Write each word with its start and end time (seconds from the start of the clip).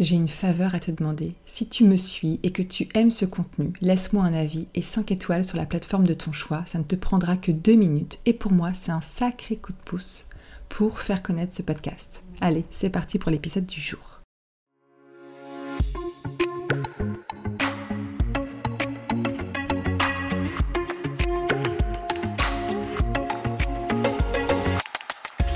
J'ai 0.00 0.16
une 0.16 0.26
faveur 0.26 0.74
à 0.74 0.80
te 0.80 0.90
demander. 0.90 1.34
Si 1.46 1.68
tu 1.68 1.84
me 1.84 1.96
suis 1.96 2.40
et 2.42 2.50
que 2.50 2.62
tu 2.62 2.88
aimes 2.94 3.12
ce 3.12 3.24
contenu, 3.24 3.72
laisse-moi 3.80 4.24
un 4.24 4.34
avis 4.34 4.66
et 4.74 4.82
5 4.82 5.12
étoiles 5.12 5.44
sur 5.44 5.56
la 5.56 5.66
plateforme 5.66 6.06
de 6.06 6.14
ton 6.14 6.32
choix. 6.32 6.64
Ça 6.66 6.78
ne 6.78 6.84
te 6.84 6.96
prendra 6.96 7.36
que 7.36 7.52
2 7.52 7.74
minutes. 7.74 8.18
Et 8.26 8.32
pour 8.32 8.50
moi, 8.50 8.72
c'est 8.74 8.90
un 8.90 9.00
sacré 9.00 9.54
coup 9.54 9.72
de 9.72 9.78
pouce 9.84 10.26
pour 10.68 10.98
faire 10.98 11.22
connaître 11.22 11.54
ce 11.54 11.62
podcast. 11.62 12.24
Allez, 12.40 12.64
c'est 12.72 12.90
parti 12.90 13.20
pour 13.20 13.30
l'épisode 13.30 13.66
du 13.66 13.80
jour. 13.80 14.23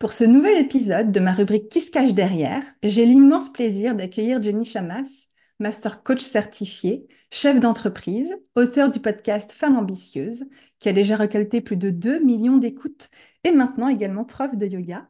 Pour 0.00 0.14
ce 0.14 0.24
nouvel 0.24 0.56
épisode 0.56 1.12
de 1.12 1.20
ma 1.20 1.30
rubrique 1.30 1.68
Qui 1.68 1.82
se 1.82 1.90
cache 1.90 2.14
derrière, 2.14 2.62
j'ai 2.82 3.04
l'immense 3.04 3.52
plaisir 3.52 3.94
d'accueillir 3.94 4.40
Jenny 4.40 4.64
Chamas, 4.64 5.26
master 5.58 6.02
coach 6.02 6.22
certifié, 6.22 7.06
chef 7.30 7.60
d'entreprise, 7.60 8.34
auteur 8.56 8.88
du 8.88 8.98
podcast 8.98 9.52
Femme 9.52 9.76
ambitieuse, 9.76 10.44
qui 10.78 10.88
a 10.88 10.94
déjà 10.94 11.16
récolté 11.16 11.60
plus 11.60 11.76
de 11.76 11.90
2 11.90 12.24
millions 12.24 12.56
d'écoutes 12.56 13.10
et 13.44 13.52
maintenant 13.52 13.88
également 13.88 14.24
prof 14.24 14.56
de 14.56 14.64
yoga. 14.64 15.06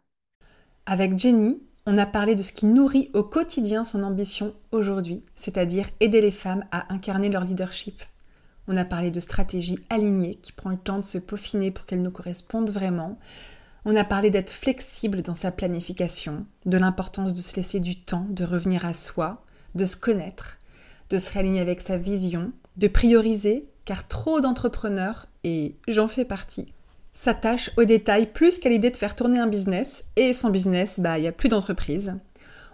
Avec 0.87 1.17
Jenny, 1.17 1.63
on 1.87 1.97
a 1.97 2.07
parlé 2.07 2.35
de 2.35 2.43
ce 2.43 2.53
qui 2.53 2.67
nourrit 2.67 3.13
au 3.15 3.23
quotidien 3.23 3.85
son 3.85 4.03
ambition 4.03 4.57
aujourd'hui, 4.73 5.25
c'est-à-dire 5.37 5.89
aider 6.01 6.21
les 6.21 6.33
femmes 6.33 6.65
à 6.73 6.93
incarner 6.93 7.29
leur 7.29 7.45
leadership. 7.45 8.03
On 8.67 8.77
a 8.77 8.85
parlé 8.85 9.13
de 9.13 9.21
stratégie 9.21 9.79
alignée 9.89 10.35
qui 10.35 10.51
prend 10.51 10.71
le 10.71 10.77
temps 10.77 10.99
de 10.99 11.05
se 11.05 11.19
peaufiner 11.19 11.71
pour 11.71 11.87
qu'elle 11.87 12.03
nous 12.03 12.11
corresponde 12.11 12.71
vraiment, 12.71 13.21
on 13.85 13.97
a 13.97 14.05
parlé 14.05 14.31
d'être 14.31 14.51
flexible 14.51 15.23
dans 15.23 15.35
sa 15.35 15.51
planification, 15.51 16.47
de 16.67 16.79
l'importance 16.79 17.35
de 17.35 17.41
se 17.41 17.57
laisser 17.57 17.81
du 17.81 17.97
temps, 18.01 18.27
de 18.29 18.45
revenir 18.45 18.85
à 18.85 18.95
soi, 18.95 19.43
de 19.75 19.85
se 19.85 19.97
connaître, 19.97 20.59
de 21.09 21.19
se 21.19 21.33
réaligner 21.33 21.61
avec 21.61 21.81
sa 21.81 21.97
vision, 21.97 22.53
de 22.77 22.89
prioriser, 22.89 23.69
car 23.85 24.07
trop 24.07 24.41
d'entrepreneurs, 24.41 25.27
et 25.45 25.77
j'en 25.89 26.09
fais 26.09 26.25
partie, 26.25 26.73
s'attachent 27.15 27.71
aux 27.77 27.85
détails 27.85 28.27
plus 28.27 28.59
qu'à 28.59 28.69
l'idée 28.69 28.91
de 28.91 28.97
faire 28.97 29.17
tourner 29.17 29.39
un 29.39 29.47
business, 29.47 30.05
et 30.17 30.33
sans 30.33 30.51
business, 30.51 31.01
bah 31.01 31.19
il 31.19 31.23
n'y 31.23 31.29
a 31.29 31.33
plus 31.33 31.49
d'entreprise. 31.49 32.15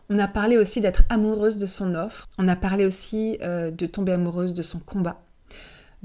On 0.08 0.18
a 0.18 0.28
parlé 0.28 0.56
aussi 0.56 0.80
d'être 0.80 1.02
amoureuse 1.08 1.58
de 1.58 1.66
son 1.66 1.94
offre, 1.94 2.26
on 2.38 2.48
a 2.48 2.56
parlé 2.56 2.84
aussi 2.84 3.38
euh, 3.42 3.70
de 3.70 3.86
tomber 3.86 4.12
amoureuse 4.12 4.54
de 4.54 4.62
son 4.62 4.78
combat 4.78 5.25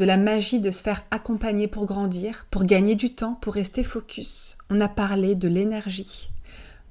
de 0.02 0.06
la 0.08 0.18
magie 0.18 0.60
de 0.60 0.72
se 0.72 0.82
faire 0.82 1.04
accompagner 1.12 1.68
pour 1.68 1.86
grandir, 1.86 2.48
pour 2.50 2.64
gagner 2.64 2.96
du 2.96 3.14
temps, 3.14 3.36
pour 3.36 3.54
rester 3.54 3.84
focus. 3.84 4.58
On 4.72 4.82
a 4.82 4.88
parlé 4.88 5.36
de 5.36 5.48
l'énergie, 5.48 6.32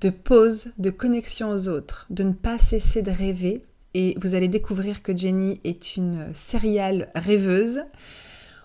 de 0.00 0.11
pause, 0.11 0.69
de 0.78 0.91
connexion 0.91 1.50
aux 1.50 1.66
autres, 1.66 2.06
de 2.11 2.22
ne 2.22 2.33
pas 2.33 2.61
cesser 2.61 3.03
de 3.03 3.11
rêver. 3.11 3.64
Et 3.94 4.16
vous 4.20 4.36
allez 4.36 4.47
découvrir 4.47 5.03
que 5.03 5.16
Jenny 5.16 5.61
est 5.64 5.97
une 5.97 6.33
céréale 6.34 7.08
rêveuse. 7.16 7.83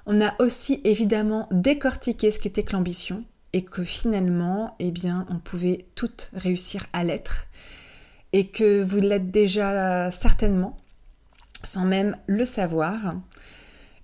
On 0.05 0.21
a 0.21 0.35
aussi 0.37 0.79
évidemment 0.83 1.47
décortiqué 1.49 2.29
ce 2.29 2.37
qu'était 2.37 2.61
que 2.61 2.73
l'ambition 2.73 3.23
et 3.53 3.63
que 3.63 3.83
finalement, 3.83 4.75
eh 4.77 4.91
bien, 4.91 5.25
on 5.31 5.39
pouvait 5.39 5.87
toutes 5.95 6.29
réussir 6.35 6.85
à 6.93 7.03
l'être 7.03 7.47
et 8.31 8.45
que 8.45 8.83
vous 8.83 8.99
l'êtes 8.99 9.31
déjà 9.31 10.11
certainement 10.11 10.77
sans 11.63 11.85
même 11.85 12.15
le 12.27 12.45
savoir. 12.45 13.15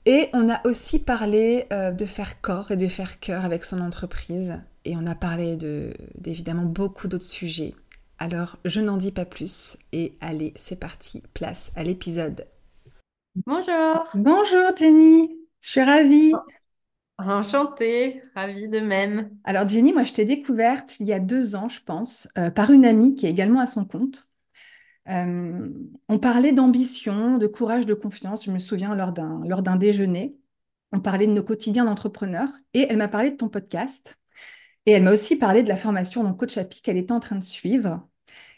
Et 0.06 0.30
on 0.34 0.50
a 0.50 0.66
aussi 0.66 1.00
parlé 1.00 1.68
euh, 1.72 1.92
de 1.92 2.06
faire 2.06 2.42
corps 2.42 2.72
et 2.72 2.78
de 2.78 2.88
faire 2.88 3.20
cœur 3.20 3.46
avec 3.46 3.64
son 3.64 3.82
entreprise. 3.82 4.60
Et 4.84 4.96
on 4.96 5.06
a 5.06 5.16
parlé 5.16 5.58
d'évidemment 6.16 6.66
beaucoup 6.66 7.08
d'autres 7.08 7.24
sujets. 7.24 7.76
Alors, 8.18 8.58
je 8.66 8.82
n'en 8.82 8.98
dis 8.98 9.12
pas 9.12 9.26
plus. 9.26 9.78
Et 9.94 10.18
allez, 10.22 10.54
c'est 10.56 10.76
parti, 10.76 11.22
place 11.34 11.72
à 11.76 11.84
l'épisode. 11.84 12.48
Bonjour. 13.46 14.08
Bonjour 14.14 14.76
Jenny, 14.78 15.30
je 15.62 15.70
suis 15.70 15.82
ravie. 15.84 16.34
Enchantée, 17.18 18.24
ravie 18.36 18.68
de 18.68 18.80
même. 18.80 19.30
Alors 19.44 19.68
Jenny, 19.68 19.94
moi 19.94 20.04
je 20.04 20.14
t'ai 20.14 20.26
découverte 20.26 21.00
il 21.00 21.08
y 21.08 21.14
a 21.14 21.20
deux 21.20 21.56
ans, 21.56 21.70
je 21.70 21.80
pense, 21.86 22.28
euh, 22.38 22.50
par 22.50 22.72
une 22.72 22.86
amie 22.86 23.16
qui 23.16 23.28
est 23.28 23.30
également 23.30 23.60
à 23.60 23.68
son 23.68 23.86
compte. 23.86 24.31
Euh, 25.12 25.70
on 26.08 26.20
parlait 26.20 26.52
d'ambition, 26.54 27.38
de 27.38 27.48
courage, 27.48 27.86
de 27.86 27.94
confiance. 27.94 28.46
Je 28.46 28.52
me 28.52 28.60
souviens 28.60 28.96
lors 28.96 29.12
d'un, 29.12 29.42
lors 29.46 29.62
d'un 29.62 29.76
déjeuner, 29.76 30.38
on 30.92 31.00
parlait 31.00 31.28
de 31.28 31.34
nos 31.34 31.44
quotidiens 31.44 31.86
d'entrepreneurs 31.86 32.50
et 32.74 32.88
elle 32.90 32.98
m'a 32.98 33.08
parlé 33.08 33.32
de 33.32 33.38
ton 33.38 33.50
podcast. 33.50 34.20
Et 34.86 34.92
elle 34.92 35.04
m'a 35.04 35.12
aussi 35.12 35.38
parlé 35.38 35.64
de 35.64 35.70
la 35.70 35.78
formation 35.78 36.24
dans 36.24 36.34
Coach 36.34 36.58
Happy 36.58 36.82
qu'elle 36.82 36.98
était 36.98 37.12
en 37.12 37.20
train 37.20 37.36
de 37.36 37.44
suivre. 37.44 38.08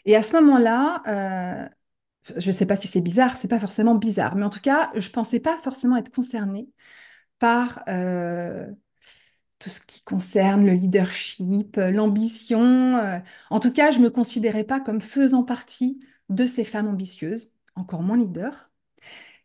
Et 0.06 0.16
à 0.16 0.22
ce 0.22 0.32
moment-là, 0.34 1.02
euh, 1.08 1.68
je 2.36 2.46
ne 2.48 2.52
sais 2.52 2.66
pas 2.66 2.76
si 2.76 2.88
c'est 2.88 3.00
bizarre, 3.00 3.36
c'est 3.36 3.48
pas 3.48 3.60
forcément 3.60 3.94
bizarre, 3.96 4.36
mais 4.36 4.44
en 4.44 4.50
tout 4.50 4.60
cas, 4.60 4.90
je 4.94 5.06
ne 5.08 5.12
pensais 5.12 5.40
pas 5.40 5.58
forcément 5.62 5.96
être 5.96 6.12
concernée 6.14 6.68
par 7.38 7.82
euh, 7.88 8.66
tout 9.58 9.70
ce 9.70 9.80
qui 9.80 10.02
concerne 10.04 10.66
le 10.66 10.72
leadership, 10.72 11.76
l'ambition. 11.76 13.22
En 13.50 13.60
tout 13.60 13.72
cas, 13.72 13.90
je 13.90 13.98
ne 13.98 14.04
me 14.04 14.10
considérais 14.10 14.64
pas 14.64 14.80
comme 14.80 15.00
faisant 15.00 15.44
partie 15.44 15.98
de 16.28 16.46
ces 16.46 16.64
femmes 16.64 16.88
ambitieuses, 16.88 17.52
encore 17.76 18.02
moins 18.02 18.16
leaders. 18.18 18.70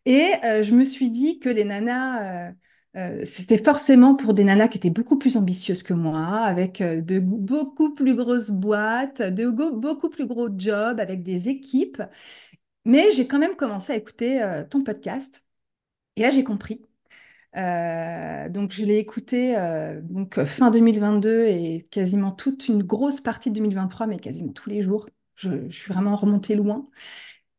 Et 0.06 0.34
euh, 0.44 0.64
je 0.64 0.74
me 0.74 0.86
suis 0.86 1.10
dit 1.10 1.40
que 1.40 1.50
les 1.50 1.66
nanas, 1.66 2.50
euh, 2.50 2.54
euh, 2.98 3.26
c'était 3.26 3.62
forcément 3.64 4.16
pour 4.16 4.34
des 4.34 4.44
nanas 4.44 4.68
qui 4.70 4.78
étaient 4.78 4.90
beaucoup 4.90 5.18
plus 5.20 5.38
ambitieuses 5.38 5.84
que 5.84 5.94
moi, 5.94 6.26
avec 6.42 6.82
de 6.82 7.20
beaucoup 7.20 7.94
plus 7.94 8.16
grosses 8.16 8.52
boîtes, 8.52 9.22
de 9.22 9.50
beaucoup 9.50 10.10
plus 10.10 10.28
gros 10.28 10.50
jobs, 10.58 11.00
avec 11.00 11.24
des 11.24 11.50
équipes. 11.50 12.02
Mais 12.86 13.12
j'ai 13.12 13.28
quand 13.28 13.40
même 13.40 13.56
commencé 13.56 13.94
à 13.94 13.96
écouter 13.98 14.64
ton 14.70 14.84
podcast. 14.84 15.44
Et 16.16 16.24
là, 16.24 16.32
j'ai 16.32 16.44
compris. 16.44 16.82
donc, 17.56 18.72
je 18.72 18.86
l'ai 18.86 18.98
écouté 18.98 19.56
donc, 20.04 20.44
fin 20.46 20.72
2022 20.72 21.46
et 21.48 21.88
quasiment 21.92 22.32
toute 22.32 22.68
une 22.68 22.84
grosse 22.84 23.22
partie 23.22 23.50
de 23.50 23.56
2023, 23.56 24.08
mais 24.08 24.20
quasiment 24.20 24.54
tous 24.54 24.70
les 24.70 24.82
jours. 24.82 25.08
Je, 25.40 25.70
suis 25.70 25.94
vraiment 25.94 26.16
remontée 26.16 26.56
loin. 26.56 26.86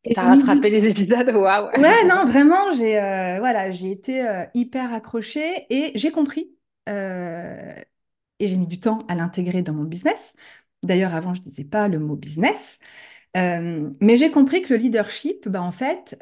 Et 0.03 0.17
as 0.17 0.23
rattrapé 0.23 0.69
les 0.69 0.87
épisodes, 0.87 1.29
waouh. 1.35 1.69
Ouais, 1.79 2.05
non, 2.05 2.25
vraiment, 2.25 2.71
j'ai 2.73 2.99
euh, 2.99 3.39
voilà, 3.39 3.71
j'ai 3.71 3.91
été 3.91 4.27
euh, 4.27 4.45
hyper 4.53 4.93
accrochée 4.93 5.65
et 5.69 5.91
j'ai 5.95 6.11
compris. 6.11 6.51
Euh, 6.89 7.73
et 8.39 8.47
j'ai 8.47 8.57
mis 8.57 8.67
du 8.67 8.79
temps 8.79 9.05
à 9.07 9.15
l'intégrer 9.15 9.61
dans 9.61 9.73
mon 9.73 9.83
business. 9.83 10.33
D'ailleurs, 10.83 11.13
avant, 11.13 11.33
je 11.33 11.41
ne 11.41 11.45
disais 11.45 11.63
pas 11.63 11.87
le 11.87 11.99
mot 11.99 12.15
business. 12.15 12.79
mais 13.35 14.17
j'ai 14.17 14.31
compris 14.31 14.61
que 14.61 14.73
le 14.73 14.79
leadership, 14.79 15.47
bah, 15.47 15.61
en 15.61 15.71
fait, 15.71 16.17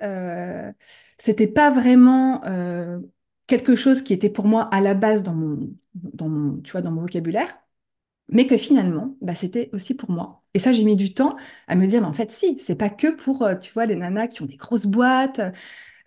c'était 1.17 1.47
pas 1.47 1.71
vraiment 1.71 2.41
quelque 3.47 3.75
chose 3.75 4.01
qui 4.01 4.13
était 4.13 4.29
pour 4.29 4.45
moi 4.45 4.63
à 4.73 4.81
la 4.81 4.93
base 4.93 5.23
dans 5.23 5.33
mon, 5.33 5.71
dans 5.93 6.29
mon, 6.29 6.61
tu 6.61 6.71
vois, 6.71 6.81
dans 6.81 6.91
mon 6.91 7.01
vocabulaire 7.01 7.57
mais 8.29 8.47
que 8.47 8.57
finalement, 8.57 9.15
bah, 9.21 9.35
c'était 9.35 9.69
aussi 9.73 9.95
pour 9.95 10.11
moi. 10.11 10.43
Et 10.53 10.59
ça, 10.59 10.71
j'ai 10.73 10.83
mis 10.83 10.95
du 10.95 11.13
temps 11.13 11.35
à 11.67 11.75
me 11.75 11.87
dire, 11.87 12.01
mais 12.01 12.07
en 12.07 12.13
fait, 12.13 12.31
si, 12.31 12.57
c'est 12.59 12.75
pas 12.75 12.89
que 12.89 13.07
pour, 13.07 13.43
euh, 13.43 13.55
tu 13.55 13.71
vois, 13.73 13.85
les 13.85 13.95
nanas 13.95 14.27
qui 14.27 14.41
ont 14.41 14.45
des 14.45 14.57
grosses 14.57 14.85
boîtes, 14.85 15.41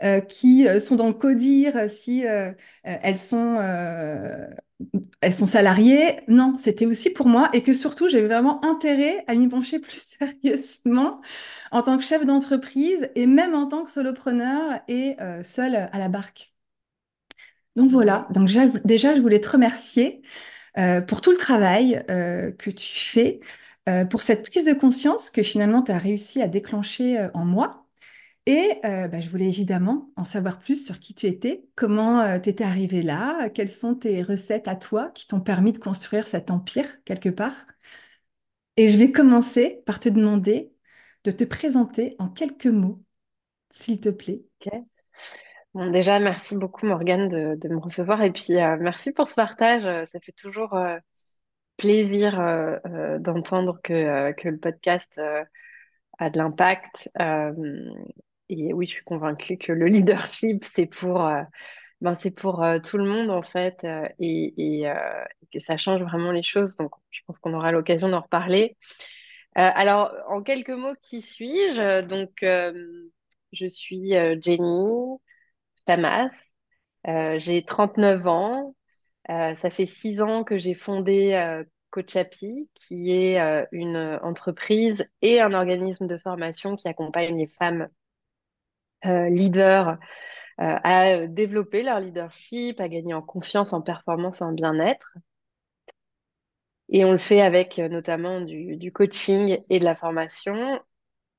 euh, 0.03 0.21
qui 0.21 0.67
euh, 0.69 0.81
sont 0.81 0.97
dans 0.97 1.09
le 1.09 1.15
codir, 1.15 1.91
si 1.91 2.25
elles 2.85 3.19
sont, 3.19 3.57
elles 5.21 5.35
sont 5.35 5.47
salariées. 5.47 6.21
Non, 6.29 6.55
c'était 6.59 6.87
aussi 6.87 7.11
pour 7.11 7.27
moi 7.27 7.51
et 7.53 7.63
que 7.63 7.73
surtout, 7.73 8.09
j'avais 8.09 8.27
vraiment 8.27 8.65
intérêt 8.65 9.25
à 9.27 9.35
m'y 9.35 9.49
pencher 9.49 9.79
plus 9.81 10.01
sérieusement 10.19 11.21
en 11.71 11.83
tant 11.83 11.99
que 11.99 12.05
chef 12.05 12.25
d'entreprise 12.27 13.09
et 13.15 13.27
même 13.27 13.55
en 13.55 13.67
tant 13.67 13.85
que 13.85 13.91
solopreneur 13.91 14.81
et 14.89 15.17
seule 15.45 15.77
à 15.77 15.99
la 15.99 16.09
barque. 16.09 16.53
Donc 17.77 17.91
voilà, 17.91 18.29
donc 18.31 18.49
déjà, 18.85 19.15
je 19.15 19.21
voulais 19.21 19.41
te 19.41 19.49
remercier 19.49 20.23
pour 21.07 21.21
tout 21.21 21.31
le 21.31 21.37
travail 21.37 22.05
euh, 22.11 22.53
que 22.53 22.71
tu 22.71 22.95
fais, 23.11 23.41
euh, 23.89 24.05
pour 24.05 24.23
cette 24.23 24.49
prise 24.49 24.65
de 24.65 24.73
conscience 24.73 25.31
que 25.31 25.43
finalement 25.43 25.83
tu 25.83 25.93
as 25.93 25.99
réussi 25.99 26.43
à 26.43 26.49
déclencher 26.49 27.29
en 27.35 27.45
moi. 27.45 27.87
Et 28.47 28.81
bah, 28.83 29.21
je 29.21 29.29
voulais 29.31 29.47
évidemment 29.47 30.11
en 30.17 30.25
savoir 30.25 30.59
plus 30.59 30.85
sur 30.85 30.99
qui 30.99 31.15
tu 31.15 31.27
étais, 31.27 31.65
comment 31.77 32.41
tu 32.41 32.49
étais 32.49 32.65
arrivé 32.65 33.01
là, 33.03 33.49
quelles 33.51 33.71
sont 33.71 33.95
tes 33.95 34.23
recettes 34.23 34.67
à 34.67 34.75
toi 34.77 35.11
qui 35.15 35.29
t'ont 35.29 35.41
permis 35.41 35.73
de 35.73 35.79
construire 35.79 36.27
cet 36.27 36.51
empire 36.51 37.05
quelque 37.05 37.29
part. 37.29 37.55
Et 38.77 38.89
je 38.89 38.99
vais 38.99 39.13
commencer 39.13 39.83
par 39.87 40.01
te 40.01 40.09
demander 40.09 40.73
de 41.25 41.31
te 41.31 41.45
présenter 41.45 42.17
en 42.19 42.29
quelques 42.29 42.67
mots, 42.67 43.03
s'il 43.73 44.01
te 44.01 44.09
plaît. 44.11 44.43
Bon, 45.75 45.91
déjà, 45.91 46.19
merci 46.21 46.57
beaucoup 46.57 46.85
Morgane 46.87 47.29
de, 47.29 47.55
de 47.57 47.69
me 47.71 47.79
recevoir 47.79 48.23
et 48.23 48.31
puis 48.31 48.57
euh, 48.59 48.77
merci 48.79 49.13
pour 49.13 49.27
ce 49.27 49.35
partage. 49.35 49.85
Euh, 49.87 50.05
Ça 50.13 50.21
fait 50.21 50.33
toujours 50.33 50.75
euh, 50.75 50.99
plaisir 51.79 52.37
d'entendre 53.21 53.81
que, 53.83 54.33
que 54.33 54.49
le 54.49 54.59
podcast 54.59 55.21
a 56.19 56.31
de 56.31 56.39
l'impact. 56.39 57.11
Et 58.49 58.73
oui, 58.73 58.87
je 58.87 58.93
suis 58.93 59.05
convaincue 59.05 59.57
que 59.59 59.73
le 59.73 59.87
leadership, 59.87 60.65
c'est 60.75 60.87
pour, 60.87 61.29
ben, 62.01 62.15
c'est 62.15 62.31
pour 62.31 62.65
tout 62.85 62.99
le 62.99 63.05
monde 63.05 63.31
en 63.31 63.43
fait 63.43 63.85
et, 64.21 64.83
et, 64.83 64.93
que 65.53 65.59
ça 65.59 65.77
change 65.77 66.03
vraiment 66.03 66.31
les 66.31 66.45
choses. 66.45 66.77
Donc, 66.77 66.93
je 67.11 67.21
pense 67.27 67.39
qu'on 67.41 67.55
aura 67.55 67.73
l'occasion 67.73 68.09
d'en 68.09 68.21
reparler. 68.21 68.77
Alors, 69.55 70.13
en 70.29 70.43
quelques 70.43 70.71
mots, 70.71 70.95
qui 71.03 71.21
suis-je? 71.23 72.03
Donc, 72.03 72.31
je 73.53 73.67
suis 73.67 74.11
Jenny 74.41 75.19
Tamas. 75.87 76.31
Euh, 77.09 77.39
j'ai 77.39 77.65
39 77.65 78.27
ans. 78.27 78.77
Euh, 79.31 79.55
ça 79.57 79.71
fait 79.71 79.87
six 79.87 80.21
ans 80.23 80.45
que 80.45 80.59
j'ai 80.59 80.75
fondé 80.75 81.35
euh, 81.35 81.65
Coachapi, 81.91 82.71
qui 82.75 83.13
est 83.13 83.41
euh, 83.41 83.67
une 83.73 83.97
entreprise 84.23 85.07
et 85.23 85.41
un 85.41 85.55
organisme 85.55 86.07
de 86.09 86.19
formation 86.19 86.77
qui 86.77 86.89
accompagne 86.89 87.39
les 87.39 87.49
femmes 87.49 87.89
leaders 89.05 89.99
à 90.59 91.27
développer 91.27 91.83
leur 91.83 92.01
leadership, 92.01 92.81
à 92.81 92.89
gagner 92.89 93.15
en 93.15 93.23
confiance, 93.23 93.73
en 93.73 93.83
performance 93.83 94.41
et 94.41 94.45
en 94.45 94.53
bien-être. 94.53 95.15
Et 96.91 97.05
on 97.05 97.11
le 97.13 97.19
fait 97.19 97.41
avec 97.41 97.79
notamment 97.79 98.41
du, 98.41 98.77
du 98.77 98.93
coaching 98.93 99.59
et 99.71 99.79
de 99.81 99.85
la 99.85 99.95
formation. 99.97 100.81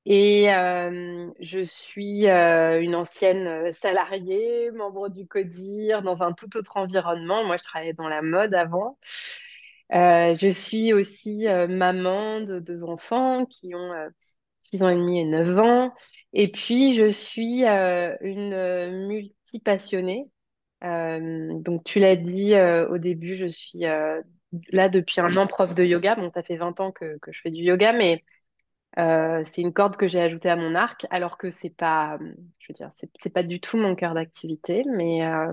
Et 0.06 0.52
euh, 0.52 1.30
je 1.40 1.60
suis 1.64 2.28
euh, 2.28 2.80
une 2.80 2.94
ancienne 2.94 3.46
euh, 3.46 3.72
salariée, 3.72 4.70
membre 4.72 5.08
du 5.08 5.26
CODIR, 5.26 6.02
dans 6.02 6.22
un 6.22 6.32
tout 6.32 6.56
autre 6.58 6.76
environnement. 6.76 7.44
Moi, 7.44 7.56
je 7.56 7.64
travaillais 7.64 7.94
dans 7.94 8.08
la 8.08 8.20
mode 8.20 8.54
avant. 8.54 8.98
Je 9.90 10.48
suis 10.50 10.92
aussi 10.92 11.46
maman 11.68 12.40
de 12.40 12.58
deux 12.58 12.84
enfants 12.84 13.46
qui 13.46 13.74
ont 13.74 13.92
euh, 13.92 14.08
6 14.62 14.82
ans 14.82 14.90
et 14.90 14.96
demi 14.96 15.20
et 15.20 15.24
9 15.24 15.58
ans. 15.58 15.94
Et 16.34 16.50
puis, 16.50 16.94
je 16.96 17.10
suis 17.10 17.64
une 17.64 19.06
multipassionnée. 19.06 20.28
Donc, 20.82 21.84
tu 21.84 21.98
l'as 21.98 22.16
dit 22.16 22.54
au 22.90 22.98
début, 22.98 23.36
je 23.36 23.46
suis 23.46 23.84
là 24.70 24.88
depuis 24.90 25.20
un 25.20 25.36
an 25.38 25.46
prof 25.46 25.74
de 25.74 25.84
yoga. 25.84 26.14
Bon, 26.16 26.28
ça 26.28 26.42
fait 26.42 26.56
20 26.56 26.78
ans 26.80 26.92
que 26.92 27.16
je 27.30 27.40
fais 27.40 27.50
du 27.50 27.62
yoga, 27.62 27.92
mais 27.92 28.22
euh, 28.98 29.42
c'est 29.46 29.62
une 29.62 29.72
corde 29.72 29.96
que 29.96 30.08
j'ai 30.08 30.20
ajoutée 30.20 30.50
à 30.50 30.56
mon 30.56 30.74
arc, 30.74 31.06
alors 31.10 31.38
que 31.38 31.50
c'est 31.50 31.70
pas, 31.70 32.18
je 32.58 32.66
veux 32.68 32.74
dire, 32.74 32.88
c'est 33.20 33.32
pas 33.32 33.42
du 33.42 33.60
tout 33.60 33.76
mon 33.76 33.94
cœur 33.94 34.14
d'activité, 34.14 34.84
mais 34.88 35.26
euh, 35.26 35.52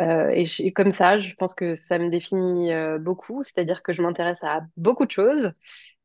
euh, 0.00 0.30
et, 0.32 0.72
comme 0.72 0.90
ça, 0.92 1.18
je 1.18 1.34
pense 1.34 1.54
que 1.54 1.74
ça 1.74 1.98
me 1.98 2.10
définit 2.10 2.72
euh, 2.72 2.98
beaucoup, 2.98 3.42
c'est-à-dire 3.42 3.82
que 3.82 3.92
je 3.92 4.02
m'intéresse 4.02 4.38
à 4.42 4.60
beaucoup 4.76 5.06
de 5.06 5.10
choses 5.10 5.52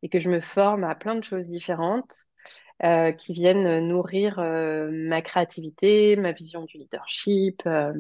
et 0.04 0.10
que 0.10 0.20
je 0.20 0.30
me 0.30 0.40
forme 0.42 0.84
à 0.84 0.96
plein 0.96 1.16
de 1.16 1.24
choses 1.24 1.48
différentes 1.48 2.28
euh, 2.84 3.12
qui 3.14 3.34
viennent 3.34 3.88
nourrir 3.88 4.40
euh, 4.40 4.90
ma 4.92 5.22
créativité, 5.22 6.16
ma 6.18 6.32
vision 6.34 6.64
du 6.66 6.78
leadership, 6.78 7.62
euh, 7.68 7.94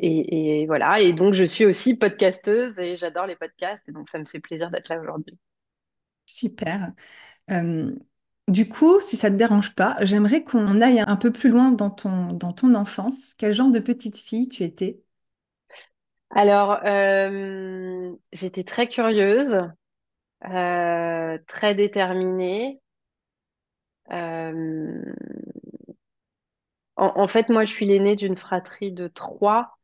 et 0.00 0.66
voilà. 0.66 1.00
Et 1.00 1.12
donc, 1.12 1.34
je 1.34 1.44
suis 1.44 1.64
aussi 1.64 1.96
podcasteuse 1.96 2.78
et 2.78 2.96
j'adore 2.96 3.26
les 3.26 3.36
podcasts, 3.36 3.88
et 3.88 3.92
donc 3.92 4.08
ça 4.08 4.18
me 4.18 4.24
fait 4.24 4.40
plaisir 4.40 4.70
d'être 4.70 4.88
là 4.88 5.00
aujourd'hui. 5.00 5.38
Super. 6.26 6.94
Euh, 7.50 7.92
du 8.48 8.68
coup, 8.68 9.00
si 9.00 9.16
ça 9.16 9.30
ne 9.30 9.34
te 9.34 9.38
dérange 9.38 9.74
pas, 9.74 9.96
j'aimerais 10.00 10.44
qu'on 10.44 10.80
aille 10.80 11.02
un 11.06 11.16
peu 11.16 11.32
plus 11.32 11.50
loin 11.50 11.70
dans 11.70 11.90
ton, 11.90 12.74
enfance. 12.74 13.32
Quel 13.38 13.52
genre 13.52 13.70
de 13.70 13.80
petite 13.80 14.18
fille 14.18 14.48
tu 14.48 14.62
étais? 14.62 15.00
Alors, 16.30 16.80
euh, 16.84 18.12
j'étais 18.32 18.64
très 18.64 18.88
curieuse, 18.88 19.62
euh, 20.48 21.38
très 21.46 21.74
déterminée. 21.74 22.80
En 26.96 27.26
fait, 27.28 27.48
moi, 27.48 27.64
je 27.64 27.72
suis 27.72 27.86
l'aînée 27.86 28.16
d'une 28.16 28.36
fratrie 28.36 28.92
de 28.92 29.08
trois 29.08 29.78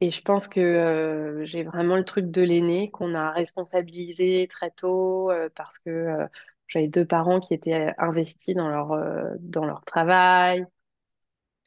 et 0.00 0.10
je 0.10 0.22
pense 0.22 0.48
que 0.48 0.60
euh, 0.60 1.44
j'ai 1.44 1.62
vraiment 1.62 1.96
le 1.96 2.04
truc 2.04 2.30
de 2.30 2.40
l'aîné 2.42 2.90
qu'on 2.90 3.14
a 3.14 3.30
responsabilisé 3.32 4.48
très 4.50 4.70
tôt 4.70 5.30
euh, 5.30 5.48
parce 5.54 5.78
que 5.78 5.90
euh, 5.90 6.26
j'avais 6.68 6.88
deux 6.88 7.04
parents 7.06 7.40
qui 7.40 7.52
étaient 7.54 7.92
investis 7.98 8.54
dans 8.54 8.68
leur, 8.68 8.96
dans 9.40 9.64
leur 9.66 9.84
travail, 9.84 10.64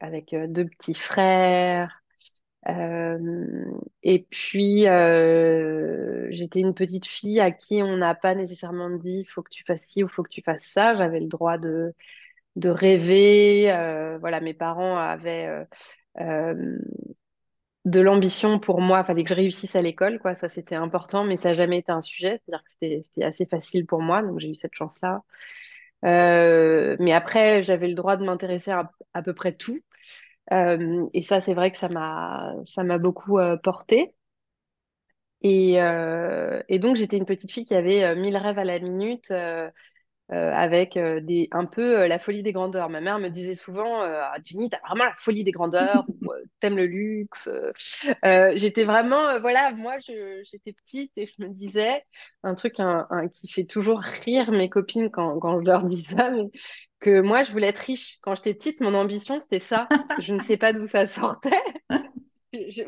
avec 0.02 0.36
deux 0.36 0.66
petits 0.66 0.94
frères. 0.94 2.02
Et 4.04 4.26
puis, 4.30 4.82
j'étais 6.32 6.60
une 6.62 6.74
petite 6.74 7.06
fille 7.06 7.40
à 7.40 7.52
qui 7.52 7.82
on 7.84 7.98
n'a 7.98 8.16
pas 8.16 8.36
nécessairement 8.36 8.90
dit, 8.90 9.26
faut 9.26 9.44
que 9.44 9.50
tu 9.52 9.64
fasses 9.66 9.84
ci 9.84 10.04
ou 10.04 10.08
faut 10.08 10.24
que 10.24 10.30
tu 10.30 10.42
fasses 10.42 10.66
ça. 10.66 10.96
J'avais 10.96 11.20
le 11.20 11.28
droit 11.28 11.58
de, 11.58 11.94
de 12.56 12.70
rêver. 12.70 13.66
Voilà, 14.20 14.42
mes 14.42 14.54
parents 14.54 14.98
avaient 14.98 15.66
de 17.86 18.00
l'ambition 18.00 18.60
pour 18.60 18.82
moi. 18.82 19.02
Il 19.02 19.06
fallait 19.06 19.24
que 19.24 19.30
je 19.30 19.36
réussisse 19.36 19.76
à 19.76 19.82
l'école, 19.82 20.20
quoi. 20.20 20.36
Ça, 20.36 20.50
c'était 20.50 20.76
important, 20.76 21.24
mais 21.24 21.38
ça 21.38 21.50
n'a 21.50 21.56
jamais 21.56 21.80
été 21.80 21.92
un 21.92 22.02
sujet. 22.02 22.42
C'est-à-dire 22.46 22.64
que 22.64 22.72
c'était, 22.72 23.24
assez 23.24 23.46
facile 23.46 23.86
pour 23.86 24.02
moi, 24.02 24.22
donc 24.24 24.40
j'ai 24.40 24.50
eu 24.50 24.56
cette 24.56 24.74
chance-là. 24.76 25.22
Euh, 26.06 26.98
mais 27.00 27.14
après, 27.14 27.64
j'avais 27.64 27.88
le 27.88 27.96
droit 27.96 28.18
de 28.18 28.26
m'intéresser 28.26 28.72
à 28.72 28.92
à 29.14 29.22
peu 29.24 29.34
près 29.34 29.54
tout. 29.54 29.80
Euh, 30.54 31.08
et 31.14 31.24
ça, 31.24 31.42
c'est 31.42 31.54
vrai 31.54 31.72
que 31.72 31.78
ça 31.78 31.90
m'a, 31.90 32.54
ça 32.66 32.84
m'a 32.84 32.98
beaucoup 33.00 33.40
euh, 33.40 33.58
portée. 33.58 34.16
Et, 35.42 35.74
et 36.70 36.80
donc, 36.80 36.96
j'étais 36.96 37.18
une 37.18 37.26
petite 37.26 37.52
fille 37.52 37.66
qui 37.66 37.76
avait 37.76 38.16
mille 38.16 38.38
rêves 38.38 38.60
à 38.60 38.64
la 38.64 38.80
minute, 38.80 39.34
avec 40.54 40.98
euh, 40.98 41.20
des, 41.22 41.48
un 41.52 41.66
peu 41.66 42.00
euh, 42.02 42.08
la 42.08 42.20
folie 42.20 42.44
des 42.44 42.54
grandeurs. 42.54 42.90
Ma 42.90 43.02
mère 43.02 43.20
me 43.20 43.30
disait 43.30 43.56
souvent, 43.56 44.02
euh, 44.02 44.20
Ah, 44.22 44.38
Ginny, 44.44 44.70
t'as 44.70 44.80
vraiment 44.88 45.06
la 45.06 45.16
folie 45.18 45.44
des 45.44 45.52
grandeurs, 45.52 46.06
euh, 46.26 46.44
t'aimes 46.60 46.78
le 46.78 46.86
luxe. 46.86 47.48
Euh, 47.48 47.72
euh, 48.26 48.54
j'étais 48.56 48.84
vraiment, 48.84 49.28
euh, 49.30 49.40
voilà, 49.40 49.72
moi, 49.74 49.98
j'étais 50.00 50.74
petite 50.74 51.12
et 51.18 51.26
je 51.26 51.34
me 51.40 51.50
disais 51.50 52.04
un 52.44 52.56
truc 52.56 52.76
qui 53.34 53.48
fait 53.48 53.66
toujours 53.66 54.00
rire 54.00 54.52
mes 54.52 54.70
copines 54.70 55.10
quand, 55.10 55.60
je 55.62 55.66
leur 55.66 55.84
dis 55.88 56.04
ça, 56.04 56.32
que 57.00 57.22
moi, 57.22 57.44
je 57.44 57.52
voulais 57.52 57.68
être 57.68 57.80
riche. 57.80 58.20
Quand 58.22 58.36
j'étais 58.36 58.54
petite, 58.54 58.82
mon 58.82 58.94
ambition, 58.94 59.40
c'était 59.40 59.60
ça. 59.60 59.88
Je 60.22 60.34
ne 60.34 60.40
sais 60.42 60.58
pas 60.58 60.74
d'où 60.74 60.86
ça 60.86 61.06
sortait. 61.06 61.52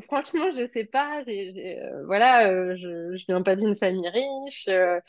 Franchement, 0.03 0.51
je 0.55 0.67
sais 0.67 0.86
pas. 0.86 1.24
Euh, 1.27 2.05
voilà, 2.05 2.50
euh, 2.51 2.75
je, 2.75 3.15
je 3.15 3.25
viens 3.27 3.41
pas 3.41 3.55
d'une 3.55 3.75
famille 3.75 4.08
riche. 4.10 4.67
euh, 4.70 5.00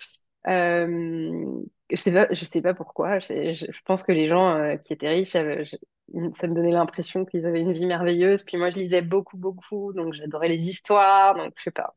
euh, 0.49 1.63
je 1.91 1.97
sais 1.97 2.13
pas, 2.13 2.27
je 2.31 2.45
sais 2.45 2.61
pas 2.63 2.75
pourquoi. 2.75 3.19
Je, 3.21 3.81
pense 3.85 4.03
que 4.03 4.13
les 4.13 4.27
gens 4.27 4.57
euh, 4.57 4.77
qui 4.77 4.93
étaient 4.93 5.09
riches, 5.09 5.31
ça 5.31 5.43
me 5.43 6.55
donnait 6.55 6.73
l'impression 6.73 7.25
qu'ils 7.25 7.47
avaient 7.47 7.61
une 7.61 7.73
vie 7.73 7.87
merveilleuse. 7.87 8.43
Puis 8.43 8.57
moi, 8.57 8.71
je 8.71 8.79
lisais 8.79 9.03
beaucoup, 9.03 9.37
beaucoup, 9.37 9.93
donc 9.93 10.13
j'adorais 10.15 10.49
les 10.49 10.69
histoires. 10.69 11.37
Donc 11.37 11.53
je 11.57 11.65
sais 11.65 11.71
pas. 11.71 11.95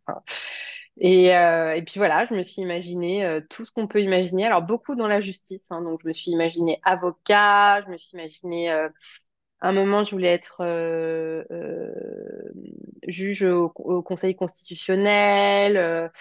Euh, 1.01 1.71
et 1.71 1.81
puis 1.83 1.93
voilà, 1.97 2.25
je 2.25 2.33
me 2.33 2.43
suis 2.43 2.61
imaginé 2.61 3.25
euh, 3.25 3.41
tout 3.49 3.65
ce 3.65 3.71
qu'on 3.71 3.87
peut 3.87 4.01
imaginer. 4.01 4.45
Alors 4.45 4.61
beaucoup 4.63 4.95
dans 4.95 5.07
la 5.07 5.21
justice. 5.21 5.71
hein. 5.71 5.81
donc 5.81 6.01
je 6.03 6.07
me 6.07 6.13
suis 6.13 6.31
imaginé 6.31 6.79
avocat. 6.83 7.81
Je 7.83 7.89
me 7.89 7.97
suis 7.97 8.17
imaginé 8.17 8.69
à 8.69 8.89
un 9.69 9.73
moment, 9.73 10.03
je 10.03 10.11
voulais 10.11 10.33
être 10.33 10.63
juge 13.07 13.43
au 13.43 13.69
Conseil 14.03 14.35
constitutionnel. 14.35 16.11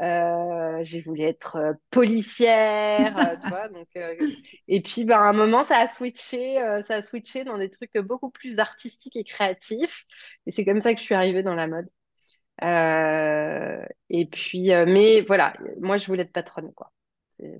Euh, 0.00 0.80
j'ai 0.82 1.00
voulu 1.00 1.22
être 1.22 1.56
euh, 1.56 1.72
policière, 1.90 3.16
euh, 3.16 3.36
tu 3.40 3.48
vois. 3.48 3.68
Donc, 3.68 3.88
et 4.68 4.80
puis, 4.82 5.04
ben, 5.04 5.18
à 5.18 5.28
un 5.28 5.32
moment, 5.32 5.64
ça 5.64 5.78
a 5.78 5.86
switché, 5.86 6.56
ça 6.86 6.96
a 6.96 7.02
switché 7.02 7.44
dans 7.44 7.58
des 7.58 7.70
trucs 7.70 7.96
beaucoup 7.98 8.30
plus 8.30 8.58
artistiques 8.58 9.16
et 9.16 9.24
créatifs. 9.24 10.04
Et 10.46 10.52
c'est 10.52 10.64
comme 10.64 10.80
ça 10.80 10.92
que 10.94 11.00
je 11.00 11.04
suis 11.04 11.14
arrivée 11.14 11.42
dans 11.42 11.54
la 11.54 11.66
mode. 11.66 11.88
Et 14.10 14.26
puis, 14.26 14.68
mais 14.86 15.20
voilà, 15.22 15.54
moi, 15.80 15.96
je 15.96 16.06
voulais 16.06 16.22
être 16.22 16.32
patronne, 16.32 16.72
quoi. 16.74 16.92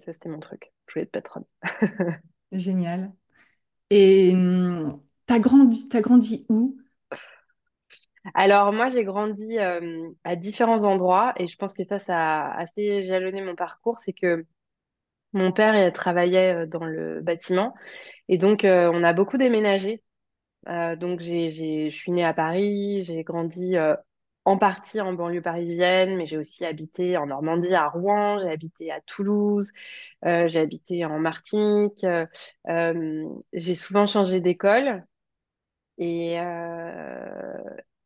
Ça, 0.05 0.13
c'était 0.13 0.29
mon 0.29 0.41
truc. 0.41 0.73
Je 0.87 0.95
voulais 0.95 1.05
être 1.05 1.13
patronne. 1.13 1.45
Génial. 2.53 3.13
Et 3.91 4.33
hum, 4.35 5.01
t'as 5.27 5.39
grandi, 5.39 5.89
t'as 5.89 6.01
grandi 6.01 6.47
où? 6.49 6.79
Alors, 8.33 8.73
moi, 8.73 8.89
j'ai 8.91 9.05
grandi 9.05 9.59
euh, 9.59 10.09
à 10.25 10.35
différents 10.37 10.85
endroits 10.85 11.35
et 11.37 11.47
je 11.47 11.57
pense 11.59 11.75
que 11.75 11.85
ça, 11.85 11.99
ça 11.99 12.17
a 12.47 12.59
assez 12.59 13.05
jalonné 13.05 13.43
mon 13.43 13.55
parcours. 13.55 13.99
C'est 13.99 14.15
que 14.15 14.47
mon 15.33 15.53
père 15.53 15.77
il 15.77 15.93
travaillait 15.93 16.55
euh, 16.55 16.67
dans 16.67 16.85
le 16.85 17.21
bâtiment 17.23 17.75
et 18.29 18.39
donc 18.39 18.65
euh, 18.65 18.91
on 18.95 19.05
a 19.05 19.13
beaucoup 19.15 19.39
déménagé. 19.39 20.03
Donc, 20.67 21.21
j'ai, 21.21 21.51
je 21.91 21.97
suis 21.97 22.13
née 22.13 22.25
à 22.25 22.35
Paris, 22.35 23.05
j'ai 23.05 23.23
grandi 23.25 23.77
en 24.47 24.59
partie 24.59 25.01
en 25.01 25.13
banlieue 25.13 25.43
parisienne, 25.43 26.17
mais 26.17 26.27
j'ai 26.27 26.39
aussi 26.39 26.65
habité 26.65 27.19
en 27.19 27.27
Normandie, 27.27 27.75
à 27.75 27.89
Rouen, 27.89 28.39
j'ai 28.39 28.49
habité 28.51 28.91
à 28.91 29.01
Toulouse, 29.03 29.73
j'ai 30.25 30.59
habité 30.59 31.05
en 31.05 31.19
Martinique. 31.19 32.07
j'ai 33.53 33.75
souvent 33.75 34.07
changé 34.07 34.41
d'école 34.41 35.05
et, 35.99 36.39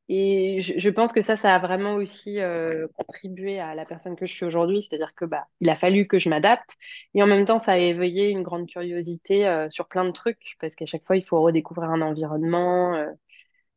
et 0.08 0.60
je, 0.60 0.88
pense 0.88 1.12
que 1.12 1.20
ça, 1.20 1.36
ça 1.36 1.54
a 1.54 1.58
vraiment 1.58 1.94
aussi 1.94 2.40
euh, 2.40 2.88
contribué 2.94 3.60
à 3.60 3.74
la 3.74 3.84
personne 3.84 4.16
que 4.16 4.24
je 4.26 4.32
suis 4.32 4.46
aujourd'hui. 4.46 4.80
C'est-à-dire 4.80 5.14
que 5.14 5.24
bah, 5.26 5.46
il 5.60 5.68
a 5.68 5.76
fallu 5.76 6.06
que 6.06 6.18
je 6.18 6.30
m'adapte 6.30 6.76
et 7.14 7.22
en 7.22 7.26
même 7.26 7.44
temps, 7.44 7.62
ça 7.62 7.72
a 7.72 7.78
éveillé 7.78 8.30
une 8.30 8.42
grande 8.42 8.66
curiosité 8.68 9.46
euh, 9.46 9.68
sur 9.70 9.86
plein 9.86 10.04
de 10.04 10.12
trucs 10.12 10.56
parce 10.60 10.74
qu'à 10.74 10.86
chaque 10.86 11.04
fois, 11.04 11.16
il 11.16 11.24
faut 11.24 11.40
redécouvrir 11.42 11.90
un 11.90 12.00
environnement. 12.00 12.94
euh, 12.94 13.10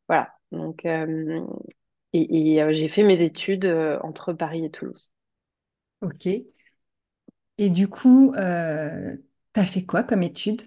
voilà. 0.08 0.32
Donc, 0.52 0.84
et, 0.84 2.74
j'ai 2.74 2.88
fait 2.88 3.02
mes 3.02 3.22
études 3.22 3.66
entre 4.02 4.32
Paris 4.32 4.64
et 4.64 4.70
Toulouse. 4.70 5.12
Ok. 6.02 6.28
Et 7.58 7.70
du 7.70 7.88
coup, 7.88 8.34
euh, 8.34 9.16
t'as 9.52 9.64
fait 9.64 9.84
quoi 9.84 10.02
comme 10.02 10.22
étude? 10.22 10.62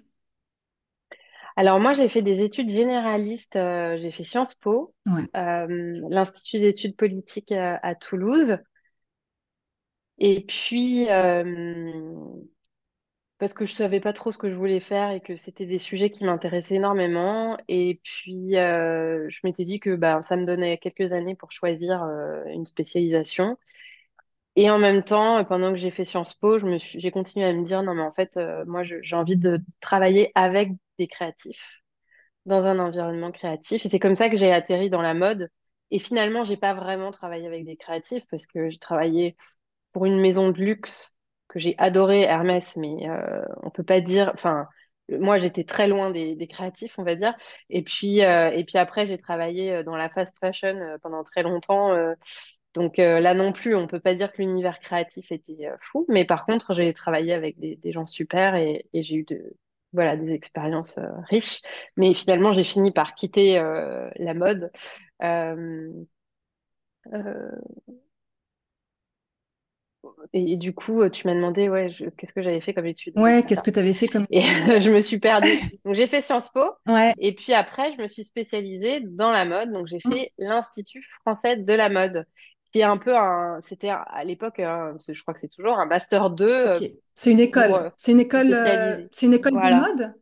Alors 1.58 1.80
moi, 1.80 1.94
j'ai 1.94 2.10
fait 2.10 2.22
des 2.22 2.42
études 2.44 2.70
généralistes. 2.70 3.56
euh, 3.56 3.98
j'ai 4.00 4.12
fait 4.12 4.24
Sciences 4.24 4.56
Po, 4.56 4.94
Ouais. 5.06 5.30
euh, 5.36 6.00
l'Institut 6.10 6.60
d'études 6.60 6.96
politiques 6.96 7.52
à, 7.52 7.76
à 7.78 7.96
Toulouse. 7.96 8.58
Et 10.18 10.42
puis, 10.46 11.08
euh, 11.10 11.84
parce 13.38 13.54
que 13.54 13.66
je 13.66 13.74
savais 13.74 14.00
pas 14.00 14.14
trop 14.14 14.32
ce 14.32 14.38
que 14.38 14.50
je 14.50 14.56
voulais 14.56 14.80
faire 14.80 15.12
et 15.12 15.20
que 15.20 15.36
c'était 15.36 15.66
des 15.66 15.80
sujets 15.80 16.10
qui 16.10 16.24
m'intéressaient 16.24 16.76
énormément. 16.76 17.58
Et 17.68 18.00
puis, 18.04 18.56
euh, 18.58 19.28
je 19.30 19.42
m'étais 19.44 19.66
dit 19.66 19.80
que 19.82 19.96
bah, 19.96 20.22
ça 20.22 20.38
me 20.38 20.46
donnait 20.46 20.78
quelques 20.78 21.12
années 21.12 21.36
pour 21.36 21.52
choisir 21.52 22.02
euh, 22.04 22.44
une 22.46 22.66
spécialisation. 22.66 23.58
Et 24.56 24.70
en 24.70 24.80
même 24.80 25.04
temps, 25.04 25.38
euh, 25.40 25.44
pendant 25.44 25.72
que 25.72 25.78
j'ai 25.78 25.92
fait 25.92 26.06
Sciences 26.06 26.34
Po, 26.36 26.60
j'ai 26.78 27.12
continué 27.12 27.46
à 27.46 27.54
me 27.54 27.64
dire, 27.66 27.84
non, 27.84 27.94
mais 27.96 28.02
en 28.04 28.14
fait, 28.14 28.38
euh, 28.38 28.64
moi, 28.66 28.84
j'ai 28.84 29.16
envie 29.16 29.38
de 29.38 29.60
travailler 29.82 30.32
avec 30.36 30.72
des 30.98 31.08
créatifs, 31.08 31.82
dans 32.46 32.66
un 32.66 32.80
environnement 32.80 33.32
créatif. 33.32 33.86
Et 33.86 33.90
c'est 33.90 34.00
comme 34.00 34.16
ça 34.16 34.30
que 34.30 34.38
j'ai 34.38 34.52
atterri 34.52 34.90
dans 34.90 35.02
la 35.02 35.14
mode. 35.14 35.50
Et 35.92 36.00
finalement, 36.00 36.46
j'ai 36.46 36.58
pas 36.58 36.74
vraiment 36.74 37.12
travaillé 37.12 37.48
avec 37.48 37.66
des 37.66 37.78
créatifs 37.78 38.24
parce 38.32 38.48
que 38.48 38.70
j'ai 38.70 38.80
travaillé 38.80 39.36
pour 39.94 40.06
une 40.06 40.20
maison 40.20 40.50
de 40.50 40.60
luxe 40.60 41.16
que 41.48 41.60
j'ai 41.60 41.76
adorée, 41.78 42.22
Hermès, 42.24 42.76
mais 42.76 43.10
euh, 43.10 43.46
on 43.64 43.70
peut 43.70 43.84
pas 43.84 44.02
dire, 44.02 44.32
enfin, 44.34 44.68
moi, 45.10 45.38
j'étais 45.38 45.64
très 45.64 45.88
loin 45.88 46.12
des, 46.12 46.48
créatifs, 46.48 46.98
on 47.00 47.04
va 47.04 47.16
dire. 47.16 47.36
Et 47.70 47.84
puis, 47.84 48.24
euh, 48.24 48.64
après, 48.76 49.06
j'ai 49.06 49.18
travaillé 49.18 49.72
euh, 49.74 49.84
dans 49.84 49.96
la 49.96 50.10
fast 50.10 50.38
fashion 50.40 50.76
euh, 50.76 50.98
pendant 51.02 51.24
très 51.24 51.44
longtemps. 51.44 51.96
donc 52.74 52.98
là 52.98 53.34
non 53.34 53.52
plus, 53.54 53.76
on 53.76 53.88
peut 53.88 54.00
pas 54.00 54.16
dire 54.16 54.32
que 54.34 54.42
l'univers 54.42 54.80
créatif 54.80 55.32
était 55.32 55.70
fou, 55.82 56.06
mais 56.10 56.26
par 56.26 56.46
contre, 56.46 56.74
j'ai 56.74 56.94
travaillé 56.94 57.34
avec 57.34 57.58
des, 57.60 57.92
gens 57.92 58.06
super 58.06 58.56
et 58.56 58.86
j'ai 58.94 59.16
eu 59.16 59.24
de, 59.24 59.56
voilà, 59.96 60.18
des 60.18 60.34
expériences 60.34 61.00
euh, 61.00 61.08
riches. 61.30 61.62
Mais 61.98 62.14
finalement, 62.14 62.54
j'ai 62.54 62.66
fini 62.66 62.92
par 62.92 63.16
quitter 63.16 63.60
euh, 63.60 64.10
la 64.18 64.36
mode. 64.36 64.72
Euh, 65.24 66.06
et, 70.34 70.54
et 70.54 70.58
du 70.58 70.74
coup, 70.74 71.08
tu 71.10 71.28
m'as 71.28 71.34
demandé, 71.36 71.70
ouais, 71.70 71.90
qu'est-ce 72.18 72.34
que 72.34 72.42
j'avais 72.42 72.62
fait 72.62 72.74
comme 72.74 72.86
étude? 72.88 73.16
Ouais, 73.16 73.44
qu'est-ce 73.46 73.64
que 73.64 73.72
t'avais 73.72 73.94
fait 73.94 74.08
comme 74.10 74.28
Et 74.30 74.42
je 74.82 74.92
me 74.92 75.02
suis 75.02 75.20
perdue. 75.20 75.58
Donc 75.86 75.96
j'ai 75.96 76.08
fait 76.08 76.22
Sciences 76.22 76.52
Po. 76.52 76.62
Ouais. 76.88 77.16
Et 77.18 77.34
puis 77.36 77.54
après, 77.54 77.94
je 77.96 78.02
me 78.02 78.08
suis 78.08 78.26
spécialisée 78.26 79.02
dans 79.02 79.32
la 79.32 79.46
mode. 79.46 79.72
Donc 79.72 79.88
j'ai 79.88 80.00
Mm, 80.06 80.16
fait 80.16 80.34
l'Institut 80.38 81.04
français 81.22 81.58
de 81.58 81.74
la 81.74 81.90
mode, 81.90 82.26
qui 82.76 82.80
est 82.82 82.84
un 82.84 82.98
peu 82.98 83.16
un, 83.18 83.62
c'était 83.62 83.90
à 83.90 84.24
l'époque, 84.24 84.60
hein, 84.60 84.98
je 85.08 85.22
crois 85.22 85.34
que 85.34 85.40
c'est 85.40 85.48
toujours 85.50 85.80
un 85.80 85.86
master 85.86 86.30
2 86.32 86.48
euh, 86.50 86.80
Ok. 86.80 86.84
C'est 87.16 87.32
une 87.32 87.40
école. 87.40 87.86
euh, 87.86 87.90
C'est 87.96 88.12
une 88.12 88.20
école, 88.20 88.54
euh, 88.54 89.08
c'est 89.12 89.26
une 89.28 89.34
école 89.34 89.62
de 89.62 89.74
mode? 89.74 90.16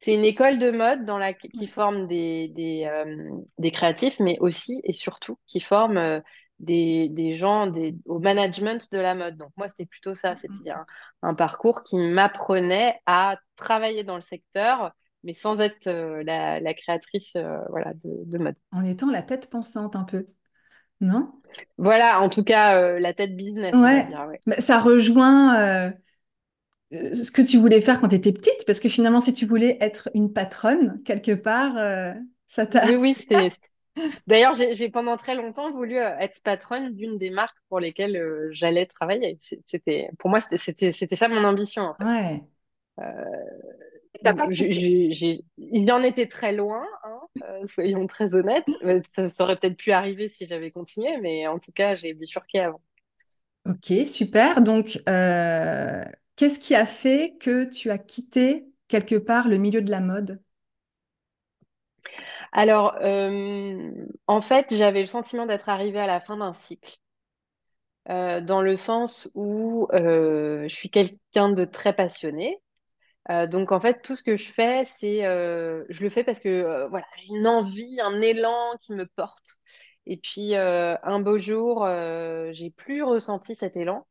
C'est 0.00 0.14
une 0.14 0.24
école 0.24 0.58
de 0.58 0.70
mode 0.70 1.04
dans 1.04 1.18
la, 1.18 1.34
qui 1.34 1.66
forme 1.66 2.06
des, 2.08 2.48
des, 2.48 2.84
euh, 2.86 3.30
des 3.58 3.70
créatifs, 3.70 4.18
mais 4.18 4.38
aussi 4.40 4.80
et 4.84 4.92
surtout 4.94 5.38
qui 5.46 5.60
forme 5.60 5.98
euh, 5.98 6.20
des, 6.58 7.08
des 7.10 7.34
gens 7.34 7.66
des, 7.66 7.94
au 8.06 8.18
management 8.18 8.90
de 8.92 8.98
la 8.98 9.14
mode. 9.14 9.36
Donc 9.36 9.50
moi, 9.56 9.68
c'était 9.68 9.84
plutôt 9.86 10.14
ça. 10.14 10.36
C'était 10.36 10.70
Mm. 10.70 10.70
un, 10.70 10.86
un 11.22 11.34
parcours 11.34 11.82
qui 11.82 11.98
m'apprenait 11.98 12.98
à 13.06 13.38
travailler 13.56 14.02
dans 14.04 14.16
le 14.16 14.22
secteur, 14.22 14.92
mais 15.22 15.34
sans 15.34 15.60
être 15.60 15.86
euh, 15.86 16.22
la, 16.24 16.60
la 16.60 16.72
créatrice 16.74 17.36
euh, 17.36 17.58
voilà, 17.68 17.92
de, 17.94 18.00
de 18.24 18.38
mode. 18.38 18.56
En 18.72 18.84
étant 18.84 19.10
la 19.10 19.22
tête 19.22 19.48
pensante 19.50 19.94
un 19.96 20.02
peu, 20.04 20.26
non? 21.00 21.32
Voilà, 21.78 22.20
en 22.20 22.28
tout 22.28 22.44
cas, 22.44 22.80
euh, 22.82 22.98
la 23.00 23.12
tête 23.14 23.36
business, 23.36 23.82
on 23.82 23.90
va 23.90 23.92
Ouais. 23.92 24.06
dire. 24.06 24.26
Ouais. 24.28 24.40
Mais 24.46 24.60
ça 24.60 24.80
rejoint 24.80 25.58
euh, 25.58 25.90
euh, 26.92 27.14
ce 27.14 27.30
que 27.30 27.42
tu 27.42 27.58
voulais 27.58 27.80
faire 27.80 28.00
quand 28.00 28.08
tu 28.08 28.16
étais 28.16 28.32
petite, 28.32 28.64
parce 28.66 28.80
que 28.80 28.88
finalement, 28.88 29.20
si 29.20 29.32
tu 29.32 29.46
voulais 29.46 29.76
être 29.80 30.10
une 30.14 30.32
patronne, 30.32 31.00
quelque 31.04 31.32
part, 31.32 31.76
euh, 31.78 32.12
ça 32.46 32.66
t'a... 32.66 32.86
Oui, 32.86 32.94
oui, 32.96 33.14
c'était. 33.14 33.50
D'ailleurs, 34.26 34.54
j'ai 34.54 34.90
pendant 34.90 35.16
très 35.16 35.34
longtemps 35.34 35.72
voulu 35.72 35.96
être 35.96 36.42
patronne 36.42 36.94
d'une 36.94 37.18
des 37.18 37.30
marques 37.30 37.56
pour 37.68 37.80
lesquelles 37.80 38.48
j'allais 38.52 38.86
travailler. 38.86 39.36
C'est- 39.40 39.60
C'était, 39.66 40.10
pour 40.18 40.30
moi, 40.30 40.40
c'était 40.40 41.16
ça 41.16 41.28
mon 41.28 41.44
ambition, 41.44 41.82
en 41.82 41.94
fait. 41.94 42.04
Ouais. 42.04 42.42
Euh, 43.00 43.24
il 45.58 45.92
en 45.92 46.02
était 46.02 46.26
très 46.26 46.52
loin, 46.52 46.84
hein, 47.04 47.20
euh, 47.44 47.66
soyons 47.66 48.06
très 48.06 48.34
honnêtes. 48.34 48.66
Euh, 48.82 49.00
Ça, 49.14 49.28
ça 49.28 49.44
aurait 49.44 49.56
peut-être 49.56 49.76
pu 49.76 49.92
arriver 49.92 50.28
si 50.28 50.46
j'avais 50.46 50.70
continué, 50.70 51.18
mais 51.20 51.46
en 51.46 51.58
tout 51.58 51.72
cas, 51.72 51.94
j'ai 51.96 52.14
bifurqué 52.14 52.60
avant. 52.60 52.80
Ok, 53.66 53.92
super. 54.06 54.62
Donc, 54.62 55.00
euh, 55.08 56.02
qu'est-ce 56.36 56.58
qui 56.58 56.74
a 56.74 56.86
fait 56.86 57.36
que 57.40 57.64
tu 57.64 57.90
as 57.90 57.98
quitté 57.98 58.66
quelque 58.88 59.16
part 59.16 59.48
le 59.48 59.58
milieu 59.58 59.82
de 59.82 59.90
la 59.90 60.00
mode? 60.00 60.40
Alors, 62.52 62.96
en 64.26 64.40
fait, 64.40 64.74
j'avais 64.74 65.00
le 65.00 65.06
sentiment 65.06 65.46
d'être 65.46 65.68
arrivée 65.68 65.98
à 66.00 66.06
la 66.06 66.20
fin 66.20 66.36
d'un 66.36 66.52
cycle. 66.52 66.96
dans 68.06 68.62
le 68.62 68.76
sens 68.76 69.28
où 69.34 69.88
je 69.92 70.66
suis 70.68 70.90
quelqu'un 70.90 71.50
de 71.50 71.64
très 71.64 71.94
passionné. 71.94 72.60
Euh, 73.30 73.46
donc 73.46 73.70
en 73.72 73.80
fait, 73.80 74.02
tout 74.02 74.16
ce 74.16 74.22
que 74.22 74.36
je 74.36 74.50
fais, 74.50 74.84
c'est 74.86 75.26
euh, 75.26 75.84
je 75.90 76.02
le 76.02 76.10
fais 76.10 76.24
parce 76.24 76.40
que 76.40 76.48
euh, 76.48 76.88
voilà, 76.88 77.06
j'ai 77.18 77.26
une 77.28 77.46
envie, 77.46 78.00
un 78.00 78.20
élan 78.20 78.76
qui 78.80 78.92
me 78.94 79.06
porte. 79.06 79.58
Et 80.06 80.16
puis 80.16 80.54
un 80.56 81.20
beau 81.20 81.38
jour, 81.38 81.86
j'ai 82.52 82.70
plus 82.70 83.02
ressenti 83.02 83.54
cet 83.54 83.76
élan. 83.76 84.06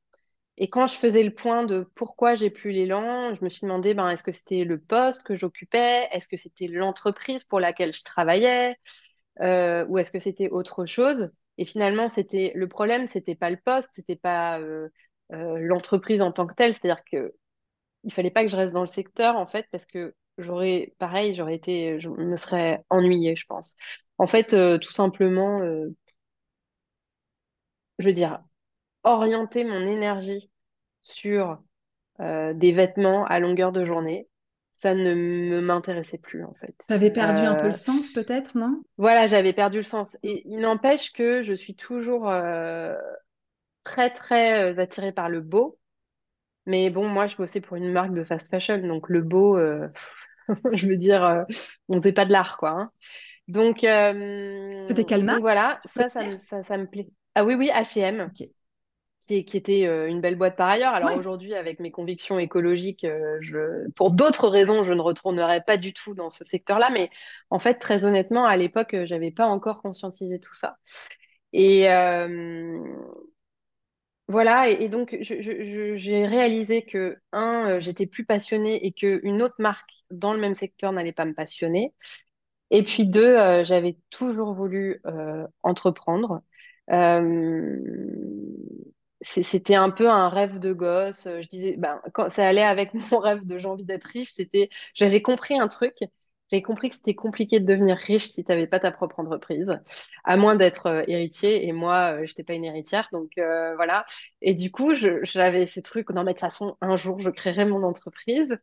Et 0.57 0.69
quand 0.69 0.87
je 0.87 0.95
faisais 0.95 1.23
le 1.23 1.33
point 1.33 1.63
de 1.65 1.89
pourquoi 1.95 2.35
j'ai 2.35 2.49
plus 2.49 2.71
l'élan, 2.71 3.33
je 3.35 3.43
me 3.43 3.49
suis 3.49 3.61
demandé, 3.63 3.93
ben, 3.93 4.09
est-ce 4.09 4.23
que 4.23 4.31
c'était 4.33 4.65
le 4.65 4.79
poste 4.79 5.23
que 5.23 5.35
j'occupais? 5.35 6.07
Est-ce 6.11 6.27
que 6.27 6.37
c'était 6.37 6.67
l'entreprise 6.67 7.43
pour 7.45 7.59
laquelle 7.59 7.93
je 7.93 8.03
travaillais? 8.03 8.77
ou 9.41 9.97
est-ce 9.97 10.11
que 10.11 10.19
c'était 10.19 10.49
autre 10.49 10.85
chose? 10.85 11.31
Et 11.57 11.65
finalement, 11.65 12.09
c'était 12.09 12.51
le 12.55 12.67
problème, 12.67 13.07
c'était 13.07 13.35
pas 13.35 13.49
le 13.49 13.57
poste, 13.57 13.91
c'était 13.95 14.15
pas 14.17 14.59
l'entreprise 15.29 16.21
en 16.21 16.31
tant 16.31 16.47
que 16.47 16.55
telle. 16.55 16.73
C'est-à-dire 16.73 17.03
que 17.05 17.33
il 18.03 18.13
fallait 18.13 18.31
pas 18.31 18.43
que 18.43 18.49
je 18.49 18.55
reste 18.55 18.73
dans 18.73 18.81
le 18.81 18.87
secteur 18.87 19.35
en 19.35 19.45
fait 19.45 19.65
parce 19.71 19.85
que 19.85 20.15
j'aurais, 20.37 20.93
pareil, 20.99 21.33
j'aurais 21.33 21.55
été, 21.55 21.99
je 21.99 22.09
me 22.09 22.35
serais 22.35 22.83
ennuyée, 22.89 23.35
je 23.35 23.45
pense. 23.45 23.75
En 24.17 24.27
fait, 24.27 24.53
euh, 24.53 24.77
tout 24.77 24.91
simplement, 24.91 25.61
euh, 25.61 25.89
je 27.99 28.07
veux 28.07 28.13
dire, 28.13 28.41
orienter 29.03 29.63
mon 29.63 29.85
énergie 29.85 30.49
sur 31.01 31.61
euh, 32.19 32.53
des 32.53 32.71
vêtements 32.71 33.25
à 33.25 33.39
longueur 33.39 33.71
de 33.71 33.85
journée, 33.85 34.27
ça 34.75 34.93
ne 34.95 35.59
m'intéressait 35.59 36.17
plus 36.17 36.43
en 36.43 36.53
fait. 36.53 36.73
T'avais 36.87 37.11
perdu 37.11 37.41
un 37.41 37.55
peu 37.55 37.67
le 37.67 37.73
sens, 37.73 38.11
peut-être, 38.11 38.57
non? 38.57 38.81
voilà, 38.97 39.27
j'avais 39.27 39.53
perdu 39.53 39.77
le 39.77 39.83
sens. 39.83 40.17
Et 40.23 40.43
il 40.45 40.59
n'empêche 40.59 41.11
que 41.11 41.41
je 41.41 41.53
suis 41.53 41.75
toujours 41.75 42.29
euh, 42.29 42.95
très 43.83 44.09
très 44.09 44.77
attirée 44.79 45.11
par 45.11 45.29
le 45.29 45.41
beau. 45.41 45.78
Mais 46.69 46.89
bon, 46.91 47.07
moi, 47.07 47.27
je 47.27 47.35
bossais 47.35 47.61
pour 47.61 47.77
une 47.77 47.91
marque 47.91 48.13
de 48.13 48.23
fast 48.23 48.49
fashion, 48.49 48.77
donc 48.79 49.09
le 49.09 49.21
beau, 49.23 49.57
euh, 49.57 49.87
je 50.73 50.87
veux 50.87 50.97
dire, 50.97 51.23
euh, 51.23 51.43
on 51.89 51.99
faisait 52.01 52.13
pas 52.13 52.25
de 52.25 52.31
l'art, 52.31 52.57
quoi. 52.57 52.69
hein. 52.71 52.91
Donc, 53.47 53.83
C'était 54.87 55.03
euh, 55.03 55.05
quelle 55.05 55.23
donc 55.23 55.25
marque, 55.25 55.41
voilà, 55.41 55.81
ça, 55.85 56.09
ça 56.09 56.23
me, 56.23 56.39
ça, 56.39 56.63
ça 56.63 56.77
me 56.77 56.85
plaît. 56.87 57.09
Ah 57.35 57.43
oui, 57.45 57.55
oui, 57.55 57.69
H&M, 57.73 58.31
qui, 59.27 59.35
était 59.57 59.87
euh, 59.87 60.07
une 60.07 60.21
belle 60.21 60.35
boîte 60.37 60.55
par 60.57 60.69
ailleurs. 60.69 60.93
Alors 60.93 61.09
Ouais. 61.09 61.19
aujourd'hui, 61.19 61.55
avec 61.55 61.79
mes 61.79 61.91
convictions 61.91 62.39
écologiques, 62.39 63.03
euh, 63.05 63.37
je, 63.41 63.89
pour 63.91 64.11
d'autres 64.11 64.47
raisons, 64.47 64.83
je 64.83 64.93
ne 64.93 65.01
retournerai 65.01 65.61
pas 65.61 65.77
du 65.77 65.93
tout 65.93 66.13
dans 66.15 66.29
ce 66.29 66.43
secteur-là. 66.45 66.89
Mais 66.91 67.09
en 67.49 67.59
fait, 67.59 67.75
très 67.75 68.05
honnêtement, 68.05 68.45
à 68.45 68.57
l'époque, 68.57 68.93
euh, 68.95 69.05
j'avais 69.05 69.31
pas 69.31 69.47
encore 69.47 69.81
conscientisé 69.81 70.39
tout 70.39 70.55
ça. 70.55 70.77
Et, 71.53 71.89
euh, 71.91 72.79
Voilà, 74.29 74.69
et, 74.69 74.89
donc 74.89 75.17
j'ai 75.21 76.25
réalisé 76.27 76.83
que, 76.85 77.17
un, 77.31 77.77
euh, 77.77 77.79
j'étais 77.79 78.05
plus 78.05 78.25
passionnée 78.25 78.85
et 78.85 78.91
qu'une 78.93 79.41
autre 79.41 79.55
marque 79.57 79.91
dans 80.11 80.33
le 80.33 80.39
même 80.39 80.53
secteur 80.55 80.91
n'allait 80.91 81.11
pas 81.13 81.25
me 81.25 81.33
passionner. 81.33 81.93
Et 82.71 82.83
puis 82.83 83.07
deux, 83.07 83.37
euh, 83.37 83.63
j'avais 83.65 83.97
toujours 84.11 84.53
voulu 84.53 85.01
euh, 85.07 85.47
entreprendre. 85.63 86.43
C'était 89.21 89.75
un 89.75 89.89
peu 89.89 90.09
un 90.09 90.29
rêve 90.29 90.59
de 90.59 90.71
gosse. 90.73 91.23
Je 91.25 91.47
disais, 91.49 91.75
ben, 91.77 92.01
quand 92.13 92.29
ça 92.29 92.47
allait 92.47 92.63
avec 92.63 92.93
mon 93.11 93.19
rêve 93.19 93.45
de 93.45 93.57
j'ai 93.57 93.67
envie 93.67 93.85
d'être 93.85 94.05
riche, 94.05 94.31
c'était, 94.33 94.69
j'avais 94.93 95.21
compris 95.21 95.59
un 95.59 95.67
truc. 95.67 95.95
J'avais 96.49 96.61
compris 96.63 96.89
que 96.89 96.95
c'était 96.95 97.15
compliqué 97.15 97.59
de 97.59 97.65
devenir 97.65 97.97
riche 97.97 98.29
si 98.29 98.43
tu 98.43 98.51
n'avais 98.51 98.67
pas 98.67 98.79
ta 98.79 98.91
propre 98.91 99.19
entreprise, 99.19 99.79
à 100.23 100.37
moins 100.37 100.55
d'être 100.55 100.87
euh, 100.87 101.03
héritier. 101.07 101.67
Et 101.67 101.71
moi, 101.71 102.13
euh, 102.13 102.25
je 102.25 102.31
n'étais 102.31 102.43
pas 102.43 102.53
une 102.53 102.65
héritière, 102.65 103.07
donc 103.11 103.37
euh, 103.37 103.75
voilà. 103.75 104.05
Et 104.41 104.53
du 104.55 104.71
coup, 104.71 104.93
j'avais 104.95 105.65
ce 105.65 105.79
truc, 105.79 106.09
non, 106.09 106.23
mais 106.23 106.33
de 106.33 106.37
toute 106.37 106.41
façon, 106.41 106.75
un 106.81 106.97
jour, 106.97 107.19
je 107.19 107.29
créerai 107.29 107.65
mon 107.65 107.83
entreprise. 107.83 108.57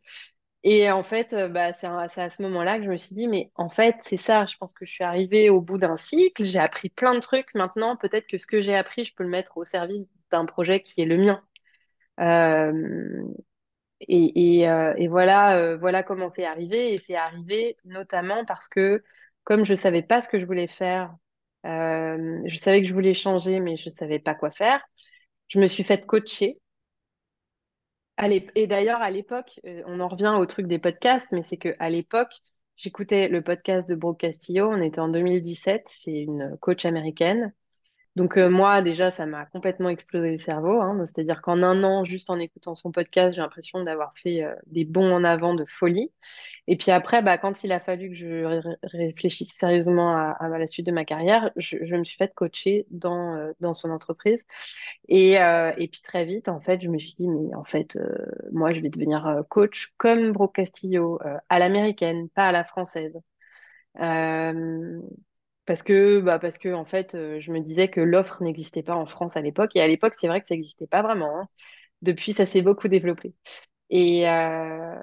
Et 0.65 0.91
en 0.91 1.05
fait, 1.05 1.35
bah, 1.53 1.73
c'est 1.75 1.87
à 1.87 2.31
ce 2.31 2.43
moment-là 2.43 2.79
que 2.79 2.85
je 2.85 2.91
me 2.91 2.97
suis 2.97 3.15
dit, 3.15 3.29
mais 3.29 3.53
en 3.55 3.69
fait, 3.69 3.97
c'est 4.03 4.17
ça, 4.17 4.47
je 4.47 4.57
pense 4.57 4.73
que 4.73 4.85
je 4.85 4.91
suis 4.93 5.05
arrivée 5.05 5.49
au 5.49 5.61
bout 5.61 5.79
d'un 5.79 5.97
cycle, 5.97 6.45
j'ai 6.45 6.59
appris 6.59 6.89
plein 6.89 7.15
de 7.15 7.21
trucs. 7.21 7.55
Maintenant, 7.55 7.97
peut-être 7.97 8.27
que 8.27 8.37
ce 8.39 8.47
que 8.49 8.61
j'ai 8.61 8.75
appris, 8.75 9.05
je 9.05 9.15
peux 9.15 9.23
le 9.23 9.31
mettre 9.31 9.59
au 9.59 9.65
service 9.65 10.07
d'un 10.33 10.45
projet 10.45 10.81
qui 10.83 11.01
est 11.03 11.05
le 11.05 11.19
mien. 11.19 11.43
Euh, 14.03 14.95
et, 14.97 15.09
voilà, 15.09 15.59
euh, 15.59 15.77
voilà 15.77 16.03
comment 16.03 16.29
c'est 16.29 16.45
arrivé. 16.45 16.95
Et 16.95 16.99
c'est 16.99 17.17
arrivé 17.17 17.77
notamment 17.85 18.45
parce 18.45 18.69
que, 18.69 19.03
comme 19.45 19.65
je 19.65 19.75
savais 19.75 20.03
pas 20.03 20.23
ce 20.23 20.29
que 20.29 20.39
je 20.39 20.47
voulais 20.47 20.67
faire, 20.69 21.15
euh, 21.67 22.41
je 22.47 22.57
savais 22.57 22.83
que 22.83 22.89
je 22.89 22.95
voulais 22.95 23.15
changer, 23.15 23.61
mais 23.61 23.77
je 23.77 23.91
savais 23.91 24.19
pas 24.19 24.35
quoi 24.35 24.51
faire. 24.51 24.81
Je 25.49 25.61
me 25.61 25.67
suis 25.67 25.85
faite 25.85 26.07
coacher 26.07 26.61
Et 28.55 28.67
d'ailleurs, 28.67 29.03
à 29.03 29.11
l'époque, 29.11 29.61
on 29.87 30.01
en 30.01 30.09
revient 30.09 30.35
au 30.39 30.47
truc 30.47 30.67
des 30.67 30.79
podcasts, 30.79 31.29
mais 31.33 31.43
c'est 31.43 31.57
que 31.59 31.75
à 31.79 31.91
l'époque, 31.91 32.33
j'écoutais 32.77 33.29
le 33.29 33.43
podcast 33.43 33.89
de 33.89 33.95
Brooke 33.95 34.21
Castillo. 34.21 34.69
On 34.71 34.83
était 34.83 35.01
en 35.01 35.09
2017. 35.09 35.87
C'est 35.89 36.13
une 36.23 36.57
coach 36.61 36.85
américaine. 36.85 37.53
Donc 38.17 38.39
euh, 38.39 38.49
moi, 38.49 38.81
déjà, 38.81 39.11
ça 39.11 39.27
m'a 39.27 39.45
complètement 39.45 39.91
explosé 39.91 40.31
le 40.31 40.37
cerveau. 40.39 40.81
hein. 40.81 41.05
C'est-à-dire 41.07 41.43
qu'en 41.43 41.63
un 41.63 41.85
an, 41.85 42.05
juste 42.05 42.31
en 42.31 42.39
écoutant 42.39 42.75
son 42.75 42.91
podcast, 42.91 43.37
j'ai 43.37 43.43
l'impression 43.43 43.85
d'avoir 43.85 44.17
fait 44.17 44.43
euh, 44.43 44.55
des 44.67 44.87
bons 44.87 45.13
en 45.13 45.23
avant 45.23 45.55
de 45.55 45.67
folie. 45.67 46.11
Et 46.67 46.77
puis 46.77 46.91
après, 46.93 47.23
bah, 47.23 47.37
quand 47.37 47.63
il 47.63 47.73
a 47.73 47.81
fallu 47.81 48.09
que 48.09 48.15
je 48.15 48.45
ré- 48.45 48.77
réfléchisse 48.85 49.53
sérieusement 49.53 50.17
à, 50.17 50.49
la 50.49 50.67
suite 50.67 50.87
de 50.87 50.93
ma 50.93 51.05
carrière, 51.05 51.51
je, 51.57 51.77
me 51.95 52.05
suis 52.05 52.17
fait 52.17 52.33
coacher 52.35 52.87
dans, 52.91 53.35
euh, 53.35 53.75
son 53.75 53.91
entreprise. 53.91 54.47
Et, 55.09 55.39
puis 55.93 56.01
très 56.03 56.25
vite, 56.25 56.49
en 56.49 56.61
fait, 56.61 56.81
je 56.81 56.89
me 56.89 56.99
suis 56.99 57.15
dit, 57.17 57.29
mais 57.29 57.55
en 57.55 57.65
fait, 57.65 57.99
moi, 58.53 58.73
je 58.73 58.81
vais 58.81 58.89
devenir 58.91 59.43
coach 59.51 59.93
comme 59.99 60.33
Brooke 60.33 60.57
Castillo, 60.57 61.19
à 61.49 61.59
l'américaine, 61.59 62.29
pas 62.31 62.49
à 62.49 62.53
la 62.53 62.65
française. 62.65 63.19
Parce 65.67 65.83
que, 65.83 66.21
bah, 66.21 66.39
parce 66.39 66.59
que, 66.59 66.73
en 66.73 66.85
fait, 66.85 67.15
euh, 67.15 67.41
je 67.41 67.53
me 67.53 67.61
disais 67.61 67.89
que 67.89 68.01
l'offre 68.01 68.43
n'existait 68.43 68.83
pas 68.83 68.95
en 68.97 69.07
France 69.07 69.37
à 69.37 69.43
l'époque. 69.43 69.77
Et 69.77 69.81
à 69.83 69.89
l'époque, 69.89 70.15
c'est 70.15 70.29
vrai 70.29 70.41
que 70.41 70.47
ça 70.49 70.55
n'existait 70.55 70.87
pas 70.87 71.03
vraiment. 71.03 71.39
hein. 71.41 71.49
Depuis, 72.03 72.33
ça 72.35 72.47
s'est 72.47 72.63
beaucoup 72.63 72.89
développé. 72.89 73.35
Et, 73.91 74.29
euh, 74.29 74.95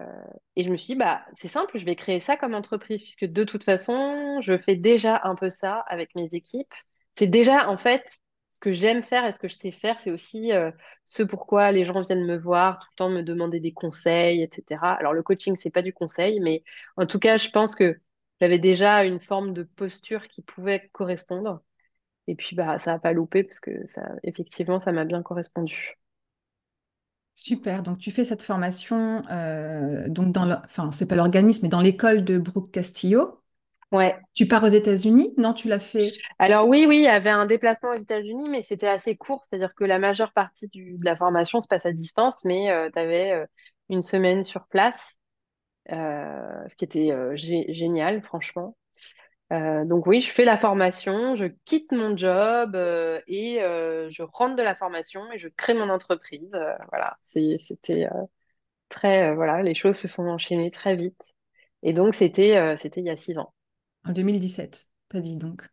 et 0.56 0.64
je 0.64 0.70
me 0.72 0.78
suis 0.78 0.94
dit, 0.94 1.00
bah, 1.00 1.26
c'est 1.36 1.48
simple, 1.48 1.78
je 1.80 1.86
vais 1.86 1.96
créer 1.96 2.20
ça 2.20 2.38
comme 2.38 2.54
entreprise, 2.56 3.02
puisque 3.02 3.26
de 3.26 3.44
toute 3.44 3.64
façon, 3.64 4.40
je 4.42 4.58
fais 4.58 4.76
déjà 4.76 5.22
un 5.24 5.36
peu 5.36 5.50
ça 5.50 5.84
avec 5.88 6.16
mes 6.16 6.28
équipes. 6.34 6.74
C'est 7.16 7.28
déjà, 7.28 7.70
en 7.70 7.78
fait, 7.78 8.04
ce 8.50 8.60
que 8.60 8.72
j'aime 8.74 9.04
faire 9.04 9.26
et 9.26 9.32
ce 9.32 9.40
que 9.40 9.48
je 9.48 9.56
sais 9.56 9.72
faire, 9.72 10.00
c'est 10.00 10.12
aussi 10.12 10.52
euh, 10.54 10.72
ce 11.06 11.24
pourquoi 11.24 11.72
les 11.72 11.86
gens 11.86 12.02
viennent 12.02 12.26
me 12.26 12.38
voir, 12.38 12.80
tout 12.80 12.88
le 12.92 12.96
temps 12.98 13.10
me 13.10 13.22
demander 13.24 13.60
des 13.60 13.74
conseils, 13.74 14.44
etc. 14.44 14.94
Alors, 14.94 15.14
le 15.14 15.24
coaching, 15.24 15.56
c'est 15.58 15.72
pas 15.72 15.82
du 15.82 15.94
conseil, 15.94 16.40
mais 16.40 16.64
en 16.98 17.06
tout 17.08 17.20
cas, 17.20 17.38
je 17.38 17.50
pense 17.50 17.76
que 17.76 17.98
j'avais 18.44 18.60
déjà 18.60 19.06
une 19.06 19.22
forme 19.22 19.54
de 19.54 19.64
posture 19.64 20.28
qui 20.28 20.42
pouvait 20.42 20.90
correspondre. 20.92 21.62
Et 22.28 22.36
puis, 22.36 22.58
bah, 22.58 22.78
ça 22.78 22.92
n'a 22.92 23.00
pas 23.00 23.14
loupé, 23.14 23.44
parce 23.44 23.62
que 23.62 23.72
ça, 23.86 24.02
effectivement, 24.24 24.80
ça 24.80 24.92
m'a 24.92 25.06
bien 25.06 25.22
correspondu. 25.22 25.98
Super. 27.36 27.84
Donc, 27.84 28.00
tu 28.00 28.12
fais 28.12 28.26
cette 28.26 28.44
formation, 28.44 29.24
euh, 29.32 30.10
donc 30.10 30.34
dans 30.34 30.46
le, 30.46 30.56
enfin, 30.66 30.92
c'est 30.92 31.06
pas 31.06 31.16
l'organisme, 31.16 31.62
mais 31.64 31.70
dans 31.70 31.80
l'école 31.80 32.26
de 32.26 32.38
Brooke 32.38 32.72
Castillo. 32.72 33.40
Ouais. 33.94 34.20
Tu 34.34 34.46
pars 34.46 34.64
aux 34.64 34.68
États-Unis? 34.68 35.34
Non, 35.38 35.54
tu 35.54 35.70
l'as 35.70 35.80
fait. 35.80 36.12
Alors 36.38 36.68
oui, 36.68 36.86
oui, 36.86 36.98
il 36.98 37.04
y 37.04 37.08
avait 37.08 37.30
un 37.30 37.46
déplacement 37.46 37.92
aux 37.92 37.98
États-Unis, 37.98 38.50
mais 38.50 38.62
c'était 38.64 38.88
assez 38.88 39.16
court, 39.16 39.42
c'est-à-dire 39.44 39.74
que 39.74 39.86
la 39.86 40.00
majeure 40.00 40.34
partie 40.34 40.68
du- 40.68 40.98
de 40.98 41.06
la 41.06 41.16
formation 41.16 41.62
se 41.62 41.68
passe 41.68 41.86
à 41.86 41.94
distance, 41.94 42.44
mais 42.44 42.68
tu 42.92 43.00
avais 43.00 43.46
une 43.90 44.04
semaine 44.04 44.44
sur 44.44 44.66
place, 44.66 45.14
euh, 45.14 45.23
ce 45.90 46.76
qui 46.76 46.86
était 46.86 47.12
euh, 47.12 47.36
gé- 47.36 47.72
génial, 47.74 48.22
franchement. 48.24 48.78
Euh, 49.54 49.86
donc 49.86 50.08
oui, 50.08 50.22
je 50.22 50.32
fais 50.32 50.46
la 50.46 50.58
formation, 50.58 51.36
je 51.36 51.46
quitte 51.66 51.92
mon 51.92 52.18
job 52.18 52.76
euh, 52.76 53.22
et 53.28 53.62
euh, 53.64 54.10
je 54.10 54.24
rentre 54.24 54.56
de 54.56 54.64
la 54.64 54.76
formation 54.76 55.32
et 55.32 55.38
je 55.40 55.50
crée 55.50 55.74
mon 55.76 55.90
entreprise. 55.90 56.54
Euh, 56.56 56.74
voilà, 56.92 57.18
c'était 57.24 58.06
euh, 58.08 58.24
très, 58.90 59.32
euh, 59.32 59.36
voilà, 59.36 59.64
les 59.64 59.76
choses 59.76 59.98
se 59.98 60.08
sont 60.08 60.24
enchaînées 60.28 60.72
très 60.72 60.96
vite. 60.96 61.34
Et 61.84 61.94
donc 61.94 62.16
c'était 62.16 62.58
euh, 62.58 62.78
c'était 62.78 63.02
il 63.02 63.08
y 63.08 63.12
a 63.12 63.18
six 63.18 63.38
ans. 63.40 63.54
En 64.06 64.12
2017, 64.14 64.88
t'as 65.10 65.22
dit 65.22 65.38
donc. 65.38 65.70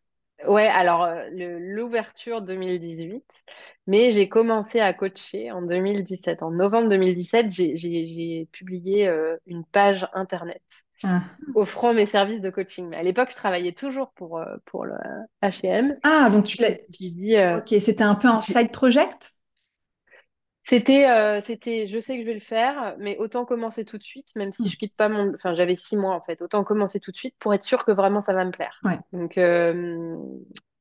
Ouais, 0.46 0.66
alors 0.68 1.02
euh, 1.04 1.28
l'ouverture 1.30 2.40
2018, 2.40 3.44
mais 3.86 4.12
j'ai 4.12 4.28
commencé 4.28 4.80
à 4.80 4.94
coacher 4.94 5.50
en 5.50 5.60
2017. 5.62 6.42
En 6.42 6.50
novembre 6.50 6.88
2017, 6.88 7.50
j'ai 7.50 8.46
publié 8.52 9.06
euh, 9.08 9.36
une 9.46 9.64
page 9.66 10.06
internet 10.14 10.62
Ah, 11.02 11.40
offrant 11.54 11.94
mes 11.94 12.06
services 12.06 12.40
de 12.40 12.50
coaching. 12.50 12.88
Mais 12.88 12.96
à 12.98 13.02
l'époque, 13.02 13.30
je 13.32 13.36
travaillais 13.36 13.72
toujours 13.72 14.12
pour, 14.12 14.38
euh, 14.38 14.56
pour 14.66 14.86
le 14.86 14.94
H&M. 15.42 16.00
Ah, 16.02 16.30
donc 16.30 16.44
tu 16.46 16.60
l'as. 16.60 16.76
suis 16.90 17.12
dit, 17.14 17.36
euh, 17.36 17.58
Ok, 17.58 17.74
c'était 17.80 18.02
un 18.04 18.14
peu 18.16 18.28
un 18.28 18.40
side 18.40 18.70
project? 18.72 19.34
C'était, 20.70 21.08
euh, 21.10 21.40
c'était, 21.40 21.86
je 21.86 21.98
sais 21.98 22.14
que 22.16 22.22
je 22.22 22.26
vais 22.26 22.34
le 22.34 22.40
faire, 22.40 22.96
mais 22.98 23.16
autant 23.18 23.44
commencer 23.44 23.84
tout 23.84 23.98
de 23.98 24.02
suite, 24.02 24.34
même 24.36 24.52
si 24.52 24.68
Hmm. 24.68 24.70
je 24.70 24.78
quitte 24.78 24.94
pas 24.96 25.08
mon, 25.08 25.34
enfin, 25.34 25.52
j'avais 25.54 25.76
six 25.76 25.96
mois 25.96 26.14
en 26.14 26.20
fait, 26.22 26.40
autant 26.42 26.64
commencer 26.64 27.00
tout 27.00 27.10
de 27.10 27.16
suite 27.16 27.34
pour 27.38 27.54
être 27.54 27.64
sûr 27.64 27.84
que 27.84 27.92
vraiment 27.92 28.22
ça 28.22 28.32
va 28.34 28.44
me 28.44 28.52
plaire. 28.52 28.84
Ouais. 28.84 29.00
Donc, 29.12 29.36
euh, 29.38 30.16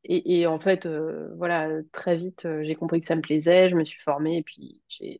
et, 0.03 0.39
et 0.41 0.47
en 0.47 0.59
fait, 0.59 0.85
euh, 0.85 1.33
voilà, 1.37 1.69
très 1.93 2.15
vite, 2.17 2.47
j'ai 2.63 2.75
compris 2.75 3.01
que 3.01 3.07
ça 3.07 3.15
me 3.15 3.21
plaisait, 3.21 3.69
je 3.69 3.75
me 3.75 3.83
suis 3.83 4.01
formée 4.01 4.37
et 4.37 4.43
puis 4.43 4.81
j'ai, 4.87 5.19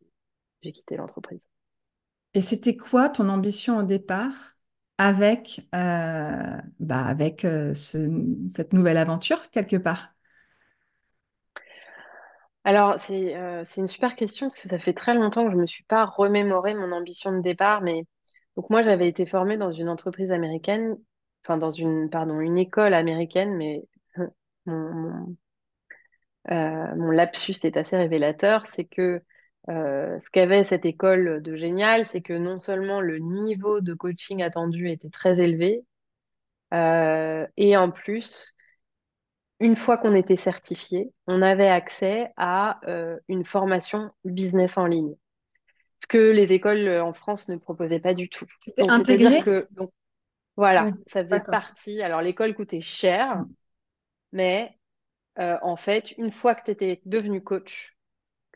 j'ai 0.63 0.71
quitté 0.73 0.97
l'entreprise. 0.97 1.49
Et 2.33 2.41
c'était 2.41 2.77
quoi 2.77 3.09
ton 3.09 3.29
ambition 3.29 3.77
au 3.77 3.83
départ 3.83 4.55
avec, 4.97 5.61
bah, 5.71 7.05
avec 7.05 7.41
ce- 7.41 8.35
cette 8.53 8.73
nouvelle 8.73 8.97
aventure 8.97 9.49
quelque 9.51 9.77
part? 9.77 10.13
Alors, 12.69 12.99
c'est, 12.99 13.35
euh, 13.35 13.63
c'est 13.65 13.81
une 13.81 13.87
super 13.87 14.15
question 14.15 14.45
parce 14.47 14.61
que 14.61 14.69
ça 14.69 14.77
fait 14.77 14.93
très 14.93 15.15
longtemps 15.15 15.43
que 15.43 15.51
je 15.51 15.55
me 15.57 15.65
suis 15.65 15.83
pas 15.85 16.05
remémoré 16.05 16.75
mon 16.75 16.91
ambition 16.91 17.31
de 17.35 17.41
départ, 17.41 17.81
mais 17.81 18.03
donc 18.55 18.69
moi, 18.69 18.83
j'avais 18.83 19.07
été 19.07 19.25
formée 19.25 19.57
dans 19.57 19.71
une 19.71 19.89
entreprise 19.89 20.31
américaine, 20.31 20.95
enfin 21.43 21.57
dans 21.57 21.71
une, 21.71 22.11
pardon, 22.11 22.39
une 22.39 22.59
école 22.59 22.93
américaine, 22.93 23.55
mais 23.57 23.87
Euh, 26.51 26.95
mon 26.95 27.11
lapsus 27.11 27.55
est 27.63 27.75
assez 27.77 27.97
révélateur, 27.97 28.65
c'est 28.67 28.85
que 28.85 29.21
euh, 29.69 30.19
ce 30.19 30.29
qu'avait 30.29 30.63
cette 30.63 30.85
école 30.85 31.41
de 31.41 31.55
génial, 31.55 32.05
c'est 32.05 32.21
que 32.21 32.33
non 32.33 32.59
seulement 32.59 33.01
le 33.01 33.17
niveau 33.19 33.81
de 33.81 33.93
coaching 33.95 34.41
attendu 34.43 34.89
était 34.89 35.09
très 35.09 35.39
élevé, 35.41 35.83
et 36.71 37.77
en 37.77 37.91
plus, 37.91 38.55
une 39.59 39.75
fois 39.75 39.97
qu'on 39.97 40.15
était 40.15 40.37
certifié, 40.37 41.11
on 41.27 41.41
avait 41.41 41.67
accès 41.67 42.31
à 42.37 42.79
euh, 42.87 43.17
une 43.27 43.43
formation 43.45 44.11
business 44.23 44.77
en 44.77 44.85
ligne, 44.85 45.15
ce 45.97 46.07
que 46.07 46.31
les 46.31 46.53
écoles 46.53 46.87
euh, 46.87 47.03
en 47.03 47.13
France 47.13 47.49
ne 47.49 47.57
proposaient 47.57 47.99
pas 47.99 48.13
du 48.13 48.29
tout. 48.29 48.45
C'était 48.61 48.89
intégré? 48.89 49.41
que, 49.41 49.67
donc, 49.71 49.91
voilà, 50.55 50.85
Oui, 50.85 50.93
ça 51.07 51.23
faisait 51.23 51.39
partie. 51.41 52.01
Alors, 52.01 52.21
l'école 52.21 52.55
coûtait 52.55 52.81
cher, 52.81 53.43
mais 54.31 54.77
euh, 55.39 55.57
en 55.61 55.75
fait, 55.75 56.11
une 56.17 56.31
fois 56.31 56.55
que 56.55 56.65
tu 56.65 56.71
étais 56.71 57.01
devenu 57.05 57.41
coach, 57.41 57.97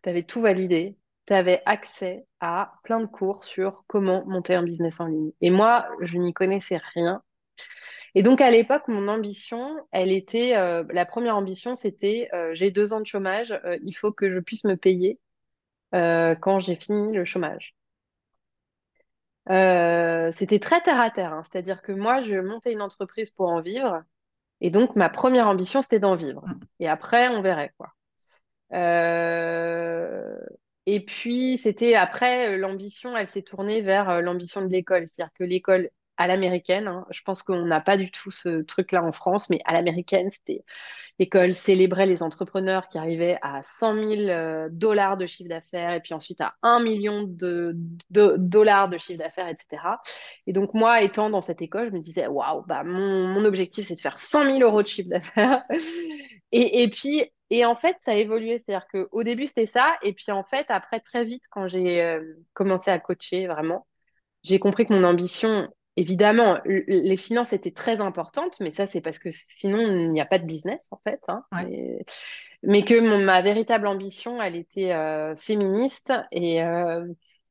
tu 0.03 0.09
avais 0.09 0.23
tout 0.23 0.41
validé, 0.41 0.97
tu 1.27 1.33
avais 1.33 1.61
accès 1.65 2.25
à 2.39 2.73
plein 2.83 2.99
de 2.99 3.05
cours 3.05 3.43
sur 3.43 3.83
comment 3.87 4.25
monter 4.25 4.55
un 4.55 4.63
business 4.63 4.99
en 4.99 5.07
ligne. 5.07 5.31
Et 5.41 5.49
moi, 5.49 5.87
je 6.01 6.17
n'y 6.17 6.33
connaissais 6.33 6.79
rien. 6.93 7.21
Et 8.15 8.21
donc 8.21 8.41
à 8.41 8.51
l'époque, 8.51 8.87
mon 8.87 9.07
ambition, 9.07 9.75
elle 9.91 10.11
était, 10.11 10.55
euh, 10.55 10.83
la 10.91 11.05
première 11.05 11.35
ambition, 11.35 11.75
c'était 11.75 12.29
euh, 12.33 12.51
j'ai 12.53 12.69
deux 12.69 12.93
ans 12.93 12.99
de 12.99 13.07
chômage, 13.07 13.51
euh, 13.65 13.77
il 13.83 13.93
faut 13.93 14.11
que 14.11 14.29
je 14.29 14.39
puisse 14.39 14.63
me 14.65 14.75
payer 14.75 15.19
quand 15.91 16.59
j'ai 16.59 16.75
fini 16.75 17.15
le 17.15 17.23
chômage. 17.23 17.75
C'était 19.47 20.59
très 20.59 20.81
terre 20.81 20.99
à 20.99 21.11
terre, 21.11 21.33
hein. 21.33 21.43
C'est-à-dire 21.43 21.83
que 21.83 21.91
moi, 21.91 22.21
je 22.21 22.35
montais 22.35 22.73
une 22.73 22.81
entreprise 22.81 23.29
pour 23.29 23.49
en 23.49 23.61
vivre, 23.61 24.01
et 24.59 24.71
donc 24.71 24.95
ma 24.95 25.09
première 25.09 25.47
ambition, 25.47 25.83
c'était 25.83 25.99
d'en 25.99 26.15
vivre. 26.15 26.43
Et 26.79 26.87
après, 26.87 27.27
on 27.29 27.43
verrait 27.43 27.73
quoi. 27.77 27.93
Et 30.87 31.05
puis, 31.05 31.59
c'était 31.59 31.93
après, 31.93 32.57
l'ambition, 32.57 33.15
elle 33.15 33.29
s'est 33.29 33.43
tournée 33.43 33.81
vers 33.81 34.19
l'ambition 34.23 34.61
de 34.61 34.67
l'école. 34.71 35.07
C'est-à-dire 35.07 35.33
que 35.35 35.43
l'école 35.43 35.91
à 36.17 36.27
l'américaine. 36.27 36.87
hein. 36.87 37.05
Je 37.09 37.21
pense 37.23 37.43
qu'on 37.43 37.65
n'a 37.65 37.81
pas 37.81 37.97
du 37.97 38.11
tout 38.11 38.31
ce 38.31 38.61
truc-là 38.63 39.03
en 39.03 39.11
France, 39.11 39.49
mais 39.49 39.59
à 39.65 39.73
l'américaine, 39.73 40.29
c'était 40.31 40.63
l'école 41.19 41.53
célébrait 41.55 42.05
les 42.05 42.23
entrepreneurs 42.23 42.87
qui 42.89 42.97
arrivaient 42.97 43.37
à 43.41 43.61
100 43.63 43.95
000 43.95 44.29
euh, 44.29 44.69
dollars 44.71 45.17
de 45.17 45.27
chiffre 45.27 45.49
d'affaires 45.49 45.93
et 45.93 46.01
puis 46.01 46.13
ensuite 46.13 46.41
à 46.41 46.55
1 46.63 46.81
million 46.81 47.23
de, 47.27 47.75
dollars 48.09 48.89
de 48.89 48.97
chiffre 48.97 49.19
d'affaires, 49.19 49.47
etc. 49.47 50.01
Et 50.47 50.53
donc 50.53 50.73
moi, 50.73 51.01
étant 51.01 51.29
dans 51.29 51.41
cette 51.41 51.61
école, 51.61 51.89
je 51.89 51.93
me 51.95 51.99
disais, 52.01 52.27
waouh, 52.27 52.63
bah, 52.67 52.83
mon, 52.83 53.27
mon 53.27 53.45
objectif, 53.45 53.87
c'est 53.87 53.95
de 53.95 53.99
faire 53.99 54.19
100 54.19 54.45
000 54.45 54.61
euros 54.61 54.81
de 54.81 54.87
chiffre 54.87 55.09
d'affaires. 55.09 55.63
Et, 56.51 56.83
et 56.83 56.89
puis, 56.89 57.23
et 57.49 57.65
en 57.65 57.75
fait, 57.75 57.97
ça 58.01 58.11
a 58.11 58.15
évolué. 58.15 58.59
C'est-à-dire 58.59 58.87
qu'au 58.87 59.23
début, 59.23 59.47
c'était 59.47 59.65
ça. 59.65 59.97
Et 60.03 60.13
puis, 60.13 60.31
en 60.31 60.43
fait, 60.43 60.65
après, 60.69 60.99
très 60.99 61.25
vite, 61.25 61.43
quand 61.49 61.67
j'ai 61.67 62.01
euh, 62.01 62.21
commencé 62.53 62.91
à 62.91 62.99
coacher 62.99 63.47
vraiment, 63.47 63.87
j'ai 64.43 64.59
compris 64.59 64.85
que 64.85 64.93
mon 64.93 65.03
ambition, 65.03 65.69
évidemment, 65.95 66.59
les 66.65 67.17
finances 67.17 67.53
étaient 67.53 67.71
très 67.71 68.01
importantes, 68.01 68.59
mais 68.59 68.71
ça, 68.71 68.85
c'est 68.85 69.01
parce 69.01 69.19
que 69.19 69.29
sinon, 69.57 69.79
il 69.79 70.11
n'y 70.11 70.21
a 70.21 70.25
pas 70.25 70.39
de 70.39 70.45
business, 70.45 70.79
en 70.91 70.99
fait. 71.03 71.19
hein. 71.27 71.43
Ouais. 71.53 72.03
Mais 72.63 72.83
que 72.85 72.99
mon- 72.99 73.23
ma 73.23 73.41
véritable 73.41 73.87
ambition, 73.87 74.41
elle 74.41 74.55
était 74.55 74.93
euh, 74.93 75.35
féministe. 75.35 76.13
Et 76.31 76.63
euh, 76.63 77.05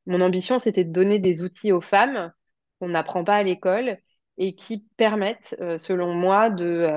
mon 0.05 0.21
ambition, 0.21 0.59
c'était 0.59 0.83
de 0.83 0.91
donner 0.91 1.19
des 1.19 1.43
outils 1.43 1.71
aux 1.71 1.81
femmes 1.81 2.31
qu'on 2.79 2.89
n'apprend 2.89 3.23
pas 3.23 3.35
à 3.37 3.43
l'école 3.43 3.97
et 4.37 4.55
qui 4.55 4.87
permettent, 4.97 5.55
euh, 5.61 5.77
selon 5.77 6.13
moi, 6.13 6.49
de 6.49 6.87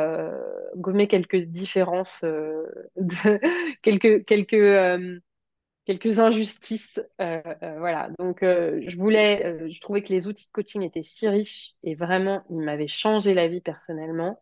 gommer 0.77 1.09
quelques 1.09 1.37
différences, 1.37 2.23
de- 2.97 3.41
quelques, 3.83 4.25
quelques, 4.25 4.55
quelques 5.87 6.19
injustices. 6.19 7.01
euh, 7.21 7.41
euh, 7.63 7.79
voilà. 7.79 8.11
Donc, 8.19 8.43
euh, 8.43 8.83
je 8.87 8.97
voulais, 8.99 9.71
je 9.71 9.81
trouvais 9.81 10.03
que 10.03 10.13
les 10.13 10.27
outils 10.29 10.47
de 10.47 10.53
coaching 10.53 10.83
étaient 10.83 11.03
si 11.05 11.29
riches 11.29 11.75
et 11.85 11.95
vraiment, 11.95 12.45
ils 12.51 12.59
m'avaient 12.61 12.89
changé 12.89 13.35
la 13.35 13.49
vie 13.49 13.63
personnellement, 13.63 14.41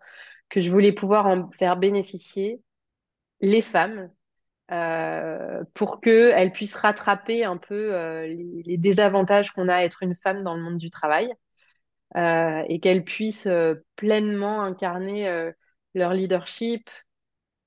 que 0.51 0.61
je 0.63 0.73
voulais 0.73 0.93
pouvoir 0.93 1.27
en 1.27 1.51
faire 1.53 1.77
bénéficier 1.79 2.63
les 3.41 3.63
femmes 3.63 4.11
pour 5.75 6.01
qu'elles 6.01 6.53
puissent 6.53 6.75
rattraper 6.75 7.45
un 7.45 7.57
peu 7.57 7.91
les, 8.27 8.63
les 8.65 8.77
désavantages 8.79 9.53
qu'on 9.53 9.69
a 9.69 9.77
à 9.77 9.85
être 9.85 10.03
une 10.03 10.17
femme 10.17 10.43
dans 10.43 10.55
le 10.55 10.63
monde 10.63 10.79
du 10.79 10.91
travail 10.91 11.33
et 12.17 12.81
qu'elles 12.81 13.05
puissent 13.05 13.49
pleinement 13.97 14.63
incarner 14.63 15.51
leur 15.95 16.15
leadership, 16.15 16.89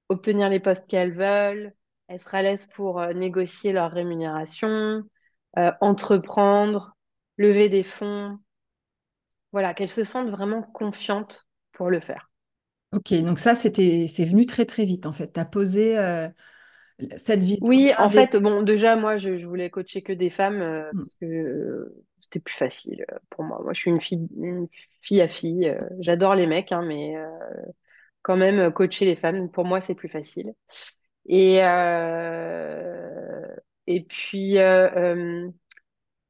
obtenir 0.09 0.49
les 0.49 0.59
postes 0.59 0.87
qu'elles 0.89 1.13
veulent, 1.13 1.73
être 2.10 2.36
à 2.36 2.41
l'aise 2.41 2.67
pour 2.76 3.00
euh, 3.02 3.13
négocier 3.13 3.74
leur 3.74 3.91
rémunération, 3.91 5.04
euh, 5.58 5.72
entreprendre, 5.82 6.96
lever 7.38 7.70
des 7.70 7.84
fonds. 7.84 8.39
Voilà, 9.52 9.74
qu'elles 9.74 9.89
se 9.89 10.06
sentent 10.06 10.30
vraiment 10.30 10.63
confiantes 10.63 11.50
pour 11.74 11.89
le 11.89 12.00
faire. 12.00 12.32
Ok, 12.93 13.13
donc 13.15 13.38
ça, 13.39 13.56
c'était, 13.56 14.08
c'est 14.08 14.26
venu 14.26 14.46
très 14.46 14.65
très 14.65 14.86
vite 14.86 15.06
en 15.06 15.12
fait. 15.12 15.34
Tu 15.34 15.39
as 15.39 15.46
posé 15.46 15.98
euh, 16.00 16.30
cette 17.17 17.41
Oui, 17.60 17.91
vision-là 17.98 17.98
en 17.98 18.12
fait, 18.12 18.36
bon, 18.38 18.62
déjà, 18.62 18.96
moi, 18.96 19.17
je, 19.17 19.36
je 19.38 19.48
voulais 19.48 19.72
coacher 19.72 20.04
que 20.04 20.13
des 20.13 20.30
femmes 20.30 20.62
euh, 20.62 20.91
Hmm. 20.91 21.04
parce 21.04 21.15
que 21.15 21.91
c'était 22.20 22.39
plus 22.39 22.54
facile 22.54 23.04
pour 23.32 23.43
moi. 23.43 23.60
Moi, 23.63 23.74
je 23.74 23.80
suis 23.80 23.89
une 23.89 24.00
fille, 24.02 24.28
une 24.38 24.67
fille 25.02 25.22
à 25.22 25.28
fille. 25.28 25.76
j'adore 26.00 26.36
les 26.36 26.46
mecs, 26.46 26.72
hein, 26.72 26.84
mais 26.86 27.15
quand 28.22 28.38
même, 28.38 28.72
coacher 28.74 29.06
les 29.06 29.15
femmes, 29.15 29.50
pour 29.52 29.65
moi, 29.65 29.82
c'est 29.82 29.96
plus 29.96 30.10
facile. 30.10 30.54
Et, 31.27 31.63
euh, 31.63 33.47
et 33.87 34.03
puis, 34.03 34.57
euh, 34.59 34.89
euh, 34.95 35.51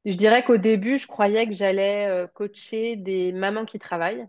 je 0.06 0.14
dirais 0.14 0.44
qu'au 0.44 0.58
début, 0.58 0.98
je 0.98 1.06
croyais 1.08 1.46
que 1.48 1.54
j'allais 1.54 2.28
coacher 2.34 2.96
des 2.96 3.32
mamans 3.32 3.66
qui 3.66 3.78
travaillent. 3.80 4.28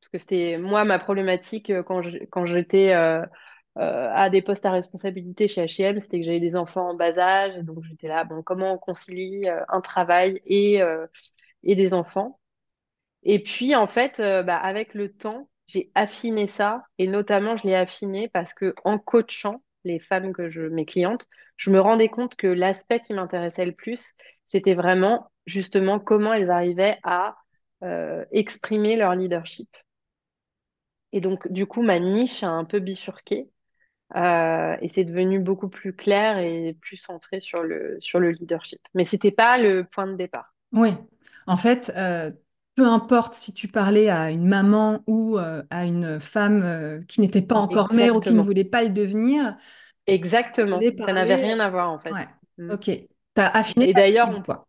Parce 0.00 0.10
que 0.10 0.18
c'était 0.18 0.58
moi 0.58 0.84
ma 0.84 0.98
problématique 0.98 1.72
quand 1.82 2.02
quand 2.30 2.46
j'étais 2.46 2.94
euh, 2.94 3.22
à 3.76 4.30
des 4.30 4.42
postes 4.42 4.64
à 4.66 4.70
responsabilité 4.72 5.48
chez 5.48 5.62
H&M, 5.62 5.98
c'était 6.00 6.20
que 6.20 6.24
j'avais 6.26 6.40
des 6.40 6.56
enfants 6.56 6.90
en 6.90 6.94
bas 6.96 7.18
âge. 7.18 7.56
Donc 7.64 7.82
j'étais 7.84 8.08
là, 8.08 8.24
bon, 8.24 8.42
comment 8.42 8.74
on 8.74 8.78
concilie 8.78 9.46
un 9.68 9.80
travail 9.80 10.40
et, 10.46 10.80
et 11.64 11.76
des 11.76 11.94
enfants? 11.94 12.40
Et 13.24 13.42
puis 13.42 13.74
en 13.76 13.86
fait, 13.86 14.18
bah, 14.20 14.56
avec 14.58 14.94
le 14.94 15.12
temps, 15.12 15.48
j'ai 15.68 15.90
affiné 15.94 16.46
ça. 16.46 16.84
Et 16.98 17.06
notamment, 17.06 17.56
je 17.56 17.66
l'ai 17.66 17.76
affiné 17.76 18.28
parce 18.28 18.54
que 18.54 18.74
en 18.84 18.98
coachant 18.98 19.62
les 19.84 20.00
femmes 20.00 20.32
que 20.32 20.48
je, 20.48 20.62
mes 20.62 20.84
clientes, 20.84 21.28
je 21.56 21.70
me 21.70 21.80
rendais 21.80 22.08
compte 22.08 22.34
que 22.34 22.48
l'aspect 22.48 23.00
qui 23.00 23.14
m'intéressait 23.14 23.66
le 23.66 23.72
plus, 23.72 24.14
c'était 24.46 24.74
vraiment 24.74 25.30
justement 25.46 26.00
comment 26.00 26.32
elles 26.32 26.50
arrivaient 26.50 26.98
à 27.04 27.36
euh, 27.84 28.24
exprimer 28.32 28.96
leur 28.96 29.14
leadership. 29.14 29.68
Et 31.12 31.20
donc, 31.20 31.50
du 31.50 31.66
coup, 31.66 31.82
ma 31.82 31.98
niche 32.00 32.42
a 32.42 32.50
un 32.50 32.64
peu 32.64 32.80
bifurqué 32.80 33.48
euh, 34.16 34.76
et 34.80 34.88
c'est 34.88 35.04
devenu 35.04 35.40
beaucoup 35.40 35.68
plus 35.68 35.94
clair 35.94 36.38
et 36.38 36.76
plus 36.80 36.96
centré 36.96 37.40
sur 37.40 37.62
le, 37.62 37.96
sur 38.00 38.20
le 38.20 38.30
leadership. 38.30 38.80
Mais 38.94 39.04
c'était 39.04 39.30
pas 39.30 39.58
le 39.58 39.84
point 39.84 40.06
de 40.06 40.14
départ. 40.14 40.54
Oui, 40.72 40.90
en 41.46 41.56
fait, 41.56 41.92
euh, 41.96 42.30
peu 42.78 42.86
importe 42.86 43.34
si 43.34 43.52
tu 43.52 43.66
parlais 43.66 44.08
à 44.08 44.30
une 44.30 44.46
maman 44.46 45.02
ou 45.08 45.36
euh, 45.36 45.64
à 45.68 45.84
une 45.84 46.20
femme 46.20 46.62
euh, 46.62 47.00
qui 47.08 47.20
n'était 47.20 47.42
pas 47.42 47.56
encore 47.56 47.92
mère 47.92 48.14
ou 48.14 48.20
qui 48.20 48.32
ne 48.32 48.40
voulait 48.40 48.62
pas 48.64 48.84
le 48.84 48.90
devenir, 48.90 49.56
Exactement. 50.06 50.80
Ça 51.04 51.12
n'avait 51.12 51.34
rien 51.34 51.58
à 51.60 51.70
voir, 51.70 51.90
en 51.90 51.98
Ouais, 51.98 52.12
fait. 52.20 52.28
Mm. 52.56 52.72
ok. 52.72 52.84
Tu 52.84 53.08
as 53.36 53.48
affiné 53.48 53.88
Et 53.88 53.94
d'ailleurs, 53.94 54.30
on- 54.30 54.42
quoi. 54.42 54.64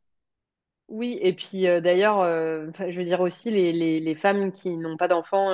oui, 0.87 1.19
et 1.21 1.33
puis 1.33 1.67
euh, 1.67 1.81
d'ailleurs, 1.81 2.23
je 2.23 2.97
veux 2.97 3.05
dire 3.05 3.21
aussi, 3.21 3.51
les, 3.51 3.71
les, 3.71 3.99
les 3.99 4.15
femmes 4.15 4.51
qui 4.51 4.75
n'ont 4.75 4.97
pas 4.97 5.07
d'enfants, 5.07 5.51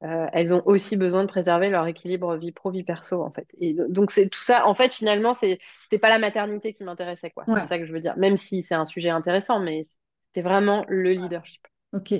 elles 0.00 0.52
ont 0.52 0.62
aussi 0.66 0.96
besoin 0.96 1.22
de 1.22 1.28
préserver 1.28 1.70
leur 1.70 1.86
équilibre 1.86 2.36
vie 2.36 2.52
pro, 2.52 2.70
vie 2.70 2.82
perso, 2.82 3.22
en 3.22 3.30
fait. 3.30 3.46
Et 3.58 3.74
donc, 3.88 4.10
c'est 4.10 4.28
tout 4.28 4.42
ça. 4.42 4.66
En 4.66 4.74
fait, 4.74 4.92
finalement, 4.92 5.32
c'est, 5.34 5.58
pas 6.00 6.08
la 6.08 6.18
maternité 6.18 6.72
qui 6.72 6.84
m'intéressait, 6.84 7.30
quoi. 7.30 7.44
C'est 7.54 7.66
ça 7.68 7.78
que 7.78 7.86
je 7.86 7.92
veux 7.92 8.00
dire. 8.00 8.16
Même 8.16 8.36
si 8.36 8.62
c'est 8.62 8.74
un 8.74 8.84
sujet 8.84 9.10
intéressant, 9.10 9.60
mais 9.60 9.84
c'était 10.28 10.42
vraiment 10.48 10.84
le 10.88 11.12
leadership. 11.12 11.66
ok, 11.92 12.14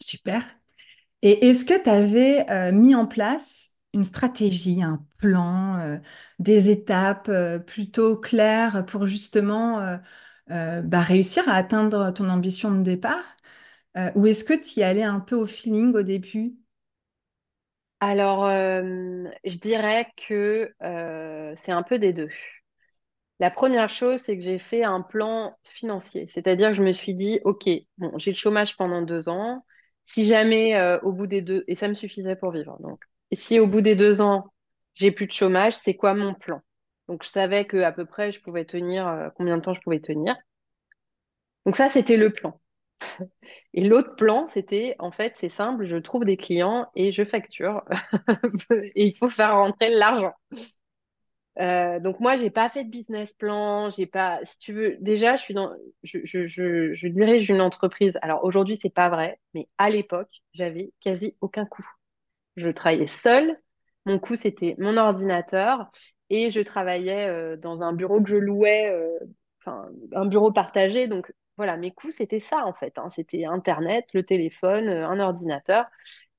super. 0.00 0.44
Et 1.22 1.48
est-ce 1.48 1.64
que 1.64 1.82
tu 1.82 1.90
avais 1.90 2.72
mis 2.72 2.94
en 2.94 3.06
place 3.06 3.70
une 3.94 4.04
stratégie, 4.04 4.82
un 4.82 5.06
plan, 5.18 5.78
euh, 5.80 5.98
des 6.40 6.70
étapes 6.70 7.28
euh, 7.30 7.58
plutôt 7.58 8.16
claires 8.18 8.86
pour 8.86 9.06
justement 9.06 9.80
euh, 9.80 9.98
euh, 10.50 10.82
bah, 10.82 11.00
réussir 11.00 11.48
à 11.48 11.54
atteindre 11.54 12.12
ton 12.12 12.28
ambition 12.30 12.72
de 12.72 12.82
départ? 12.82 13.36
Euh, 13.98 14.10
ou 14.16 14.26
est-ce 14.28 14.44
que 14.44 14.54
tu 14.54 14.80
y 14.80 14.84
allais 14.84 15.04
un 15.04 15.20
peu 15.20 15.36
au 15.36 15.46
feeling 15.46 15.94
au 15.94 16.02
début? 16.02 16.56
Alors, 18.00 18.44
euh, 18.44 18.82
je 19.44 19.58
dirais 19.58 20.08
que 20.28 20.72
euh, 20.82 21.54
c'est 21.56 21.72
un 21.72 21.82
peu 21.82 21.98
des 21.98 22.12
deux. 22.12 22.28
La 23.40 23.50
première 23.50 23.88
chose, 23.88 24.20
c'est 24.20 24.36
que 24.36 24.42
j'ai 24.44 24.58
fait 24.58 24.84
un 24.84 25.02
plan 25.02 25.52
financier. 25.64 26.26
C'est-à-dire 26.28 26.68
que 26.68 26.74
je 26.74 26.82
me 26.82 26.92
suis 26.92 27.14
dit, 27.14 27.40
OK, 27.44 27.68
bon, 27.98 28.12
j'ai 28.16 28.30
le 28.30 28.36
chômage 28.36 28.76
pendant 28.76 29.02
deux 29.02 29.28
ans. 29.28 29.64
Si 30.04 30.26
jamais 30.26 30.76
euh, 30.76 30.98
au 31.00 31.12
bout 31.12 31.26
des 31.26 31.42
deux, 31.42 31.64
et 31.66 31.74
ça 31.74 31.88
me 31.88 31.94
suffisait 31.94 32.36
pour 32.36 32.52
vivre. 32.52 32.76
Donc, 32.80 33.02
et 33.30 33.36
si 33.36 33.58
au 33.58 33.66
bout 33.66 33.80
des 33.80 33.96
deux 33.96 34.20
ans, 34.20 34.52
j'ai 34.94 35.10
plus 35.10 35.26
de 35.26 35.32
chômage, 35.32 35.74
c'est 35.74 35.94
quoi 35.96 36.14
mon 36.14 36.34
plan? 36.34 36.60
Donc, 37.08 37.24
je 37.24 37.28
savais 37.28 37.64
que 37.66 37.78
à 37.78 37.92
peu 37.92 38.04
près, 38.06 38.30
je 38.32 38.40
pouvais 38.40 38.64
tenir, 38.64 39.06
euh, 39.08 39.28
combien 39.36 39.56
de 39.58 39.62
temps 39.62 39.74
je 39.74 39.80
pouvais 39.80 40.00
tenir. 40.00 40.36
Donc, 41.66 41.76
ça, 41.76 41.88
c'était 41.88 42.16
le 42.16 42.30
plan. 42.30 42.60
Et 43.74 43.84
l'autre 43.84 44.16
plan, 44.16 44.46
c'était, 44.46 44.96
en 44.98 45.10
fait, 45.12 45.34
c'est 45.36 45.48
simple, 45.48 45.86
je 45.86 45.96
trouve 45.96 46.24
des 46.24 46.36
clients 46.36 46.88
et 46.94 47.12
je 47.12 47.24
facture. 47.24 47.82
Et 48.70 49.06
il 49.08 49.16
faut 49.16 49.28
faire 49.28 49.54
rentrer 49.54 49.90
l'argent. 49.90 50.32
Euh, 51.60 52.00
donc 52.00 52.18
moi, 52.20 52.36
j'ai 52.36 52.50
pas 52.50 52.68
fait 52.68 52.84
de 52.84 52.90
business 52.90 53.32
plan, 53.34 53.90
j'ai 53.90 54.06
pas, 54.06 54.40
si 54.44 54.58
tu 54.58 54.72
veux, 54.72 54.96
déjà, 55.00 55.36
je 55.36 57.08
dirige 57.08 57.50
une 57.50 57.60
entreprise. 57.60 58.14
Alors 58.22 58.44
aujourd'hui, 58.44 58.76
c'est 58.76 58.90
pas 58.94 59.08
vrai, 59.08 59.40
mais 59.54 59.68
à 59.78 59.90
l'époque, 59.90 60.42
j'avais 60.52 60.92
quasi 61.00 61.36
aucun 61.40 61.64
coût. 61.66 61.86
Je 62.56 62.70
travaillais 62.70 63.06
seule. 63.06 63.58
Mon 64.06 64.18
coût, 64.18 64.36
c'était 64.36 64.76
mon 64.78 64.96
ordinateur 64.98 65.90
et 66.30 66.50
je 66.50 66.60
travaillais 66.60 67.28
euh, 67.28 67.56
dans 67.56 67.82
un 67.82 67.94
bureau 67.94 68.22
que 68.22 68.30
je 68.30 68.36
louais, 68.36 68.90
euh, 68.90 69.18
un 70.14 70.26
bureau 70.26 70.52
partagé. 70.52 71.06
Donc 71.08 71.32
voilà, 71.56 71.76
mes 71.76 71.90
coûts, 71.92 72.12
c'était 72.12 72.40
ça 72.40 72.66
en 72.66 72.74
fait. 72.74 72.98
hein. 72.98 73.10
C'était 73.10 73.44
Internet, 73.44 74.06
le 74.14 74.24
téléphone, 74.24 74.88
un 74.88 75.20
ordinateur. 75.20 75.86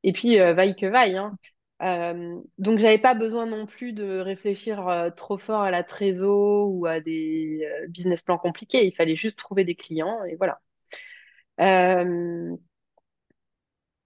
Et 0.04 0.14
puis, 0.14 0.38
vaille 0.38 0.76
que 0.76 0.86
vaille. 0.88 1.18
hein. 1.18 1.38
Euh, 1.82 2.40
donc, 2.58 2.80
j'avais 2.80 2.98
pas 2.98 3.14
besoin 3.16 3.46
non 3.46 3.66
plus 3.66 3.94
de 3.94 4.20
réfléchir 4.20 4.88
euh, 4.88 5.10
trop 5.10 5.38
fort 5.38 5.62
à 5.62 5.72
la 5.72 5.84
trésor 5.84 6.72
ou 6.72 6.86
à 6.86 7.00
des 7.02 7.62
euh, 7.66 7.88
business 7.90 8.24
plans 8.24 8.38
compliqués. 8.38 8.86
Il 8.86 8.96
fallait 8.96 9.16
juste 9.18 9.38
trouver 9.38 9.66
des 9.66 9.76
clients 9.76 10.24
et 10.24 10.36
voilà. 10.36 10.62
Euh, 11.62 12.56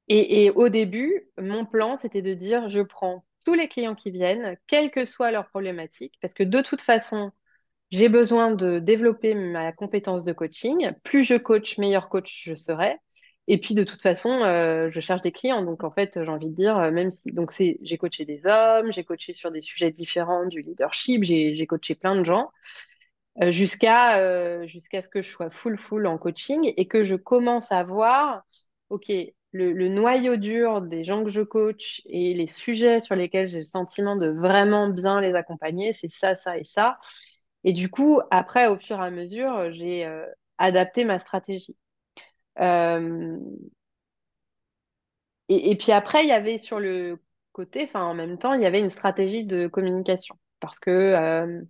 et, 0.07 0.49
au 0.51 0.69
début, 0.69 1.29
mon 1.37 1.65
plan, 1.65 1.95
c'était 1.97 2.21
de 2.23 2.33
dire, 2.33 2.67
je 2.67 2.81
prends 2.81 3.23
tous 3.45 3.53
les 3.53 3.67
clients 3.67 3.95
qui 3.95 4.11
viennent, 4.11 4.57
quelle 4.67 4.89
que 4.91 5.05
soit 5.05 5.31
leur 5.31 5.47
problématique, 5.49 6.15
parce 6.21 6.33
que 6.33 6.43
de 6.43 6.61
toute 6.61 6.81
façon, 6.81 7.31
j'ai 7.91 8.09
besoin 8.09 8.53
de 8.55 8.79
développer 8.79 9.35
ma 9.35 9.73
compétence 9.73 10.23
de 10.23 10.33
coaching. 10.33 10.91
Plus 11.03 11.23
je 11.23 11.35
coach, 11.35 11.77
meilleur 11.77 12.09
coach 12.09 12.43
je 12.45 12.55
serai. 12.55 12.97
Et 13.49 13.59
puis 13.59 13.75
de 13.75 13.83
toute 13.83 14.01
façon, 14.03 14.29
euh, 14.43 14.89
je 14.91 15.01
cherche 15.01 15.21
des 15.23 15.33
clients. 15.33 15.63
Donc 15.63 15.83
en 15.83 15.91
fait, 15.91 16.13
j'ai 16.23 16.29
envie 16.29 16.49
de 16.51 16.55
dire, 16.55 16.77
euh, 16.77 16.91
même 16.91 17.11
si 17.11 17.31
donc 17.33 17.51
c'est, 17.51 17.79
j'ai 17.81 17.97
coaché 17.97 18.25
des 18.25 18.47
hommes, 18.47 18.93
j'ai 18.93 19.03
coaché 19.03 19.33
sur 19.33 19.51
des 19.51 19.61
sujets 19.61 19.91
différents 19.91 20.45
du 20.47 20.61
leadership, 20.61 21.23
j'ai 21.23 21.67
coaché 21.67 21.95
plein 21.95 22.15
de 22.17 22.23
gens 22.25 22.51
euh, 23.41 23.51
jusqu'à 23.51 24.65
jusqu'à 24.67 25.01
ce 25.01 25.09
que 25.09 25.21
je 25.21 25.29
sois 25.29 25.49
full 25.51 25.77
full 25.77 26.07
en 26.07 26.17
coaching 26.17 26.73
et 26.77 26.87
que 26.87 27.03
je 27.03 27.15
commence 27.15 27.71
à 27.71 27.83
voir, 27.83 28.43
ok, 28.89 29.11
le, 29.51 29.73
le 29.73 29.89
noyau 29.89 30.37
dur 30.37 30.81
des 30.81 31.03
gens 31.03 31.23
que 31.23 31.29
je 31.31 31.41
coach 31.41 32.01
et 32.05 32.33
les 32.35 32.47
sujets 32.47 33.01
sur 33.01 33.15
lesquels 33.15 33.47
j'ai 33.47 33.59
le 33.59 33.63
sentiment 33.63 34.15
de 34.17 34.29
vraiment 34.29 34.89
bien 34.89 35.21
les 35.21 35.33
accompagner, 35.35 35.93
c'est 35.93 36.09
ça, 36.11 36.35
ça 36.35 36.57
et 36.57 36.63
ça. 36.65 36.99
Et 37.65 37.73
du 37.73 37.89
coup, 37.89 38.21
après, 38.31 38.67
au 38.67 38.77
fur 38.79 38.99
et 39.01 39.05
à 39.05 39.11
mesure, 39.11 39.71
j'ai 39.71 40.07
adapté 40.59 41.03
ma 41.05 41.19
stratégie. 41.19 41.75
Euh, 42.59 43.37
et, 45.47 45.75
puis 45.77 45.91
après, 45.91 46.23
il 46.23 46.29
y 46.29 46.31
avait 46.31 46.57
sur 46.57 46.79
le 46.79 47.19
côté, 47.53 47.83
enfin 47.83 48.03
en 48.03 48.13
même 48.13 48.37
temps, 48.37 48.53
il 48.53 48.61
y 48.61 48.65
avait 48.65 48.79
une 48.79 48.89
stratégie 48.89 49.45
de 49.45 49.67
communication. 49.67 50.37
Parce 50.59 50.79
que 50.79 50.91
euh, 50.91 51.61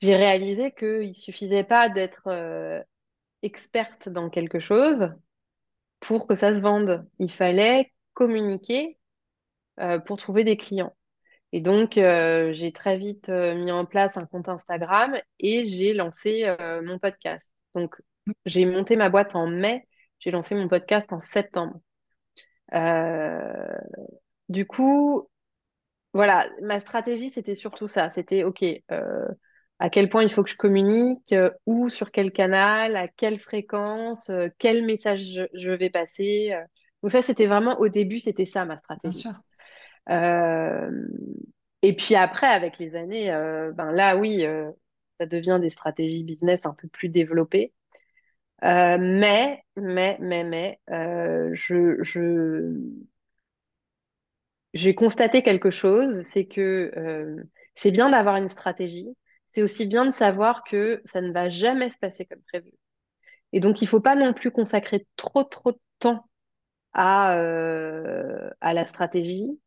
j'ai 0.00 0.16
réalisé 0.16 0.72
qu'il 0.72 1.14
suffisait 1.14 1.64
pas 1.64 1.88
d'être 1.88 2.28
euh, 2.28 2.82
experte 3.42 4.08
dans 4.08 4.30
quelque 4.30 4.58
chose 4.58 5.10
pour 6.00 6.26
que 6.26 6.34
ça 6.34 6.54
se 6.54 6.60
vende. 6.60 7.06
Il 7.18 7.30
fallait 7.30 7.92
communiquer 8.14 8.96
pour 10.04 10.18
trouver 10.18 10.44
des 10.44 10.58
clients. 10.58 10.94
Et 11.52 11.62
donc, 11.62 11.92
j'ai 11.94 12.72
très 12.72 12.98
vite 12.98 13.30
mis 13.30 13.72
en 13.72 13.86
place 13.86 14.18
un 14.18 14.26
compte 14.26 14.50
Instagram 14.50 15.16
et 15.38 15.64
j'ai 15.66 15.94
lancé 15.94 16.54
mon 16.82 16.98
podcast. 16.98 17.54
Donc, 17.74 17.96
j'ai 18.46 18.66
monté 18.66 18.96
ma 18.96 19.10
boîte 19.10 19.36
en 19.36 19.46
mai, 19.46 19.86
j'ai 20.18 20.30
lancé 20.30 20.54
mon 20.54 20.68
podcast 20.68 21.12
en 21.12 21.20
septembre. 21.20 21.80
Euh, 22.74 23.78
du 24.48 24.66
coup, 24.66 25.28
voilà, 26.12 26.48
ma 26.62 26.80
stratégie, 26.80 27.30
c'était 27.30 27.54
surtout 27.54 27.88
ça. 27.88 28.10
C'était, 28.10 28.44
OK, 28.44 28.64
euh, 28.90 29.28
à 29.78 29.90
quel 29.90 30.08
point 30.08 30.22
il 30.22 30.30
faut 30.30 30.42
que 30.42 30.50
je 30.50 30.56
communique, 30.56 31.32
euh, 31.32 31.50
où, 31.66 31.88
sur 31.88 32.10
quel 32.10 32.32
canal, 32.32 32.96
à 32.96 33.08
quelle 33.08 33.38
fréquence, 33.38 34.30
quel 34.58 34.84
message 34.84 35.22
je, 35.22 35.42
je 35.54 35.72
vais 35.72 35.90
passer. 35.90 36.52
Donc 37.02 37.12
ça, 37.12 37.22
c'était 37.22 37.46
vraiment, 37.46 37.78
au 37.80 37.88
début, 37.88 38.20
c'était 38.20 38.44
ça 38.46 38.64
ma 38.64 38.74
Bien 38.74 38.78
stratégie. 38.80 39.22
sûr. 39.22 39.32
Et 41.82 41.96
puis 41.96 42.14
après, 42.14 42.46
avec 42.46 42.78
les 42.78 42.94
années, 42.94 43.30
ben 43.74 43.92
là, 43.92 44.16
oui, 44.16 44.44
ça 45.18 45.26
devient 45.26 45.58
des 45.60 45.70
stratégies 45.70 46.24
business 46.24 46.66
un 46.66 46.74
peu 46.74 46.88
plus 46.88 47.08
développées. 47.08 47.72
Euh, 48.64 48.98
mais, 49.00 49.62
mais, 49.76 50.18
mais, 50.20 50.44
mais, 50.44 50.80
euh, 50.90 51.50
je, 51.54 52.02
j'ai 54.74 54.94
constaté 54.94 55.42
quelque 55.42 55.70
chose, 55.70 56.22
c'est 56.32 56.46
que 56.46 56.92
euh, 56.96 57.42
c'est 57.74 57.90
bien 57.90 58.10
d'avoir 58.10 58.36
une 58.36 58.48
stratégie, 58.48 59.16
c'est 59.48 59.62
aussi 59.62 59.86
bien 59.86 60.06
de 60.06 60.12
savoir 60.12 60.62
que 60.64 61.02
ça 61.04 61.20
ne 61.20 61.32
va 61.32 61.48
jamais 61.48 61.90
se 61.90 61.98
passer 61.98 62.24
comme 62.24 62.42
prévu. 62.42 62.70
Et 63.52 63.60
donc, 63.60 63.82
il 63.82 63.88
faut 63.88 64.00
pas 64.00 64.16
non 64.16 64.34
plus 64.34 64.50
consacrer 64.52 65.06
trop, 65.16 65.44
trop 65.44 65.72
de 65.72 65.80
temps 66.00 66.26
à, 66.94 67.34
à 68.60 68.74
la 68.74 68.86
stratégie. 68.86 69.60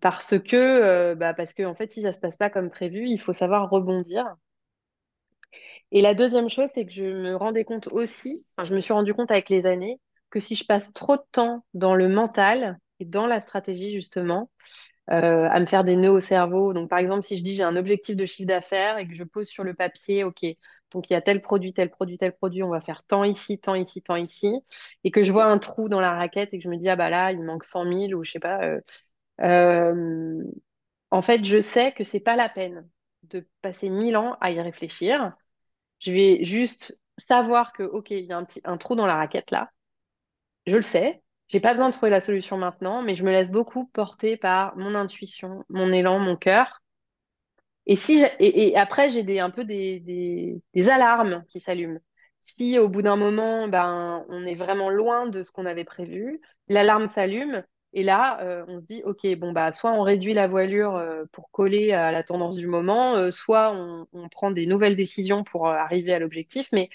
Parce 0.00 0.38
que, 0.38 1.14
bah, 1.14 1.34
parce 1.34 1.54
que 1.54 1.62
en 1.64 1.74
fait, 1.74 1.90
si 1.90 2.02
ça 2.02 2.12
se 2.12 2.18
passe 2.20 2.36
pas 2.36 2.50
comme 2.50 2.70
prévu, 2.70 3.06
il 3.08 3.18
faut 3.20 3.32
savoir 3.32 3.70
rebondir. 3.70 4.36
Et 5.92 6.00
la 6.00 6.14
deuxième 6.14 6.48
chose, 6.48 6.68
c'est 6.72 6.84
que 6.86 6.92
je 6.92 7.04
me 7.04 7.36
rendais 7.36 7.64
compte 7.64 7.88
aussi, 7.88 8.46
enfin, 8.56 8.64
je 8.68 8.74
me 8.74 8.80
suis 8.80 8.92
rendu 8.92 9.14
compte 9.14 9.30
avec 9.30 9.48
les 9.50 9.66
années, 9.66 10.00
que 10.30 10.40
si 10.40 10.54
je 10.56 10.64
passe 10.64 10.92
trop 10.92 11.16
de 11.16 11.22
temps 11.32 11.64
dans 11.74 11.94
le 11.94 12.08
mental 12.08 12.78
et 13.00 13.04
dans 13.04 13.26
la 13.26 13.40
stratégie, 13.40 13.92
justement, 13.92 14.50
euh, 15.10 15.48
à 15.50 15.60
me 15.60 15.66
faire 15.66 15.84
des 15.84 15.96
nœuds 15.96 16.10
au 16.12 16.20
cerveau. 16.20 16.72
Donc, 16.74 16.90
par 16.90 16.98
exemple, 16.98 17.22
si 17.24 17.36
je 17.38 17.44
dis 17.44 17.54
j'ai 17.56 17.62
un 17.64 17.76
objectif 17.76 18.16
de 18.16 18.24
chiffre 18.26 18.48
d'affaires 18.48 18.98
et 18.98 19.06
que 19.08 19.14
je 19.14 19.24
pose 19.24 19.46
sur 19.48 19.64
le 19.64 19.74
papier, 19.74 20.24
OK, 20.24 20.44
donc 20.92 21.10
il 21.10 21.12
y 21.14 21.16
a 21.16 21.22
tel 21.22 21.42
produit, 21.42 21.72
tel 21.74 21.90
produit, 21.90 22.18
tel 22.18 22.32
produit, 22.34 22.62
on 22.62 22.70
va 22.70 22.80
faire 22.80 23.04
tant 23.04 23.24
ici, 23.24 23.60
tant 23.60 23.74
ici, 23.74 24.02
tant 24.02 24.16
ici, 24.16 24.54
et 25.04 25.10
que 25.10 25.22
je 25.24 25.32
vois 25.32 25.46
un 25.46 25.58
trou 25.58 25.88
dans 25.88 26.00
la 26.00 26.12
raquette 26.16 26.54
et 26.54 26.58
que 26.58 26.64
je 26.64 26.70
me 26.70 26.76
dis, 26.76 26.88
ah 26.88 26.96
bah 26.96 27.10
là, 27.10 27.32
il 27.32 27.42
manque 27.42 27.64
cent 27.64 27.84
mille 27.84 28.14
ou 28.14 28.24
je 28.24 28.32
sais 28.32 28.40
pas. 28.40 28.62
euh, 28.64 28.80
euh, 29.42 30.42
en 31.10 31.22
fait, 31.22 31.44
je 31.44 31.60
sais 31.60 31.92
que 31.92 32.04
c'est 32.04 32.20
pas 32.20 32.36
la 32.36 32.48
peine 32.48 32.88
de 33.30 33.48
passer 33.62 33.90
mille 33.90 34.16
ans 34.16 34.36
à 34.40 34.50
y 34.50 34.60
réfléchir. 34.60 35.32
Je 35.98 36.12
vais 36.12 36.44
juste 36.44 36.98
savoir 37.18 37.72
que, 37.72 37.82
OK, 37.82 38.10
il 38.10 38.26
y 38.26 38.32
a 38.32 38.38
un 38.38 38.44
petit, 38.44 38.60
un 38.64 38.76
trou 38.76 38.94
dans 38.94 39.06
la 39.06 39.16
raquette 39.16 39.50
là. 39.50 39.70
Je 40.66 40.76
le 40.76 40.82
sais. 40.82 41.22
J'ai 41.48 41.60
pas 41.60 41.72
besoin 41.72 41.88
de 41.90 41.94
trouver 41.94 42.10
la 42.10 42.20
solution 42.20 42.58
maintenant, 42.58 43.02
mais 43.02 43.14
je 43.14 43.24
me 43.24 43.30
laisse 43.30 43.50
beaucoup 43.50 43.86
porter 43.86 44.36
par 44.36 44.76
mon 44.76 44.94
intuition, 44.94 45.64
mon 45.68 45.92
élan, 45.92 46.18
mon 46.18 46.36
cœur. 46.36 46.82
Et 47.86 47.94
si, 47.96 48.24
et, 48.40 48.76
après, 48.76 49.10
j'ai 49.10 49.22
des, 49.22 49.38
un 49.38 49.50
peu 49.50 49.64
des, 49.64 50.00
des, 50.00 50.60
des 50.74 50.88
alarmes 50.88 51.44
qui 51.48 51.60
s'allument. 51.60 52.00
Si 52.40 52.78
au 52.78 52.88
bout 52.88 53.02
d'un 53.02 53.16
moment, 53.16 53.68
ben, 53.68 54.24
on 54.28 54.44
est 54.44 54.54
vraiment 54.54 54.90
loin 54.90 55.28
de 55.28 55.42
ce 55.42 55.52
qu'on 55.52 55.66
avait 55.66 55.84
prévu, 55.84 56.40
l'alarme 56.68 57.08
s'allume 57.08 57.64
et 57.96 58.02
là, 58.02 58.38
euh, 58.42 58.62
on 58.68 58.78
se 58.78 58.84
dit, 58.86 59.02
OK, 59.06 59.26
bon, 59.38 59.52
bah, 59.52 59.72
soit 59.72 59.90
on 59.92 60.02
réduit 60.02 60.34
la 60.34 60.48
voilure 60.48 60.96
euh, 60.96 61.24
pour 61.32 61.50
coller 61.50 61.92
à 61.92 62.12
la 62.12 62.22
tendance 62.22 62.56
du 62.56 62.66
moment, 62.66 63.16
euh, 63.16 63.30
soit 63.30 63.72
on, 63.72 64.06
on 64.12 64.28
prend 64.28 64.50
des 64.50 64.66
nouvelles 64.66 64.96
décisions 64.96 65.44
pour 65.44 65.66
arriver 65.68 66.12
à 66.12 66.18
l'objectif. 66.18 66.68
Mais, 66.72 66.90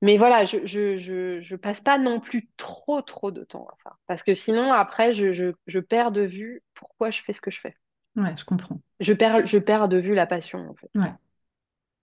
mais 0.00 0.16
voilà, 0.16 0.44
je, 0.44 0.66
je, 0.66 0.96
je, 0.96 1.38
je 1.38 1.56
passe 1.56 1.80
pas 1.80 1.98
non 1.98 2.18
plus 2.18 2.50
trop, 2.56 3.00
trop 3.02 3.30
de 3.30 3.44
temps 3.44 3.68
à 3.70 3.76
ça. 3.84 3.96
Parce 4.08 4.24
que 4.24 4.34
sinon, 4.34 4.72
après, 4.72 5.12
je, 5.12 5.30
je, 5.32 5.52
je 5.68 5.78
perds 5.78 6.10
de 6.10 6.22
vue 6.22 6.64
pourquoi 6.74 7.12
je 7.12 7.22
fais 7.22 7.32
ce 7.32 7.40
que 7.40 7.52
je 7.52 7.60
fais. 7.60 7.76
Ouais, 8.16 8.36
je 8.36 8.44
comprends. 8.44 8.80
Je 9.00 9.12
perds, 9.12 9.46
je 9.46 9.58
perds 9.58 9.88
de 9.88 9.98
vue 9.98 10.14
la 10.14 10.26
passion, 10.26 10.68
en 10.68 10.74
fait. 10.74 10.90
Ouais, 10.96 11.12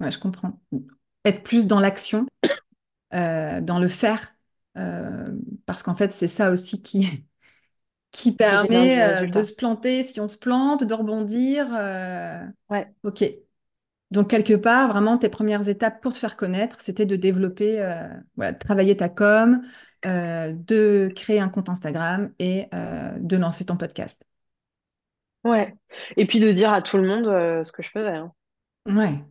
ouais, 0.02 0.12
je 0.12 0.20
comprends. 0.20 0.62
Être 1.26 1.44
plus 1.44 1.68
dans 1.68 1.80
l'action, 1.80 2.28
dans 3.12 3.80
le 3.80 3.88
faire, 3.88 4.36
parce 5.66 5.84
qu'en 5.84 5.96
fait, 5.96 6.14
c'est 6.14 6.28
ça 6.28 6.52
aussi 6.52 6.82
qui, 6.82 7.26
qui 8.12 8.36
permet 8.36 9.02
euh, 9.02 9.28
de 9.28 9.44
se 9.44 9.54
planter 9.54 10.04
si 10.04 10.20
on 10.20 10.28
se 10.28 10.38
plante, 10.38 10.84
de 10.84 10.94
rebondir. 10.94 11.68
euh, 11.74 12.40
Ouais, 12.70 12.94
ok. 13.04 13.24
Donc, 14.12 14.30
quelque 14.30 14.54
part, 14.56 14.90
vraiment, 14.90 15.18
tes 15.18 15.30
premières 15.30 15.70
étapes 15.70 16.02
pour 16.02 16.14
te 16.14 16.20
faire 16.20 16.38
connaître, 16.38 16.82
c'était 16.82 17.06
de 17.06 17.16
développer, 17.16 17.82
euh, 17.82 18.08
voilà, 18.38 18.54
de 18.54 18.60
travailler 18.60 18.98
ta 18.98 19.10
com, 19.10 19.62
de 20.04 21.10
créer 21.16 21.40
un 21.40 21.50
compte 21.50 21.70
Instagram 21.70 22.34
et 22.40 22.68
de 22.74 23.38
lancer 23.38 23.66
ton 23.66 23.78
podcast. 23.78 24.24
ouais. 25.44 25.76
Et 26.18 26.26
puis 26.26 26.40
de 26.40 26.52
dire 26.52 26.72
à 26.74 26.82
tout 26.82 26.98
le 26.98 27.08
monde 27.08 27.26
ce 27.66 27.72
que 27.72 27.82
je 27.84 27.90
faisais, 27.90 28.16
hein. 28.16 28.34
Ouais. 28.86 29.24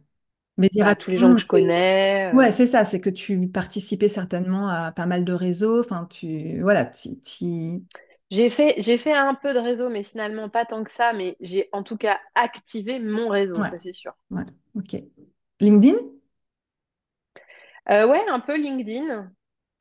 Mais 0.58 0.68
dire 0.70 0.86
Bah, 0.86 0.88
à 0.88 0.96
tous 0.96 1.10
les 1.10 1.18
le 1.18 1.18
gens 1.18 1.34
que 1.34 1.40
je 1.40 1.46
connais. 1.46 2.32
Ouais, 2.32 2.52
c'est 2.52 2.66
ça, 2.66 2.84
c'est 2.84 3.00
que 3.00 3.08
tu 3.10 3.48
participais 3.48 4.08
certainement 4.08 4.68
à 4.68 4.92
pas 4.92 5.06
mal 5.06 5.24
de 5.24 5.32
réseaux. 5.32 5.80
Enfin, 5.80 6.06
tu... 6.10 6.60
Voilà, 6.60 6.84
tu... 6.86 7.82
J'ai 8.30 8.48
fait, 8.50 8.74
j'ai 8.78 8.96
fait 8.98 9.12
un 9.12 9.34
peu 9.34 9.52
de 9.54 9.58
réseau, 9.58 9.88
mais 9.90 10.02
finalement 10.02 10.48
pas 10.48 10.64
tant 10.64 10.82
que 10.84 10.90
ça. 10.90 11.12
Mais 11.12 11.36
j'ai 11.40 11.68
en 11.72 11.82
tout 11.82 11.96
cas 11.98 12.18
activé 12.34 13.00
mon 13.00 13.28
réseau, 13.28 13.62
Ouais, 13.62 13.64
ça 13.64 13.78
c'est 13.78 13.92
sûr. 13.92 14.14
ouais, 14.30 14.44
ok. 14.74 14.96
LinkedIn? 15.60 15.96
Euh, 17.90 18.06
ouais, 18.08 18.22
un 18.28 18.40
peu 18.40 18.56
LinkedIn. 18.56 19.30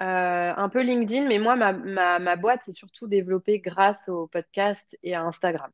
Euh, 0.01 0.53
un 0.55 0.69
peu 0.69 0.81
LinkedIn, 0.83 1.27
mais 1.27 1.39
moi, 1.39 1.55
ma, 1.55 1.73
ma, 1.73 2.19
ma 2.19 2.35
boîte 2.35 2.63
s'est 2.63 2.71
surtout 2.71 3.07
développée 3.07 3.59
grâce 3.59 4.09
au 4.09 4.27
podcast 4.27 4.97
et 5.03 5.15
à 5.15 5.23
Instagram. 5.23 5.71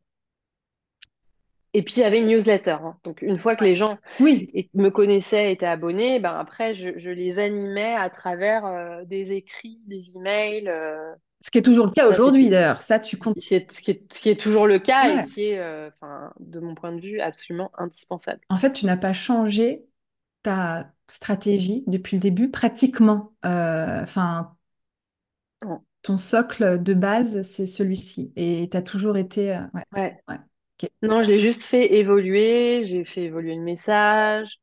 Et 1.73 1.81
puis, 1.83 1.95
il 1.97 1.99
y 2.01 2.03
avait 2.03 2.19
une 2.21 2.27
newsletter. 2.27 2.71
hein. 2.83 2.99
Donc, 3.03 3.21
une 3.21 3.37
fois 3.39 3.55
que 3.55 3.63
les 3.63 3.75
gens 3.75 3.97
Oui, 4.19 4.53
me 4.73 4.89
connaissaient, 4.89 5.51
étaient 5.51 5.65
abonnés, 5.65 6.19
ben 6.19 6.33
après, 6.37 6.75
je, 6.75 6.97
je 6.99 7.09
les 7.11 7.39
animais 7.39 7.95
à 7.95 8.09
travers 8.09 8.65
euh, 8.65 9.05
des 9.05 9.31
écrits, 9.31 9.81
des 9.87 10.15
emails. 10.17 10.67
euh, 10.69 11.15
ce 11.43 11.51
qui 11.51 11.59
est 11.59 11.61
toujours 11.61 11.85
le 11.87 11.91
cas 11.91 12.07
aujourd'hui 12.09 12.49
d'ailleurs. 12.49 12.81
Ça, 12.81 12.99
tu 12.99 13.17
ce 13.17 13.17
qui, 13.17 13.21
continues. 13.25 13.43
c'est- 13.47 13.71
ce 13.71 13.81
qui 13.81 13.91
est, 13.91 14.13
ce 14.13 14.21
qui 14.21 14.29
est 14.29 14.39
toujours 14.39 14.67
le 14.67 14.79
cas 14.79 15.09
et 15.11 15.23
qui 15.23 15.45
est, 15.45 15.59
euh, 15.59 15.89
de 16.39 16.59
mon 16.59 16.75
point 16.75 16.91
de 16.93 17.01
vue, 17.01 17.19
absolument 17.19 17.71
indispensable. 17.77 18.41
En 18.49 18.57
fait, 18.57 18.73
tu 18.73 18.85
n'as 18.85 18.97
pas 18.97 19.13
changé 19.13 19.85
ta 20.43 20.93
stratégie 21.09 21.83
depuis 21.87 22.17
le 22.17 22.21
début, 22.21 22.51
pratiquement. 22.51 23.33
Euh, 23.45 24.01
Enfin, 24.03 24.55
ton 26.01 26.17
socle 26.17 26.81
de 26.83 26.93
base, 26.93 27.41
c'est 27.43 27.65
celui-ci. 27.65 28.33
Et 28.35 28.67
tu 28.69 28.77
as 28.77 28.81
toujours 28.81 29.17
été... 29.17 29.55
euh, 29.55 29.61
ouais, 29.95 30.19
Ouais. 30.27 30.39
Non, 31.01 31.23
je 31.23 31.31
l'ai 31.31 31.39
juste 31.39 31.63
fait 31.63 31.93
évoluer, 31.95 32.83
j'ai 32.85 33.05
fait 33.05 33.23
évoluer 33.23 33.55
le 33.55 33.61
message, 33.61 34.59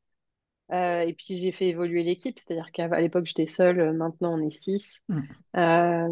euh, 0.71 1.01
et 1.01 1.13
puis 1.13 1.37
j'ai 1.37 1.51
fait 1.51 1.67
évoluer 1.67 2.03
l'équipe, 2.03 2.39
c'est-à-dire 2.39 2.71
qu'à 2.71 2.87
l'époque 2.99 3.25
j'étais 3.25 3.45
seule, 3.45 3.79
euh, 3.79 3.93
maintenant 3.93 4.37
on 4.39 4.45
est 4.45 4.49
six. 4.49 5.01
Hmm, 5.09 5.21
Euh, 5.57 6.07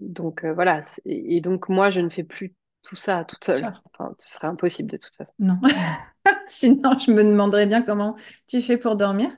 donc 0.00 0.44
euh, 0.44 0.54
voilà, 0.54 0.80
et 1.04 1.40
donc 1.42 1.68
moi 1.68 1.90
je 1.90 2.00
ne 2.00 2.08
fais 2.08 2.24
plus 2.24 2.54
tout 2.82 2.96
ça 2.96 3.24
toute 3.24 3.44
seule. 3.44 3.72
Enfin, 3.92 4.14
ce 4.18 4.32
serait 4.32 4.46
impossible 4.48 4.90
de 4.90 4.96
toute 4.96 5.14
façon. 5.16 5.34
Non. 5.38 5.58
Sinon, 6.46 6.98
je 6.98 7.10
me 7.10 7.22
demanderais 7.24 7.66
bien 7.66 7.82
comment 7.82 8.16
tu 8.46 8.60
fais 8.62 8.76
pour 8.78 8.96
dormir. 8.96 9.30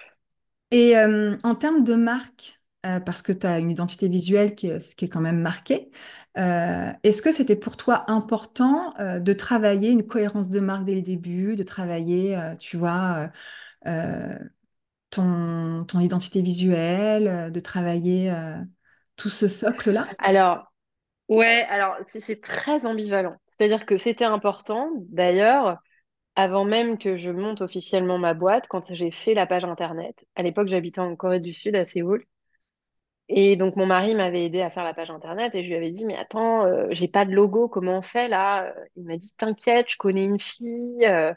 Et 0.71 0.95
en 0.97 1.55
termes 1.55 1.83
de 1.83 1.95
marque, 1.95 2.59
euh, 2.85 2.99
parce 2.99 3.21
que 3.21 3.31
tu 3.31 3.47
as 3.47 3.59
une 3.59 3.71
identité 3.71 4.07
visuelle 4.09 4.53
qui 4.53 4.67
est, 4.67 5.09
quand 5.09 5.21
même 5.21 5.39
marquée, 5.39 5.89
euh, 6.37 6.91
est-ce 7.03 7.21
que 7.21 7.31
c'était 7.31 7.55
pour 7.55 7.77
toi 7.77 8.03
important 8.11 8.93
euh, 8.99 9.19
de 9.19 9.33
travailler 9.33 9.89
une 9.89 10.05
cohérence 10.05 10.49
de 10.49 10.59
marque 10.59 10.85
dès 10.85 10.95
le 10.95 11.01
début, 11.01 11.55
de 11.55 11.63
travailler, 11.63 12.37
tu 12.59 12.77
vois, 12.77 13.31
ton, 15.09 15.85
ton 15.87 15.99
identité 15.99 16.41
visuelle, 16.41 17.51
de 17.51 17.59
travailler 17.59 18.33
tout 19.15 19.29
ce 19.29 19.47
socle-là? 19.47 20.07
Alors, 20.19 20.71
ouais, 21.29 21.65
alors 21.69 21.97
c'est 22.07 22.41
très 22.41 22.85
ambivalent. 22.85 23.35
C'est-à-dire 23.47 23.85
que 23.85 23.97
c'était 23.97 24.25
important. 24.25 24.89
D'ailleurs, 25.09 25.77
avant 26.35 26.65
même 26.65 26.97
que 26.97 27.15
je 27.15 27.31
monte 27.31 27.61
officiellement 27.61 28.17
ma 28.17 28.33
boîte, 28.33 28.67
quand 28.67 28.93
j'ai 28.93 29.09
fait 29.09 29.33
la 29.33 29.47
page 29.47 29.63
internet, 29.63 30.15
à 30.35 30.43
l'époque, 30.43 30.67
j'habitais 30.67 30.99
en 30.99 31.15
Corée 31.15 31.39
du 31.39 31.53
Sud, 31.53 31.75
à 31.75 31.85
Séoul. 31.85 32.25
Et 33.27 33.55
donc, 33.55 33.75
mon 33.75 33.87
mari 33.87 34.13
m'avait 34.15 34.45
aidé 34.45 34.61
à 34.61 34.69
faire 34.69 34.83
la 34.83 34.93
page 34.93 35.09
internet 35.11 35.55
et 35.55 35.63
je 35.63 35.67
lui 35.69 35.75
avais 35.75 35.91
dit, 35.91 36.05
mais 36.05 36.15
attends, 36.17 36.65
euh, 36.65 36.87
j'ai 36.91 37.07
pas 37.07 37.25
de 37.25 37.31
logo, 37.31 37.67
comment 37.69 37.97
on 37.97 38.01
fait 38.03 38.27
là? 38.27 38.71
Il 38.95 39.03
m'a 39.05 39.17
dit, 39.17 39.33
t'inquiète, 39.35 39.89
je 39.91 39.97
connais 39.97 40.25
une 40.25 40.37
fille, 40.39 41.05
euh, 41.05 41.33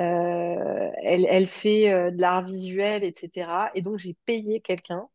euh, 0.00 0.90
elle, 1.02 1.26
elle 1.30 1.46
fait 1.46 1.92
euh, 1.92 2.10
de 2.10 2.20
l'art 2.20 2.44
visuel, 2.44 3.04
etc. 3.04 3.70
Et 3.74 3.82
donc, 3.82 3.98
j'ai 3.98 4.16
payé 4.26 4.60
quelqu'un, 4.60 5.08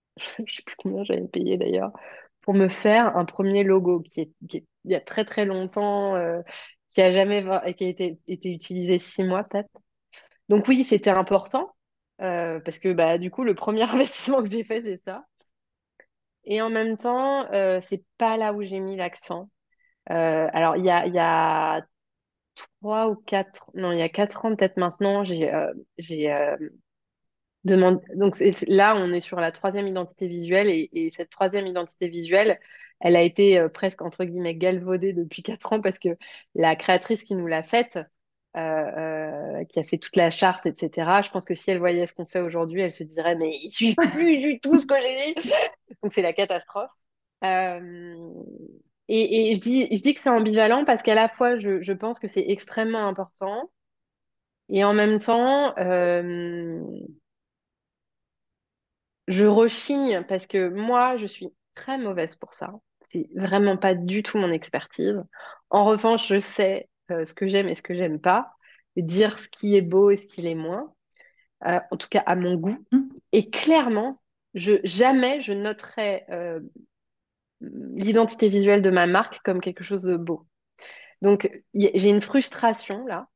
je 0.18 0.24
sais 0.56 0.62
plus 0.64 0.76
combien 0.78 1.04
j'avais 1.04 1.28
payé 1.28 1.56
d'ailleurs, 1.58 1.92
pour 2.42 2.54
me 2.54 2.68
faire 2.68 3.16
un 3.16 3.24
premier 3.26 3.64
logo 3.64 4.00
qui 4.02 4.22
est, 4.22 4.32
qui 4.48 4.58
est- 4.58 4.66
il 4.86 4.92
y 4.92 4.96
a 4.96 5.00
très 5.00 5.24
très 5.24 5.46
longtemps, 5.46 6.16
euh, 6.16 6.42
qui 6.90 7.02
a 7.02 7.12
jamais 7.12 7.42
qui 7.76 7.84
a 7.84 7.88
été, 7.88 8.18
été 8.28 8.50
utilisé 8.52 8.98
six 8.98 9.24
mois 9.24 9.44
peut-être. 9.44 9.70
Donc 10.48 10.68
oui, 10.68 10.84
c'était 10.84 11.10
important 11.10 11.74
euh, 12.20 12.60
parce 12.60 12.78
que 12.78 12.92
bah 12.92 13.18
du 13.18 13.30
coup, 13.30 13.44
le 13.44 13.54
premier 13.54 13.82
investissement 13.90 14.42
que 14.42 14.50
j'ai 14.50 14.64
fait, 14.64 14.82
c'est 14.82 15.02
ça. 15.04 15.24
Et 16.44 16.60
en 16.62 16.70
même 16.70 16.96
temps, 16.96 17.50
euh, 17.52 17.80
c'est 17.80 18.04
pas 18.18 18.36
là 18.36 18.52
où 18.52 18.62
j'ai 18.62 18.80
mis 18.80 18.96
l'accent. 18.96 19.50
Euh, 20.10 20.48
alors, 20.52 20.76
il 20.76 20.84
y 20.84 20.90
a, 20.90 21.06
y 21.08 21.18
a 21.18 21.82
trois 22.80 23.08
ou 23.10 23.16
quatre, 23.16 23.70
non, 23.74 23.92
il 23.92 23.98
y 24.00 24.02
a 24.02 24.08
quatre 24.08 24.44
ans 24.44 24.54
peut-être 24.56 24.76
maintenant, 24.78 25.24
j'ai 25.24 25.52
euh, 25.52 25.72
euh, 26.10 26.56
demandé. 27.64 28.00
Donc 28.16 28.36
là, 28.68 28.96
on 28.96 29.12
est 29.12 29.20
sur 29.20 29.40
la 29.40 29.52
troisième 29.52 29.88
identité 29.88 30.26
visuelle 30.28 30.68
et, 30.68 30.88
et 30.92 31.10
cette 31.10 31.30
troisième 31.30 31.66
identité 31.66 32.08
visuelle, 32.08 32.58
elle 33.00 33.16
a 33.16 33.22
été 33.22 33.66
presque 33.70 34.02
entre 34.02 34.24
guillemets 34.24 34.54
galvaudée 34.54 35.12
depuis 35.12 35.42
quatre 35.42 35.72
ans 35.72 35.80
parce 35.80 35.98
que 35.98 36.10
la 36.54 36.76
créatrice 36.76 37.24
qui 37.24 37.34
nous 37.34 37.46
l'a 37.46 37.62
faite, 37.62 37.98
euh, 38.56 38.60
euh, 38.60 39.64
qui 39.64 39.80
a 39.80 39.84
fait 39.84 39.98
toute 39.98 40.16
la 40.16 40.30
charte, 40.30 40.66
etc. 40.66 41.22
Je 41.22 41.30
pense 41.30 41.44
que 41.44 41.54
si 41.54 41.70
elle 41.70 41.78
voyait 41.78 42.06
ce 42.06 42.14
qu'on 42.14 42.26
fait 42.26 42.40
aujourd'hui, 42.40 42.80
elle 42.82 42.92
se 42.92 43.04
dirait 43.04 43.36
mais 43.36 43.50
il 43.62 43.70
suit 43.70 43.94
plus 44.14 44.38
du 44.38 44.60
tout 44.60 44.78
ce 44.78 44.86
que 44.86 44.94
j'ai 45.00 45.34
dit. 45.34 45.50
Donc 46.02 46.12
c'est 46.12 46.22
la 46.22 46.32
catastrophe. 46.32 46.90
Euh, 47.44 48.24
et, 49.08 49.50
et 49.52 49.54
je 49.54 49.60
dis, 49.60 49.88
je 49.96 50.02
dis 50.02 50.14
que 50.14 50.20
c'est 50.20 50.30
ambivalent 50.30 50.84
parce 50.84 51.02
qu'à 51.02 51.14
la 51.14 51.28
fois, 51.28 51.56
je, 51.56 51.82
je 51.82 51.92
pense 51.92 52.18
que 52.18 52.28
c'est 52.28 52.48
extrêmement 52.48 53.06
important 53.06 53.70
et 54.68 54.84
en 54.84 54.94
même 54.94 55.18
temps, 55.18 55.74
euh, 55.78 56.80
je 59.28 59.46
rechigne 59.46 60.22
parce 60.24 60.46
que 60.46 60.68
moi, 60.68 61.16
je 61.16 61.26
suis 61.26 61.48
très 61.74 61.98
mauvaise 61.98 62.36
pour 62.36 62.54
ça. 62.54 62.72
C'est 63.10 63.28
vraiment 63.34 63.76
pas 63.76 63.94
du 63.94 64.22
tout 64.22 64.38
mon 64.38 64.50
expertise. 64.50 65.22
En 65.70 65.84
revanche, 65.84 66.28
je 66.28 66.40
sais 66.40 66.88
euh, 67.10 67.26
ce 67.26 67.34
que 67.34 67.46
j'aime 67.46 67.68
et 67.68 67.74
ce 67.74 67.82
que 67.82 67.94
j'aime 67.94 68.20
pas, 68.20 68.54
dire 68.96 69.38
ce 69.38 69.48
qui 69.48 69.76
est 69.76 69.82
beau 69.82 70.10
et 70.10 70.16
ce 70.16 70.26
qui 70.26 70.42
l'est 70.42 70.54
moins, 70.54 70.92
euh, 71.66 71.80
en 71.90 71.96
tout 71.96 72.08
cas 72.08 72.22
à 72.26 72.36
mon 72.36 72.54
goût. 72.54 72.78
Hmm. 72.92 73.08
Et 73.32 73.50
clairement, 73.50 74.22
je, 74.54 74.74
jamais 74.84 75.40
je 75.40 75.52
noterai 75.52 76.24
euh, 76.30 76.60
l'identité 77.60 78.48
visuelle 78.48 78.82
de 78.82 78.90
ma 78.90 79.06
marque 79.06 79.42
comme 79.42 79.60
quelque 79.60 79.84
chose 79.84 80.02
de 80.02 80.16
beau. 80.16 80.46
Donc, 81.22 81.50
j'ai 81.74 82.08
une 82.08 82.20
frustration 82.20 83.06
là, 83.06 83.28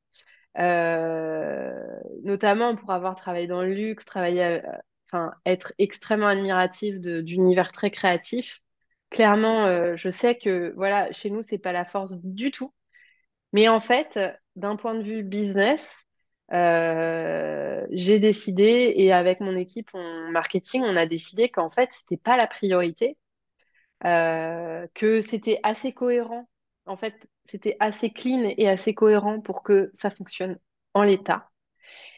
notamment 2.22 2.76
pour 2.76 2.90
avoir 2.90 3.16
travaillé 3.16 3.46
dans 3.46 3.62
le 3.62 3.72
luxe, 3.72 4.04
travailler, 4.04 4.61
enfin, 5.07 5.33
être 5.46 5.72
extrêmement 5.78 6.26
admirative 6.26 7.00
de- 7.00 7.22
d'univers 7.22 7.72
très 7.72 7.90
créatif. 7.90 8.61
Clairement, 9.11 9.96
je 9.96 10.09
sais 10.11 10.35
que 10.35 10.74
voilà, 10.76 11.11
chez 11.12 11.31
nous, 11.31 11.42
c'est 11.42 11.59
pas 11.59 11.72
la 11.72 11.87
force 11.87 12.12
du 12.22 12.50
tout. 12.50 12.74
Mais 13.52 13.68
en 13.68 13.80
fait, 13.80 14.18
d'un 14.56 14.76
point 14.76 14.94
de 14.94 15.02
vue 15.02 15.22
business, 15.22 15.87
euh, 16.52 17.87
j'ai 17.90 18.18
décidé, 18.20 18.92
et 18.96 19.12
avec 19.12 19.40
mon 19.40 19.56
équipe 19.56 19.90
en 19.94 20.30
marketing, 20.30 20.82
on 20.82 20.96
a 20.96 21.06
décidé 21.06 21.48
qu'en 21.48 21.70
fait, 21.70 21.90
c'était 21.92 22.16
pas 22.16 22.37
la 22.37 22.46
priorité 22.46 23.16
euh, 24.04 24.87
que 24.94 25.20
c'était 25.20 25.61
assez 25.62 25.92
cohérent. 25.92 26.48
En 26.87 26.96
fait, 26.96 27.28
c'était 27.44 27.76
assez 27.80 28.11
clean 28.11 28.52
et 28.56 28.68
assez 28.68 28.94
cohérent 28.94 29.40
pour 29.40 29.62
que 29.62 29.90
ça 29.94 30.11
fonctionne 30.11 30.58
en 30.94 31.02
l'état. 31.02 31.50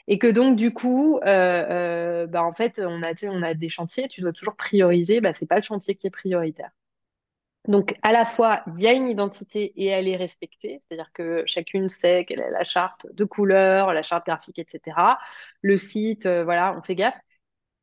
Et 0.08 0.18
que 0.18 0.26
donc, 0.26 0.56
du 0.56 0.72
coup, 0.72 1.20
euh, 1.24 2.26
bah, 2.26 2.44
en 2.44 2.52
fait, 2.52 2.80
on 2.84 3.02
a, 3.02 3.54
des 3.54 3.68
chantiers, 3.68 4.08
tu 4.08 4.20
dois 4.22 4.32
toujours 4.32 4.56
prioriser, 4.56 5.20
bah, 5.20 5.32
c'est 5.32 5.46
pas 5.46 5.56
le 5.56 5.62
chantier 5.62 5.94
qui 5.96 6.06
est 6.06 6.10
prioritaire. 6.10 6.70
Donc, 7.70 7.96
à 8.02 8.12
la 8.12 8.24
fois, 8.26 8.62
il 8.76 8.82
y 8.82 8.88
a 8.88 8.92
une 8.92 9.08
identité 9.08 9.72
et 9.76 9.86
elle 9.86 10.08
est 10.08 10.16
respectée, 10.16 10.80
c'est-à-dire 10.88 11.12
que 11.14 11.44
chacune 11.46 11.88
sait 11.88 12.24
quelle 12.26 12.40
est 12.40 12.50
la 12.50 12.64
charte 12.64 13.06
de 13.12 13.24
couleur, 13.24 13.92
la 13.94 14.02
charte 14.02 14.26
graphique, 14.26 14.58
etc. 14.58 15.20
Le 15.62 15.76
site, 15.78 16.26
euh, 16.26 16.44
voilà, 16.44 16.74
on 16.76 16.82
fait 16.82 16.96
gaffe. 16.96 17.18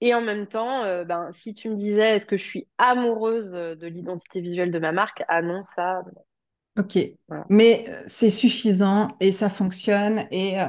Et 0.01 0.13
en 0.15 0.21
même 0.21 0.47
temps, 0.47 0.83
euh, 0.85 1.05
ben, 1.05 1.31
si 1.33 1.53
tu 1.55 1.69
me 1.69 1.75
disais, 1.75 2.17
est-ce 2.17 2.25
que 2.27 2.37
je 2.37 2.43
suis 2.45 2.67
amoureuse 2.79 3.53
euh, 3.55 3.75
de 3.75 3.87
l'identité 3.87 4.41
visuelle 4.41 4.71
de 4.71 4.79
ma 4.79 4.91
marque? 4.93 5.23
Ah 5.29 5.41
non, 5.43 5.63
ça, 5.63 6.03
Ok, 6.77 6.97
voilà. 7.27 7.45
mais 7.49 7.85
euh, 7.89 8.03
c'est 8.07 8.29
suffisant 8.29 9.09
et 9.19 9.31
ça 9.31 9.49
fonctionne 9.49 10.27
et 10.31 10.59
euh, 10.61 10.67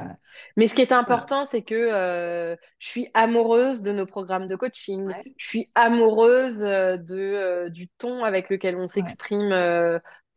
Mais 0.57 0.67
ce 0.67 0.75
qui 0.75 0.81
est 0.81 0.91
important, 0.91 1.45
c'est 1.45 1.61
que 1.61 1.75
euh, 1.75 2.55
je 2.79 2.87
suis 2.87 3.07
amoureuse 3.13 3.81
de 3.81 3.91
nos 3.91 4.05
programmes 4.05 4.47
de 4.47 4.55
coaching. 4.55 5.05
Ouais, 5.07 5.23
Je 5.37 5.45
suis 5.45 5.69
amoureuse 5.75 6.59
de, 6.59 7.05
euh, 7.09 7.69
du 7.69 7.87
ton 7.89 8.23
avec 8.23 8.49
lequel 8.49 8.75
on 8.77 8.87
s'exprime 8.87 9.53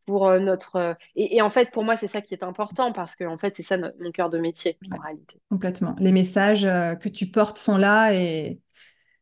pour 0.07 0.31
notre... 0.41 0.97
Et, 1.15 1.37
et 1.37 1.43
en 1.43 1.51
fait, 1.51 1.71
pour 1.71 1.85
moi, 1.85 1.97
c'est 1.97 2.09
ça 2.09 2.21
qui 2.21 2.35
est 2.35 2.43
important 2.43 2.93
parce 2.93 3.15
que 3.17 3.25
en 3.25 3.39
fait, 3.39 3.55
c'est 3.57 3.63
ça 3.63 3.79
mon 3.79 4.11
cœur 4.13 4.31
de 4.31 4.39
métier, 4.39 4.79
en 4.91 4.99
réalité. 4.99 5.41
complètement. 5.51 5.95
Les 5.99 6.13
messages 6.13 6.63
que 6.63 7.09
tu 7.09 7.27
portes 7.31 7.59
sont 7.59 7.77
là 7.77 8.13
et 8.15 8.61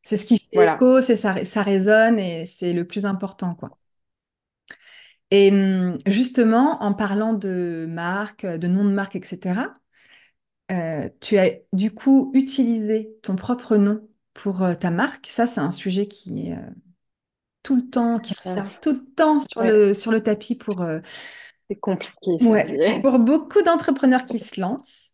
c'est 0.02 0.16
ce 0.18 0.26
qui 0.26 0.38
fait 0.38 0.46
Voilà. 0.54 0.74
écho, 0.74 1.02
c'est 1.02 1.16
ça, 1.16 1.44
ça 1.44 1.62
résonne 1.62 2.18
et 2.18 2.46
c'est 2.46 2.72
le 2.74 2.86
plus 2.86 3.06
important, 3.06 3.54
quoi. 3.54 3.70
Et 5.30 5.50
hum, 5.50 5.98
justement, 6.06 6.82
en 6.82 6.92
parlant 6.92 7.34
de 7.34 7.86
marque, 7.88 8.46
de 8.46 8.66
nom 8.66 8.84
de 8.84 8.90
marque, 8.90 9.16
etc., 9.16 9.72
euh, 10.70 11.08
tu 11.20 11.36
as 11.36 11.50
du 11.72 11.92
coup 11.92 12.30
utilisé 12.34 13.10
ton 13.22 13.34
propre 13.34 13.76
nom 13.76 14.06
pour 14.34 14.62
euh, 14.62 14.74
ta 14.74 14.90
marque. 14.90 15.26
Ça, 15.26 15.46
c'est 15.46 15.60
un 15.60 15.72
sujet 15.72 16.06
qui 16.06 16.48
est 16.48 16.52
euh, 16.52 16.70
tout 17.62 17.74
le 17.76 17.82
temps, 17.82 18.18
qui 18.20 18.34
revient 18.44 18.64
tout 18.80 18.92
le 18.92 19.04
temps 19.16 19.40
sur 19.40 19.60
ouais, 19.60 19.68
le, 19.68 19.94
sur 19.94 20.12
le 20.12 20.22
tapis 20.22 20.54
pour, 20.54 20.84
c'est 21.68 21.76
compliqué, 21.76 22.38
ouais, 22.42 23.00
pour 23.00 23.18
beaucoup 23.18 23.62
d'entrepreneurs 23.62 24.26
qui 24.26 24.38
se 24.38 24.60
lancent. 24.60 25.10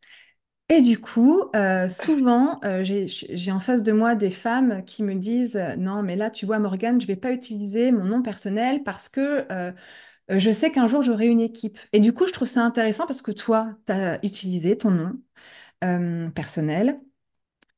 Et 0.69 0.81
du 0.81 0.99
coup, 0.99 1.43
souvent, 1.89 2.61
j'ai, 2.83 3.53
en 3.53 3.61
face 3.61 3.83
de 3.83 3.93
moi 3.93 4.15
des 4.15 4.31
femmes 4.31 4.85
qui 4.85 5.03
me 5.05 5.15
disent, 5.15 5.59
non, 5.79 6.03
mais 6.03 6.17
là, 6.17 6.29
tu 6.29 6.45
vois, 6.45 6.59
Morgane, 6.59 7.01
je 7.01 7.07
vais 7.07 7.17
pas 7.17 7.33
utiliser 7.33 7.93
mon 7.93 8.05
nom 8.05 8.21
personnel 8.21 8.83
parce 8.85 9.09
que 9.09 9.47
je 10.29 10.51
sais 10.51 10.73
qu'un 10.73 10.89
jour, 10.89 11.03
j'aurai 11.03 11.29
une 11.29 11.41
équipe. 11.41 11.79
Et 11.93 12.01
du 12.01 12.13
coup, 12.13 12.27
je 12.27 12.33
trouve 12.33 12.49
ça 12.49 12.63
intéressant 12.65 13.07
parce 13.07 13.23
que 13.23 13.31
toi, 13.31 13.77
tu 13.87 13.93
as 13.93 14.25
utilisé 14.25 14.77
ton 14.77 14.91
nom 14.91 15.13
euh, 15.85 16.29
personnel 16.31 17.01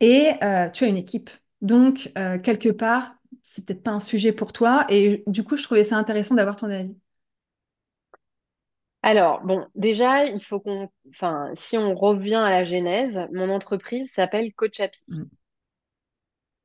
et 0.01 0.33
euh, 0.43 0.71
tu 0.71 0.85
as 0.85 0.89
une 0.89 0.97
équipe. 0.97 1.31
Donc, 1.61 2.11
euh, 2.17 2.39
quelque 2.39 2.71
part, 2.71 3.17
c'est 3.43 3.65
peut-être 3.65 3.83
pas 3.83 3.91
un 3.91 4.01
sujet 4.01 4.33
pour 4.33 4.53
toi. 4.53 4.87
Et 4.89 5.25
du 5.27 5.45
coup, 5.45 5.57
je 5.57 5.63
trouvais 5.63 5.85
ça 5.85 5.97
intéressant 5.97 6.35
d'avoir 6.35 6.57
ton 6.57 6.71
avis. 6.71 6.97
Alors, 9.03 9.41
bon, 9.43 9.67
déjà, 9.75 10.25
il 10.25 10.43
faut 10.43 10.61
qu'on... 10.61 10.89
Enfin, 11.11 11.51
si 11.55 11.79
on 11.79 11.95
revient 11.95 12.35
à 12.35 12.51
la 12.51 12.65
genèse, 12.65 13.21
mon 13.33 13.49
entreprise 13.49 14.11
s'appelle 14.13 14.53
Coachapi. 14.55 15.03
Mm. 15.09 15.25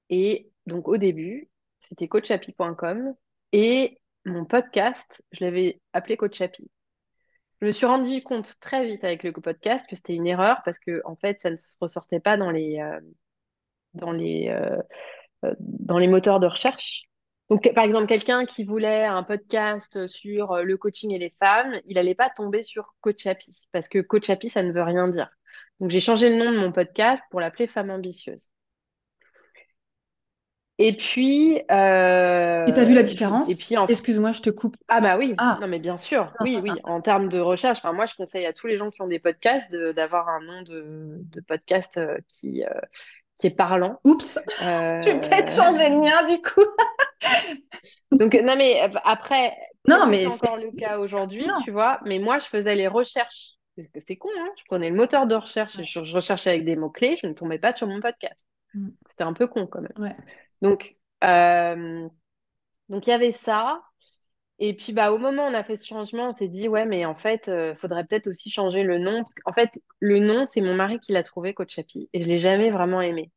Et 0.09 0.51
donc, 0.65 0.87
au 0.87 0.97
début, 0.97 1.49
c'était 1.79 2.07
coachapi.com 2.07 3.15
et 3.51 3.99
mon 4.25 4.45
podcast, 4.45 5.23
je 5.31 5.43
l'avais 5.43 5.81
appelé 5.93 6.17
Coachapi. 6.17 6.69
Je 7.61 7.67
me 7.67 7.71
suis 7.71 7.85
rendu 7.85 8.21
compte 8.23 8.59
très 8.59 8.85
vite 8.85 9.03
avec 9.03 9.23
le 9.23 9.31
podcast 9.31 9.87
que 9.89 9.95
c'était 9.95 10.15
une 10.15 10.27
erreur 10.27 10.61
parce 10.65 10.79
que, 10.79 11.01
en 11.05 11.15
fait, 11.15 11.41
ça 11.41 11.49
ne 11.49 11.55
ressortait 11.79 12.19
pas 12.19 12.35
dans 12.35 12.51
les, 12.51 12.79
euh, 12.79 12.99
euh, 14.01 14.81
euh, 15.45 15.55
dans 15.59 15.97
les 15.97 16.07
moteurs 16.07 16.39
de 16.39 16.47
recherche. 16.47 17.03
Par 17.75 17.83
exemple, 17.83 18.07
quelqu'un 18.07 18.45
qui 18.45 18.63
voulait 18.63 19.05
un 19.05 19.23
podcast 19.23 20.07
sur 20.07 20.57
le 20.57 20.77
coaching 20.77 21.11
et 21.11 21.19
les 21.19 21.29
femmes, 21.29 21.79
il 21.85 21.95
n'allait 21.95 22.15
pas 22.15 22.29
tomber 22.29 22.63
sur 22.63 22.95
Coachapi 23.01 23.67
parce 23.71 23.87
que 23.87 23.99
Coachapi, 23.99 24.49
ça 24.49 24.63
ne 24.63 24.71
veut 24.71 24.83
rien 24.83 25.07
dire. 25.07 25.29
Donc, 25.79 25.89
j'ai 25.89 25.99
changé 25.99 26.29
le 26.29 26.43
nom 26.43 26.51
de 26.51 26.57
mon 26.57 26.71
podcast 26.71 27.23
pour 27.29 27.39
l'appeler 27.39 27.67
Femme 27.67 27.91
ambitieuse. 27.91 28.49
Et 30.79 30.95
puis, 30.97 31.57
Et 31.57 31.63
tu 31.67 31.71
as 32.79 32.85
vu 32.85 32.93
la 32.93 33.01
euh, 33.01 33.05
je- 33.05 33.09
et 33.09 33.13
différence? 33.13 33.53
puis 33.55 33.77
en 33.77 33.85
Excuse-moi, 33.87 34.31
je 34.31 34.41
te 34.41 34.49
coupe. 34.49 34.75
Ah 34.87 35.01
bah 35.01 35.17
oui, 35.17 35.35
Ah, 35.37 35.57
non 35.61 35.67
mais 35.67 35.79
bien 35.79 35.97
sûr, 35.97 36.23
non, 36.25 36.31
oui, 36.41 36.53
ça. 36.55 36.59
oui, 36.61 36.71
en 36.83 36.99
termes 37.01 37.29
de 37.29 37.39
recherche, 37.39 37.77
enfin 37.79 37.93
moi 37.93 38.05
je 38.07 38.15
conseille 38.15 38.45
à 38.45 38.53
tous 38.53 38.67
les 38.67 38.77
gens 38.77 38.89
qui 38.89 39.01
ont 39.01 39.07
des 39.07 39.19
podcasts 39.19 39.69
de- 39.71 39.91
d'avoir 39.91 40.27
un 40.29 40.41
nom 40.41 40.61
de, 40.63 41.17
de 41.19 41.41
podcast 41.41 41.97
euh, 41.97 42.17
qui, 42.27 42.63
euh, 42.63 42.69
qui 43.37 43.47
est 43.47 43.51
parlant. 43.51 43.99
Oups, 44.03 44.39
je 44.59 45.05
vais 45.05 45.19
peut-être 45.19 45.57
Euh, 45.59 45.63
changer 45.63 45.89
le 45.89 45.99
mien 45.99 46.23
du 46.27 46.41
coup. 46.41 46.65
Donc 48.11 48.33
non 48.33 48.55
mais 48.55 48.81
euh, 48.83 48.99
après, 49.03 49.55
Non, 49.87 50.07
mais 50.07 50.27
c'est 50.29 50.47
encore 50.47 50.57
le 50.57 50.71
cas 50.71 50.97
aujourd'hui, 50.97 51.45
tu 51.63 51.71
vois, 51.71 51.99
mais 52.05 52.19
moi 52.19 52.39
je 52.39 52.45
faisais 52.45 52.75
les 52.75 52.87
recherches. 52.87 53.57
C'est 54.07 54.17
con, 54.17 54.29
hein 54.39 54.49
je 54.57 54.63
prenais 54.65 54.89
le 54.89 54.95
moteur 54.95 55.25
de 55.27 55.35
recherche 55.35 55.79
et 55.79 55.83
je, 55.83 56.03
je 56.03 56.15
recherchais 56.15 56.51
avec 56.51 56.63
des 56.65 56.75
mots-clés, 56.75 57.15
je 57.21 57.25
ne 57.27 57.33
tombais 57.33 57.57
pas 57.57 57.73
sur 57.73 57.87
mon 57.87 57.99
podcast. 58.01 58.47
Mm. 58.75 58.89
C'était 59.07 59.23
un 59.23 59.33
peu 59.33 59.47
con 59.47 59.65
quand 59.67 59.81
même. 59.81 59.91
Ouais. 59.97 60.15
Donc, 60.63 60.97
euh, 61.25 62.09
donc 62.89 63.07
il 63.07 63.11
y 63.11 63.13
avait 63.13 63.31
ça. 63.33 63.83
Et 64.59 64.75
puis 64.75 64.93
bah 64.93 65.11
au 65.13 65.17
moment 65.19 65.47
où 65.47 65.51
on 65.51 65.55
a 65.55 65.63
fait 65.63 65.77
ce 65.77 65.85
changement, 65.87 66.29
on 66.29 66.31
s'est 66.33 66.47
dit 66.49 66.67
ouais 66.69 66.85
mais 66.85 67.05
en 67.05 67.15
fait 67.15 67.49
euh, 67.49 67.75
faudrait 67.75 68.05
peut-être 68.05 68.27
aussi 68.27 68.49
changer 68.51 68.83
le 68.83 68.99
nom 68.99 69.17
parce 69.19 69.33
qu'en 69.35 69.53
fait 69.53 69.71
le 69.99 70.19
nom 70.19 70.45
c'est 70.45 70.61
mon 70.61 70.75
mari 70.75 70.99
qui 70.99 71.13
l'a 71.13 71.23
trouvé 71.23 71.53
Coach 71.55 71.79
Happy 71.79 72.09
et 72.13 72.23
je 72.23 72.29
l'ai 72.29 72.39
jamais 72.39 72.71
vraiment 72.71 73.01
aimé. 73.01 73.31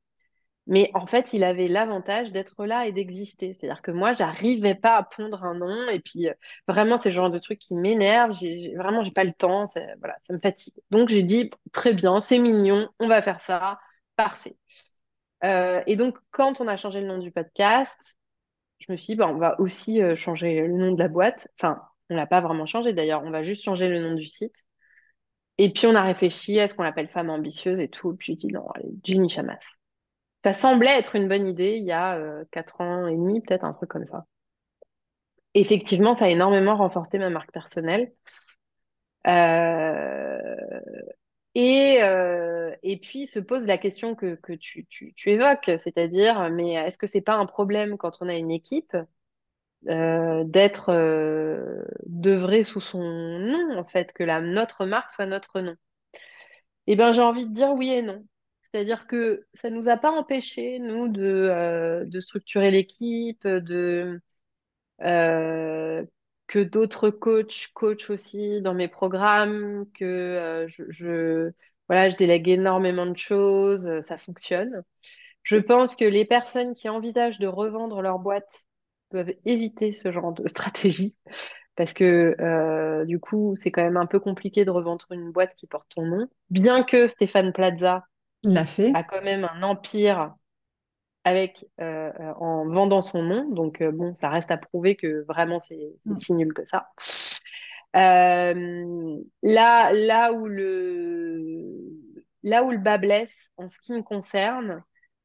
Mais 0.68 0.90
en 0.94 1.06
fait 1.06 1.32
il 1.34 1.44
avait 1.44 1.68
l'avantage 1.68 2.32
d'être 2.32 2.66
là 2.66 2.86
et 2.86 2.92
d'exister. 2.92 3.54
C'est-à-dire 3.54 3.82
que 3.82 3.90
moi 3.92 4.14
j'arrivais 4.14 4.74
pas 4.76 4.96
à 4.96 5.04
pondre 5.04 5.44
un 5.44 5.54
nom 5.54 5.88
et 5.90 6.00
puis 6.00 6.28
euh, 6.28 6.34
vraiment 6.68 6.98
c'est 6.98 7.10
le 7.10 7.16
genre 7.16 7.30
de 7.30 7.38
truc 7.38 7.58
qui 7.60 7.74
m'énerve. 7.76 8.32
J'ai, 8.32 8.60
j'ai- 8.60 8.76
vraiment 8.76 9.04
j'ai 9.04 9.12
pas 9.12 9.24
le 9.24 9.32
temps. 9.34 9.66
Voilà 10.00 10.16
ça 10.24 10.34
me 10.34 10.38
fatigue. 10.38 10.74
Donc 10.90 11.08
j'ai 11.10 11.22
dit 11.24 11.50
très 11.72 11.94
bien 11.94 12.20
c'est 12.20 12.38
mignon 12.38 12.88
on 13.00 13.08
va 13.08 13.22
faire 13.22 13.40
ça 13.40 13.78
parfait. 14.16 14.56
Euh, 15.46 15.82
et 15.86 15.96
donc 15.96 16.18
quand 16.30 16.60
on 16.60 16.68
a 16.68 16.76
changé 16.76 17.00
le 17.00 17.06
nom 17.06 17.18
du 17.18 17.30
podcast 17.30 18.18
je 18.78 18.92
me 18.92 18.96
suis 18.96 19.12
dit, 19.12 19.16
bah, 19.16 19.28
on 19.28 19.38
va 19.38 19.58
aussi 19.60 20.02
euh, 20.02 20.16
changer 20.16 20.60
le 20.66 20.72
nom 20.72 20.92
de 20.92 20.98
la 20.98 21.08
boîte. 21.08 21.48
Enfin, 21.58 21.82
on 22.10 22.16
l'a 22.16 22.26
pas 22.26 22.40
vraiment 22.40 22.66
changé 22.66 22.92
d'ailleurs, 22.92 23.22
on 23.24 23.30
va 23.30 23.42
juste 23.42 23.64
changer 23.64 23.88
le 23.88 24.00
nom 24.00 24.14
du 24.14 24.26
site. 24.26 24.66
Et 25.58 25.72
puis 25.72 25.86
on 25.86 25.94
a 25.94 26.02
réfléchi, 26.02 26.56
est-ce 26.58 26.74
qu'on 26.74 26.82
l'appelle 26.82 27.08
Femme 27.08 27.30
ambitieuse 27.30 27.80
et 27.80 27.88
tout. 27.88 28.14
Puis 28.14 28.32
j'ai 28.32 28.36
dit, 28.36 28.48
non, 28.48 28.68
allez, 28.74 28.90
Ginny 29.02 29.28
Chamas. 29.28 29.78
Ça 30.44 30.52
semblait 30.52 30.98
être 30.98 31.16
une 31.16 31.28
bonne 31.28 31.46
idée 31.46 31.76
il 31.76 31.84
y 31.84 31.92
a 31.92 32.16
euh, 32.16 32.44
quatre 32.50 32.80
ans 32.80 33.06
et 33.08 33.16
demi, 33.16 33.40
peut-être 33.40 33.64
un 33.64 33.72
truc 33.72 33.88
comme 33.90 34.06
ça. 34.06 34.24
Effectivement, 35.54 36.14
ça 36.14 36.26
a 36.26 36.28
énormément 36.28 36.76
renforcé 36.76 37.18
ma 37.18 37.30
marque 37.30 37.50
personnelle. 37.50 38.12
Euh, 39.26 40.54
et, 41.56 42.02
euh, 42.02 42.74
et 42.84 42.98
puis 43.00 43.26
se 43.26 43.40
pose 43.40 43.66
la 43.66 43.78
question 43.78 44.14
que, 44.14 44.36
que 44.36 44.52
tu, 44.54 44.86
tu, 44.86 45.14
tu 45.14 45.30
évoques, 45.32 45.72
c'est-à-dire, 45.78 46.50
mais 46.52 46.74
est-ce 46.74 46.98
que 46.98 47.08
c'est 47.08 47.22
pas 47.22 47.36
un 47.36 47.46
problème 47.46 47.96
quand 47.98 48.18
on 48.22 48.28
a 48.28 48.36
une 48.36 48.50
équipe 48.52 48.96
euh, 49.88 50.44
d'être 50.44 50.90
euh, 50.90 51.84
d'œuvrer 52.06 52.64
sous 52.64 52.80
son 52.80 53.00
nom, 53.02 53.78
en 53.78 53.84
fait, 53.86 54.12
que 54.12 54.24
la, 54.24 54.40
notre 54.40 54.86
marque 54.86 55.10
soit 55.10 55.26
notre 55.26 55.60
nom? 55.60 55.76
Eh 56.86 56.96
bien, 56.96 57.12
j'ai 57.12 57.20
envie 57.22 57.46
de 57.46 57.52
dire 57.54 57.72
oui 57.72 57.90
et 57.90 58.02
non. 58.02 58.24
C'est-à-dire 58.72 59.06
que 59.06 59.46
ça 59.54 59.70
ne 59.70 59.76
nous 59.76 59.88
a 59.88 59.96
pas 59.96 60.10
empêché, 60.12 60.78
nous, 60.78 61.08
de, 61.08 62.04
de 62.06 62.20
structurer 62.20 62.70
l'équipe, 62.70 63.46
de, 63.46 64.20
que 66.46 66.62
d'autres 66.62 67.10
coachs 67.10 67.68
coachent 67.74 68.10
aussi 68.10 68.60
dans 68.62 68.74
mes 68.74 68.88
programmes, 68.88 69.86
que 69.92 70.04
euh, 70.04 70.68
je, 70.68 70.84
je, 70.88 71.50
voilà, 71.88 72.10
je 72.10 72.16
délègue 72.16 72.48
énormément 72.48 73.06
de 73.06 73.16
choses, 73.16 73.86
euh, 73.86 74.00
ça 74.00 74.18
fonctionne. 74.18 74.82
Je 75.42 75.56
pense 75.56 75.94
que 75.94 76.04
les 76.04 76.24
personnes 76.24 76.74
qui 76.74 76.88
envisagent 76.88 77.38
de 77.38 77.46
revendre 77.46 78.02
leur 78.02 78.18
boîte 78.18 78.66
doivent 79.12 79.34
éviter 79.44 79.92
ce 79.92 80.10
genre 80.12 80.32
de 80.32 80.46
stratégie 80.48 81.16
parce 81.76 81.92
que 81.92 82.34
euh, 82.40 83.04
du 83.04 83.20
coup, 83.20 83.54
c'est 83.54 83.70
quand 83.70 83.82
même 83.82 83.98
un 83.98 84.06
peu 84.06 84.18
compliqué 84.18 84.64
de 84.64 84.70
revendre 84.70 85.06
une 85.10 85.30
boîte 85.30 85.54
qui 85.54 85.66
porte 85.66 85.88
ton 85.94 86.06
nom. 86.06 86.26
Bien 86.50 86.82
que 86.82 87.06
Stéphane 87.06 87.52
Plaza 87.52 88.04
l'a 88.42 88.64
fait. 88.64 88.92
a 88.94 89.04
quand 89.04 89.22
même 89.22 89.44
un 89.44 89.62
empire 89.62 90.34
avec 91.26 91.66
euh, 91.82 92.12
euh, 92.20 92.34
en 92.38 92.68
vendant 92.68 93.02
son 93.02 93.22
nom, 93.24 93.50
donc 93.50 93.82
euh, 93.82 93.92
bon, 93.92 94.14
ça 94.14 94.30
reste 94.30 94.52
à 94.52 94.58
prouver 94.58 94.96
que 94.96 95.24
vraiment 95.28 95.60
c'est 95.60 95.80
c'est 96.00 96.14
Mm. 96.14 96.18
si 96.18 96.34
nul 96.34 96.54
que 96.54 96.64
ça. 96.64 96.88
Euh, 97.96 99.18
là, 99.42 99.92
là 99.92 100.32
où 100.32 100.46
le 100.46 101.74
là 102.42 102.62
où 102.64 102.70
le 102.70 102.78
bas 102.78 102.98
blesse 102.98 103.50
en 103.56 103.68
ce 103.68 103.78
qui 103.80 103.92
me 103.92 104.02
concerne, 104.02 104.82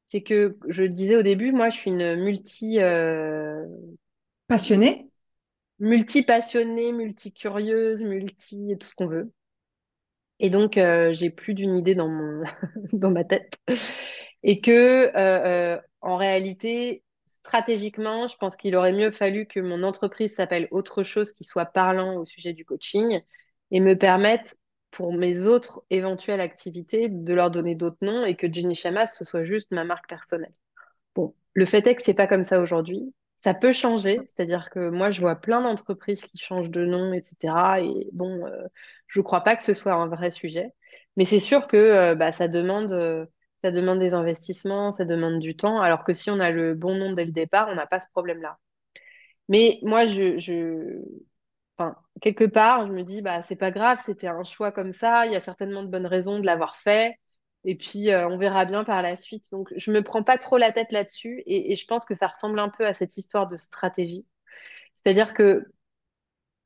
c'est 0.10 0.24
que 0.24 0.58
je 0.70 0.84
le 0.84 0.90
disais 0.90 1.18
au 1.18 1.24
début, 1.24 1.52
moi 1.52 1.70
je 1.70 1.78
suis 1.78 1.92
une 1.92 2.16
multi 2.16 2.80
euh, 2.82 3.66
Passionné? 4.48 5.10
multi-passionnée, 5.80 6.94
multi-curieuse, 6.94 8.04
multi 8.04 8.78
tout 8.80 8.88
ce 8.88 8.96
qu'on 8.96 9.08
veut. 9.08 9.34
Et 10.40 10.50
donc 10.50 10.74
j'ai 11.12 11.30
plus 11.30 11.54
d'une 11.54 11.76
idée 11.76 11.96
dans 11.96 12.08
mon 12.10 12.44
dans 12.94 13.12
ma 13.12 13.24
tête. 13.24 13.60
Et 14.44 14.62
que 14.62 14.72
euh, 14.72 15.12
euh, 15.16 15.82
en 16.02 16.18
réalité, 16.18 17.04
stratégiquement, 17.26 18.28
je 18.28 18.38
pense 18.38 18.56
qu'il 18.56 18.76
aurait 18.76 18.94
mieux 18.94 19.12
fallu 19.12 19.46
que 19.48 19.60
mon 19.60 19.84
entreprise 19.84 20.36
s'appelle 20.36 20.68
autre 20.72 21.04
chose 21.04 21.34
qui 21.34 21.44
soit 21.44 21.66
parlant 21.66 22.18
au 22.18 22.26
sujet 22.26 22.54
du 22.54 22.66
coaching 22.66 23.22
et 23.72 23.80
me 23.80 23.98
permette 23.98 24.58
pour 24.92 25.14
mes 25.14 25.46
autres 25.46 25.84
éventuelles 25.90 26.42
activités 26.42 27.10
de 27.10 27.34
leur 27.34 27.50
donner 27.50 27.76
d'autres 27.76 27.98
noms 28.02 28.26
et 28.26 28.36
que 28.36 28.52
Jenny 28.52 28.76
Chamas 28.76 29.08
ce 29.08 29.24
soit 29.24 29.44
juste 29.46 29.72
ma 29.72 29.86
marque 29.86 30.10
personnelle. 30.10 30.54
Bon, 31.16 31.34
le 31.54 31.66
fait 31.66 31.86
est 31.88 31.96
que 31.96 32.04
c'est 32.04 32.14
pas 32.14 32.28
comme 32.28 32.44
ça 32.44 32.60
aujourd'hui. 32.62 33.14
Ça 33.38 33.54
peut 33.56 33.74
changer, 33.74 34.20
c'est-à-dire 34.28 34.70
que 34.70 34.90
moi, 34.90 35.10
je 35.10 35.20
vois 35.20 35.36
plein 35.36 35.62
d'entreprises 35.62 36.26
qui 36.26 36.38
changent 36.38 36.70
de 36.70 36.86
nom, 36.86 37.12
etc. 37.14 37.82
Et 37.82 38.08
bon, 38.14 38.46
euh, 38.46 38.68
je 39.08 39.20
crois 39.22 39.42
pas 39.42 39.56
que 39.56 39.64
ce 39.64 39.74
soit 39.74 39.94
un 39.94 40.08
vrai 40.08 40.30
sujet. 40.30 40.70
Mais 41.18 41.26
c'est 41.26 41.40
sûr 41.40 41.68
que 41.68 41.78
euh, 41.78 42.16
bah, 42.16 42.32
ça 42.32 42.48
demande, 42.48 42.92
euh, 42.92 43.26
ça 43.64 43.72
demande 43.72 44.00
des 44.00 44.14
investissements, 44.14 44.92
ça 44.92 45.06
demande 45.06 45.40
du 45.40 45.56
temps, 45.56 45.82
alors 45.82 46.04
que 46.04 46.14
si 46.14 46.30
on 46.32 46.40
a 46.40 46.52
le 46.52 46.74
bon 46.76 46.96
nom 46.96 47.14
dès 47.14 47.26
le 47.26 47.32
départ, 47.32 47.70
on 47.70 47.76
n'a 47.76 47.88
pas 47.88 48.00
ce 48.00 48.10
problème-là. 48.12 48.58
Mais 49.50 49.80
moi, 49.84 50.06
je, 50.06 50.38
quelque 52.22 52.46
part, 52.46 52.88
je 52.88 52.94
me 52.94 53.04
dis, 53.04 53.22
bah, 53.22 53.42
c'est 53.44 53.56
pas 53.56 53.72
grave, 53.72 54.02
c'était 54.06 54.28
un 54.28 54.44
choix 54.44 54.72
comme 54.72 54.92
ça, 54.92 55.26
il 55.26 55.34
y 55.34 55.36
a 55.36 55.40
certainement 55.40 55.84
de 55.84 55.90
bonnes 55.90 56.06
raisons 56.06 56.40
de 56.40 56.46
l'avoir 56.46 56.76
fait, 56.76 57.16
et 57.66 57.76
puis 57.76 58.12
euh, 58.12 58.28
on 58.28 58.38
verra 58.38 58.66
bien 58.66 58.84
par 58.84 59.02
la 59.02 59.16
suite. 59.16 59.52
Donc, 59.52 59.70
je 59.76 59.92
me 59.92 60.02
prends 60.04 60.24
pas 60.24 60.38
trop 60.38 60.58
la 60.58 60.72
tête 60.72 60.92
là-dessus, 60.92 61.44
et, 61.46 61.76
je 61.76 61.88
pense 61.88 62.06
que 62.06 62.16
ça 62.16 62.28
ressemble 62.28 62.60
un 62.60 62.70
peu 62.70 62.86
à 62.86 62.94
cette 62.94 63.18
histoire 63.18 63.48
de 63.48 63.58
stratégie. 63.58 64.26
C'est-à-dire 64.96 65.34
que 65.34 65.66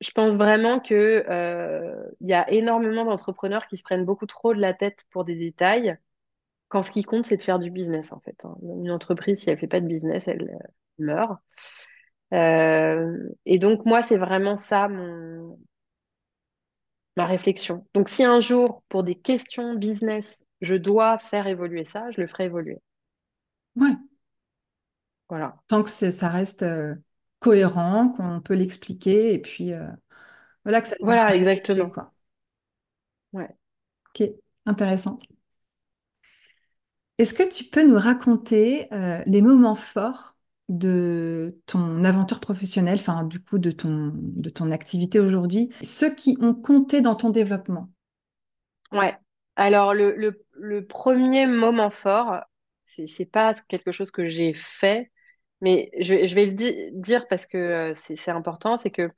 je 0.00 0.10
pense 0.10 0.36
vraiment 0.36 0.80
que 0.80 1.24
euh, 1.28 2.04
y 2.20 2.34
a 2.34 2.50
énormément 2.50 3.04
d'entrepreneurs 3.04 3.66
qui 3.66 3.78
se 3.78 3.82
prennent 3.82 4.04
beaucoup 4.04 4.26
trop 4.26 4.54
de 4.54 4.60
la 4.60 4.74
tête 4.74 5.06
pour 5.10 5.24
des 5.24 5.36
détails, 5.36 5.96
quand 6.68 6.82
ce 6.82 6.90
qui 6.90 7.02
compte, 7.04 7.26
c'est 7.26 7.36
de 7.36 7.42
faire 7.42 7.58
du 7.58 7.70
business, 7.70 8.12
en 8.12 8.20
fait. 8.20 8.36
hein. 8.44 8.56
Une 8.62 8.90
entreprise, 8.90 9.40
si 9.40 9.50
elle 9.50 9.58
fait 9.58 9.66
pas 9.68 9.80
de 9.80 9.86
business, 9.86 10.28
elle 10.28 10.42
euh, 10.42 10.68
meurt. 10.98 11.40
Euh, 12.34 13.18
et 13.46 13.58
donc, 13.58 13.86
moi, 13.86 14.02
c'est 14.02 14.16
vraiment 14.18 14.56
ça 14.56 14.88
mon, 14.88 15.58
ma 17.16 17.26
réflexion. 17.26 17.84
Donc, 17.94 18.08
si 18.08 18.24
un 18.24 18.40
jour, 18.40 18.82
pour 18.88 19.02
des 19.02 19.16
questions 19.16 19.74
business, 19.74 20.42
je 20.60 20.76
dois 20.76 21.18
faire 21.18 21.46
évoluer 21.46 21.84
ça, 21.84 22.10
je 22.12 22.20
le 22.20 22.26
ferai 22.26 22.44
évoluer. 22.44 22.78
Ouais. 23.76 23.96
Voilà. 25.28 25.56
Tant 25.68 25.82
que 25.82 25.90
ça 25.90 26.28
reste 26.28 26.62
euh, 26.62 26.94
cohérent, 27.40 28.10
qu'on 28.10 28.40
peut 28.40 28.54
l'expliquer 28.54 29.32
et 29.34 29.38
puis 29.40 29.72
euh, 29.72 29.88
voilà 30.64 30.82
que 30.82 30.88
ça 30.88 30.96
Voilà, 31.00 31.34
sujet, 31.36 31.36
exactement. 31.36 31.90
quoi. 31.90 32.12
Ouais. 33.32 33.56
Ok, 34.10 34.22
intéressant. 34.66 35.18
Est-ce 37.18 37.34
que 37.34 37.48
tu 37.48 37.64
peux 37.64 37.86
nous 37.86 37.98
raconter 37.98 38.92
euh, 38.92 39.22
les 39.26 39.40
moments 39.42 39.74
forts 39.74 40.36
de 40.68 41.58
ton 41.66 42.04
aventure 42.04 42.40
professionnelle, 42.40 42.98
enfin 43.00 43.24
du 43.24 43.40
coup 43.40 43.58
de 43.58 43.70
ton, 43.70 44.12
activité 44.70 45.20
aujourd'hui, 45.20 45.70
ceux 45.82 46.14
qui 46.14 46.36
ont 46.40 46.54
compté 46.54 47.00
dans 47.00 47.14
ton 47.14 47.30
développement? 47.30 47.88
Ouais. 48.92 49.16
Alors, 49.56 49.94
le, 49.94 50.10
premier 50.88 51.46
moment 51.46 51.90
fort, 51.90 52.40
c'est, 52.84 53.06
c'est 53.06 53.26
pas 53.26 53.54
quelque 53.68 53.92
chose 53.92 54.10
que 54.10 54.28
j'ai 54.28 54.54
fait, 54.54 55.10
mais 55.60 55.90
je, 56.00 56.14
vais 56.34 56.46
le 56.46 56.52
di- 56.52 56.90
dire 56.92 57.26
parce 57.28 57.46
que 57.46 57.56
euh, 57.58 57.94
c'est, 57.94 58.16
c'est 58.16 58.30
important, 58.30 58.76
c'est 58.78 58.90
que 58.90 59.10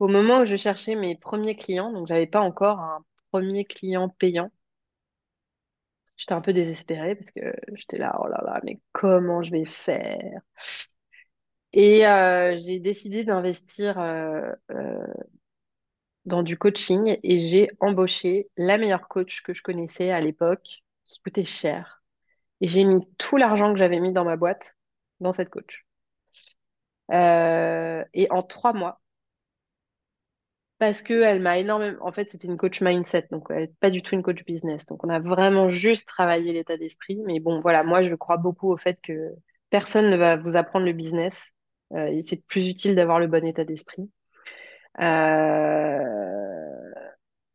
au 0.00 0.08
moment 0.08 0.40
où 0.40 0.46
je 0.46 0.56
cherchais 0.56 0.96
mes 0.96 1.16
premiers 1.16 1.56
clients, 1.56 1.92
donc 1.92 2.08
j'avais 2.08 2.26
pas 2.26 2.40
encore 2.40 2.80
un 2.80 3.04
premier 3.32 3.64
client 3.66 4.08
payant, 4.10 4.50
j'étais 6.16 6.32
un 6.32 6.40
peu 6.40 6.52
désespérée 6.52 7.14
parce 7.14 7.30
que 7.30 7.52
j'étais 7.74 7.98
là, 7.98 8.18
oh 8.20 8.26
là 8.28 8.42
là, 8.44 8.60
mais 8.64 8.80
comment 8.92 9.42
je 9.42 9.50
vais 9.52 9.64
faire? 9.66 10.40
Et 11.72 12.06
euh, 12.06 12.56
j'ai 12.56 12.80
décidé 12.80 13.24
d'investir 13.24 13.98
euh, 13.98 14.50
euh, 14.70 15.06
dans 16.24 16.42
du 16.42 16.58
coaching 16.58 17.18
et 17.22 17.40
j'ai 17.40 17.70
embauché 17.80 18.48
la 18.56 18.78
meilleure 18.78 19.08
coach 19.08 19.42
que 19.42 19.54
je 19.54 19.62
connaissais 19.62 20.10
à 20.10 20.20
l'époque, 20.20 20.82
qui 21.04 21.20
coûtait 21.20 21.44
cher. 21.44 22.02
Et 22.60 22.68
j'ai 22.68 22.84
mis 22.84 23.06
tout 23.18 23.36
l'argent 23.36 23.72
que 23.72 23.78
j'avais 23.78 24.00
mis 24.00 24.12
dans 24.12 24.24
ma 24.24 24.36
boîte 24.36 24.76
dans 25.20 25.32
cette 25.32 25.50
coach. 25.50 25.84
Et 27.12 28.26
en 28.30 28.42
trois 28.42 28.72
mois, 28.72 29.00
parce 30.78 31.02
que 31.02 31.14
elle 31.14 31.40
m'a 31.40 31.58
énormément. 31.58 31.98
En 32.06 32.12
fait, 32.12 32.30
c'était 32.30 32.48
une 32.48 32.56
coach 32.58 32.80
mindset, 32.82 33.28
donc 33.30 33.46
elle 33.50 33.62
n'est 33.62 33.66
pas 33.80 33.90
du 33.90 34.02
tout 34.02 34.14
une 34.14 34.22
coach 34.22 34.44
business. 34.44 34.86
Donc 34.86 35.04
on 35.04 35.08
a 35.08 35.20
vraiment 35.20 35.68
juste 35.68 36.06
travaillé 36.08 36.52
l'état 36.52 36.76
d'esprit. 36.76 37.18
Mais 37.26 37.40
bon, 37.40 37.60
voilà, 37.60 37.82
moi 37.84 38.02
je 38.02 38.14
crois 38.14 38.36
beaucoup 38.36 38.70
au 38.72 38.76
fait 38.76 38.98
que 39.02 39.30
personne 39.70 40.10
ne 40.10 40.16
va 40.16 40.36
vous 40.36 40.56
apprendre 40.56 40.86
le 40.86 40.92
business. 40.92 41.42
Euh, 41.94 42.20
c'est 42.26 42.44
plus 42.46 42.66
utile 42.68 42.94
d'avoir 42.96 43.20
le 43.20 43.26
bon 43.28 43.44
état 43.46 43.64
d'esprit. 43.64 44.10
Euh, 45.00 46.00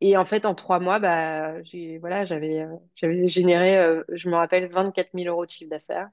et 0.00 0.16
en 0.16 0.24
fait, 0.24 0.46
en 0.46 0.54
trois 0.54 0.80
mois, 0.80 0.98
bah, 0.98 1.62
j'ai, 1.62 1.98
voilà, 1.98 2.24
j'avais, 2.24 2.66
j'avais 2.96 3.28
généré, 3.28 3.78
euh, 3.78 4.02
je 4.12 4.28
me 4.28 4.34
rappelle, 4.36 4.68
24 4.70 5.14
000 5.14 5.28
euros 5.28 5.46
de 5.46 5.50
chiffre 5.50 5.70
d'affaires. 5.70 6.08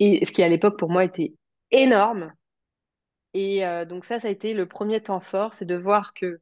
Et 0.00 0.26
ce 0.26 0.32
qui, 0.32 0.42
à 0.42 0.48
l'époque, 0.48 0.78
pour 0.78 0.90
moi, 0.90 1.04
était 1.04 1.34
énorme. 1.70 2.32
Et 3.38 3.62
donc 3.86 4.06
ça, 4.06 4.18
ça 4.18 4.28
a 4.28 4.30
été 4.30 4.54
le 4.54 4.66
premier 4.66 5.02
temps 5.02 5.20
fort, 5.20 5.52
c'est 5.52 5.66
de 5.66 5.74
voir 5.74 6.14
que 6.14 6.40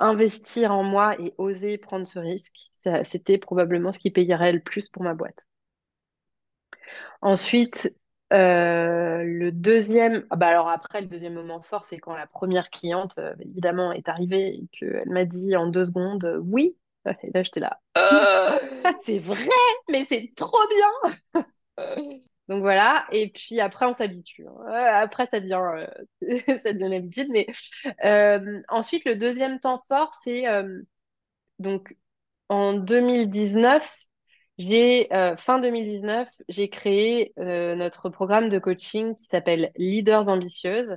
investir 0.00 0.72
en 0.72 0.82
moi 0.82 1.14
et 1.20 1.34
oser 1.38 1.78
prendre 1.78 2.08
ce 2.08 2.18
risque, 2.18 2.70
c'était 3.04 3.38
probablement 3.38 3.92
ce 3.92 3.98
qui 3.98 4.10
payerait 4.10 4.52
le 4.52 4.60
plus 4.60 4.88
pour 4.88 5.02
ma 5.02 5.14
boîte. 5.14 5.46
Ensuite, 7.22 7.94
euh, 8.32 9.22
le 9.24 9.50
deuxième, 9.50 10.24
ah 10.30 10.36
bah 10.36 10.48
alors 10.48 10.68
après, 10.68 11.00
le 11.00 11.06
deuxième 11.08 11.34
moment 11.34 11.62
fort, 11.62 11.84
c'est 11.84 11.98
quand 11.98 12.14
la 12.14 12.26
première 12.26 12.70
cliente, 12.70 13.18
euh, 13.18 13.34
évidemment, 13.40 13.92
est 13.92 14.08
arrivée 14.08 14.54
et 14.54 14.68
qu'elle 14.72 15.08
m'a 15.10 15.24
dit 15.24 15.56
en 15.56 15.66
deux 15.66 15.84
secondes 15.86 16.24
euh, 16.24 16.38
oui. 16.38 16.76
Et 17.22 17.30
là, 17.34 17.42
j'étais 17.42 17.60
là, 17.60 17.80
c'est 19.04 19.18
vrai, 19.18 19.48
mais 19.88 20.04
c'est 20.08 20.32
trop 20.36 20.58
bien. 20.68 21.12
Donc 22.50 22.60
voilà, 22.60 23.06
et 23.12 23.30
puis 23.30 23.60
après, 23.60 23.86
on 23.86 23.94
s'habitue. 23.94 24.46
Hein. 24.46 24.72
Après, 24.72 25.26
ça 25.30 25.40
devient, 25.40 25.86
ça 26.62 26.72
devient 26.74 26.90
l'habitude. 26.90 27.28
Mais 27.30 27.46
ensuite, 28.68 29.06
le 29.06 29.16
deuxième 29.16 29.58
temps 29.60 29.82
fort, 29.88 30.12
c'est 30.22 30.44
donc 31.58 31.96
en 32.48 32.72
2019, 32.72 33.88
j'ai, 34.58 35.12
euh, 35.14 35.36
fin 35.36 35.60
2019, 35.60 36.28
j'ai 36.48 36.68
créé 36.68 37.32
euh, 37.38 37.76
notre 37.76 38.10
programme 38.10 38.48
de 38.48 38.58
coaching 38.58 39.16
qui 39.16 39.26
s'appelle 39.26 39.72
Leaders 39.76 40.28
Ambitieuses, 40.28 40.96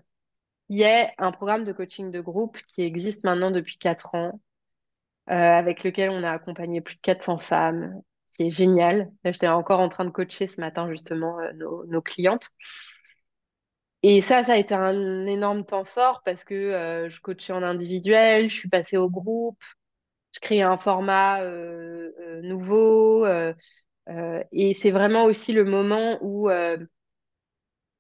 qui 0.70 0.82
est 0.82 1.12
un 1.18 1.32
programme 1.32 1.64
de 1.64 1.72
coaching 1.72 2.12
de 2.12 2.22
groupe 2.22 2.58
qui 2.68 2.82
existe 2.82 3.24
maintenant 3.24 3.52
depuis 3.52 3.78
4 3.78 4.16
ans, 4.16 4.42
euh, 5.30 5.34
avec 5.34 5.84
lequel 5.84 6.10
on 6.10 6.24
a 6.24 6.32
accompagné 6.32 6.82
plus 6.82 6.96
de 6.96 7.02
400 7.02 7.38
femmes, 7.38 8.02
qui 8.36 8.48
est 8.48 8.50
génial. 8.50 9.12
J'étais 9.26 9.48
encore 9.48 9.80
en 9.80 9.90
train 9.90 10.06
de 10.06 10.10
coacher 10.10 10.48
ce 10.48 10.60
matin 10.62 10.90
justement 10.90 11.38
nos, 11.56 11.86
nos, 11.86 12.02
clientes. 12.02 12.50
Et 14.04 14.22
ça, 14.22 14.44
ça 14.44 14.54
a 14.54 14.58
été 14.58 14.74
un 14.74 15.26
énorme 15.26 15.66
temps 15.66 15.86
fort 15.86 16.22
parce 16.26 16.44
que 16.44 17.08
je 17.10 17.22
coachais 17.22 17.54
en 17.54 17.64
individuel, 17.64 18.50
je 18.50 18.56
suis 18.56 18.70
passée 18.70 18.98
au 18.98 19.10
groupe, 19.10 19.64
je 20.34 20.40
crée 20.40 20.62
un 20.62 20.78
format 20.78 21.42
euh, 21.44 22.12
euh, 22.20 22.42
nouveau. 22.42 23.26
Euh, 23.26 23.54
et 24.52 24.74
c'est 24.74 24.92
vraiment 24.92 25.26
aussi 25.26 25.54
le 25.54 25.64
moment 25.64 26.18
où 26.22 26.50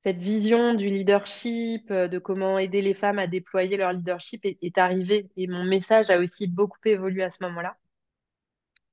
cette 0.03 0.17
vision 0.17 0.73
du 0.73 0.89
leadership, 0.89 1.91
de 1.93 2.19
comment 2.19 2.59
aider 2.59 2.81
les 2.81 2.93
femmes 2.93 3.19
à 3.19 3.27
déployer 3.27 3.77
leur 3.77 3.93
leadership 3.93 4.45
est 4.45 4.77
arrivée. 4.77 5.29
Et 5.37 5.47
mon 5.47 5.63
message 5.63 6.09
a 6.09 6.19
aussi 6.19 6.47
beaucoup 6.47 6.79
évolué 6.85 7.23
à 7.23 7.29
ce 7.29 7.43
moment-là. 7.43 7.77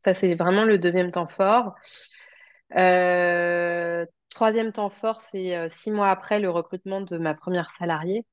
Ça, 0.01 0.15
c'est 0.15 0.35
vraiment 0.35 0.65
le 0.65 0.79
deuxième 0.79 1.13
temps 1.13 1.29
fort. 1.29 1.77
Euh, 2.77 4.07
troisième 4.31 4.73
temps 4.73 4.91
fort, 4.91 5.23
c'est 5.23 5.69
six 5.69 5.93
mois 5.93 6.11
après 6.11 6.41
le 6.41 6.51
recrutement 6.51 7.01
de 7.03 7.19
ma 7.19 7.35
première 7.35 7.71
salariée, 7.79 8.27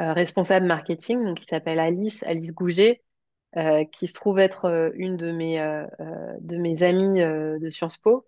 euh, 0.00 0.12
responsable 0.12 0.66
marketing, 0.66 1.24
donc 1.24 1.38
qui 1.38 1.46
s'appelle 1.46 1.78
Alice, 1.80 2.22
Alice 2.24 2.52
Gouget, 2.52 3.02
euh, 3.56 3.84
qui 3.86 4.06
se 4.06 4.14
trouve 4.14 4.38
être 4.38 4.66
euh, 4.66 4.90
une 4.94 5.16
de 5.16 5.32
mes, 5.32 5.60
euh, 5.60 5.86
de 6.40 6.56
mes 6.58 6.82
amies 6.82 7.20
de 7.20 7.70
Sciences 7.70 7.98
Po 7.98 8.26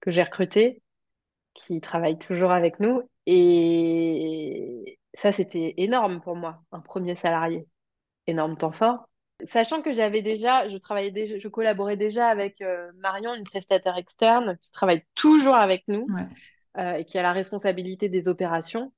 que 0.00 0.10
j'ai 0.10 0.22
recrutée, 0.22 0.82
qui 1.54 1.80
travaille 1.80 2.18
toujours 2.18 2.52
avec 2.52 2.80
nous. 2.80 3.02
Et 3.26 4.98
ça, 5.14 5.32
c'était 5.32 5.74
énorme 5.78 6.20
pour 6.20 6.36
moi, 6.36 6.62
un 6.72 6.80
premier 6.80 7.16
salarié. 7.16 7.66
Énorme 8.26 8.56
temps 8.56 8.72
fort. 8.72 9.08
Sachant 9.44 9.82
que 9.82 9.92
j'avais 9.92 10.22
déjà, 10.22 10.68
je 10.68 10.76
travaillais 10.76 11.10
déjà, 11.10 11.38
je 11.38 11.48
collaborais 11.48 11.96
déjà 11.96 12.28
avec 12.28 12.62
Marion, 12.96 13.34
une 13.34 13.44
prestataire 13.44 13.96
externe, 13.96 14.56
qui 14.62 14.72
travaille 14.72 15.02
toujours 15.14 15.56
avec 15.56 15.86
nous 15.88 16.06
et 16.78 17.04
qui 17.04 17.18
a 17.18 17.22
la 17.22 17.32
responsabilité 17.32 18.08
des 18.08 18.28
opérations. 18.28 18.92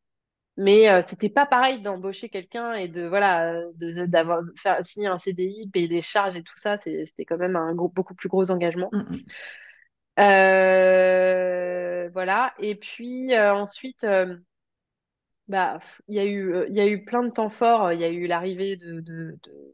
Mais 0.59 0.91
euh, 0.91 1.03
c'était 1.07 1.29
pas 1.29 1.47
pareil 1.47 1.81
d'embaucher 1.83 2.29
quelqu'un 2.29 2.75
et 2.75 2.89
de 2.89 3.07
voilà 3.07 3.63
d'avoir 3.77 4.43
faire 4.57 4.85
signer 4.85 5.07
un 5.07 5.21
CDI, 5.21 5.71
payer 5.73 5.87
des 5.87 6.03
charges 6.03 6.35
et 6.35 6.43
tout 6.43 6.57
ça. 6.59 6.77
C'était 6.79 7.25
quand 7.25 7.39
même 7.39 7.55
un 7.55 7.73
gros, 7.77 7.89
beaucoup 7.89 8.17
plus 8.17 8.29
gros 8.29 8.51
engagement. 8.51 8.91
Mm, 8.93 8.99
mm. 8.99 9.19
Euh, 10.19 12.09
voilà. 12.13 12.55
Et 12.59 12.75
puis 12.75 13.33
euh, 13.35 13.55
ensuite, 13.55 14.05
bah 15.47 15.79
il 16.09 16.17
y 16.17 16.19
a 16.19 16.25
eu 16.25 16.67
il 16.69 16.75
y 16.75 16.81
a 16.81 16.89
eu 16.89 17.05
plein 17.05 17.23
de 17.23 17.31
temps 17.31 17.51
forts. 17.51 17.93
Il 17.93 18.01
y 18.01 18.05
a 18.05 18.09
eu 18.09 18.27
l'arrivée 18.27 18.77
de, 18.77 18.99
de, 18.99 19.39
de, 19.45 19.68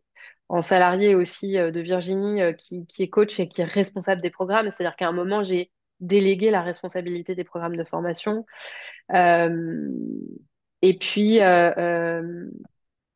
en 0.48 0.62
salarié 0.62 1.14
aussi 1.14 1.54
de 1.54 1.80
Virginie 1.80 2.40
qui, 2.58 2.86
qui 2.86 3.02
est 3.02 3.08
coach 3.10 3.40
et 3.40 3.48
qui 3.48 3.60
est 3.62 3.64
responsable 3.64 4.22
des 4.22 4.30
programmes. 4.30 4.66
C'est-à-dire 4.66 4.96
qu'à 4.96 5.08
un 5.08 5.12
moment 5.12 5.42
j'ai 5.42 5.70
délégué 6.00 6.50
la 6.50 6.62
responsabilité 6.62 7.34
des 7.34 7.44
programmes 7.44 7.76
de 7.76 7.84
formation. 7.84 8.44
Euh, 9.14 9.88
et 10.82 10.98
puis, 10.98 11.40
euh, 11.40 11.72
euh, 11.78 12.50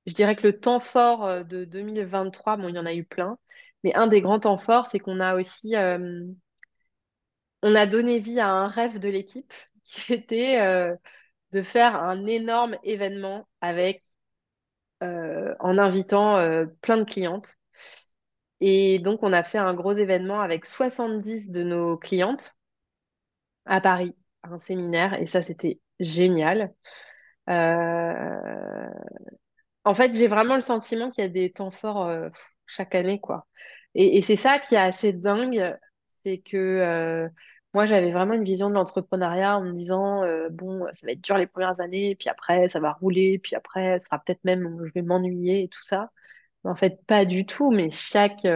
je 0.07 0.15
dirais 0.15 0.37
que 0.37 0.47
le 0.47 0.59
temps 0.61 0.81
fort 0.81 1.25
euh, 1.27 1.45
de 1.45 1.65
2023, 1.65 2.57
bon, 2.57 2.69
il 2.69 2.75
y 2.77 2.79
en 2.79 2.87
a 2.87 2.95
eu 2.95 3.05
plein, 3.05 3.39
mais 3.85 3.95
un 3.95 4.07
des 4.07 4.21
grands 4.23 4.41
temps 4.41 4.59
forts, 4.59 4.87
c'est 4.87 4.99
qu'on 4.99 5.21
a 5.21 5.35
aussi, 5.37 5.75
on 7.63 7.75
a 7.75 7.87
donné 7.87 8.21
vie 8.21 8.41
à 8.41 8.51
un 8.51 8.69
rêve 8.69 8.99
de 8.99 9.09
l'équipe 9.09 9.53
qui 9.85 10.13
était 10.15 10.59
de 11.53 11.63
faire 11.63 11.97
un 11.97 12.27
énorme 12.27 12.77
événement 12.85 13.49
avec, 13.61 14.03
en 15.01 15.79
invitant 15.79 16.39
plein 16.81 16.99
de 16.99 17.05
clientes. 17.05 17.59
Et 18.61 18.99
donc, 18.99 19.23
on 19.23 19.33
a 19.33 19.43
fait 19.43 19.59
un 19.59 19.75
gros 19.75 19.93
événement 19.93 20.41
avec 20.41 20.65
70 20.67 21.51
de 21.51 21.63
nos 21.63 21.97
clientes 21.97 22.57
à 23.67 23.81
Paris, 23.81 24.17
un 24.43 24.59
séminaire, 24.59 25.15
et 25.15 25.27
ça, 25.27 25.43
c'était 25.43 25.81
génial. 26.01 26.75
Euh, 27.51 28.89
en 29.85 29.95
fait, 29.95 30.15
j'ai 30.15 30.27
vraiment 30.29 30.57
le 30.57 30.63
sentiment 30.63 31.11
qu'il 31.11 31.23
y 31.25 31.27
a 31.27 31.31
des 31.31 31.53
temps 31.53 31.71
forts 31.71 32.07
euh, 32.07 32.29
chaque 32.67 32.95
année, 32.95 33.21
quoi. 33.21 33.47
Et, 33.95 34.23
c'est 34.23 34.37
ça 34.37 34.59
qui 34.59 34.75
est 34.75 34.79
assez 34.79 35.13
dingue, 35.13 35.77
c'est 36.25 36.39
que 36.39 36.57
euh, 36.57 37.29
moi, 37.75 37.87
j'avais 37.87 38.11
vraiment 38.11 38.35
une 38.35 38.45
vision 38.45 38.69
de 38.71 38.75
l'entrepreneuriat 38.75 39.59
en 39.59 39.63
me 39.65 39.73
disant, 39.75 40.23
bon, 40.51 40.87
ça 40.93 41.07
va 41.07 41.13
être 41.13 41.21
dur 41.23 41.37
les 41.39 41.47
premières 41.47 41.81
années, 41.81 42.17
puis 42.17 42.29
après, 42.29 42.69
ça 42.69 42.81
va 42.81 42.93
rouler, 42.93 43.39
puis 43.39 43.55
après, 43.57 43.99
ça 43.99 44.07
sera 44.07 44.19
peut-être 44.21 44.45
même, 44.45 44.79
je 44.87 44.93
vais 44.93 45.03
m'ennuyer 45.03 45.65
et 45.65 45.69
tout 45.69 45.83
ça. 45.83 46.11
en 46.65 46.77
fait, 46.77 47.05
pas 47.07 47.25
du 47.27 47.47
tout, 47.47 47.71
mais 47.73 47.91
chaque, 47.91 48.47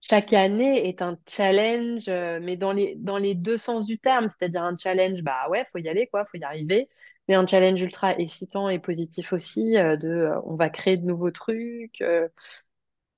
chaque 0.00 0.32
année 0.32 0.88
est 0.88 1.02
un 1.02 1.18
challenge, 1.28 2.08
mais 2.08 2.56
dans 2.56 2.72
les, 2.72 2.94
dans 2.96 3.16
les 3.18 3.34
deux 3.34 3.56
sens 3.58 3.86
du 3.86 3.98
terme, 3.98 4.28
c'est-à-dire 4.28 4.62
un 4.62 4.76
challenge, 4.76 5.22
bah 5.22 5.48
ouais, 5.50 5.64
faut 5.72 5.78
y 5.78 5.88
aller, 5.88 6.06
quoi, 6.08 6.24
faut 6.26 6.38
y 6.38 6.44
arriver 6.44 6.88
mais 7.26 7.36
un 7.36 7.46
challenge 7.46 7.80
ultra 7.80 8.18
excitant 8.18 8.68
et 8.68 8.78
positif 8.78 9.32
aussi, 9.32 9.78
euh, 9.78 9.96
de 9.96 10.08
euh, 10.08 10.40
on 10.44 10.56
va 10.56 10.68
créer 10.68 10.98
de 10.98 11.06
nouveaux 11.06 11.30
trucs. 11.30 12.02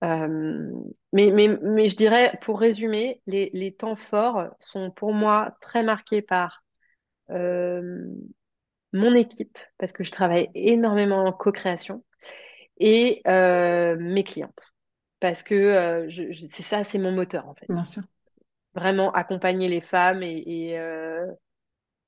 Euh, 0.04 0.70
mais, 1.12 1.30
mais, 1.30 1.48
mais 1.62 1.88
je 1.88 1.96
dirais, 1.96 2.38
pour 2.42 2.60
résumer, 2.60 3.22
les, 3.26 3.50
les 3.54 3.72
temps 3.72 3.96
forts 3.96 4.44
sont 4.60 4.90
pour 4.90 5.12
moi 5.12 5.56
très 5.60 5.82
marqués 5.82 6.22
par 6.22 6.64
mon 8.92 9.14
équipe, 9.14 9.58
parce 9.78 9.92
que 9.92 10.04
je 10.04 10.12
travaille 10.12 10.48
énormément 10.54 11.24
en 11.24 11.32
co-création, 11.32 12.04
et 12.78 13.22
mes 13.26 14.24
clientes. 14.24 14.74
Parce 15.18 15.42
que 15.42 16.06
c'est 16.50 16.62
ça, 16.62 16.84
c'est 16.84 16.98
mon 16.98 17.12
moteur 17.12 17.48
en 17.48 17.54
fait. 17.54 17.66
Bien 17.68 17.84
sûr. 17.84 18.02
Vraiment 18.74 19.10
accompagner 19.12 19.68
les 19.68 19.80
femmes 19.80 20.22
et, 20.22 20.42
et 20.46 20.78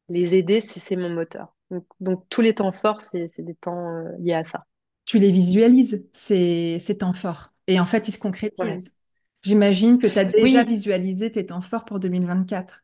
les 0.08 0.34
aider, 0.36 0.60
c'est 0.60 0.96
mon 0.96 1.10
moteur. 1.10 1.54
Donc, 2.00 2.26
tous 2.28 2.40
les 2.40 2.54
temps 2.54 2.72
forts, 2.72 3.00
c'est 3.00 3.30
des 3.38 3.54
temps 3.54 3.88
euh, 3.88 4.12
liés 4.20 4.32
à 4.34 4.44
ça. 4.44 4.60
Tu 5.04 5.18
les 5.18 5.30
visualises, 5.30 6.06
ces, 6.12 6.78
ces 6.80 6.98
temps 6.98 7.12
forts? 7.12 7.52
Et 7.68 7.78
en 7.78 7.86
fait, 7.86 8.08
ils 8.08 8.12
se 8.12 8.18
concrétisent. 8.18 8.90
J'imagine 9.42 9.98
que 9.98 10.08
tu 10.08 10.18
as 10.18 10.24
déjà 10.24 10.64
visualisé 10.64 11.30
tes 11.30 11.46
temps 11.46 11.60
forts 11.60 11.84
pour 11.84 12.00
2024. 12.00 12.82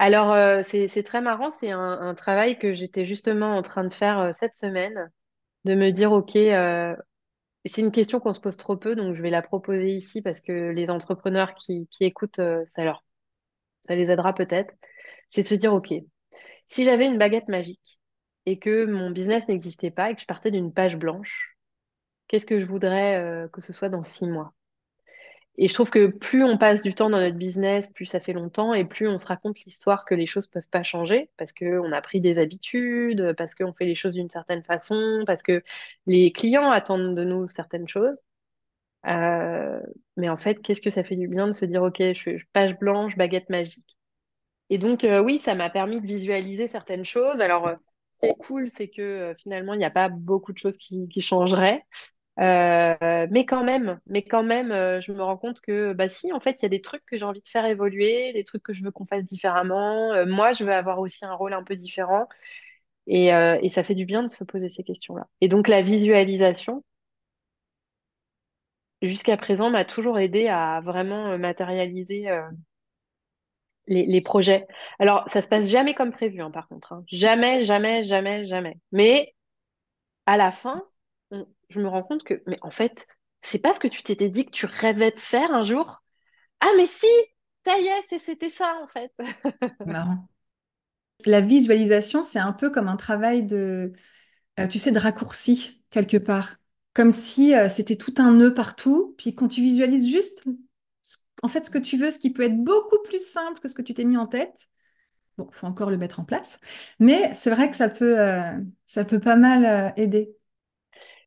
Alors, 0.00 0.32
euh, 0.32 0.62
c'est 0.66 1.02
très 1.04 1.20
marrant. 1.20 1.52
C'est 1.52 1.70
un, 1.70 2.14
travail 2.14 2.58
que 2.58 2.74
j'étais 2.74 3.04
justement 3.04 3.56
en 3.56 3.62
train 3.62 3.84
de 3.84 3.94
faire 3.94 4.18
euh, 4.18 4.30
cette 4.32 4.54
semaine, 4.54 5.10
de 5.64 5.76
me 5.76 5.90
dire, 5.90 6.10
OK, 6.10 6.32
c'est 6.32 7.80
une 7.80 7.92
question 7.92 8.18
qu'on 8.18 8.32
se 8.32 8.40
pose 8.40 8.56
trop 8.56 8.76
peu, 8.76 8.96
donc 8.96 9.14
je 9.14 9.22
vais 9.22 9.30
la 9.30 9.42
proposer 9.42 9.90
ici 9.90 10.22
parce 10.22 10.40
que 10.40 10.70
les 10.70 10.90
entrepreneurs 10.90 11.54
qui, 11.54 11.86
qui 11.90 12.04
écoutent, 12.04 12.40
ça 12.64 12.84
leur 12.84 13.04
ça 13.82 13.94
les 13.94 14.10
aidera 14.10 14.34
peut-être, 14.34 14.72
c'est 15.30 15.42
de 15.42 15.46
se 15.46 15.54
dire, 15.54 15.72
OK, 15.74 15.92
si 16.68 16.84
j'avais 16.84 17.06
une 17.06 17.18
baguette 17.18 17.48
magique 17.48 18.00
et 18.46 18.58
que 18.58 18.84
mon 18.84 19.10
business 19.10 19.48
n'existait 19.48 19.90
pas 19.90 20.10
et 20.10 20.14
que 20.14 20.20
je 20.20 20.26
partais 20.26 20.50
d'une 20.50 20.72
page 20.72 20.96
blanche, 20.96 21.57
qu'est-ce 22.28 22.46
que 22.46 22.60
je 22.60 22.66
voudrais 22.66 23.16
euh, 23.16 23.48
que 23.48 23.60
ce 23.60 23.72
soit 23.72 23.88
dans 23.88 24.02
six 24.02 24.26
mois? 24.26 24.54
Et 25.60 25.66
je 25.66 25.74
trouve 25.74 25.90
que 25.90 26.06
plus 26.06 26.44
on 26.44 26.56
passe 26.56 26.84
du 26.84 26.94
temps 26.94 27.10
dans 27.10 27.18
notre 27.18 27.36
business, 27.36 27.88
plus 27.88 28.06
ça 28.06 28.20
fait 28.20 28.32
longtemps 28.32 28.74
et 28.74 28.84
plus 28.84 29.08
on 29.08 29.18
se 29.18 29.26
raconte 29.26 29.58
l'histoire 29.64 30.04
que 30.04 30.14
les 30.14 30.26
choses 30.26 30.46
peuvent 30.46 30.68
pas 30.70 30.84
changer 30.84 31.30
parce 31.36 31.52
qu'on 31.52 31.90
a 31.90 32.00
pris 32.00 32.20
des 32.20 32.38
habitudes, 32.38 33.34
parce 33.36 33.56
qu'on 33.56 33.72
fait 33.72 33.84
les 33.84 33.96
choses 33.96 34.14
d'une 34.14 34.30
certaine 34.30 34.62
façon, 34.62 35.24
parce 35.26 35.42
que 35.42 35.64
les 36.06 36.30
clients 36.30 36.70
attendent 36.70 37.16
de 37.16 37.24
nous 37.24 37.48
certaines 37.48 37.88
choses. 37.88 38.22
Euh, 39.06 39.80
mais 40.16 40.28
en 40.28 40.36
fait, 40.36 40.56
qu'est-ce 40.62 40.80
que 40.80 40.90
ça 40.90 41.02
fait 41.02 41.16
du 41.16 41.26
bien 41.26 41.48
de 41.48 41.52
se 41.52 41.64
dire, 41.64 41.82
OK, 41.82 41.96
je 41.98 42.12
suis 42.12 42.44
page 42.52 42.78
blanche, 42.78 43.16
baguette 43.16 43.50
magique. 43.50 43.98
Et 44.70 44.78
donc, 44.78 45.02
euh, 45.02 45.20
oui, 45.20 45.40
ça 45.40 45.56
m'a 45.56 45.70
permis 45.70 46.00
de 46.00 46.06
visualiser 46.06 46.68
certaines 46.68 47.04
choses. 47.04 47.40
Alors, 47.40 47.68
ce 48.20 48.26
qui 48.26 48.32
est 48.32 48.36
cool, 48.38 48.70
c'est 48.70 48.88
que 48.88 49.34
finalement, 49.40 49.74
il 49.74 49.78
n'y 49.78 49.84
a 49.84 49.90
pas 49.90 50.08
beaucoup 50.08 50.52
de 50.52 50.58
choses 50.58 50.76
qui 50.76 51.20
changeraient. 51.20 51.84
Euh, 52.40 53.26
mais 53.30 53.44
quand 53.46 53.64
même, 53.64 53.98
mais 54.06 54.22
quand 54.22 54.44
même, 54.44 54.70
euh, 54.72 55.00
je 55.00 55.12
me 55.12 55.22
rends 55.22 55.36
compte 55.36 55.60
que, 55.60 55.92
bah 55.92 56.08
si, 56.08 56.32
en 56.32 56.40
fait, 56.40 56.60
il 56.60 56.64
y 56.64 56.66
a 56.66 56.68
des 56.68 56.80
trucs 56.80 57.04
que 57.06 57.16
j'ai 57.18 57.24
envie 57.24 57.42
de 57.42 57.48
faire 57.48 57.66
évoluer, 57.66 58.32
des 58.32 58.44
trucs 58.44 58.62
que 58.62 58.72
je 58.72 58.84
veux 58.84 58.92
qu'on 58.92 59.06
fasse 59.06 59.24
différemment. 59.24 60.12
Euh, 60.14 60.24
moi, 60.26 60.52
je 60.52 60.64
veux 60.64 60.72
avoir 60.72 61.00
aussi 61.00 61.24
un 61.24 61.34
rôle 61.34 61.52
un 61.54 61.64
peu 61.64 61.76
différent. 61.76 62.28
Et, 63.08 63.28
et 63.28 63.68
ça 63.70 63.82
fait 63.84 63.94
du 63.94 64.04
bien 64.06 64.22
de 64.22 64.28
se 64.28 64.44
poser 64.44 64.68
ces 64.68 64.84
questions-là. 64.84 65.26
Et 65.40 65.48
donc, 65.48 65.68
la 65.68 65.82
visualisation, 65.82 66.84
jusqu'à 69.02 69.36
présent, 69.36 69.70
m'a 69.70 69.84
toujours 69.84 70.18
aidé 70.20 70.46
à 70.48 70.80
vraiment 70.80 71.36
matérialiser 71.38 72.28
les, 73.86 74.06
les 74.06 74.20
projets. 74.20 74.66
Alors, 74.98 75.28
ça 75.28 75.42
se 75.42 75.48
passe 75.48 75.68
jamais 75.70 75.94
comme 75.94 76.12
prévu, 76.12 76.40
hein, 76.42 76.50
par 76.50 76.68
contre. 76.68 76.92
hein. 76.92 77.04
Jamais, 77.08 77.64
jamais, 77.64 78.04
jamais, 78.04 78.44
jamais. 78.44 78.76
Mais 78.92 79.34
à 80.26 80.36
la 80.38 80.52
fin, 80.52 80.84
je 81.70 81.80
me 81.80 81.88
rends 81.88 82.02
compte 82.02 82.24
que, 82.24 82.42
mais 82.46 82.58
en 82.62 82.70
fait, 82.70 83.06
c'est 83.42 83.60
pas 83.60 83.74
ce 83.74 83.80
que 83.80 83.88
tu 83.88 84.02
t'étais 84.02 84.28
dit 84.28 84.46
que 84.46 84.50
tu 84.50 84.66
rêvais 84.66 85.10
de 85.10 85.20
faire 85.20 85.52
un 85.52 85.64
jour. 85.64 86.02
Ah, 86.60 86.70
mais 86.76 86.86
si, 86.86 87.06
ça 87.64 87.78
y 87.78 87.86
est, 87.86 88.18
c'était 88.18 88.50
ça, 88.50 88.80
en 88.82 88.86
fait. 88.88 89.12
Marrant. 89.86 90.28
La 91.26 91.40
visualisation, 91.40 92.22
c'est 92.22 92.38
un 92.38 92.52
peu 92.52 92.70
comme 92.70 92.88
un 92.88 92.96
travail 92.96 93.42
de, 93.44 93.92
euh, 94.58 94.66
tu 94.66 94.78
sais, 94.78 94.92
de 94.92 94.98
raccourci 94.98 95.82
quelque 95.90 96.16
part. 96.16 96.56
Comme 96.94 97.10
si 97.10 97.54
euh, 97.54 97.68
c'était 97.68 97.96
tout 97.96 98.14
un 98.18 98.32
nœud 98.32 98.54
partout. 98.54 99.14
Puis 99.18 99.34
quand 99.34 99.48
tu 99.48 99.62
visualises 99.62 100.08
juste, 100.08 100.44
en 101.42 101.48
fait, 101.48 101.66
ce 101.66 101.70
que 101.70 101.78
tu 101.78 101.96
veux, 101.96 102.10
ce 102.10 102.18
qui 102.18 102.32
peut 102.32 102.42
être 102.42 102.56
beaucoup 102.56 102.98
plus 103.04 103.24
simple 103.24 103.60
que 103.60 103.68
ce 103.68 103.74
que 103.74 103.82
tu 103.82 103.94
t'es 103.94 104.04
mis 104.04 104.16
en 104.16 104.26
tête. 104.26 104.68
Bon, 105.36 105.48
faut 105.52 105.66
encore 105.66 105.90
le 105.90 105.98
mettre 105.98 106.18
en 106.18 106.24
place. 106.24 106.58
Mais 106.98 107.32
c'est 107.34 107.50
vrai 107.50 107.70
que 107.70 107.76
ça 107.76 107.88
peut, 107.88 108.18
euh, 108.20 108.52
ça 108.86 109.04
peut 109.04 109.20
pas 109.20 109.36
mal 109.36 109.92
aider. 109.96 110.37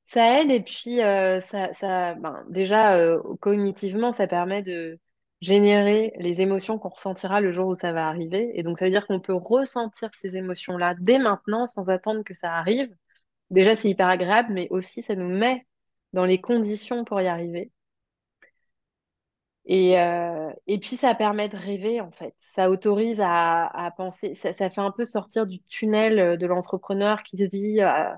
Ça 0.05 0.41
aide 0.41 0.51
et 0.51 0.61
puis 0.61 1.01
euh, 1.01 1.39
ça, 1.41 2.15
ben, 2.15 2.43
déjà, 2.49 2.97
euh, 2.97 3.21
cognitivement, 3.39 4.11
ça 4.13 4.27
permet 4.27 4.61
de 4.61 4.99
générer 5.41 6.13
les 6.17 6.41
émotions 6.41 6.77
qu'on 6.79 6.89
ressentira 6.89 7.41
le 7.41 7.51
jour 7.51 7.67
où 7.69 7.75
ça 7.75 7.93
va 7.93 8.07
arriver. 8.07 8.51
Et 8.55 8.63
donc, 8.63 8.77
ça 8.77 8.85
veut 8.85 8.91
dire 8.91 9.07
qu'on 9.07 9.19
peut 9.21 9.33
ressentir 9.33 10.09
ces 10.13 10.37
émotions-là 10.37 10.95
dès 10.99 11.17
maintenant 11.19 11.67
sans 11.67 11.89
attendre 11.89 12.23
que 12.23 12.33
ça 12.33 12.53
arrive. 12.55 12.93
Déjà, 13.51 13.75
c'est 13.75 13.89
hyper 13.89 14.09
agréable, 14.09 14.53
mais 14.53 14.67
aussi, 14.71 15.03
ça 15.03 15.15
nous 15.15 15.29
met 15.29 15.65
dans 16.13 16.25
les 16.25 16.41
conditions 16.41 17.05
pour 17.05 17.21
y 17.21 17.27
arriver. 17.27 17.71
Et, 19.65 19.99
euh, 19.99 20.51
et 20.67 20.79
puis, 20.79 20.97
ça 20.97 21.15
permet 21.15 21.47
de 21.49 21.55
rêver, 21.57 22.01
en 22.01 22.11
fait. 22.11 22.33
Ça 22.37 22.69
autorise 22.69 23.19
à, 23.23 23.93
penser, 23.97 24.35
ça, 24.35 24.53
fait 24.53 24.81
un 24.81 24.91
peu 24.91 25.05
sortir 25.05 25.45
du 25.47 25.61
tunnel 25.63 26.37
de 26.37 26.45
l'entrepreneur 26.47 27.23
qui 27.23 27.37
se 27.37 27.43
dit, 27.45 27.79
Ah, 27.81 28.17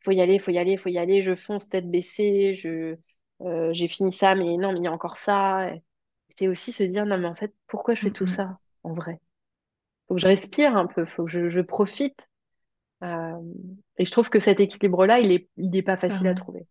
faut 0.00 0.12
y 0.12 0.20
aller, 0.20 0.38
faut 0.38 0.50
y 0.50 0.58
aller, 0.58 0.76
faut 0.76 0.88
y 0.88 0.98
aller, 0.98 1.22
je 1.22 1.34
fonce 1.34 1.68
tête 1.68 1.90
baissée, 1.90 2.54
je, 2.54 2.96
euh, 3.42 3.72
j'ai 3.72 3.88
fini 3.88 4.12
ça, 4.12 4.34
mais 4.34 4.56
non, 4.56 4.72
mais 4.72 4.78
il 4.80 4.84
y 4.84 4.88
a 4.88 4.92
encore 4.92 5.16
ça. 5.16 5.70
C'est 6.38 6.48
aussi 6.48 6.72
se 6.72 6.82
dire, 6.84 7.06
non, 7.06 7.18
mais 7.18 7.28
en 7.28 7.34
fait, 7.34 7.54
pourquoi 7.68 7.94
je 7.94 8.02
fais 8.02 8.10
Mm, 8.10 8.12
tout 8.12 8.26
mm, 8.26 8.26
ça, 8.26 8.58
en 8.84 8.94
vrai? 8.94 9.20
Faut 10.08 10.14
que 10.16 10.20
je 10.20 10.28
respire 10.28 10.76
un 10.76 10.86
peu, 10.86 11.06
faut 11.06 11.24
que 11.24 11.30
je, 11.30 11.48
je 11.48 11.60
profite. 11.62 12.28
Euh, 13.04 13.34
et 13.98 14.04
je 14.06 14.10
trouve 14.12 14.30
que 14.30 14.40
cet 14.40 14.60
équilibre-là, 14.60 15.20
il 15.20 15.32
est, 15.32 15.48
il 15.58 15.76
est 15.76 15.82
pas 15.82 15.96
facile 15.98 16.28
à 16.28 16.34
trouver. 16.34 16.66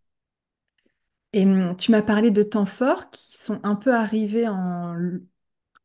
Et 1.34 1.46
hum, 1.46 1.76
tu 1.78 1.92
m'as 1.92 2.02
parlé 2.02 2.32
de 2.32 2.44
temps 2.44 2.66
forts 2.66 3.12
qui 3.12 3.38
sont 3.38 3.60
un 3.64 3.76
peu 3.76 3.94
arrivés 3.94 4.48
en, 4.48 4.96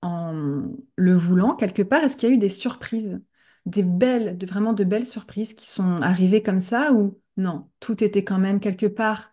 en 0.02 0.64
le 0.96 1.16
voulant 1.16 1.56
quelque 1.56 1.82
part. 1.82 2.04
Est-ce 2.04 2.16
qu'il 2.16 2.28
y 2.30 2.32
a 2.32 2.34
eu 2.36 2.38
des 2.38 2.48
surprises, 2.50 3.20
des 3.66 3.82
belles, 3.84 4.38
de, 4.38 4.46
vraiment 4.46 4.72
de 4.74 4.84
belles 4.84 5.06
surprises 5.06 5.54
qui 5.54 5.68
sont 5.68 6.02
arrivées 6.02 6.42
comme 6.42 6.60
ça 6.60 6.92
ou 6.94 7.20
non, 7.36 7.70
tout 7.80 8.02
était 8.04 8.24
quand 8.24 8.38
même 8.38 8.60
quelque 8.60 8.86
part 8.86 9.32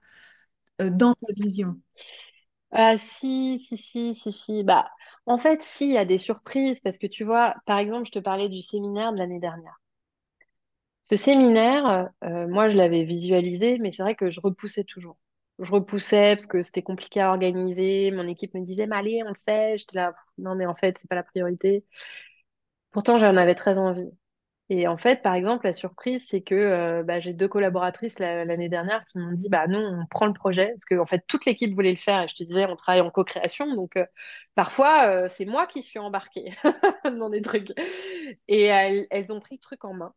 euh, 0.82 0.89
dans 0.91 1.16
ta 1.16 1.34
vision? 1.36 1.82
Ah 2.72 2.97
si, 2.97 3.60
si, 3.62 3.78
si, 3.78 4.14
si, 4.16 4.32
si. 4.34 4.64
Bah, 4.66 4.91
en 5.26 5.38
fait, 5.38 5.62
si, 5.64 5.86
il 5.86 5.93
y 5.93 5.97
a 5.97 6.04
des 6.06 6.18
surprises 6.18 6.80
parce 6.82 6.97
que 6.97 7.08
tu 7.08 7.24
vois, 7.24 7.56
par 7.66 7.78
exemple, 7.80 8.08
je 8.08 8.12
te 8.12 8.20
parlais 8.20 8.49
du 8.49 8.62
séminaire 8.62 9.14
de 9.14 9.18
l'année 9.18 9.39
dernière. 9.39 9.80
Ce 11.04 11.16
séminaire, 11.16 12.10
euh, 12.24 12.47
moi, 12.47 12.70
je 12.70 12.78
l'avais 12.78 13.04
visualisé, 13.04 13.80
mais 13.80 13.91
c'est 13.91 14.04
vrai 14.04 14.16
que 14.16 14.30
je 14.30 14.39
repoussais 14.41 14.84
toujours. 14.84 15.18
Je 15.60 15.72
repoussais 15.72 16.36
parce 16.36 16.47
que 16.47 16.62
c'était 16.64 16.82
compliqué 16.84 17.22
à 17.22 17.30
organiser. 17.32 18.12
Mon 18.12 18.28
équipe 18.28 18.54
me 18.54 18.62
disait, 18.66 18.88
mais 18.88 18.95
allez, 18.95 19.24
on 19.26 19.30
le 19.30 19.36
fait. 19.45 19.78
J'étais 19.78 19.97
là, 19.97 20.14
non, 20.38 20.56
mais 20.56 20.66
en 20.66 20.76
fait, 20.76 20.97
c'est 20.99 21.08
pas 21.10 21.16
la 21.16 21.24
priorité. 21.24 21.86
Pourtant, 22.91 23.18
j'en 23.18 23.36
avais 23.36 23.54
très 23.56 23.78
envie. 23.78 24.12
Et 24.74 24.88
en 24.88 24.97
fait, 24.97 25.22
par 25.22 25.36
exemple, 25.36 25.65
la 25.65 25.74
surprise, 25.74 26.26
c'est 26.30 26.41
que 26.41 26.55
euh, 26.55 27.03
bah, 27.03 27.19
j'ai 27.19 27.34
deux 27.34 27.49
collaboratrices 27.49 28.19
la- 28.19 28.45
l'année 28.45 28.69
dernière 28.69 29.03
qui 29.05 29.17
m'ont 29.19 29.34
dit, 29.34 29.49
bah 29.49 29.67
non, 29.67 29.80
on 30.01 30.05
prend 30.07 30.28
le 30.28 30.34
projet, 30.34 30.69
parce 30.69 30.86
que 30.86 30.95
en 30.97 31.03
fait, 31.05 31.26
toute 31.28 31.45
l'équipe 31.45 31.74
voulait 31.76 31.91
le 31.91 31.97
faire. 31.97 32.22
Et 32.24 32.28
je 32.30 32.36
te 32.36 32.43
disais, 32.45 32.65
on 32.67 32.78
travaille 32.78 33.01
en 33.01 33.09
co-création, 33.11 33.76
donc 33.76 33.97
euh, 33.97 34.05
parfois, 34.55 35.07
euh, 35.09 35.28
c'est 35.30 35.45
moi 35.45 35.67
qui 35.67 35.84
suis 35.84 35.99
embarquée 35.99 36.51
dans 37.19 37.30
des 37.30 37.41
trucs. 37.41 37.72
Et 38.47 38.63
elles, 38.63 39.07
elles 39.11 39.34
ont 39.34 39.41
pris 39.41 39.55
le 39.55 39.59
truc 39.61 39.84
en 39.84 39.93
main. 39.93 40.13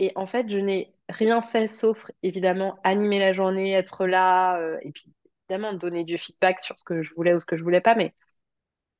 Et 0.00 0.12
en 0.16 0.26
fait, 0.26 0.48
je 0.50 0.58
n'ai 0.60 0.94
rien 1.10 1.42
fait 1.42 1.68
sauf, 1.68 2.06
évidemment, 2.22 2.78
animer 2.84 3.18
la 3.20 3.32
journée, 3.34 3.72
être 3.72 4.06
là, 4.06 4.60
et 4.82 4.92
puis, 4.92 5.12
évidemment, 5.50 5.74
donner 5.74 6.04
du 6.04 6.18
feedback 6.18 6.60
sur 6.60 6.78
ce 6.78 6.84
que 6.84 7.02
je 7.02 7.14
voulais 7.14 7.34
ou 7.34 7.40
ce 7.40 7.46
que 7.46 7.56
je 7.56 7.64
voulais 7.64 7.80
pas. 7.82 7.94
Mais 7.96 8.14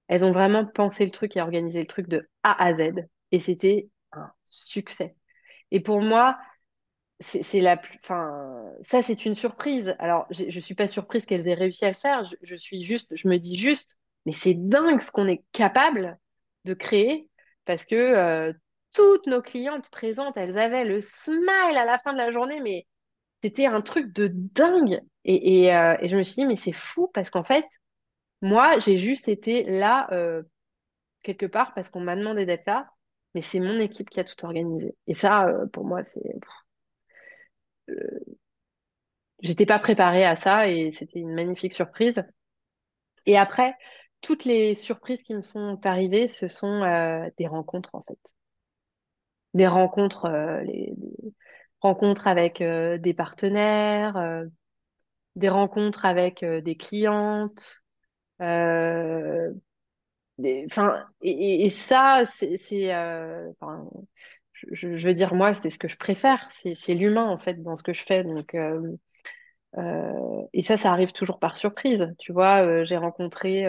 elles 0.09 0.25
ont 0.25 0.33
vraiment 0.33 0.65
pensé 0.65 1.05
le 1.05 1.11
truc 1.11 1.37
et 1.37 1.41
organisé 1.43 1.81
le 1.81 1.87
truc 1.87 2.09
de 2.09 2.29
A 2.43 2.63
à 2.65 2.75
Z. 2.75 2.93
Et 3.33 3.39
c'était 3.41 3.89
un 4.19 4.33
succès. 4.45 5.17
Et 5.71 5.81
pour 5.81 6.01
moi, 6.01 6.39
c'est 7.21 7.61
la 7.61 7.77
plus, 7.77 7.99
ça 8.83 9.03
c'est 9.03 9.25
une 9.25 9.35
surprise. 9.35 9.95
Alors, 9.99 10.27
je 10.31 10.61
suis 10.61 10.75
pas 10.75 10.89
surprise 10.89 11.27
qu'elles 11.27 11.49
aient 11.49 11.55
réussi 11.55 11.85
à 11.85 11.91
le 11.91 11.95
faire. 11.97 12.25
Je, 12.43 12.57
suis 12.57 12.83
juste, 12.83 13.15
je 13.15 13.29
me 13.29 13.39
dis 13.39 13.57
juste, 13.57 13.99
mais 14.27 14.33
c'est 14.33 14.55
dingue 14.55 15.01
ce 15.01 15.11
qu'on 15.11 15.29
est 15.29 15.45
capable 15.53 16.19
de 16.65 16.75
créer 16.75 17.29
parce 17.65 17.85
que 17.85 17.95
euh, 17.95 18.53
toutes 18.93 19.27
nos 19.27 19.43
clientes 19.43 19.91
présentes, 19.91 20.37
elles 20.37 20.59
avaient 20.59 20.85
le 20.85 21.01
smile 21.01 21.77
à 21.77 21.85
la 21.85 21.99
fin 21.99 22.13
de 22.13 22.19
la 22.19 22.31
journée, 22.31 22.61
mais 22.61 22.87
c'était 23.43 23.67
un 23.67 23.81
truc 23.81 24.13
de 24.13 24.29
dingue. 24.29 25.01
Et, 25.25 25.65
et, 25.65 25.75
euh, 25.75 25.97
je 26.03 26.17
me 26.17 26.23
suis 26.23 26.35
dit, 26.35 26.47
mais 26.47 26.57
c'est 26.57 26.73
fou 26.73 27.11
parce 27.13 27.31
qu'en 27.31 27.45
fait, 27.45 27.65
moi, 28.43 28.79
j'ai 28.79 28.99
juste 28.99 29.29
été 29.29 29.65
là 29.65 30.09
euh, 30.13 30.43
quelque 31.23 31.47
part 31.47 31.75
parce 31.75 31.91
qu'on 31.91 32.01
m'a 32.01 32.17
demandé 32.17 32.47
d'être 32.47 32.67
là, 32.67 32.91
mais 33.35 33.41
c'est 33.41 33.61
mon 33.61 33.79
équipe 33.81 34.11
qui 34.11 34.21
a 34.21 34.25
tout 34.25 34.45
organisé. 34.45 34.95
Et 35.07 35.15
ça, 35.15 35.47
euh, 35.47 35.67
pour 35.67 35.85
moi, 35.85 36.03
c'est 36.03 36.23
J'étais 39.41 39.67
pas 39.67 39.79
préparée 39.79 40.25
à 40.25 40.37
ça 40.37 40.69
et 40.69 40.91
c'était 40.91 41.21
une 41.21 41.35
magnifique 41.35 41.73
surprise. 41.75 42.25
Et 43.27 43.37
après, 43.37 43.77
toutes 44.21 44.45
les 44.45 44.75
surprises 44.75 45.23
qui 45.23 45.35
me 45.35 45.43
sont 45.43 45.79
arrivées, 45.85 46.29
ce 46.29 46.49
sont 46.49 46.83
euh, 46.83 47.29
des 47.39 47.47
rencontres 47.47 47.95
en 47.95 48.03
fait. 48.03 48.19
Des 49.55 49.69
rencontres, 49.69 50.25
euh, 50.27 50.63
les, 50.63 50.93
des 50.97 51.35
rencontres 51.81 52.27
avec 52.27 52.61
euh, 52.61 52.99
des 52.99 53.15
partenaires, 53.15 54.17
euh, 54.17 54.45
des 55.37 55.49
rencontres 55.49 56.05
avec 56.05 56.43
euh, 56.43 56.61
des 56.61 56.77
clientes. 56.77 57.83
Enfin, 60.67 61.05
et, 61.23 61.71
ça, 61.71 62.25
c'est, 62.27 62.95
euh, 62.95 63.51
je, 64.73 65.07
veux 65.07 65.15
dire, 65.15 65.35
moi, 65.35 65.55
c'est 65.55 65.71
ce 65.71 65.79
que 65.79 65.89
je 65.89 65.97
préfère. 65.97 66.49
C'est, 66.51 66.95
l'humain 66.95 67.29
en 67.29 67.39
fait 67.39 67.63
dans 67.63 67.77
ce 67.77 67.83
que 67.83 67.93
je 67.93 68.03
fais. 68.03 68.25
Donc, 68.25 68.55
euh, 68.55 68.81
Euh, 69.79 70.43
et 70.53 70.63
ça, 70.63 70.77
ça 70.77 70.93
arrive 70.93 71.13
toujours 71.13 71.41
par 71.41 71.57
surprise. 71.57 72.15
Tu 72.19 72.33
vois, 72.33 72.85
j'ai 72.85 72.97
rencontré 72.97 73.67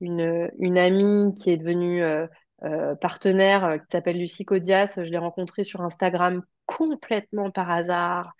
une, 0.00 0.50
une 0.58 0.78
amie 0.78 1.34
qui 1.36 1.50
est 1.50 1.56
devenue 1.58 2.02
partenaire, 3.00 3.78
qui 3.82 3.86
s'appelle 3.92 4.18
Lucie 4.18 4.44
Codias. 4.44 4.94
Je 4.96 5.10
l'ai 5.10 5.18
rencontrée 5.18 5.64
sur 5.64 5.82
Instagram 5.82 6.42
complètement 6.66 7.50
par 7.52 7.70
hasard. 7.70 8.32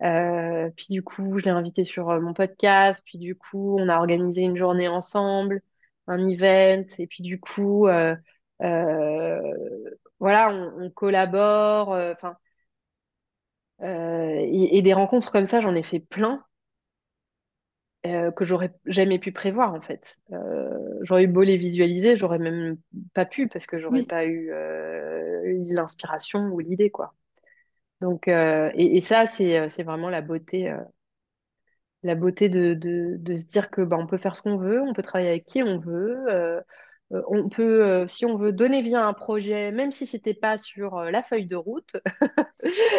Puis 0.00 0.86
du 0.90 1.02
coup, 1.04 1.38
je 1.38 1.44
l'ai 1.44 1.50
invitée 1.50 1.84
sur 1.84 2.08
mon 2.20 2.34
podcast. 2.34 3.02
Puis 3.06 3.18
du 3.18 3.36
coup, 3.36 3.78
on 3.80 3.88
a 3.88 3.98
organisé 3.98 4.42
une 4.42 4.56
journée 4.56 4.88
ensemble. 4.88 5.62
Un 6.06 6.28
event, 6.28 6.84
et 6.98 7.06
puis 7.06 7.22
du 7.22 7.40
coup, 7.40 7.86
euh, 7.88 8.16
euh, 8.62 9.40
voilà, 10.20 10.50
on, 10.52 10.84
on 10.86 10.90
collabore, 10.90 11.92
euh, 11.94 12.12
enfin, 12.14 12.36
et, 13.82 14.78
et 14.78 14.82
des 14.82 14.92
rencontres 14.94 15.30
comme 15.32 15.44
ça, 15.46 15.60
j'en 15.60 15.74
ai 15.74 15.82
fait 15.82 16.00
plein. 16.00 16.42
que 18.36 18.44
j'aurais 18.44 18.74
jamais 18.86 19.18
pu 19.18 19.32
prévoir 19.32 19.74
en 19.74 19.80
fait. 19.80 20.20
J'aurais 21.02 21.24
eu 21.24 21.28
beau 21.28 21.42
les 21.42 21.56
visualiser, 21.56 22.16
j'aurais 22.16 22.38
même 22.38 22.78
pas 23.14 23.24
pu 23.26 23.48
parce 23.48 23.66
que 23.66 23.78
j'aurais 23.78 24.02
Oui, 24.02 24.04
pas 24.04 24.24
eu, 24.26 24.50
l'inspiration 25.68 26.40
ou 26.52 26.60
l'idée 26.60 26.90
quoi. 26.90 27.14
Donc 28.00 28.28
euh, 28.28 28.70
et, 28.74 28.96
et 28.98 29.02
ça 29.02 29.26
c'est 29.26 29.68
c'est 29.70 29.82
vraiment 29.84 30.10
la 30.10 30.22
beauté 30.22 30.70
euh, 30.70 30.78
la 32.02 32.14
beauté 32.14 32.48
de, 32.48 32.74
de, 32.74 33.16
de 33.18 33.36
se 33.36 33.46
dire 33.46 33.70
que 33.70 33.82
bah, 33.82 33.96
on 33.98 34.06
peut 34.06 34.18
faire 34.18 34.36
ce 34.36 34.42
qu'on 34.42 34.58
veut, 34.58 34.82
on 34.82 34.92
peut 34.92 35.02
travailler 35.02 35.30
avec 35.30 35.46
qui 35.46 35.62
on 35.62 35.78
veut, 35.78 36.16
euh, 36.30 36.60
euh, 37.12 37.22
on 37.28 37.48
peut 37.48 37.86
euh, 37.86 38.06
si 38.08 38.26
on 38.26 38.38
veut 38.38 38.52
donner 38.52 38.82
vie 38.82 38.94
à 38.96 39.06
un 39.06 39.12
projet 39.14 39.72
même 39.72 39.92
si 39.92 40.06
c'était 40.06 40.34
pas 40.34 40.58
sur 40.58 40.98
euh, 40.98 41.10
la 41.10 41.22
feuille 41.22 41.46
de 41.46 41.56
route, 41.56 41.96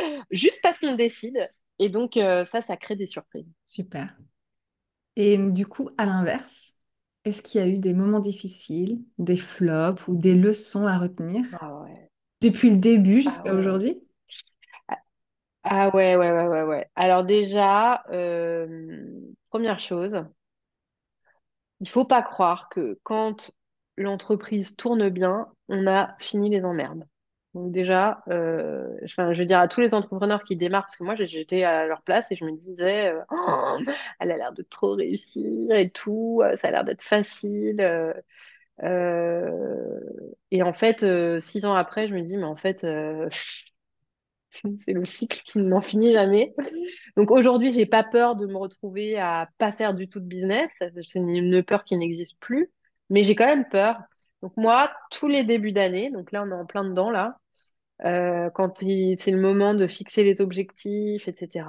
juste 0.31 0.59
parce 0.63 0.79
qu'on 0.79 0.95
décide. 0.95 1.49
Et 1.79 1.89
donc 1.89 2.13
ça 2.15 2.45
ça 2.61 2.77
crée 2.77 2.95
des 2.95 3.07
surprises. 3.07 3.47
super. 3.65 4.15
Et 5.15 5.37
du 5.37 5.67
coup, 5.67 5.89
à 5.97 6.05
l'inverse, 6.05 6.73
est-ce 7.25 7.41
qu'il 7.41 7.61
y 7.61 7.63
a 7.63 7.67
eu 7.67 7.79
des 7.79 7.93
moments 7.93 8.19
difficiles, 8.19 9.03
des 9.19 9.37
flops 9.37 10.07
ou 10.07 10.15
des 10.17 10.35
leçons 10.35 10.87
à 10.87 10.97
retenir 10.97 11.45
Ah 11.51 11.73
ouais. 11.81 12.11
depuis 12.41 12.69
le 12.71 12.77
début 12.77 13.21
Ah 13.25 13.43
jusqu'à 13.43 13.53
ouais. 13.53 13.55
aujourd'hui? 13.55 14.02
Ah 15.63 15.89
ouais, 15.95 16.15
ouais, 16.15 16.31
ouais, 16.31 16.47
ouais, 16.47 16.63
ouais. 16.63 16.89
Alors 16.95 17.23
déjà, 17.25 18.03
euh, 18.11 18.67
première 19.49 19.79
chose, 19.79 20.25
il 21.79 21.89
faut 21.89 22.05
pas 22.05 22.21
croire 22.21 22.69
que 22.69 22.99
quand 23.03 23.51
l'entreprise 23.97 24.75
tourne 24.75 25.09
bien, 25.09 25.47
on 25.69 25.87
a 25.87 26.15
fini 26.19 26.49
les 26.49 26.63
emmerdes. 26.63 27.05
Donc 27.53 27.71
déjà, 27.71 28.23
euh, 28.29 28.87
je 29.05 29.21
veux 29.39 29.45
dire 29.45 29.59
à 29.59 29.67
tous 29.67 29.79
les 29.81 29.93
entrepreneurs 29.93 30.43
qui 30.43 30.55
démarrent, 30.55 30.83
parce 30.85 30.95
que 30.97 31.03
moi 31.03 31.13
j'étais 31.15 31.63
à 31.63 31.85
leur 31.85 32.01
place 32.01 32.31
et 32.31 32.35
je 32.35 32.45
me 32.45 32.51
disais, 32.57 33.11
euh, 33.13 33.21
Oh, 33.31 33.77
elle 34.19 34.31
a 34.31 34.37
l'air 34.37 34.53
de 34.53 34.63
trop 34.63 34.95
réussir 34.95 35.71
et 35.71 35.89
tout, 35.91 36.41
ça 36.55 36.69
a 36.69 36.71
l'air 36.71 36.83
d'être 36.83 37.03
facile. 37.03 37.79
et 40.51 40.63
en 40.63 40.73
fait, 40.73 41.05
six 41.41 41.65
ans 41.65 41.73
après, 41.75 42.07
je 42.07 42.13
me 42.15 42.21
dis, 42.21 42.37
mais 42.37 42.43
en 42.43 42.55
fait, 42.55 42.85
c'est 44.85 44.93
le 44.93 45.05
cycle 45.05 45.41
qui 45.45 45.59
n'en 45.59 45.81
finit 45.81 46.13
jamais. 46.13 46.53
Donc 47.17 47.31
aujourd'hui, 47.31 47.71
j'ai 47.73 47.85
pas 47.85 48.03
peur 48.03 48.35
de 48.35 48.45
me 48.45 48.57
retrouver 48.57 49.17
à 49.17 49.49
pas 49.57 49.71
faire 49.71 49.93
du 49.93 50.07
tout 50.07 50.19
de 50.19 50.25
business. 50.25 50.69
C'est 50.79 51.19
une 51.19 51.63
peur 51.63 51.83
qui 51.83 51.97
n'existe 51.97 52.39
plus, 52.39 52.71
mais 53.09 53.23
j'ai 53.23 53.35
quand 53.35 53.47
même 53.47 53.67
peur. 53.67 53.99
Donc 54.41 54.53
moi, 54.57 54.91
tous 55.11 55.27
les 55.27 55.43
débuts 55.43 55.71
d'année, 55.71 56.11
donc 56.11 56.31
là 56.31 56.43
on 56.43 56.49
est 56.51 56.53
en 56.53 56.65
plein 56.65 56.83
dedans 56.83 57.09
là, 57.11 57.37
euh, 58.05 58.49
quand 58.51 58.79
c'est 58.79 59.31
le 59.31 59.39
moment 59.39 59.73
de 59.73 59.87
fixer 59.87 60.23
les 60.23 60.41
objectifs, 60.41 61.27
etc. 61.27 61.65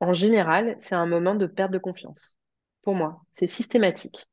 En 0.00 0.12
général, 0.12 0.76
c'est 0.80 0.94
un 0.96 1.06
moment 1.06 1.34
de 1.36 1.46
perte 1.46 1.72
de 1.72 1.78
confiance. 1.78 2.38
Pour 2.82 2.94
moi, 2.94 3.22
c'est 3.32 3.46
systématique. 3.46 4.26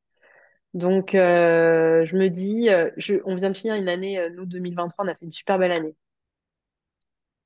Donc 0.74 1.16
euh, 1.16 2.06
je 2.06 2.16
me 2.18 2.30
dis, 2.30 2.70
euh, 2.70 2.90
on 3.26 3.36
vient 3.36 3.52
de 3.52 3.58
finir 3.58 3.76
une 3.76 3.90
année, 3.90 4.20
nous 4.36 4.46
2023, 4.46 5.06
on 5.06 5.08
a 5.08 5.14
fait 5.16 5.26
une 5.26 5.32
super 5.32 5.60
belle 5.60 5.72
année. 5.72 5.96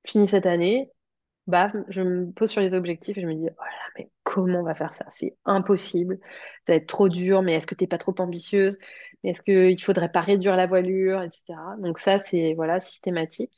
Fini 0.05 0.27
cette 0.27 0.45
année, 0.45 0.91
Baf, 1.47 1.73
je 1.89 2.01
me 2.01 2.31
pose 2.31 2.51
sur 2.51 2.61
les 2.61 2.73
objectifs 2.73 3.17
et 3.17 3.21
je 3.21 3.27
me 3.27 3.35
dis, 3.35 3.47
oh 3.49 3.63
là 3.63 3.71
mais 3.97 4.11
comment 4.23 4.61
on 4.61 4.63
va 4.63 4.75
faire 4.75 4.93
ça? 4.93 5.05
C'est 5.11 5.37
impossible. 5.45 6.19
Ça 6.63 6.73
va 6.73 6.77
être 6.77 6.87
trop 6.87 7.09
dur, 7.09 7.43
mais 7.43 7.55
est-ce 7.55 7.67
que 7.67 7.75
t'es 7.75 7.87
pas 7.87 7.97
trop 7.99 8.15
ambitieuse? 8.19 8.77
Est-ce 9.23 9.41
qu'il 9.43 9.81
faudrait 9.83 10.11
pas 10.11 10.21
réduire 10.21 10.55
la 10.57 10.67
voilure, 10.67 11.21
etc. 11.23 11.77
Donc 11.79 11.99
ça, 11.99 12.19
c'est 12.19 12.53
voilà, 12.55 12.79
systématique. 12.79 13.53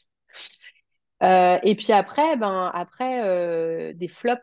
Euh, 1.23 1.59
et 1.63 1.75
puis 1.75 1.91
après, 1.93 2.35
ben 2.37 2.71
après 2.73 3.23
euh, 3.23 3.93
des 3.93 4.07
flops. 4.07 4.41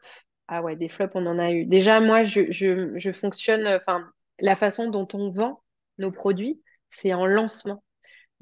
Ah 0.48 0.62
ouais, 0.62 0.76
des 0.76 0.88
flops, 0.88 1.12
on 1.14 1.26
en 1.26 1.38
a 1.38 1.50
eu. 1.52 1.66
Déjà, 1.66 2.00
moi, 2.00 2.24
je, 2.24 2.50
je, 2.50 2.92
je 2.96 3.12
fonctionne, 3.12 3.66
enfin, 3.68 4.10
la 4.40 4.56
façon 4.56 4.88
dont 4.90 5.08
on 5.14 5.30
vend 5.30 5.62
nos 5.98 6.10
produits, 6.12 6.62
c'est 6.90 7.14
en 7.14 7.26
lancement. 7.26 7.82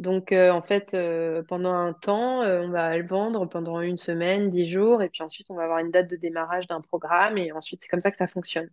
Donc, 0.01 0.33
euh, 0.33 0.51
en 0.51 0.63
fait, 0.63 0.95
euh, 0.95 1.43
pendant 1.43 1.75
un 1.75 1.93
temps, 1.93 2.41
euh, 2.41 2.63
on 2.63 2.71
va 2.71 2.97
le 2.97 3.07
vendre 3.07 3.45
pendant 3.45 3.83
une 3.83 3.99
semaine, 3.99 4.49
dix 4.49 4.65
jours, 4.65 5.03
et 5.03 5.11
puis 5.11 5.23
ensuite, 5.23 5.51
on 5.51 5.55
va 5.57 5.65
avoir 5.65 5.79
une 5.81 5.91
date 5.91 6.09
de 6.09 6.17
démarrage 6.17 6.67
d'un 6.67 6.81
programme, 6.81 7.37
et 7.37 7.53
ensuite, 7.53 7.83
c'est 7.83 7.89
comme 7.89 8.01
ça 8.01 8.11
que 8.11 8.17
ça 8.17 8.27
fonctionne. 8.27 8.71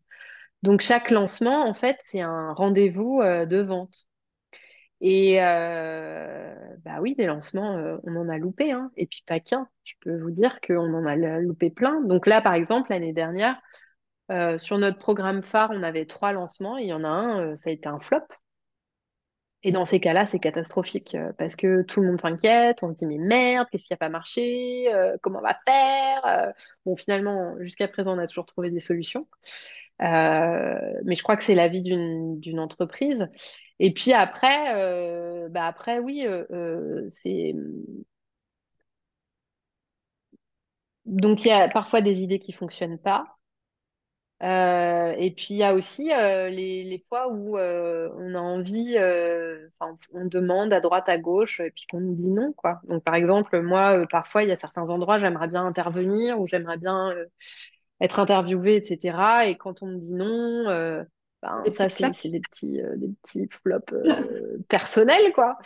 Donc, 0.64 0.80
chaque 0.80 1.12
lancement, 1.12 1.68
en 1.68 1.74
fait, 1.74 1.98
c'est 2.00 2.22
un 2.22 2.54
rendez-vous, 2.54 3.22
de 3.22 3.58
vente. 3.62 4.08
Et 5.02 5.38
bah 5.40 7.00
oui, 7.02 7.14
des 7.16 7.26
lancements, 7.26 8.00
on 8.04 8.16
en 8.16 8.30
a 8.30 8.38
loupé, 8.38 8.72
hein, 8.72 8.90
et 8.96 9.06
puis 9.06 9.22
pas 9.28 9.42
qu'un. 9.42 9.68
Je 9.84 9.96
peux 10.00 10.18
vous 10.18 10.32
dire 10.32 10.62
qu'on 10.62 10.94
en 10.94 11.06
a 11.06 11.16
loupé 11.40 11.70
plein. 11.70 12.00
Donc 12.04 12.26
là, 12.26 12.42
par 12.42 12.54
exemple, 12.54 12.92
l'année 12.92 13.12
dernière, 13.12 13.62
sur 14.58 14.78
notre 14.78 14.98
programme 14.98 15.44
phare, 15.44 15.72
on 15.74 15.84
avait 15.84 16.06
trois 16.06 16.32
lancements, 16.32 16.78
et 16.78 16.84
il 16.84 16.88
y 16.88 16.94
en 16.94 17.04
a 17.04 17.10
un, 17.10 17.56
ça 17.58 17.70
a 17.70 17.74
été 17.74 17.90
un 17.90 18.00
flop. 18.00 18.24
Et 19.68 19.74
dans 19.74 19.84
ces 19.84 19.99
cas-là, 19.99 20.26
c'est 20.26 20.39
catastrophique 20.39 21.13
euh, 21.15 21.34
parce 21.38 21.57
que 21.57 21.82
tout 21.82 21.99
le 21.99 22.07
monde 22.07 22.22
s'inquiète, 22.22 22.84
on 22.84 22.89
se 22.89 22.95
dit 22.95 23.05
mais 23.05 23.18
merde, 23.18 23.68
qu'est-ce 23.70 23.84
qui 23.86 23.91
n'a 23.93 23.97
pas 23.97 24.07
marché, 24.07 24.88
Euh, 24.95 25.18
comment 25.22 25.39
on 25.39 25.41
va 25.41 25.57
faire? 25.68 26.26
Euh, 26.26 26.53
bon, 26.86 26.95
finalement, 26.95 27.53
jusqu'à 27.59 27.89
présent, 27.89 28.15
on 28.15 28.20
a 28.20 28.28
toujours 28.28 28.45
trouvé 28.45 28.72
des 28.72 28.80
solutions. 28.80 29.28
Mais 29.99 31.15
je 31.15 31.24
crois 31.24 31.38
que 31.38 31.43
c'est 31.43 31.55
la 31.55 31.68
vie 31.68 31.84
d'une 31.84 32.59
entreprise. 32.59 33.28
Et 33.80 33.93
puis 33.93 34.13
après, 34.13 35.49
bah 35.49 35.65
après 35.68 35.99
oui, 35.99 36.26
c'est 37.09 37.53
donc 41.05 41.43
il 41.43 41.47
y 41.47 41.51
a 41.51 41.68
parfois 41.70 42.01
des 42.01 42.22
idées 42.22 42.38
qui 42.39 42.51
fonctionnent 42.53 42.99
pas. 42.99 43.37
Euh, 44.44 45.16
et 45.18 45.32
puis 45.32 45.48
il 45.56 45.58
y 45.58 45.64
a 45.64 45.74
aussi 45.74 46.14
euh, 46.14 46.50
les, 46.50 46.84
les 46.84 47.00
fois 47.10 47.28
où 47.34 47.58
euh, 47.58 48.10
on 48.18 48.36
a 48.36 48.40
envie, 48.40 48.96
euh, 48.98 49.68
enfin, 49.80 49.98
on 50.14 50.26
demande 50.26 50.72
à 50.74 50.80
droite, 50.80 51.10
à 51.10 51.18
gauche, 51.18 51.60
et 51.60 51.72
puis 51.72 51.86
qu'on 51.90 52.02
nous 52.02 52.14
dit 52.16 52.30
non, 52.30 52.54
quoi. 52.54 52.80
Donc 52.88 53.04
par 53.04 53.16
exemple, 53.16 53.60
moi, 53.62 54.00
euh, 54.02 54.06
parfois, 54.06 54.44
il 54.44 54.50
y 54.50 54.52
a 54.52 54.58
certains 54.58 54.90
endroits, 54.92 55.18
j'aimerais 55.18 55.48
bien 55.48 55.66
intervenir 55.66 56.40
ou 56.40 56.48
j'aimerais 56.48 56.78
bien 56.78 57.10
euh, 57.12 57.26
être 58.02 58.20
interviewée, 58.20 58.78
etc. 58.78 59.48
Et 59.50 59.58
quand 59.58 59.82
on 59.84 59.88
me 59.88 59.98
dit 60.00 60.14
non, 60.16 60.28
euh, 60.70 61.04
ben, 61.44 61.64
ça, 61.72 61.88
c'est 61.90 62.30
des 62.30 62.40
petits, 62.40 62.82
euh, 62.82 62.96
des 62.96 63.10
petits 63.22 63.48
flops 63.48 63.94
euh, 63.94 64.58
personnels, 64.70 65.32
quoi. 65.34 65.60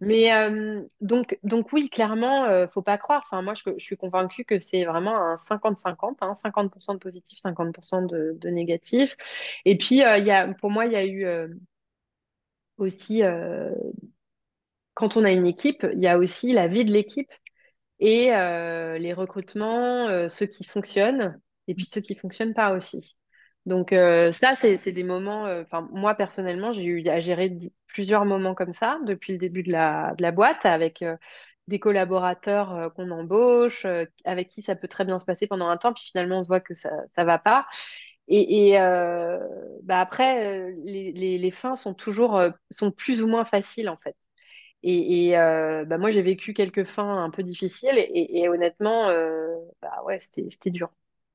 Mais 0.00 0.32
euh, 0.32 0.82
donc, 1.00 1.38
donc 1.42 1.72
oui, 1.72 1.90
clairement, 1.90 2.68
faut 2.68 2.82
pas 2.82 2.98
croire. 2.98 3.22
Enfin, 3.24 3.42
moi, 3.42 3.54
je, 3.54 3.62
je 3.76 3.84
suis 3.84 3.96
convaincue 3.96 4.44
que 4.44 4.60
c'est 4.60 4.84
vraiment 4.84 5.16
un 5.16 5.36
50-50, 5.36 6.18
hein, 6.20 6.34
50% 6.34 6.94
de 6.94 6.98
positif, 6.98 7.38
50% 7.38 8.06
de, 8.06 8.36
de 8.38 8.48
négatif. 8.48 9.16
Et 9.64 9.76
puis, 9.76 9.96
il 9.96 10.24
y 10.24 10.30
a, 10.30 10.54
pour 10.54 10.70
moi, 10.70 10.86
il 10.86 10.92
y 10.92 10.96
a 10.96 11.04
eu 11.04 11.26
aussi, 12.76 13.22
quand 14.94 15.16
on 15.16 15.24
a 15.24 15.32
une 15.32 15.48
équipe, 15.48 15.84
il 15.92 16.00
y 16.00 16.06
a 16.06 16.18
aussi 16.18 16.52
la 16.52 16.68
vie 16.68 16.84
de 16.84 16.92
l'équipe 16.92 17.32
et 17.98 18.26
les 18.26 19.12
recrutements, 19.14 20.28
ceux 20.28 20.46
qui 20.46 20.62
fonctionnent 20.62 21.40
et 21.66 21.74
puis 21.74 21.86
ceux 21.86 22.00
qui 22.00 22.14
fonctionnent 22.14 22.54
pas 22.54 22.72
aussi. 22.72 23.17
Donc 23.68 23.92
euh, 23.92 24.32
ça, 24.32 24.54
c'est 24.56 24.92
des 24.92 25.04
moments, 25.04 25.46
euh, 25.46 25.62
enfin 25.62 25.86
moi 25.92 26.14
personnellement, 26.14 26.72
j'ai 26.72 26.84
eu 26.84 27.06
à 27.08 27.20
gérer 27.20 27.54
plusieurs 27.86 28.24
moments 28.24 28.54
comme 28.54 28.72
ça 28.72 28.98
depuis 29.04 29.34
le 29.34 29.38
début 29.38 29.62
de 29.62 29.70
la, 29.70 30.14
boîte 30.32 30.64
avec 30.64 31.02
euh, 31.02 31.16
des 31.68 31.78
collaborateurs 31.78 32.94
qu'on 32.94 33.10
embauche, 33.10 33.86
avec 34.24 34.48
qui 34.48 34.62
ça 34.62 34.74
peut 34.74 34.88
très 34.88 35.04
bien 35.04 35.18
se 35.18 35.26
passer 35.26 35.46
pendant 35.46 35.68
un 35.68 35.76
temps, 35.76 35.92
puis 35.92 36.04
finalement 36.04 36.40
on 36.40 36.42
se 36.44 36.48
voit 36.48 36.60
que 36.60 36.74
ça 36.74 36.90
ça 37.14 37.24
va 37.24 37.38
pas. 37.38 37.66
Et, 38.28 38.72
bah 39.82 40.00
après, 40.00 40.72
les, 40.84 41.50
fins 41.50 41.76
sont 41.76 41.94
toujours 41.94 42.42
sont 42.70 42.90
plus 42.90 43.22
ou 43.22 43.28
moins 43.28 43.44
faciles 43.44 43.90
en 43.90 43.98
fait. 43.98 44.16
Et, 44.82 45.32
bah 45.32 45.98
moi, 45.98 46.10
j'ai 46.10 46.22
vécu 46.22 46.54
quelques 46.54 46.84
fins 46.84 47.24
un 47.24 47.30
peu 47.30 47.42
difficiles 47.42 47.98
et, 47.98 48.48
honnêtement, 48.48 49.08
bah 49.82 50.02
ouais, 50.06 50.18
c'était 50.20 50.70
dur. 50.70 50.90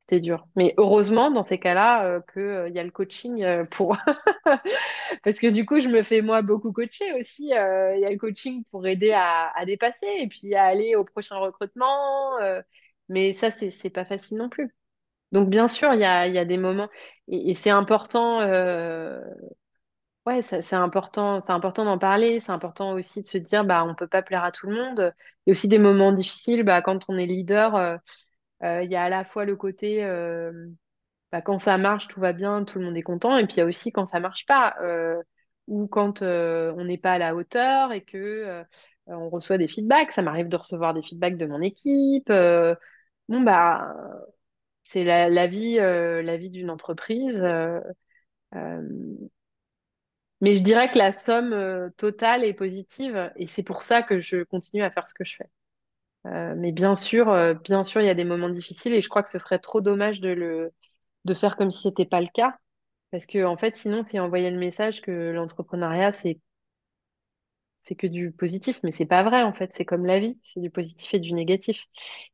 C'était 0.05 0.19
dur. 0.19 0.45
Mais 0.57 0.73
heureusement, 0.77 1.31
dans 1.31 1.43
ces 1.43 1.59
cas-là, 1.59 2.05
euh, 2.05 2.19
que, 2.21 2.39
euh, 2.41 2.69
y 2.69 2.77
a 2.79 2.83
le 2.83 2.91
coaching 2.91 3.41
euh, 3.43 3.63
pour... 3.63 3.95
Parce 5.23 5.39
que 5.39 5.47
du 5.47 5.65
coup, 5.65 5.79
je 5.79 5.87
me 5.87 6.03
fais 6.03 6.21
moi 6.21 6.41
beaucoup 6.41 6.73
coacher 6.73 7.13
aussi. 7.17 7.53
euh, 7.53 7.95
Il 7.95 8.01
y 8.01 8.05
a 8.05 8.09
le 8.11 8.17
coaching 8.17 8.63
pour 8.69 8.85
aider 8.85 9.13
à, 9.13 9.53
dépasser 9.65 10.05
et 10.19 10.27
puis 10.27 10.55
à 10.55 10.65
aller 10.65 10.95
au 10.97 11.05
prochain 11.05 11.37
recrutement. 11.37 12.37
euh, 12.41 12.61
mais 13.07 13.31
ça, 13.33 13.49
c'est, 13.51 13.89
pas 13.91 14.03
facile 14.05 14.37
non 14.39 14.49
plus. 14.49 14.75
Donc, 15.31 15.49
bien 15.49 15.67
sûr, 15.69 15.93
il 15.93 16.01
y 16.01 16.05
a, 16.05 16.27
y 16.27 16.37
a 16.39 16.45
des 16.45 16.57
moments... 16.57 16.89
Et, 17.29 17.55
c'est 17.55 17.71
important... 17.71 18.41
euh, 18.41 19.21
Ouais, 20.25 20.41
c'est 20.41 20.73
important, 20.73 21.41
c'est 21.41 21.51
important 21.51 21.83
d'en 21.83 21.97
parler. 21.99 22.39
C'est 22.39 22.53
important 22.53 22.93
aussi 22.93 23.21
de 23.23 23.27
se 23.27 23.37
dire, 23.37 23.65
bah, 23.65 23.83
on 23.83 23.93
peut 23.93 24.07
pas 24.07 24.21
plaire 24.23 24.43
à 24.45 24.53
tout 24.53 24.67
le 24.67 24.75
monde. 24.75 25.13
Il 25.45 25.49
y 25.49 25.51
a 25.51 25.51
aussi 25.51 25.67
des 25.67 25.79
moments 25.79 26.13
difficiles, 26.13 26.63
bah, 26.63 26.81
quand 26.81 27.09
on 27.09 27.17
est 27.17 27.25
leader, 27.25 27.75
euh, 27.75 27.97
euh, 27.97 27.97
il 28.63 28.91
y 28.91 28.95
a 28.95 29.03
à 29.03 29.09
la 29.09 29.25
fois 29.25 29.45
le 29.45 29.55
côté, 29.55 30.03
euh, 30.03 30.51
bah, 31.31 31.41
quand 31.41 31.57
ça 31.57 31.77
marche, 31.77 32.07
tout 32.07 32.19
va 32.19 32.33
bien, 32.33 32.63
tout 32.65 32.79
le 32.79 32.85
monde 32.85 32.97
est 32.97 33.03
content, 33.03 33.37
et 33.37 33.45
puis 33.45 33.55
il 33.55 33.59
y 33.59 33.61
a 33.61 33.65
aussi 33.65 33.91
quand 33.91 34.05
ça 34.05 34.19
marche 34.19 34.45
pas. 34.45 34.75
Euh, 34.81 35.21
ou 35.67 35.87
quand 35.87 36.21
euh, 36.21 36.73
on 36.77 36.85
n'est 36.85 36.97
pas 36.97 37.13
à 37.13 37.17
la 37.17 37.35
hauteur 37.35 37.91
et 37.93 38.03
que 38.03 38.17
euh, 38.17 38.63
on 39.07 39.29
reçoit 39.29 39.57
des 39.57 39.67
feedbacks. 39.67 40.11
Ça 40.11 40.21
m'arrive 40.21 40.49
de 40.49 40.57
recevoir 40.57 40.93
des 40.93 41.01
feedbacks 41.01 41.37
de 41.37 41.45
mon 41.45 41.61
équipe. 41.61 42.29
Euh, 42.29 42.75
bon 43.29 43.41
bah 43.41 43.93
c'est 44.83 45.03
la 45.05 45.47
vie, 45.47 45.77
la 45.77 46.37
vie 46.37 46.49
d'une 46.49 46.69
entreprise. 46.69 47.41
mais 50.41 50.53
je 50.55 50.61
dirais 50.61 50.91
que 50.91 50.97
la 50.99 51.11
somme 51.11 51.91
totale 51.97 52.43
est 52.43 52.53
positive 52.53 53.31
et 53.35 53.47
c'est 53.47 53.63
pour 53.63 53.81
ça 53.83 54.03
que 54.03 54.19
je 54.19 54.43
continue 54.43 54.83
à 54.83 54.91
faire 54.91 55.07
ce 55.07 55.13
que 55.13 55.23
je 55.23 55.35
fais. 55.37 55.49
Mais 56.25 56.71
bien 56.71 56.95
sûr, 56.95 57.55
bien 57.63 57.83
sûr, 57.83 58.01
il 58.01 58.05
y 58.07 58.09
a 58.09 58.15
des 58.15 58.23
moments 58.23 58.49
difficiles 58.49 58.93
et 58.93 59.01
je 59.01 59.09
crois 59.09 59.23
que 59.23 59.29
ce 59.29 59.39
serait 59.39 59.59
trop 59.59 59.81
dommage 59.81 60.21
de 60.21 60.29
le 60.29 60.71
de 61.25 61.33
faire 61.35 61.57
comme 61.57 61.71
si 61.71 61.83
c'était 61.83 62.05
pas 62.05 62.21
le 62.21 62.27
cas. 62.27 62.57
Parce 63.11 63.25
que, 63.27 63.45
en 63.45 63.57
fait, 63.57 63.77
sinon, 63.77 64.03
c'est 64.03 64.19
envoyer 64.19 64.51
le 64.51 64.59
message 64.59 65.01
que 65.01 65.31
l'entrepreneuriat, 65.33 66.13
c'est 66.13 66.39
c'est 67.79 67.95
que 67.95 68.07
du 68.07 68.31
positif, 68.31 68.79
mais 68.83 68.91
c'est 68.91 69.05
pas 69.05 69.23
vrai 69.23 69.43
en 69.43 69.53
fait, 69.53 69.73
c'est 69.73 69.83
comme 69.85 70.05
la 70.05 70.19
vie, 70.19 70.39
c'est 70.43 70.61
du 70.61 70.69
positif 70.69 71.13
et 71.13 71.19
du 71.19 71.33
négatif. 71.33 71.85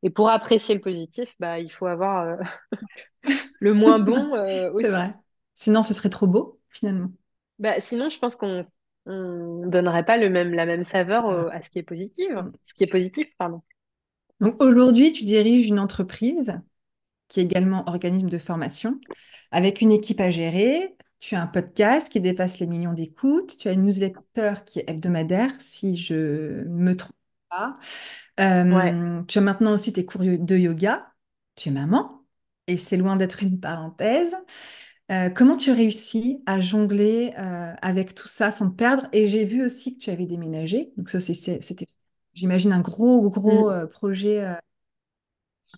Et 0.03 0.09
pour 0.11 0.29
apprécier 0.29 0.75
le 0.75 0.81
positif, 0.81 1.35
bah, 1.39 1.59
il 1.59 1.71
faut 1.71 1.87
avoir 1.87 2.23
euh, 2.23 2.35
le 3.59 3.73
moins 3.73 3.99
bon 3.99 4.35
euh, 4.35 4.71
C'est 4.81 4.89
aussi. 4.89 4.89
vrai. 4.89 5.13
Sinon, 5.53 5.83
ce 5.83 5.93
serait 5.93 6.09
trop 6.09 6.27
beau, 6.27 6.59
finalement. 6.69 7.11
Bah, 7.59 7.81
sinon, 7.81 8.09
je 8.09 8.19
pense 8.19 8.35
qu'on 8.35 8.65
on 9.05 9.65
donnerait 9.67 10.05
pas 10.05 10.17
le 10.17 10.29
même, 10.29 10.53
la 10.53 10.65
même 10.65 10.83
saveur 10.83 11.25
au- 11.25 11.47
à 11.49 11.61
ce 11.61 11.69
qui 11.69 11.79
est 11.79 11.83
positif, 11.83 12.29
ce 12.63 12.73
qui 12.73 12.83
est 12.83 12.87
positif, 12.87 13.27
pardon. 13.37 13.61
Donc 14.39 14.61
aujourd'hui, 14.61 15.13
tu 15.13 15.23
diriges 15.23 15.67
une 15.67 15.79
entreprise 15.79 16.53
qui 17.27 17.39
est 17.39 17.43
également 17.43 17.87
organisme 17.87 18.29
de 18.29 18.37
formation, 18.37 18.99
avec 19.51 19.81
une 19.81 19.91
équipe 19.91 20.19
à 20.19 20.31
gérer. 20.31 20.95
Tu 21.19 21.35
as 21.35 21.41
un 21.41 21.47
podcast 21.47 22.09
qui 22.09 22.21
dépasse 22.21 22.59
les 22.59 22.65
millions 22.65 22.93
d'écoutes. 22.93 23.57
Tu 23.57 23.67
as 23.67 23.73
une 23.73 23.83
newsletter 23.83 24.53
qui 24.65 24.79
est 24.79 24.89
hebdomadaire, 24.89 25.51
si 25.59 25.97
je 25.97 26.63
me 26.67 26.95
trompe 26.95 27.15
pas. 27.49 27.73
Ouais. 28.37 28.93
Euh, 28.93 29.21
tu 29.23 29.37
as 29.37 29.41
maintenant 29.41 29.73
aussi 29.73 29.93
tes 29.93 30.05
cours 30.05 30.21
de 30.21 30.57
yoga. 30.57 31.11
Tu 31.55 31.69
es 31.69 31.71
maman, 31.73 32.23
et 32.67 32.77
c'est 32.77 32.95
loin 32.95 33.17
d'être 33.17 33.43
une 33.43 33.59
parenthèse. 33.59 34.33
Euh, 35.11 35.29
comment 35.29 35.57
tu 35.57 35.71
réussis 35.71 36.41
à 36.45 36.61
jongler 36.61 37.33
euh, 37.37 37.73
avec 37.81 38.13
tout 38.13 38.27
ça 38.27 38.51
sans 38.51 38.69
te 38.69 38.75
perdre? 38.75 39.07
Et 39.11 39.27
j'ai 39.27 39.43
vu 39.43 39.65
aussi 39.65 39.97
que 39.97 40.03
tu 40.03 40.09
avais 40.09 40.25
déménagé. 40.25 40.93
Donc 40.95 41.09
ça 41.09 41.19
c'était, 41.19 41.85
j'imagine, 42.39 42.71
un 42.73 42.81
gros, 42.81 43.29
gros 43.29 43.69
Mm. 43.69 43.71
euh, 43.71 43.87
projet, 43.87 44.41
euh, 44.43 44.53
un 44.55 44.59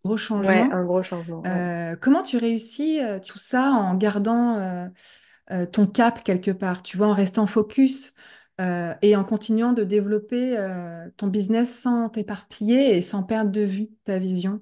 gros 0.03 0.17
Ouais, 0.43 0.67
changement. 0.67 0.71
un 0.71 0.83
gros 0.85 1.01
changement. 1.03 1.41
Ouais. 1.47 1.63
Comment 2.01 2.23
tu 2.23 2.37
réussis 2.37 3.01
euh, 3.01 3.19
tout 3.19 3.39
ça 3.39 3.71
en 3.71 3.95
gardant 3.95 4.89
ton 5.71 5.87
cap 5.87 6.23
quelque 6.23 6.51
part, 6.51 6.83
tu 6.83 6.97
vois, 6.97 7.07
en 7.07 7.13
restant 7.13 7.47
focus 7.47 8.13
et 9.01 9.15
en 9.15 9.23
continuant 9.25 9.73
de 9.73 9.83
développer 9.83 10.55
ton 11.17 11.27
business 11.27 11.81
sans 11.81 12.09
t'éparpiller 12.09 12.97
et 12.97 13.01
sans 13.01 13.23
perdre 13.23 13.51
de 13.51 13.61
vue 13.61 13.89
ta 14.05 14.19
vision? 14.19 14.59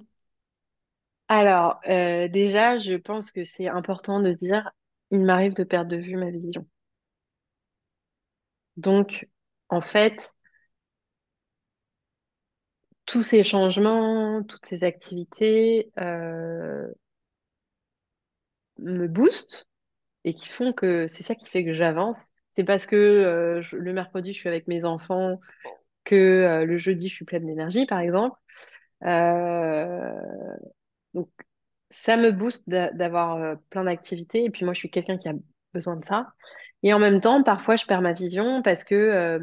Alors, 1.27 1.79
euh, 1.87 2.27
déjà, 2.27 2.77
je 2.77 2.93
pense 2.95 3.31
que 3.31 3.43
c'est 3.43 3.67
important 3.67 4.21
de 4.21 4.31
dire, 4.33 4.69
il 5.11 5.23
m'arrive 5.23 5.53
de 5.55 5.63
perdre 5.63 5.89
de 5.91 5.97
vue 5.97 6.15
ma 6.17 6.29
vision. 6.29 6.67
Donc, 8.77 9.27
en 9.69 9.81
fait, 9.81 10.33
tous 13.09 13.23
ces 13.23 13.43
changements, 13.43 14.43
toutes 14.43 14.67
ces 14.67 14.83
activités 14.83 15.91
euh, 15.99 16.87
me 18.79 19.07
boostent 19.07 19.67
et 20.25 20.35
qui 20.35 20.47
font 20.49 20.73
que 20.73 21.07
c'est 21.07 21.23
ça 21.23 21.35
qui 21.35 21.49
fait 21.49 21.65
que 21.65 21.73
j'avance. 21.73 22.29
C'est 22.51 22.65
parce 22.65 22.85
que 22.87 22.95
euh, 22.95 23.61
le 23.73 23.93
mercredi, 23.93 24.33
je 24.33 24.39
suis 24.39 24.49
avec 24.49 24.67
mes 24.67 24.85
enfants, 24.85 25.39
que 26.05 26.15
euh, 26.15 26.65
le 26.65 26.77
jeudi, 26.77 27.09
je 27.09 27.15
suis 27.15 27.25
pleine 27.25 27.47
d'énergie, 27.47 27.85
par 27.87 27.99
exemple. 27.99 28.37
Donc, 31.13 31.29
ça 31.89 32.17
me 32.17 32.31
booste 32.31 32.69
d'a- 32.69 32.91
d'avoir 32.91 33.57
plein 33.69 33.83
d'activités. 33.85 34.45
Et 34.45 34.49
puis 34.49 34.65
moi, 34.65 34.73
je 34.73 34.79
suis 34.79 34.91
quelqu'un 34.91 35.17
qui 35.17 35.29
a 35.29 35.33
besoin 35.73 35.95
de 35.97 36.05
ça. 36.05 36.33
Et 36.83 36.93
en 36.93 36.99
même 36.99 37.21
temps, 37.21 37.43
parfois, 37.43 37.75
je 37.75 37.85
perds 37.85 38.01
ma 38.01 38.13
vision 38.13 38.61
parce 38.61 38.83
que 38.83 39.39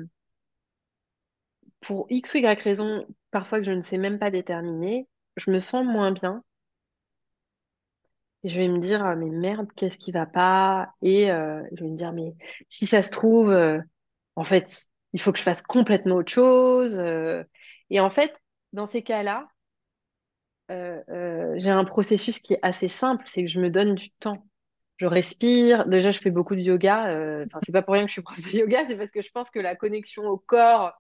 pour 1.80 2.06
X 2.10 2.34
ou 2.34 2.38
Y 2.38 2.60
raison, 2.62 3.06
parfois 3.36 3.58
que 3.58 3.66
je 3.66 3.72
ne 3.72 3.82
sais 3.82 3.98
même 3.98 4.18
pas 4.18 4.30
déterminer, 4.30 5.08
je 5.36 5.50
me 5.50 5.60
sens 5.60 5.84
moins 5.84 6.10
bien. 6.10 6.42
Et 8.42 8.48
je 8.48 8.60
vais 8.60 8.68
me 8.68 8.78
dire, 8.78 9.04
mais 9.16 9.26
merde, 9.30 9.68
qu'est-ce 9.74 9.98
qui 9.98 10.12
va 10.12 10.26
pas? 10.26 10.90
Et 11.02 11.30
euh, 11.30 11.62
je 11.74 11.84
vais 11.84 11.90
me 11.90 11.96
dire, 11.96 12.12
mais 12.12 12.34
si 12.68 12.86
ça 12.86 13.02
se 13.02 13.10
trouve, 13.10 13.50
euh, 13.50 13.80
en 14.36 14.44
fait, 14.44 14.86
il 15.12 15.20
faut 15.20 15.32
que 15.32 15.38
je 15.38 15.42
fasse 15.44 15.62
complètement 15.62 16.16
autre 16.16 16.32
chose. 16.32 16.98
euh. 16.98 17.42
Et 17.90 18.00
en 18.00 18.10
fait, 18.10 18.36
dans 18.72 18.86
ces 18.86 19.02
cas-là, 19.02 19.48
euh, 20.70 21.00
euh, 21.10 21.54
j'ai 21.56 21.70
un 21.70 21.84
processus 21.84 22.38
qui 22.40 22.54
est 22.54 22.58
assez 22.62 22.88
simple, 22.88 23.24
c'est 23.28 23.42
que 23.44 23.50
je 23.50 23.60
me 23.60 23.70
donne 23.70 23.94
du 23.94 24.10
temps. 24.10 24.46
Je 24.96 25.06
respire. 25.06 25.86
Déjà, 25.86 26.10
je 26.10 26.20
fais 26.20 26.30
beaucoup 26.30 26.56
de 26.56 26.60
yoga. 26.60 27.08
euh, 27.10 27.44
Enfin, 27.46 27.60
c'est 27.64 27.72
pas 27.72 27.82
pour 27.82 27.94
rien 27.94 28.04
que 28.04 28.08
je 28.08 28.14
suis 28.14 28.22
prof 28.22 28.38
de 28.38 28.58
yoga, 28.58 28.86
c'est 28.86 28.96
parce 28.96 29.10
que 29.10 29.22
je 29.22 29.30
pense 29.30 29.50
que 29.50 29.58
la 29.60 29.76
connexion 29.76 30.24
au 30.24 30.38
corps, 30.38 30.92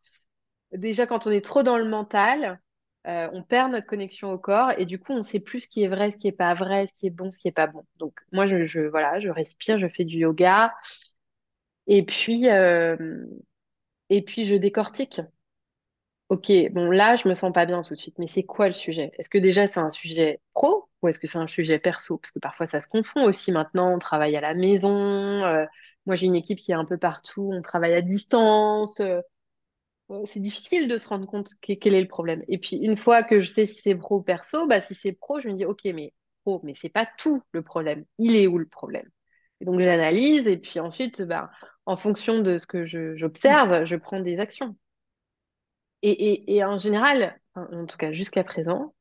déjà 0.72 1.06
quand 1.06 1.26
on 1.26 1.30
est 1.30 1.44
trop 1.44 1.62
dans 1.62 1.78
le 1.78 1.84
mental, 1.84 2.60
euh, 3.06 3.28
on 3.32 3.42
perd 3.42 3.72
notre 3.72 3.86
connexion 3.86 4.32
au 4.32 4.38
corps 4.38 4.72
et 4.78 4.84
du 4.86 4.98
coup, 4.98 5.12
on 5.12 5.22
sait 5.22 5.40
plus 5.40 5.60
ce 5.60 5.68
qui 5.68 5.82
est 5.82 5.88
vrai, 5.88 6.10
ce 6.10 6.16
qui 6.16 6.28
est 6.28 6.32
pas 6.32 6.54
vrai, 6.54 6.86
ce 6.88 6.94
qui 6.94 7.06
est 7.06 7.10
bon, 7.10 7.30
ce 7.32 7.38
qui 7.38 7.48
est 7.48 7.52
pas 7.52 7.66
bon. 7.68 7.84
Donc, 7.96 8.20
moi, 8.32 8.46
je, 8.46 8.80
voilà, 8.88 9.20
je 9.20 9.28
respire, 9.30 9.78
je 9.78 9.88
fais 9.88 10.04
du 10.04 10.18
yoga 10.18 10.74
et 11.86 12.04
puis 12.04 12.48
euh, 12.48 12.96
et 14.10 14.22
puis 14.22 14.46
je 14.46 14.56
décortique. 14.56 15.20
Ok, 16.28 16.50
bon 16.72 16.90
là, 16.90 17.14
je 17.14 17.28
me 17.28 17.34
sens 17.34 17.52
pas 17.52 17.66
bien 17.66 17.82
tout 17.82 17.94
de 17.94 18.00
suite, 18.00 18.18
mais 18.18 18.26
c'est 18.26 18.42
quoi 18.42 18.66
le 18.66 18.74
sujet? 18.74 19.12
Est-ce 19.16 19.30
que 19.30 19.38
déjà 19.38 19.68
c'est 19.68 19.78
un 19.78 19.90
sujet 19.90 20.40
pro 20.54 20.88
ou 21.02 21.08
est-ce 21.08 21.20
que 21.20 21.28
c'est 21.28 21.38
un 21.38 21.46
sujet 21.46 21.78
perso? 21.78 22.18
Parce 22.18 22.32
que 22.32 22.40
parfois 22.40 22.66
ça 22.66 22.80
se 22.80 22.88
confond 22.88 23.24
aussi 23.24 23.52
maintenant, 23.52 23.94
on 23.94 23.98
travaille 24.00 24.34
à 24.36 24.40
la 24.40 24.54
maison, 24.54 24.90
euh, 25.44 25.64
moi 26.04 26.16
j'ai 26.16 26.26
une 26.26 26.34
équipe 26.34 26.58
qui 26.58 26.72
est 26.72 26.74
un 26.74 26.84
peu 26.84 26.98
partout, 26.98 27.48
on 27.52 27.62
travaille 27.62 27.94
à 27.94 28.02
distance, 28.02 29.00
c'est 30.24 30.40
difficile 30.40 30.88
de 30.88 30.98
se 30.98 31.08
rendre 31.08 31.26
compte 31.26 31.50
que- 31.62 31.72
quel 31.74 31.94
est 31.94 32.00
le 32.00 32.08
problème. 32.08 32.42
Et 32.48 32.58
puis 32.58 32.76
une 32.76 32.96
fois 32.96 33.22
que 33.22 33.40
je 33.40 33.48
sais 33.50 33.66
si 33.66 33.80
c'est 33.82 33.94
pro 33.96 34.18
ou 34.18 34.22
perso, 34.22 34.66
bah 34.66 34.80
si 34.80 34.94
c'est 34.94 35.12
pro, 35.12 35.40
je 35.40 35.48
me 35.48 35.54
dis 35.54 35.64
ok, 35.64 35.84
mais 35.86 36.12
pro, 36.44 36.60
mais 36.64 36.74
c'est 36.74 36.88
pas 36.88 37.06
tout 37.18 37.42
le 37.52 37.62
problème, 37.62 38.04
il 38.18 38.36
est 38.36 38.46
où 38.46 38.58
le 38.58 38.66
problème? 38.68 39.08
Et 39.60 39.64
donc 39.64 39.80
j'analyse 39.80 40.46
et 40.46 40.58
puis 40.58 40.80
ensuite, 40.80 41.22
bah, 41.22 41.50
en 41.86 41.96
fonction 41.96 42.40
de 42.42 42.58
ce 42.58 42.66
que 42.66 42.84
j'observe, 42.84 43.84
je 43.84 43.96
prends 43.96 44.20
des 44.20 44.38
actions. 44.38 44.76
Et, 46.02 46.10
et, 46.32 46.56
et 46.56 46.64
en 46.64 46.76
général, 46.78 47.38
en 47.54 47.84
tout 47.86 47.96
cas 47.98 48.12
jusqu'à 48.12 48.44
présent, 48.44 48.94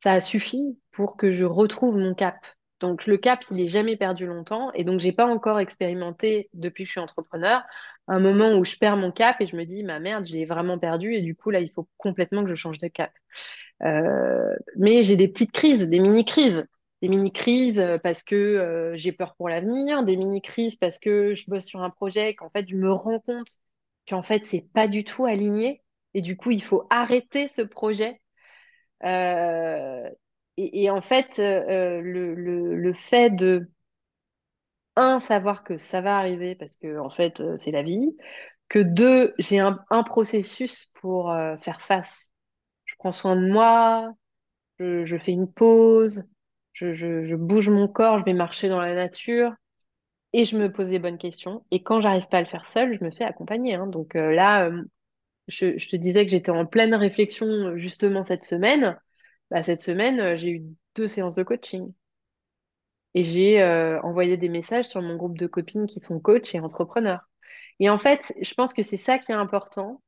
ça 0.00 0.12
a 0.14 0.20
suffi 0.22 0.78
pour 0.92 1.16
que 1.18 1.32
je 1.32 1.44
retrouve 1.44 1.96
mon 1.98 2.14
cap. 2.14 2.36
Donc 2.82 3.06
le 3.06 3.16
cap, 3.16 3.44
il 3.52 3.60
est 3.60 3.68
jamais 3.68 3.96
perdu 3.96 4.26
longtemps. 4.26 4.72
Et 4.74 4.82
donc, 4.82 4.98
j'ai 4.98 5.12
pas 5.12 5.26
encore 5.26 5.60
expérimenté, 5.60 6.50
depuis 6.52 6.82
que 6.82 6.88
je 6.88 6.92
suis 6.92 7.00
entrepreneur, 7.00 7.62
un 8.08 8.18
moment 8.18 8.56
où 8.58 8.64
je 8.64 8.76
perds 8.76 8.96
mon 8.96 9.12
cap 9.12 9.40
et 9.40 9.46
je 9.46 9.54
me 9.54 9.64
dis, 9.64 9.84
ma 9.84 10.00
merde, 10.00 10.26
j'ai 10.26 10.44
vraiment 10.44 10.78
perdu. 10.80 11.14
Et 11.14 11.22
du 11.22 11.36
coup, 11.36 11.50
là, 11.50 11.60
il 11.60 11.70
faut 11.70 11.88
complètement 11.96 12.42
que 12.42 12.50
je 12.50 12.56
change 12.56 12.78
de 12.78 12.88
cap. 12.88 13.12
Euh, 13.84 14.54
mais 14.76 15.04
j'ai 15.04 15.16
des 15.16 15.28
petites 15.28 15.52
crises, 15.52 15.86
des 15.86 16.00
mini-crises. 16.00 16.66
Des 17.02 17.08
mini-crises 17.08 17.78
euh, 17.78 17.98
parce 17.98 18.24
que 18.24 18.34
euh, 18.34 18.96
j'ai 18.96 19.12
peur 19.12 19.34
pour 19.36 19.48
l'avenir, 19.48 20.04
des 20.04 20.16
mini-crises 20.16 20.76
parce 20.76 20.98
que 20.98 21.34
je 21.34 21.44
bosse 21.48 21.64
sur 21.64 21.82
un 21.82 21.90
projet 21.90 22.34
qu'en 22.34 22.50
fait, 22.50 22.68
je 22.68 22.76
me 22.76 22.92
rends 22.92 23.20
compte 23.20 23.58
qu'en 24.08 24.22
fait, 24.22 24.44
c'est 24.44 24.66
pas 24.74 24.88
du 24.88 25.04
tout 25.04 25.24
aligné. 25.24 25.82
Et 26.14 26.20
du 26.20 26.36
coup, 26.36 26.50
il 26.50 26.62
faut 26.62 26.86
arrêter 26.90 27.46
ce 27.46 27.62
projet. 27.62 28.20
Et, 30.56 30.90
en 30.90 31.00
fait, 31.00 31.38
euh, 31.38 32.00
le, 32.02 32.92
fait 32.94 33.30
de, 33.30 33.68
un, 34.96 35.20
savoir 35.20 35.64
que 35.64 35.78
ça 35.78 36.00
va 36.00 36.18
arriver 36.18 36.54
parce 36.54 36.76
que, 36.76 36.98
en 36.98 37.10
fait, 37.10 37.40
euh, 37.40 37.56
c'est 37.56 37.70
la 37.70 37.82
vie, 37.82 38.14
que 38.68 38.78
deux, 38.78 39.34
j'ai 39.38 39.58
un, 39.58 39.78
processus 40.04 40.90
pour 40.94 41.30
euh, 41.30 41.56
faire 41.56 41.80
face. 41.80 42.32
Je 42.84 42.94
prends 42.98 43.12
soin 43.12 43.36
de 43.36 43.50
moi, 43.50 44.12
je, 44.78 45.18
fais 45.18 45.32
une 45.32 45.50
pause, 45.50 46.24
je, 46.72 47.34
bouge 47.36 47.70
mon 47.70 47.88
corps, 47.88 48.18
je 48.18 48.24
vais 48.24 48.34
marcher 48.34 48.68
dans 48.68 48.80
la 48.80 48.94
nature 48.94 49.54
et 50.32 50.44
je 50.44 50.56
me 50.58 50.70
pose 50.72 50.90
les 50.90 50.98
bonnes 50.98 51.18
questions. 51.18 51.64
Et 51.70 51.82
quand 51.82 52.00
j'arrive 52.00 52.28
pas 52.28 52.38
à 52.38 52.40
le 52.40 52.46
faire 52.46 52.66
seule, 52.66 52.94
je 52.94 53.04
me 53.04 53.10
fais 53.10 53.24
accompagner. 53.24 53.74
hein. 53.74 53.86
Donc 53.86 54.14
là, 54.14 54.70
je, 55.48 55.88
te 55.88 55.96
disais 55.96 56.24
que 56.24 56.30
j'étais 56.30 56.50
en 56.50 56.66
pleine 56.66 56.94
réflexion 56.94 57.76
justement 57.76 58.22
cette 58.22 58.44
semaine. 58.44 58.98
Bah, 59.52 59.62
cette 59.62 59.82
semaine, 59.82 60.18
euh, 60.18 60.36
j'ai 60.36 60.50
eu 60.50 60.64
deux 60.96 61.06
séances 61.06 61.36
de 61.36 61.44
coaching 61.44 61.92
et 63.14 63.24
j'ai 63.24 63.62
euh, 63.62 64.00
envoyé 64.02 64.36
des 64.36 64.48
messages 64.48 64.86
sur 64.86 65.02
mon 65.02 65.16
groupe 65.16 65.36
de 65.38 65.46
copines 65.46 65.86
qui 65.86 66.00
sont 66.00 66.18
coachs 66.20 66.54
et 66.54 66.60
entrepreneurs. 66.60 67.28
Et 67.78 67.90
en 67.90 67.98
fait, 67.98 68.32
je 68.40 68.54
pense 68.54 68.72
que 68.72 68.82
c'est 68.82 68.96
ça 68.96 69.18
qui 69.18 69.32
est 69.32 69.34
important. 69.34 70.02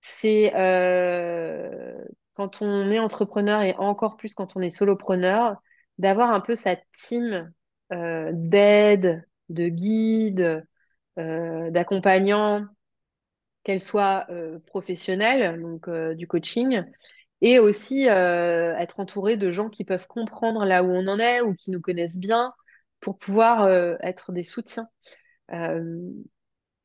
C'est 0.00 0.52
euh, 0.56 1.94
quand 2.34 2.62
on 2.62 2.90
est 2.90 2.98
entrepreneur 2.98 3.62
et 3.62 3.74
encore 3.76 4.16
plus 4.16 4.34
quand 4.34 4.56
on 4.56 4.60
est 4.60 4.70
solopreneur, 4.70 5.56
d'avoir 5.98 6.30
un 6.32 6.40
peu 6.40 6.56
sa 6.56 6.76
team 7.06 7.52
d'aide, 7.90 9.24
de 9.48 9.68
guide, 9.68 10.66
d'accompagnants, 11.16 12.66
qu'elles 13.64 13.82
soient 13.82 14.26
euh, 14.30 14.58
professionnelles, 14.66 15.60
donc 15.60 15.88
du 16.16 16.26
coaching, 16.26 16.82
et 17.40 17.58
aussi 17.58 18.08
euh, 18.08 18.76
être 18.76 19.00
entouré 19.00 19.36
de 19.36 19.50
gens 19.50 19.68
qui 19.68 19.84
peuvent 19.84 20.06
comprendre 20.06 20.64
là 20.64 20.82
où 20.84 20.88
on 20.88 21.06
en 21.06 21.18
est 21.18 21.40
ou 21.40 21.54
qui 21.54 21.70
nous 21.70 21.80
connaissent 21.80 22.18
bien 22.18 22.52
pour 23.00 23.18
pouvoir 23.18 23.62
euh, 23.64 23.96
être 24.00 24.32
des 24.32 24.42
soutiens. 24.42 24.88
Euh, 25.52 25.98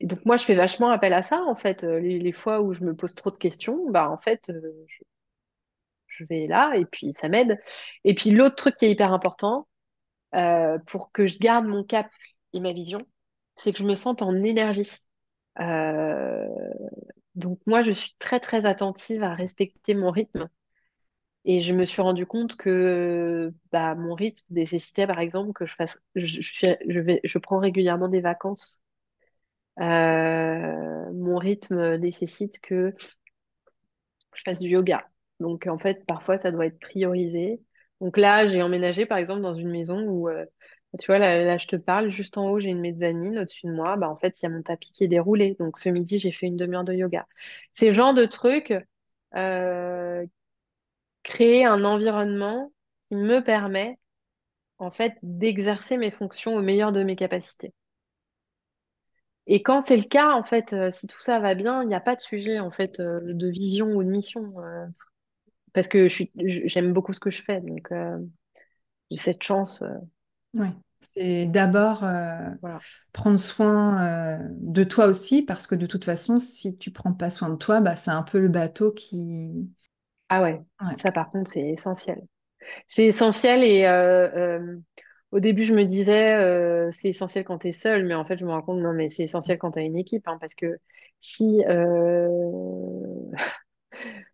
donc 0.00 0.24
moi, 0.24 0.36
je 0.36 0.44
fais 0.44 0.54
vachement 0.54 0.90
appel 0.90 1.12
à 1.12 1.22
ça, 1.22 1.42
en 1.42 1.54
fait. 1.54 1.82
Les, 1.82 2.32
fois 2.32 2.60
où 2.62 2.72
je 2.72 2.84
me 2.84 2.94
pose 2.94 3.14
trop 3.14 3.30
de 3.30 3.38
questions, 3.38 3.90
bah, 3.90 4.10
en 4.10 4.18
fait, 4.18 4.44
je, 4.48 5.04
je 6.06 6.24
vais 6.24 6.46
là 6.46 6.72
et 6.76 6.84
puis 6.84 7.12
ça 7.12 7.28
m'aide. 7.28 7.58
Et 8.04 8.14
puis 8.14 8.30
l'autre 8.30 8.56
truc 8.56 8.76
qui 8.76 8.86
est 8.86 8.90
hyper 8.90 9.12
important 9.12 9.68
pour 10.86 11.12
que 11.12 11.26
je 11.26 11.38
garde 11.38 11.66
mon 11.66 11.82
cap 11.82 12.10
et 12.52 12.60
ma 12.60 12.72
vision, 12.72 13.06
c'est 13.56 13.72
que 13.72 13.78
je 13.78 13.84
me 13.84 13.94
sente 13.94 14.22
en 14.22 14.34
énergie. 14.44 14.90
Donc 17.36 17.60
moi, 17.66 17.82
je 17.82 17.92
suis 17.92 18.14
très, 18.18 18.40
très 18.40 18.66
attentive 18.66 19.22
à 19.22 19.34
respecter 19.34 19.94
mon 19.94 20.10
rythme. 20.10 20.48
Et 21.44 21.60
je 21.60 21.72
me 21.72 21.84
suis 21.84 22.02
rendu 22.02 22.26
compte 22.26 22.56
que 22.56 23.52
bah, 23.72 23.94
mon 23.94 24.14
rythme 24.14 24.44
nécessitait, 24.50 25.06
par 25.06 25.20
exemple, 25.20 25.52
que 25.52 25.64
je 25.64 25.74
fasse, 25.74 26.00
je 26.16 27.00
vais, 27.00 27.20
je 27.24 27.38
prends 27.38 27.58
régulièrement 27.58 28.08
des 28.08 28.20
vacances. 28.20 28.82
Euh, 29.80 31.12
mon 31.12 31.36
rythme 31.36 31.96
nécessite 31.98 32.60
que 32.60 32.94
je 34.34 34.42
fasse 34.44 34.60
du 34.60 34.68
yoga. 34.68 35.06
Donc, 35.40 35.66
en 35.66 35.78
fait, 35.78 36.04
parfois, 36.06 36.38
ça 36.38 36.50
doit 36.52 36.66
être 36.66 36.78
priorisé. 36.80 37.60
Donc 38.00 38.16
là, 38.16 38.46
j'ai 38.46 38.62
emménagé, 38.62 39.06
par 39.06 39.18
exemple, 39.18 39.40
dans 39.40 39.54
une 39.54 39.70
maison 39.70 40.00
où, 40.02 40.28
euh, 40.28 40.44
tu 40.98 41.06
vois, 41.06 41.18
là, 41.18 41.56
je 41.58 41.66
te 41.66 41.76
parle, 41.76 42.10
juste 42.10 42.38
en 42.38 42.48
haut, 42.50 42.60
j'ai 42.60 42.70
une 42.70 42.80
mezzanine. 42.80 43.38
Au-dessus 43.38 43.66
de 43.66 43.72
moi, 43.72 43.96
bah, 43.96 44.08
en 44.10 44.16
fait, 44.16 44.40
il 44.40 44.44
y 44.44 44.46
a 44.46 44.50
mon 44.50 44.62
tapis 44.62 44.92
qui 44.92 45.04
est 45.04 45.08
déroulé. 45.08 45.56
Donc, 45.58 45.78
ce 45.78 45.88
midi, 45.88 46.18
j'ai 46.18 46.32
fait 46.32 46.46
une 46.46 46.56
demi-heure 46.56 46.84
de 46.84 46.94
yoga. 46.94 47.26
C'est 47.72 47.88
le 47.88 47.94
genre 47.94 48.14
de 48.14 48.24
truc, 48.26 48.72
euh, 49.36 50.26
créer 51.24 51.64
un 51.66 51.84
environnement 51.84 52.72
qui 53.10 53.16
me 53.16 53.40
permet, 53.40 53.98
en 54.78 54.90
fait, 54.92 55.14
d'exercer 55.22 55.96
mes 55.98 56.10
fonctions 56.12 56.56
au 56.56 56.62
meilleur 56.62 56.92
de 56.92 57.02
mes 57.04 57.16
capacités. 57.16 57.74
Et 59.48 59.62
quand 59.62 59.80
c'est 59.80 59.96
le 59.96 60.02
cas, 60.04 60.32
en 60.34 60.42
fait, 60.44 60.72
euh, 60.72 60.90
si 60.92 61.06
tout 61.08 61.20
ça 61.20 61.38
va 61.40 61.54
bien, 61.54 61.82
il 61.82 61.88
n'y 61.88 61.94
a 61.94 62.00
pas 62.00 62.14
de 62.16 62.20
sujet, 62.20 62.58
en 62.60 62.70
fait, 62.70 63.00
euh, 63.00 63.20
de 63.24 63.48
vision 63.48 63.88
ou 63.94 64.02
de 64.04 64.08
mission. 64.08 64.54
parce 65.72 65.88
que 65.88 66.08
j'aime 66.36 66.92
beaucoup 66.92 67.12
ce 67.12 67.20
que 67.20 67.30
je 67.30 67.42
fais, 67.42 67.60
donc 67.60 67.90
j'ai 69.10 69.16
cette 69.18 69.42
chance. 69.42 69.82
Ouais. 70.54 70.72
C'est 71.00 71.46
d'abord 71.46 72.04
euh, 72.04 72.48
voilà. 72.60 72.84
prendre 73.12 73.38
soin 73.38 74.02
euh, 74.38 74.48
de 74.60 74.84
toi 74.84 75.06
aussi, 75.06 75.42
parce 75.42 75.66
que 75.66 75.74
de 75.74 75.86
toute 75.86 76.04
façon, 76.04 76.38
si 76.38 76.76
tu 76.78 76.90
prends 76.92 77.12
pas 77.14 77.30
soin 77.30 77.48
de 77.50 77.56
toi, 77.56 77.80
bah, 77.80 77.96
c'est 77.96 78.10
un 78.10 78.22
peu 78.22 78.38
le 78.40 78.48
bateau 78.48 78.92
qui... 78.92 79.70
Ah 80.28 80.42
ouais, 80.42 80.60
Ouais, 80.80 80.96
ça 80.96 81.12
par 81.12 81.30
contre, 81.30 81.50
c'est 81.50 81.60
essentiel. 81.68 82.20
C'est 82.88 83.06
essentiel 83.06 83.64
et 83.64 83.86
euh, 83.86 84.76
au 85.32 85.40
début, 85.40 85.64
je 85.64 85.74
me 85.74 85.84
disais, 85.84 86.92
c'est 86.92 87.10
essentiel 87.10 87.44
quand 87.44 87.60
tu 87.60 87.68
es 87.68 87.72
seul, 87.72 88.06
mais 88.06 88.14
en 88.14 88.24
fait, 88.26 88.38
je 88.38 88.46
me 88.46 88.52
rends 88.52 88.62
compte, 88.62 88.80
non, 88.80 88.94
mais 88.94 89.10
c'est 89.10 89.24
essentiel 89.24 89.58
quand 89.58 89.72
tu 89.72 89.80
as 89.80 89.82
une 89.82 89.98
équipe, 89.98 90.28
hein, 90.28 90.38
parce 90.40 90.56
que 90.56 90.78
si, 91.20 91.64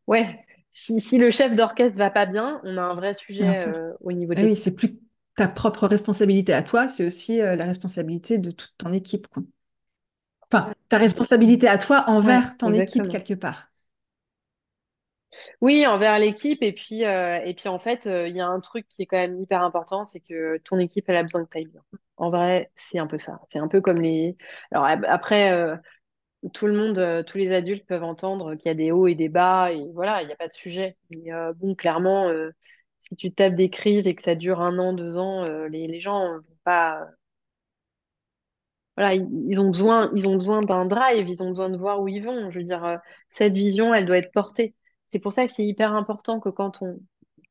ouais, 0.06 0.44
si, 0.72 1.00
si 1.00 1.18
le 1.18 1.30
chef 1.30 1.54
d'orchestre 1.56 1.96
va 1.98 2.10
pas 2.10 2.26
bien, 2.26 2.60
on 2.64 2.76
a 2.76 2.82
un 2.82 2.94
vrai 2.94 3.14
sujet 3.14 3.52
au 4.00 4.12
niveau 4.12 4.34
de 4.34 4.36
Ah 4.36 4.42
oui, 4.44 4.46
l'équipe. 4.46 4.56
c'est 4.56 4.72
plus 4.74 4.98
ta 5.36 5.48
propre 5.48 5.86
responsabilité 5.86 6.52
à 6.52 6.62
toi, 6.62 6.88
c'est 6.88 7.04
aussi 7.06 7.40
euh, 7.40 7.56
la 7.56 7.64
responsabilité 7.64 8.38
de 8.38 8.50
toute 8.50 8.74
ton 8.78 8.92
équipe, 8.92 9.28
quoi. 9.28 9.42
Enfin, 10.50 10.72
ta 10.88 10.98
responsabilité 10.98 11.66
à 11.66 11.78
toi 11.78 12.04
Ouais, 12.24 12.38
envers 12.38 12.56
ton 12.58 12.72
équipe 12.74 13.08
quelque 13.08 13.34
part. 13.34 13.72
Oui, 15.60 15.86
envers 15.86 16.18
l'équipe. 16.18 16.62
Et 16.62 16.72
puis, 16.72 17.04
euh, 17.04 17.40
et 17.44 17.54
puis 17.54 17.68
en 17.68 17.78
fait, 17.78 18.06
euh, 18.06 18.28
il 18.28 18.36
y 18.36 18.40
a 18.40 18.46
un 18.46 18.60
truc 18.60 18.86
qui 18.88 19.02
est 19.02 19.06
quand 19.06 19.16
même 19.16 19.40
hyper 19.40 19.62
important, 19.62 20.04
c'est 20.04 20.20
que 20.20 20.58
ton 20.58 20.78
équipe, 20.78 21.04
elle 21.08 21.16
a 21.16 21.22
besoin 21.22 21.44
que 21.44 21.50
tu 21.50 21.58
ailles 21.58 21.66
bien. 21.66 21.82
En 22.16 22.30
vrai, 22.30 22.70
c'est 22.74 22.98
un 22.98 23.06
peu 23.06 23.18
ça. 23.18 23.40
C'est 23.48 23.58
un 23.58 23.68
peu 23.68 23.80
comme 23.80 24.00
les... 24.00 24.36
Alors 24.70 24.86
après, 25.08 25.52
euh, 25.52 25.76
tout 26.54 26.66
le 26.66 26.74
monde, 26.74 27.24
tous 27.26 27.38
les 27.38 27.52
adultes 27.52 27.86
peuvent 27.86 28.04
entendre 28.04 28.54
qu'il 28.56 28.68
y 28.68 28.72
a 28.72 28.74
des 28.74 28.92
hauts 28.92 29.08
et 29.08 29.14
des 29.14 29.28
bas, 29.28 29.72
et 29.72 29.88
voilà, 29.94 30.22
il 30.22 30.26
n'y 30.26 30.32
a 30.32 30.36
pas 30.36 30.48
de 30.48 30.52
sujet. 30.52 30.96
Mais 31.10 31.30
bon, 31.56 31.74
clairement, 31.74 32.32
si 33.02 33.16
tu 33.16 33.32
tapes 33.32 33.54
des 33.56 33.70
crises 33.70 34.06
et 34.06 34.14
que 34.14 34.22
ça 34.22 34.34
dure 34.34 34.60
un 34.62 34.78
an, 34.78 34.94
deux 34.94 35.16
ans, 35.18 35.44
euh, 35.44 35.68
les, 35.68 35.86
les 35.88 36.00
gens 36.00 36.38
vont 36.38 36.56
pas 36.64 37.06
voilà, 38.96 39.14
ils, 39.14 39.58
ont 39.58 39.68
besoin, 39.70 40.10
ils 40.14 40.28
ont 40.28 40.34
besoin 40.34 40.62
d'un 40.62 40.84
drive, 40.84 41.28
ils 41.28 41.42
ont 41.42 41.48
besoin 41.50 41.70
de 41.70 41.78
voir 41.78 42.00
où 42.00 42.08
ils 42.08 42.22
vont. 42.22 42.50
Je 42.50 42.58
veux 42.58 42.64
dire, 42.64 42.84
euh, 42.84 42.98
cette 43.30 43.54
vision, 43.54 43.94
elle 43.94 44.06
doit 44.06 44.18
être 44.18 44.32
portée. 44.32 44.74
C'est 45.08 45.18
pour 45.18 45.32
ça 45.32 45.46
que 45.46 45.52
c'est 45.52 45.64
hyper 45.64 45.94
important 45.94 46.40
que 46.40 46.50
quand 46.50 46.82
on, 46.82 47.00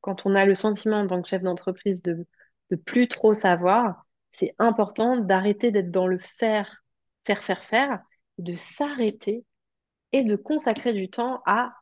quand 0.00 0.26
on 0.26 0.34
a 0.34 0.44
le 0.46 0.54
sentiment 0.54 0.98
en 1.00 1.06
tant 1.06 1.20
que 1.22 1.28
chef 1.28 1.42
d'entreprise 1.42 2.02
de, 2.02 2.26
de 2.70 2.76
plus 2.76 3.08
trop 3.08 3.34
savoir, 3.34 4.06
c'est 4.30 4.54
important 4.58 5.18
d'arrêter 5.18 5.72
d'être 5.72 5.90
dans 5.90 6.06
le 6.06 6.18
faire, 6.18 6.84
faire, 7.24 7.42
faire, 7.42 7.64
faire, 7.64 8.00
de 8.38 8.54
s'arrêter 8.56 9.44
et 10.12 10.24
de 10.24 10.36
consacrer 10.36 10.92
du 10.92 11.10
temps 11.10 11.42
à, 11.46 11.72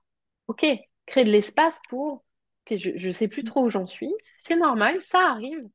OK, 0.49 0.67
créer 1.07 1.25
de 1.25 1.31
l'espace 1.31 1.81
pour, 1.89 2.25
Je 2.71 3.07
ne 3.09 3.13
sais 3.13 3.29
plus 3.29 3.43
trop 3.43 3.65
où 3.65 3.69
j'en 3.69 3.87
suis, 3.87 4.13
c'est 4.43 4.57
normal, 4.57 5.01
ça 5.01 5.31
arrive. 5.33 5.69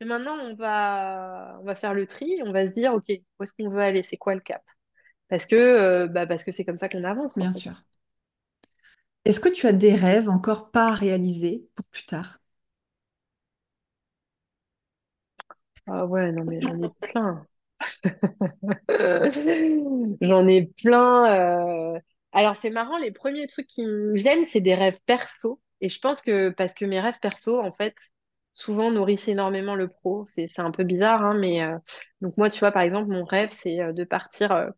Mais 0.00 0.06
maintenant, 0.06 0.36
on 0.40 0.54
va, 0.56 1.58
on 1.60 1.64
va 1.64 1.74
faire 1.76 1.94
le 1.94 2.06
tri, 2.06 2.40
on 2.46 2.52
va 2.52 2.68
se 2.68 2.72
dire, 2.74 2.94
OK, 2.94 3.06
où 3.10 3.42
est-ce 3.44 3.54
qu'on 3.54 3.70
veut 3.70 3.80
aller? 3.82 4.02
C'est 4.04 4.16
quoi 4.18 4.34
le 4.34 4.40
cap? 4.42 4.64
Parce 5.28 5.46
que, 5.46 5.56
euh, 5.56 6.08
bah, 6.08 6.26
c'est 6.38 6.64
comme 6.64 6.78
ça 6.78 6.88
qu'on 6.90 7.04
avance, 7.04 7.40
en 7.40 7.46
Bien 7.46 7.52
fait. 7.52 7.62
sûr. 7.62 7.82
Est-ce 9.24 9.40
que 9.40 9.48
tu 9.48 9.66
as 9.66 9.72
des 9.72 9.94
rêves 9.94 10.28
encore 10.28 10.70
pas 10.70 10.92
réalisés 10.92 11.66
pour 11.74 11.86
plus 11.86 12.04
tard? 12.04 12.38
Ah 15.86 16.06
ouais, 16.06 16.32
non, 16.32 16.44
mais 16.46 16.60
j'en 16.62 16.80
ai 16.80 16.88
plein. 17.02 17.46
J'en 20.20 20.48
ai 20.48 20.66
plein. 20.82 21.94
euh. 21.96 22.00
Alors, 22.32 22.56
c'est 22.56 22.70
marrant, 22.70 22.98
les 22.98 23.10
premiers 23.12 23.46
trucs 23.46 23.66
qui 23.66 23.84
me 23.86 24.14
viennent, 24.14 24.46
c'est 24.46 24.60
des 24.60 24.74
rêves 24.74 25.00
perso. 25.06 25.60
Et 25.80 25.88
je 25.88 25.98
pense 25.98 26.20
que, 26.20 26.50
parce 26.50 26.74
que 26.74 26.84
mes 26.84 27.00
rêves 27.00 27.18
perso, 27.20 27.60
en 27.60 27.72
fait, 27.72 27.94
souvent 28.52 28.90
nourrissent 28.90 29.28
énormément 29.28 29.74
le 29.74 29.88
pro. 29.88 30.24
C'est, 30.26 30.48
un 30.58 30.70
peu 30.70 30.84
bizarre, 30.84 31.22
hein, 31.24 31.34
mais 31.34 31.62
euh, 31.62 31.76
donc 32.20 32.36
moi, 32.36 32.50
tu 32.50 32.60
vois, 32.60 32.72
par 32.72 32.82
exemple, 32.82 33.10
mon 33.10 33.24
rêve, 33.24 33.50
c'est 33.50 33.80
euh, 33.80 33.92
de 33.92 34.04
partir 34.04 34.52
euh, 34.52 34.70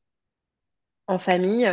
en 1.06 1.18
famille 1.18 1.68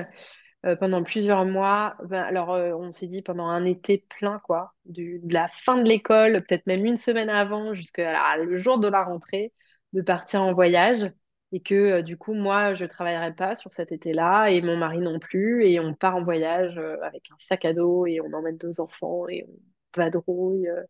pendant 0.81 1.03
plusieurs 1.03 1.45
mois. 1.45 1.95
Ben, 2.09 2.21
alors, 2.21 2.49
on 2.49 2.91
s'est 2.91 3.07
dit 3.07 3.21
pendant 3.21 3.47
un 3.47 3.63
été 3.63 4.05
plein, 4.09 4.39
quoi, 4.39 4.73
de 4.85 5.21
la 5.31 5.47
fin 5.47 5.77
de 5.77 5.87
l'école, 5.87 6.43
peut-être 6.45 6.67
même 6.67 6.85
une 6.85 6.97
semaine 6.97 7.29
avant, 7.29 7.73
jusqu'à 7.73 8.35
le 8.35 8.57
jour 8.57 8.77
de 8.77 8.89
la 8.89 9.03
rentrée, 9.05 9.53
de 9.93 10.01
partir 10.01 10.41
en 10.41 10.53
voyage. 10.53 11.09
Et 11.51 11.61
que 11.61 11.75
euh, 11.75 12.01
du 12.03 12.17
coup, 12.17 12.33
moi, 12.35 12.73
je 12.75 12.85
travaillerai 12.85 13.33
pas 13.35 13.55
sur 13.55 13.73
cet 13.73 13.91
été-là 13.91 14.47
et 14.51 14.61
mon 14.61 14.77
mari 14.77 14.99
non 14.99 15.19
plus. 15.19 15.65
Et 15.65 15.79
on 15.79 15.93
part 15.95 16.15
en 16.15 16.23
voyage 16.23 16.77
euh, 16.77 16.97
avec 17.03 17.29
un 17.31 17.37
sac 17.37 17.65
à 17.65 17.73
dos 17.73 18.05
et 18.05 18.21
on 18.21 18.31
emmène 18.33 18.57
deux 18.57 18.79
enfants 18.81 19.27
et 19.29 19.45
on 19.47 20.01
vadrouille. 20.01 20.67
euh. 20.69 20.83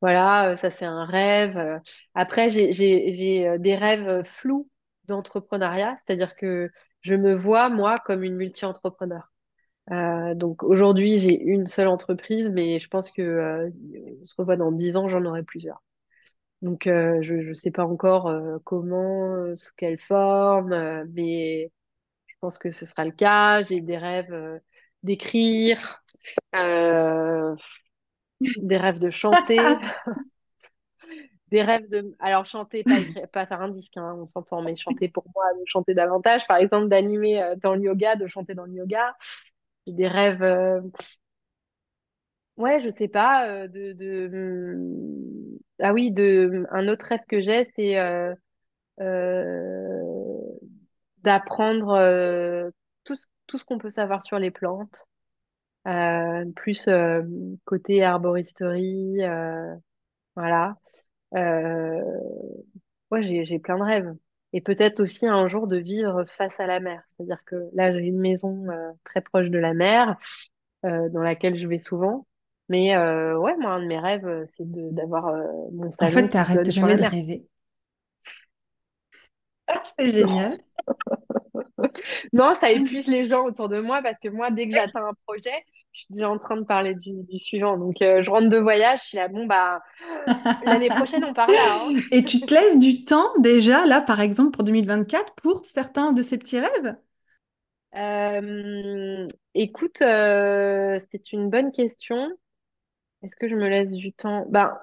Voilà, 0.00 0.50
euh, 0.52 0.56
ça 0.56 0.70
c'est 0.70 0.84
un 0.84 1.04
rêve. 1.04 1.56
Euh, 1.58 1.78
Après, 2.14 2.50
j'ai, 2.50 3.48
euh, 3.48 3.58
des 3.58 3.76
rêves 3.76 4.22
flous 4.24 4.68
d'entrepreneuriat, 5.06 5.96
c'est-à-dire 5.98 6.36
que 6.36 6.70
je 7.00 7.14
me 7.14 7.34
vois, 7.34 7.68
moi, 7.70 7.98
comme 8.04 8.22
une 8.24 8.36
multi-entrepreneur. 8.36 9.30
Donc 10.36 10.62
aujourd'hui, 10.62 11.18
j'ai 11.18 11.40
une 11.40 11.66
seule 11.66 11.88
entreprise, 11.88 12.50
mais 12.50 12.78
je 12.78 12.88
pense 12.88 13.10
que 13.10 13.68
on 14.20 14.24
se 14.24 14.34
revoit 14.38 14.56
dans 14.56 14.72
dix 14.72 14.96
ans, 14.96 15.08
j'en 15.08 15.24
aurai 15.24 15.42
plusieurs. 15.42 15.82
Donc 16.62 16.86
euh, 16.86 17.18
je 17.22 17.34
ne 17.34 17.54
sais 17.54 17.70
pas 17.70 17.84
encore 17.84 18.28
euh, 18.28 18.58
comment, 18.64 19.34
euh, 19.34 19.54
sous 19.56 19.72
quelle 19.76 19.98
forme, 19.98 20.72
euh, 20.72 21.04
mais 21.14 21.70
je 22.26 22.34
pense 22.40 22.58
que 22.58 22.70
ce 22.72 22.86
sera 22.86 23.04
le 23.04 23.12
cas. 23.12 23.62
J'ai 23.64 23.80
des 23.82 23.98
rêves 23.98 24.32
euh, 24.32 24.58
d'écrire, 25.04 26.02
euh, 26.56 27.56
des 28.62 28.76
rêves 28.76 28.98
de 28.98 29.10
chanter, 29.10 29.58
des 31.50 31.62
rêves 31.62 31.88
de... 31.88 32.14
Alors 32.20 32.46
chanter, 32.46 32.84
pas 32.84 32.98
écrire, 32.98 33.28
pas 33.32 33.46
faire 33.46 33.60
un 33.62 33.68
disque, 33.70 33.96
hein, 33.96 34.16
on 34.18 34.26
s'entend, 34.26 34.62
mais 34.62 34.76
chanter 34.76 35.08
pour 35.08 35.24
moi, 35.34 35.44
de 35.58 35.62
chanter 35.66 35.94
davantage. 35.94 36.46
Par 36.46 36.58
exemple, 36.58 36.88
d'animer 36.88 37.54
dans 37.62 37.74
le 37.74 37.82
yoga, 37.82 38.16
de 38.16 38.26
chanter 38.28 38.54
dans 38.54 38.64
le 38.64 38.72
yoga. 38.74 39.16
J'ai 39.86 39.94
des 39.94 40.08
rêves... 40.08 40.42
Ouais, 42.58 42.82
je 42.82 42.90
sais 42.90 43.08
pas, 43.08 43.48
euh, 43.48 43.68
de, 43.68 44.28
hum, 44.34 45.58
Ah 45.80 45.92
oui, 45.92 46.10
de... 46.12 46.66
un 46.70 46.88
autre 46.88 47.06
rêve 47.06 47.20
que 47.28 47.40
j'ai, 47.40 47.70
c'est 47.76 47.98
euh, 47.98 48.34
euh, 49.00 50.02
d'apprendre 51.18 52.70
tout 53.04 53.16
ce, 53.16 53.26
tout 53.46 53.58
ce 53.58 53.64
qu'on 53.64 53.78
peut 53.78 53.90
savoir 53.90 54.22
sur 54.24 54.38
les 54.38 54.50
plantes, 54.50 55.06
plus 56.56 56.88
côté 57.64 58.02
arboristerie, 58.04 59.22
euh, 59.24 59.74
voilà. 60.36 60.76
Euh, 61.36 62.02
Ouais, 63.10 63.22
j'ai, 63.22 63.44
j'ai 63.46 63.58
plein 63.58 63.78
de 63.78 63.84
rêves. 63.84 64.14
et 64.54 64.60
peut-être 64.62 65.00
aussi 65.00 65.26
un 65.26 65.48
jour 65.48 65.66
de 65.68 65.78
vivre 65.78 66.24
face 66.26 66.58
à 66.60 66.66
la 66.66 66.80
mer. 66.80 67.02
C'est-à-dire 67.08 67.42
que 67.46 67.56
là, 67.74 67.92
j'ai 67.92 68.06
une 68.06 68.18
maison 68.20 68.66
très 69.04 69.22
proche 69.22 69.48
de 69.50 69.58
la 69.58 69.74
mer, 69.74 70.16
dans 70.84 71.22
laquelle 71.22 71.58
je 71.58 71.68
vais 71.68 71.80
souvent. 71.80 72.27
Mais 72.68 72.94
euh, 72.96 73.38
ouais, 73.38 73.56
moi, 73.58 73.72
un 73.72 73.80
de 73.82 73.86
mes 73.86 73.98
rêves, 73.98 74.26
euh, 74.26 74.44
c'est 74.46 74.64
d'avoir 74.94 75.28
euh, 75.28 75.42
mon 75.72 75.90
En 76.00 76.08
fait, 76.08 76.16
salon 76.16 76.28
t'arrêtes 76.30 76.70
jamais 76.72 76.96
de 76.96 77.04
rêver. 77.04 77.46
Ah, 79.66 79.82
c'est 79.98 80.10
génial. 80.12 80.58
Non, 82.32 82.54
ça 82.60 82.70
épuise 82.70 83.06
les 83.06 83.24
gens 83.24 83.44
autour 83.44 83.68
de 83.68 83.80
moi 83.80 84.02
parce 84.02 84.18
que 84.22 84.28
moi, 84.28 84.50
dès 84.50 84.66
que 84.68 84.74
j'atteins 84.74 85.06
un 85.06 85.14
projet, 85.26 85.52
je 85.92 86.00
suis 86.00 86.12
déjà 86.14 86.30
en 86.30 86.38
train 86.38 86.56
de 86.56 86.64
parler 86.64 86.94
du, 86.94 87.12
du 87.24 87.36
suivant. 87.38 87.76
Donc, 87.78 88.02
euh, 88.02 88.22
je 88.22 88.30
rentre 88.30 88.48
de 88.48 88.58
voyage, 88.58 89.00
je 89.02 89.06
suis 89.08 89.16
là, 89.18 89.28
bon, 89.28 89.46
bah, 89.46 89.80
l'année 90.62 90.90
prochaine, 90.90 91.24
on 91.24 91.34
part 91.34 91.52
là, 91.52 91.80
hein. 91.82 91.94
Et 92.10 92.24
tu 92.24 92.44
te 92.44 92.52
laisses 92.54 92.76
du 92.78 93.04
temps 93.04 93.32
déjà, 93.38 93.86
là, 93.86 94.00
par 94.02 94.20
exemple, 94.20 94.50
pour 94.52 94.64
2024, 94.64 95.34
pour 95.36 95.64
certains 95.64 96.12
de 96.12 96.22
ces 96.22 96.38
petits 96.38 96.58
rêves? 96.60 96.96
Euh, 97.96 99.26
écoute, 99.54 100.02
euh, 100.02 100.98
c'est 101.10 101.32
une 101.32 101.50
bonne 101.50 101.72
question. 101.72 102.30
Est-ce 103.22 103.36
que 103.36 103.48
je 103.48 103.54
me 103.54 103.68
laisse 103.68 103.92
du 103.92 104.12
temps? 104.12 104.44
Ben, 104.48 104.76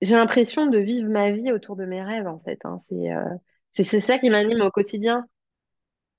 j'ai 0.00 0.14
l'impression 0.14 0.66
de 0.66 0.78
vivre 0.78 1.08
ma 1.10 1.30
vie 1.32 1.50
autour 1.52 1.76
de 1.76 1.84
mes 1.86 2.02
rêves, 2.02 2.26
en 2.26 2.38
fait. 2.40 2.58
hein. 2.64 2.78
C'est 2.88 3.12
euh, 3.12 3.24
c'est 3.72 3.84
c'est 3.84 4.00
ça 4.00 4.18
qui 4.18 4.30
m'anime 4.30 4.60
au 4.62 4.70
quotidien. 4.70 5.26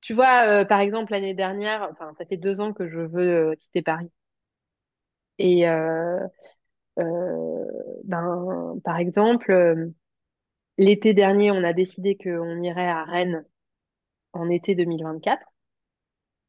Tu 0.02 0.14
vois, 0.16 0.48
euh, 0.64 0.66
par 0.66 0.82
exemple, 0.82 1.12
l'année 1.14 1.36
dernière, 1.36 1.90
enfin, 1.92 2.14
ça 2.20 2.26
fait 2.26 2.38
deux 2.38 2.62
ans 2.62 2.74
que 2.74 2.90
je 2.90 3.00
veux 3.00 3.52
euh, 3.52 3.56
quitter 3.58 3.82
Paris. 3.84 4.12
Et 5.38 5.66
ben, 8.04 8.80
par 8.84 8.98
exemple, 8.98 9.52
l'été 10.78 11.14
dernier, 11.14 11.52
on 11.52 11.64
a 11.66 11.74
décidé 11.74 12.18
qu'on 12.18 12.62
irait 12.64 12.88
à 12.88 13.04
Rennes 13.06 13.46
en 14.34 14.50
été 14.50 14.76
2024. 14.76 15.46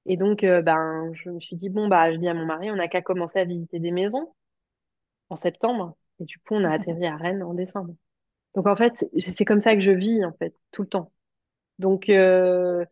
Et 0.07 0.17
donc, 0.17 0.43
ben, 0.45 1.13
je 1.15 1.31
me 1.31 1.41
suis 1.41 1.57
dit, 1.57 1.71
bon, 1.71 1.89
bah, 1.89 2.13
je 2.13 2.19
dis 2.19 2.29
à 2.29 2.35
mon 2.35 2.47
mari, 2.47 2.71
on 2.71 2.77
n'a 2.77 2.89
qu'à 2.89 3.03
commencer 3.03 3.39
à 3.41 3.45
visiter 3.47 3.81
des 3.81 3.93
maisons 3.93 4.33
en 5.31 5.37
septembre. 5.37 5.97
Et 6.21 6.25
du 6.25 6.39
coup, 6.39 6.55
on 6.55 6.65
a 6.65 6.71
atterri 6.71 7.07
à 7.07 7.17
Rennes 7.17 7.43
en 7.43 7.55
décembre. 7.55 7.95
Donc, 8.55 8.67
en 8.67 8.77
fait, 8.77 9.07
c'est 9.19 9.45
comme 9.45 9.61
ça 9.61 9.75
que 9.75 9.83
je 9.83 9.93
vis, 9.93 10.25
en 10.25 10.33
fait, 10.33 10.55
tout 10.73 10.83
le 10.83 10.89
temps. 10.89 11.13
Donc, 11.79 12.09
euh, 12.09 12.85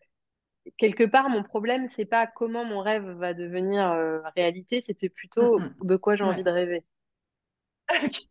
quelque 0.79 1.05
part, 1.05 1.29
mon 1.31 1.43
problème, 1.43 1.89
c'est 1.97 2.05
pas 2.05 2.27
comment 2.27 2.65
mon 2.65 2.81
rêve 2.81 3.09
va 3.19 3.35
devenir 3.35 3.91
euh, 3.93 4.21
réalité, 4.37 4.83
c'était 4.83 5.09
plutôt 5.09 5.59
Mm, 5.59 5.75
de 5.83 5.97
quoi 5.97 6.17
j'ai 6.17 6.25
mm. 6.25 6.29
envie 6.29 6.43
de 6.45 6.51
rêver. 6.51 6.85
Ok. 7.91 8.29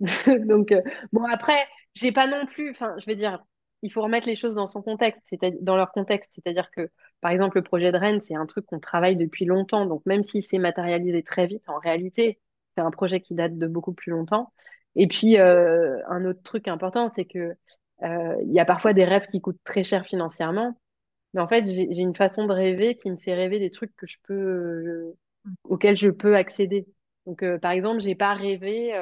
Donc, 0.46 0.72
euh, 0.72 0.82
bon, 1.12 1.24
après, 1.24 1.66
j'ai 1.94 2.12
pas 2.12 2.26
non 2.26 2.46
plus, 2.46 2.70
enfin, 2.70 2.94
je 2.98 3.06
vais 3.06 3.16
dire, 3.16 3.44
il 3.82 3.92
faut 3.92 4.02
remettre 4.02 4.26
les 4.28 4.36
choses 4.36 4.54
dans 4.54 4.66
son 4.66 4.82
contexte, 4.82 5.22
c'est-à-dire 5.26 5.58
dans 5.62 5.76
leur 5.76 5.92
contexte. 5.92 6.30
C'est-à-dire 6.34 6.70
que, 6.70 6.90
par 7.20 7.30
exemple, 7.30 7.58
le 7.58 7.62
projet 7.62 7.92
de 7.92 7.98
Rennes, 7.98 8.20
c'est 8.22 8.34
un 8.34 8.46
truc 8.46 8.66
qu'on 8.66 8.80
travaille 8.80 9.16
depuis 9.16 9.44
longtemps. 9.44 9.86
Donc, 9.86 10.04
même 10.06 10.22
si 10.22 10.42
c'est 10.42 10.58
matérialisé 10.58 11.22
très 11.22 11.46
vite, 11.46 11.68
en 11.68 11.78
réalité, 11.78 12.40
c'est 12.74 12.82
un 12.82 12.90
projet 12.90 13.20
qui 13.20 13.34
date 13.34 13.58
de 13.58 13.66
beaucoup 13.66 13.92
plus 13.92 14.10
longtemps. 14.12 14.52
Et 14.96 15.06
puis, 15.08 15.38
euh, 15.38 15.98
un 16.08 16.24
autre 16.24 16.42
truc 16.42 16.68
important, 16.68 17.08
c'est 17.08 17.24
que, 17.24 17.54
euh, 18.02 18.36
il 18.44 18.52
y 18.52 18.60
a 18.60 18.64
parfois 18.64 18.92
des 18.94 19.04
rêves 19.04 19.26
qui 19.28 19.40
coûtent 19.40 19.60
très 19.64 19.84
cher 19.84 20.04
financièrement. 20.06 20.78
Mais 21.34 21.40
en 21.42 21.48
fait, 21.48 21.66
j'ai 21.66 21.84
une 22.02 22.16
façon 22.16 22.46
de 22.46 22.52
rêver 22.52 22.96
qui 22.96 23.10
me 23.10 23.16
fait 23.18 23.34
rêver 23.34 23.58
des 23.60 23.70
trucs 23.70 23.94
que 23.96 24.06
je 24.06 24.18
peux, 24.24 24.34
euh, 24.34 25.16
auxquels 25.64 25.96
je 25.98 26.10
peux 26.10 26.36
accéder. 26.36 26.86
Donc, 27.26 27.44
par 27.60 27.72
exemple, 27.72 28.00
j'ai 28.02 28.14
pas 28.14 28.34
rêvé 28.34 28.92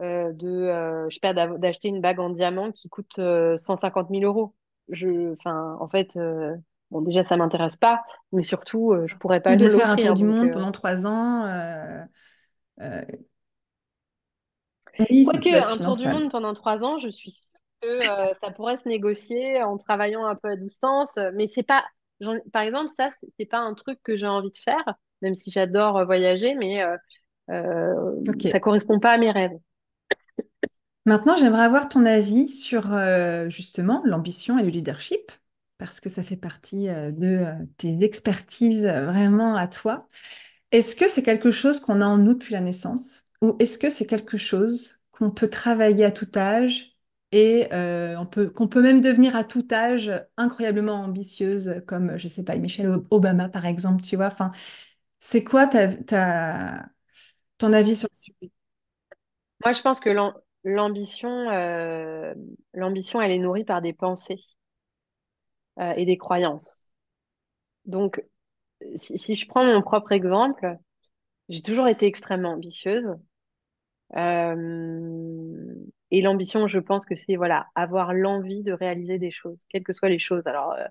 de, 0.00 1.06
je 1.08 1.14
sais 1.14 1.20
pas, 1.20 1.34
d'av- 1.34 1.58
d'acheter 1.58 1.88
une 1.88 2.00
bague 2.00 2.20
en 2.20 2.30
diamant 2.30 2.72
qui 2.72 2.88
coûte 2.88 3.18
euh, 3.18 3.56
150 3.56 4.10
000 4.10 4.24
euros. 4.24 4.54
Je, 4.88 5.32
enfin, 5.34 5.76
en 5.80 5.88
fait, 5.88 6.16
euh, 6.16 6.54
bon, 6.90 7.02
déjà, 7.02 7.24
ça 7.24 7.36
m'intéresse 7.36 7.76
pas, 7.76 8.02
mais 8.32 8.42
surtout, 8.42 8.92
euh, 8.92 9.06
je 9.06 9.16
pourrais 9.16 9.40
Ou 9.46 9.54
pas 9.54 9.56
de 9.56 9.66
me 9.66 9.68
faire 9.68 9.90
un 9.90 9.98
tour 9.98 10.14
du 10.14 10.24
monde 10.24 10.52
euh, 10.52 10.52
pendant 10.52 10.72
trois 10.72 11.06
ans. 11.06 11.44
Euh, 12.80 13.02
euh, 15.00 15.04
oui, 15.10 15.24
ça 15.24 15.32
quoique, 15.32 15.48
être 15.48 15.70
un 15.70 15.78
tour 15.78 15.96
du 15.96 16.06
monde 16.06 16.30
pendant 16.30 16.54
trois 16.54 16.84
ans, 16.84 16.98
je 16.98 17.08
suis 17.08 17.30
sûre 17.30 17.48
que 17.80 17.86
euh, 17.88 18.34
ça 18.42 18.50
pourrait 18.50 18.76
se 18.76 18.88
négocier 18.88 19.62
en 19.62 19.78
travaillant 19.78 20.26
un 20.26 20.34
peu 20.34 20.48
à 20.48 20.56
distance. 20.56 21.18
Mais 21.34 21.46
c'est 21.46 21.62
pas, 21.62 21.84
par 22.52 22.62
exemple, 22.62 22.90
ça, 22.98 23.10
c'est 23.38 23.46
pas 23.46 23.60
un 23.60 23.74
truc 23.74 24.00
que 24.02 24.16
j'ai 24.16 24.26
envie 24.26 24.50
de 24.50 24.58
faire, 24.58 24.94
même 25.22 25.34
si 25.34 25.50
j'adore 25.50 25.98
euh, 25.98 26.04
voyager, 26.04 26.54
mais 26.54 26.82
euh, 26.82 26.96
Euh, 27.50 28.14
ça 28.52 28.60
correspond 28.60 29.00
pas 29.00 29.12
à 29.12 29.18
mes 29.18 29.30
rêves. 29.30 29.58
Maintenant, 31.06 31.36
j'aimerais 31.36 31.62
avoir 31.62 31.88
ton 31.88 32.04
avis 32.04 32.48
sur 32.48 32.92
euh, 32.92 33.48
justement 33.48 34.02
l'ambition 34.04 34.58
et 34.58 34.62
le 34.62 34.68
leadership, 34.68 35.32
parce 35.78 36.00
que 36.00 36.10
ça 36.10 36.22
fait 36.22 36.36
partie 36.36 36.88
euh, 36.88 37.10
de 37.10 37.26
euh, 37.26 37.54
tes 37.78 38.02
expertises 38.02 38.84
euh, 38.84 39.06
vraiment 39.06 39.54
à 39.54 39.66
toi. 39.66 40.06
Est-ce 40.72 40.96
que 40.96 41.08
c'est 41.08 41.22
quelque 41.22 41.50
chose 41.50 41.80
qu'on 41.80 42.00
a 42.00 42.06
en 42.06 42.18
nous 42.18 42.34
depuis 42.34 42.52
la 42.52 42.60
naissance, 42.60 43.24
ou 43.40 43.56
est-ce 43.58 43.78
que 43.78 43.88
c'est 43.90 44.06
quelque 44.06 44.36
chose 44.36 44.98
qu'on 45.10 45.30
peut 45.30 45.48
travailler 45.48 46.04
à 46.04 46.10
tout 46.12 46.30
âge 46.36 46.92
et 47.32 47.68
euh, 47.72 48.16
on 48.18 48.26
peut, 48.26 48.48
qu'on 48.50 48.68
peut 48.68 48.82
même 48.82 49.00
devenir 49.00 49.36
à 49.36 49.44
tout 49.44 49.66
âge 49.70 50.10
incroyablement 50.36 50.94
ambitieuse, 50.94 51.82
comme, 51.86 52.16
je 52.18 52.28
sais 52.28 52.42
pas, 52.42 52.56
Michelle 52.56 52.90
Obama 53.10 53.48
par 53.48 53.66
exemple, 53.66 54.02
tu 54.02 54.16
vois? 54.16 54.26
Enfin, 54.28 54.52
c'est 55.20 55.44
quoi 55.44 55.66
ta, 55.66 56.86
ton 57.58 57.72
avis 57.72 57.96
sur 57.96 58.08
le 58.12 58.16
sujet? 58.16 58.52
Moi, 59.64 59.72
je 59.72 59.82
pense 59.82 60.00
que 60.00 60.10
euh, 60.10 62.34
l'ambition, 62.74 63.20
elle 63.20 63.32
est 63.32 63.38
nourrie 63.38 63.64
par 63.64 63.82
des 63.82 63.92
pensées 63.92 64.40
euh, 65.80 65.92
et 65.96 66.04
des 66.04 66.18
croyances. 66.18 66.90
Donc, 67.84 68.22
si, 68.98 69.34
je 69.34 69.46
prends 69.48 69.64
mon 69.64 69.82
propre 69.82 70.12
exemple, 70.12 70.76
j'ai 71.48 71.62
toujours 71.62 71.88
été 71.88 72.06
extrêmement 72.06 72.52
ambitieuse. 72.52 73.16
Euh, 74.16 75.74
et 76.10 76.22
l'ambition, 76.22 76.68
je 76.68 76.78
pense 76.78 77.04
que 77.06 77.14
c'est 77.14 77.36
voilà, 77.36 77.66
avoir 77.74 78.14
l'envie 78.14 78.62
de 78.64 78.72
réaliser 78.72 79.18
des 79.18 79.30
choses, 79.30 79.64
quelles 79.68 79.84
que 79.84 79.92
soient 79.92 80.08
les 80.08 80.18
choses. 80.18 80.46
Alors, 80.46 80.72
euh, 80.72 80.84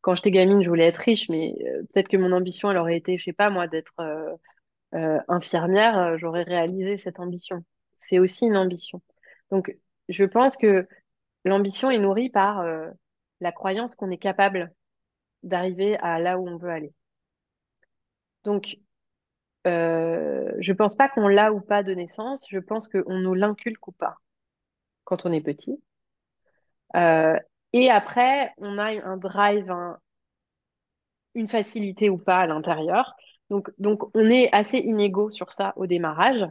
quand 0.00 0.14
j'étais 0.14 0.30
gamine, 0.30 0.62
je 0.62 0.68
voulais 0.68 0.86
être 0.86 0.98
riche, 0.98 1.28
mais 1.28 1.56
euh, 1.62 1.82
peut-être 1.92 2.08
que 2.08 2.16
mon 2.16 2.32
ambition, 2.32 2.70
elle 2.70 2.78
aurait 2.78 2.96
été, 2.96 3.18
je 3.18 3.24
sais 3.24 3.32
pas 3.32 3.50
moi, 3.50 3.66
d'être 3.66 3.94
infirmière, 5.28 6.18
j'aurais 6.18 6.42
réalisé 6.42 6.98
cette 6.98 7.20
ambition. 7.20 7.64
C'est 7.94 8.18
aussi 8.18 8.46
une 8.46 8.56
ambition. 8.56 9.02
Donc, 9.50 9.76
je 10.08 10.24
pense 10.24 10.56
que 10.56 10.88
l'ambition 11.44 11.90
est 11.90 11.98
nourrie 11.98 12.30
par 12.30 12.64
la 13.40 13.52
croyance 13.52 13.94
qu'on 13.94 14.10
est 14.10 14.18
capable 14.18 14.72
d'arriver 15.44 15.96
à 15.98 16.18
là 16.18 16.38
où 16.38 16.48
on 16.48 16.56
veut 16.58 16.70
aller. 16.70 16.92
Donc, 18.44 18.78
euh, 19.66 20.52
je 20.60 20.72
pense 20.74 20.96
pas 20.96 21.08
qu'on 21.08 21.28
l'a 21.28 21.52
ou 21.52 21.60
pas 21.60 21.82
de 21.84 21.94
naissance, 21.94 22.46
je 22.50 22.58
pense 22.58 22.88
qu'on 22.88 23.18
nous 23.18 23.34
l'inculque 23.34 23.88
ou 23.88 23.92
pas 23.92 24.16
quand 25.04 25.26
on 25.26 25.32
est 25.32 25.40
petit. 25.42 25.82
Euh, 26.96 27.36
et 27.72 27.90
après, 27.90 28.52
on 28.58 28.78
a 28.78 28.90
un 29.04 29.16
drive, 29.16 29.70
un- 29.70 29.98
une 31.34 31.48
facilité 31.48 32.10
ou 32.10 32.18
pas 32.18 32.38
à 32.38 32.46
l'intérieur. 32.46 33.14
Donc, 33.50 33.68
on 34.14 34.30
est 34.30 34.48
assez 34.52 34.78
inégaux 34.78 35.30
sur 35.30 35.52
ça 35.52 35.72
au 35.76 35.86
démarrage. 35.86 36.46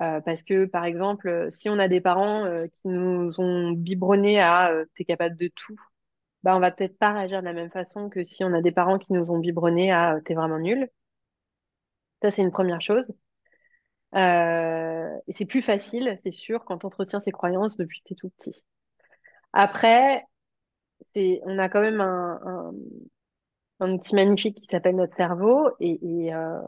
Euh, 0.00 0.20
parce 0.22 0.42
que, 0.42 0.66
par 0.66 0.84
exemple, 0.86 1.48
si 1.52 1.70
on 1.70 1.78
a 1.78 1.88
des 1.88 2.00
parents 2.00 2.46
qui 2.72 2.88
nous 2.88 3.40
ont 3.40 3.72
biberonnés 3.72 4.40
à 4.40 4.72
t'es 4.96 5.04
capable 5.04 5.36
de 5.36 5.48
tout, 5.54 5.76
bah, 6.44 6.56
on 6.56 6.60
va 6.60 6.72
peut-être 6.72 6.98
pas 6.98 7.12
réagir 7.12 7.40
de 7.40 7.46
la 7.46 7.52
même 7.54 7.70
façon 7.70 8.10
que 8.10 8.24
si 8.24 8.44
on 8.44 8.54
a 8.54 8.62
des 8.62 8.72
parents 8.72 8.98
qui 8.98 9.12
nous 9.14 9.30
ont 9.32 9.38
biberonnés 9.38 9.92
à 9.92 10.20
t'es 10.24 10.34
vraiment 10.34 10.58
nul. 10.60 10.88
Ça, 12.22 12.30
c'est 12.30 12.42
une 12.42 12.52
première 12.52 12.80
chose. 12.80 13.12
Euh, 14.14 15.18
et 15.26 15.32
c'est 15.32 15.46
plus 15.46 15.62
facile, 15.62 16.16
c'est 16.22 16.32
sûr, 16.32 16.64
quand 16.64 16.84
on 16.84 16.88
entretient 16.88 17.20
ses 17.20 17.32
croyances 17.32 17.76
depuis 17.76 18.00
que 18.00 18.08
t'es 18.08 18.14
tout 18.14 18.30
petit. 18.30 18.62
Après, 19.52 20.24
on 21.16 21.58
a 21.58 21.68
quand 21.68 21.80
même 21.80 22.00
un, 22.00 22.72
outil 23.80 24.14
magnifique 24.14 24.56
qui 24.58 24.66
s'appelle 24.66 24.96
notre 24.96 25.16
cerveau 25.16 25.70
et, 25.80 26.32
euh, 26.32 26.60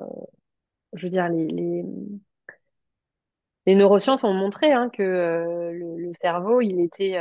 je 0.94 1.06
veux 1.06 1.10
dire, 1.10 1.28
les, 1.28 1.84
neurosciences 3.66 4.24
ont 4.24 4.34
montré 4.34 4.72
hein, 4.72 4.90
que 4.90 5.02
euh, 5.02 5.72
le, 5.72 6.12
cerveau, 6.14 6.60
il 6.60 6.80
était, 6.80 7.18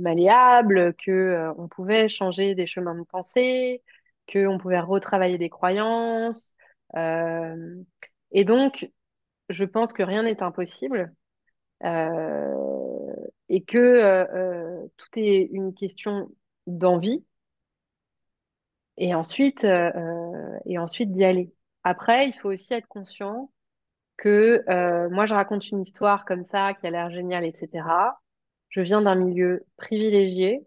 malléable, 0.00 0.94
que 0.94 1.10
euh, 1.10 1.52
on 1.58 1.68
pouvait 1.68 2.08
changer 2.08 2.54
des 2.54 2.66
chemins 2.66 2.94
de 2.94 3.04
pensée, 3.04 3.82
que 4.30 4.46
on 4.46 4.58
pouvait 4.58 4.80
retravailler 4.80 5.38
des 5.38 5.50
croyances. 5.50 6.54
euh, 6.96 7.82
et 8.32 8.44
donc, 8.44 8.90
je 9.50 9.64
pense 9.64 9.92
que 9.92 10.02
rien 10.02 10.22
n'est 10.24 10.42
impossible 10.42 11.14
euh, 11.84 13.16
et 13.48 13.64
que 13.64 13.78
euh, 13.78 14.86
tout 14.96 15.08
est 15.16 15.48
une 15.52 15.74
question 15.74 16.30
d'envie 16.66 17.24
et 18.96 19.14
ensuite, 19.14 19.64
et 19.64 20.78
ensuite 20.78 21.12
d'y 21.12 21.24
aller. 21.24 21.52
Après, 21.84 22.28
il 22.28 22.34
faut 22.34 22.50
aussi 22.50 22.74
être 22.74 22.86
conscient 22.86 23.50
que 24.18 24.62
moi 25.08 25.24
je 25.26 25.34
raconte 25.34 25.68
une 25.70 25.82
histoire 25.82 26.24
comme 26.26 26.44
ça 26.44 26.74
qui 26.74 26.86
a 26.86 26.90
l'air 26.90 27.10
géniale, 27.10 27.46
etc. 27.46 28.20
Je 28.68 28.82
viens 28.82 29.02
d'un 29.02 29.14
milieu 29.14 29.64
privilégié. 29.76 30.66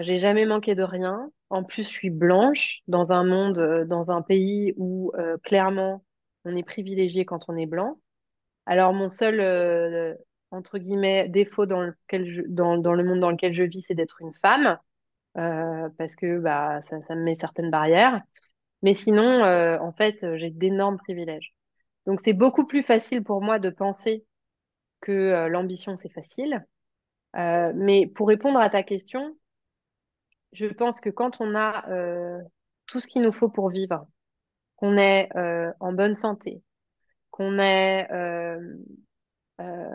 J'ai 0.00 0.18
jamais 0.18 0.46
manqué 0.46 0.74
de 0.74 0.82
rien. 0.82 1.30
En 1.54 1.62
plus, 1.62 1.84
je 1.84 1.88
suis 1.88 2.10
blanche 2.10 2.80
dans 2.88 3.12
un 3.12 3.22
monde, 3.22 3.58
euh, 3.58 3.84
dans 3.84 4.10
un 4.10 4.22
pays 4.22 4.74
où 4.76 5.12
euh, 5.14 5.38
clairement 5.44 6.04
on 6.44 6.56
est 6.56 6.64
privilégié 6.64 7.24
quand 7.24 7.44
on 7.46 7.56
est 7.56 7.66
blanc. 7.66 8.00
Alors 8.66 8.92
mon 8.92 9.08
seul 9.08 9.38
euh, 9.38 10.14
entre 10.50 10.78
guillemets 10.78 11.28
défaut 11.28 11.64
dans 11.66 11.80
lequel 11.80 12.44
dans, 12.48 12.74
le 12.74 13.04
monde 13.04 13.20
dans 13.20 13.30
lequel 13.30 13.54
je 13.54 13.62
vis, 13.62 13.82
c'est 13.82 13.94
d'être 13.94 14.20
une 14.20 14.34
femme 14.42 14.78
parce 15.34 16.16
que 16.16 16.40
bah 16.40 16.80
ça, 16.90 17.14
me 17.14 17.22
met 17.22 17.36
certaines 17.36 17.70
barrières. 17.70 18.20
Mais 18.82 18.94
sinon, 18.94 19.42
en 19.44 19.92
fait, 19.92 20.18
j'ai 20.36 20.50
d'énormes 20.50 20.98
privilèges. 20.98 21.54
Donc 22.06 22.20
c'est 22.24 22.32
beaucoup 22.32 22.66
plus 22.66 22.82
facile 22.82 23.22
pour 23.22 23.42
moi 23.42 23.58
de 23.60 23.70
penser 23.70 24.24
que 25.00 25.46
l'ambition 25.48 25.96
c'est 25.96 26.12
facile. 26.12 26.64
Mais 27.34 28.06
pour 28.08 28.28
répondre 28.28 28.58
à 28.60 28.70
ta 28.70 28.82
question, 28.82 29.36
je 30.54 30.66
pense 30.66 31.00
que 31.00 31.10
quand 31.10 31.40
on 31.40 31.54
a 31.54 31.88
euh, 31.90 32.40
tout 32.86 33.00
ce 33.00 33.06
qu'il 33.06 33.22
nous 33.22 33.32
faut 33.32 33.48
pour 33.48 33.70
vivre, 33.70 34.06
qu'on 34.76 34.96
est 34.96 35.28
euh, 35.36 35.72
en 35.80 35.92
bonne 35.92 36.14
santé, 36.14 36.62
euh, 37.40 38.58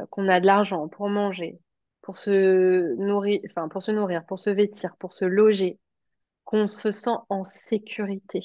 qu'on 0.09 0.27
a 0.27 0.39
de 0.39 0.45
l'argent 0.45 0.87
pour 0.89 1.09
manger, 1.09 1.59
pour 2.01 2.17
se 2.17 2.95
nourrir, 2.95 3.41
pour 3.71 3.81
se 3.81 3.91
nourrir, 3.91 4.25
pour 4.25 4.39
se 4.39 4.49
vêtir, 4.49 4.95
pour 4.97 5.13
se 5.13 5.25
loger, 5.25 5.79
qu'on 6.43 6.67
se 6.67 6.91
sent 6.91 7.17
en 7.29 7.45
sécurité. 7.45 8.41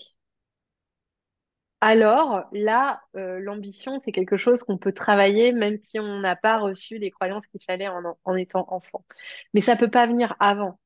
Alors 1.81 2.45
là, 2.53 3.03
l'ambition, 3.15 4.01
c'est 4.01 4.13
quelque 4.13 4.39
chose 4.39 4.63
qu'on 4.63 4.79
peut 4.79 4.93
travailler 4.93 5.53
même 5.53 5.79
si 5.83 6.01
on 6.01 6.21
n'a 6.21 6.35
pas 6.35 6.59
reçu 6.59 6.99
les 6.99 7.11
croyances 7.11 7.47
qu'il 7.49 7.61
fallait 7.63 7.89
en, 7.89 8.17
en 8.25 8.37
étant 8.37 8.65
enfant. 8.69 9.05
Mais 9.53 9.61
ça 9.61 9.77
peut 9.77 9.91
pas 9.91 10.07
venir 10.07 10.35
avant. 10.41 10.79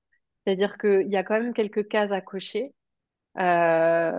C'est-à-dire 0.48 0.78
qu'il 0.78 1.08
y 1.08 1.16
a 1.16 1.22
quand 1.24 1.38
même 1.38 1.52
quelques 1.52 1.88
cases 1.88 2.10
à 2.10 2.22
cocher. 2.22 2.72
Euh, 3.38 4.10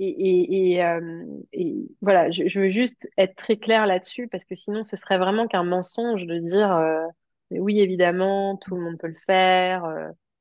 euh, 0.00 1.24
et 1.52 1.88
voilà, 2.00 2.32
je, 2.32 2.58
veux 2.58 2.70
juste 2.70 3.08
être 3.16 3.36
très 3.36 3.56
claire 3.56 3.86
là-dessus 3.86 4.26
parce 4.26 4.44
que 4.44 4.56
sinon, 4.56 4.82
ce 4.82 4.96
serait 4.96 5.18
vraiment 5.18 5.46
qu'un 5.46 5.62
mensonge 5.62 6.26
de 6.26 6.38
dire 6.38 6.72
euh, 6.72 7.06
oui, 7.52 7.78
évidemment, 7.78 8.56
tout 8.56 8.74
le 8.74 8.82
monde 8.82 8.98
peut 8.98 9.06
le 9.06 9.16
faire. 9.26 9.84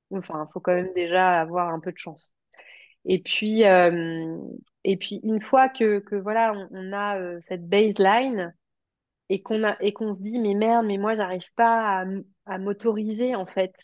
enfin, 0.10 0.48
il 0.50 0.52
faut 0.52 0.60
quand 0.60 0.74
même 0.74 0.94
déjà 0.96 1.40
avoir 1.40 1.72
un 1.72 1.80
peu 1.80 1.92
de 1.92 2.00
chance. 2.00 2.34
Et 3.06 3.22
puis, 3.22 3.62
et 3.62 4.98
puis 4.98 5.20
une 5.24 5.42
fois 5.42 5.70
que, 5.70 6.04
voilà, 6.16 6.54
on, 6.72 6.92
a 6.92 7.40
cette 7.42 7.70
baseline 7.70 8.56
et 9.30 9.44
qu'on 9.44 9.64
a 9.64 9.78
et 9.80 9.94
qu'on 9.94 10.12
se 10.12 10.22
dit 10.22 10.40
mais 10.40 10.56
merde, 10.56 10.88
mais 10.88 10.98
moi 10.98 11.14
j'arrive 11.14 11.54
pas 11.56 12.02
à, 12.02 12.06
à 12.48 12.58
m'autoriser 12.58 13.36
en 13.36 13.46
fait 13.46 13.76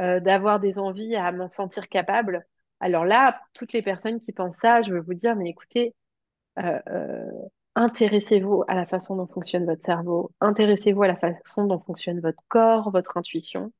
euh, 0.00 0.20
d'avoir 0.20 0.60
des 0.60 0.78
envies, 0.78 1.16
à 1.16 1.32
m'en 1.32 1.48
sentir 1.48 1.88
capable. 1.88 2.46
Alors 2.80 3.04
là, 3.04 3.40
toutes 3.54 3.72
les 3.72 3.82
personnes 3.82 4.20
qui 4.20 4.32
pensent 4.32 4.56
ça, 4.56 4.82
je 4.82 4.92
veux 4.92 5.00
vous 5.00 5.14
dire, 5.14 5.36
mais 5.36 5.50
écoutez, 5.50 5.94
euh, 6.58 6.80
euh, 6.88 7.30
intéressez-vous 7.74 8.64
à 8.68 8.74
la 8.74 8.86
façon 8.86 9.16
dont 9.16 9.26
fonctionne 9.26 9.66
votre 9.66 9.84
cerveau, 9.84 10.32
intéressez-vous 10.40 11.02
à 11.02 11.08
la 11.08 11.16
façon 11.16 11.66
dont 11.66 11.80
fonctionne 11.80 12.20
votre 12.20 12.42
corps, 12.48 12.90
votre 12.90 13.16
intuition. 13.16 13.72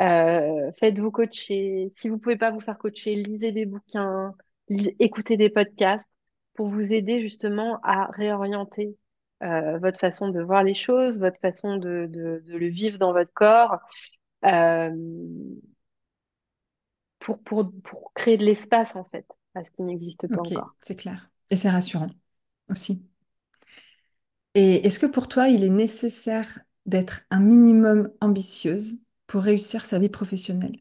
Euh, 0.00 0.72
faites-vous 0.80 1.10
coacher. 1.10 1.90
Si 1.94 2.08
vous 2.08 2.18
pouvez 2.18 2.36
pas 2.36 2.50
vous 2.50 2.60
faire 2.60 2.78
coacher, 2.78 3.14
lisez 3.14 3.52
des 3.52 3.66
bouquins, 3.66 4.34
écoutez 4.68 5.36
des 5.36 5.50
podcasts 5.50 6.08
pour 6.54 6.68
vous 6.68 6.92
aider 6.92 7.20
justement 7.20 7.78
à 7.82 8.06
réorienter 8.12 8.96
votre 9.80 9.98
façon 9.98 10.28
de 10.28 10.40
voir 10.40 10.62
les 10.62 10.74
choses, 10.74 11.18
votre 11.18 11.40
façon 11.40 11.76
de, 11.76 12.06
de, 12.08 12.44
de 12.46 12.56
le 12.56 12.68
vivre 12.68 12.96
dans 12.98 13.12
votre 13.12 13.32
corps, 13.32 13.80
pour, 17.18 17.38
pour, 17.42 17.70
pour 17.84 18.12
créer 18.14 18.36
de 18.36 18.44
l'espace 18.44 18.94
en 18.96 19.04
fait 19.04 19.26
à 19.54 19.64
ce 19.64 19.70
qui 19.70 19.82
n'existe 19.82 20.26
pas 20.28 20.40
encore. 20.40 20.74
c'est 20.82 20.96
clair. 20.96 21.30
Et 21.50 21.56
c'est 21.56 21.70
rassurant 21.70 22.08
aussi. 22.68 23.06
Et 24.54 24.86
est-ce 24.86 24.98
que 24.98 25.06
pour 25.06 25.28
toi, 25.28 25.48
il 25.48 25.64
est 25.64 25.68
nécessaire 25.68 26.58
d'être 26.86 27.22
un 27.30 27.40
minimum 27.40 28.10
ambitieuse 28.20 29.02
pour 29.26 29.42
réussir 29.42 29.84
sa 29.84 29.98
vie 29.98 30.08
professionnelle? 30.08 30.76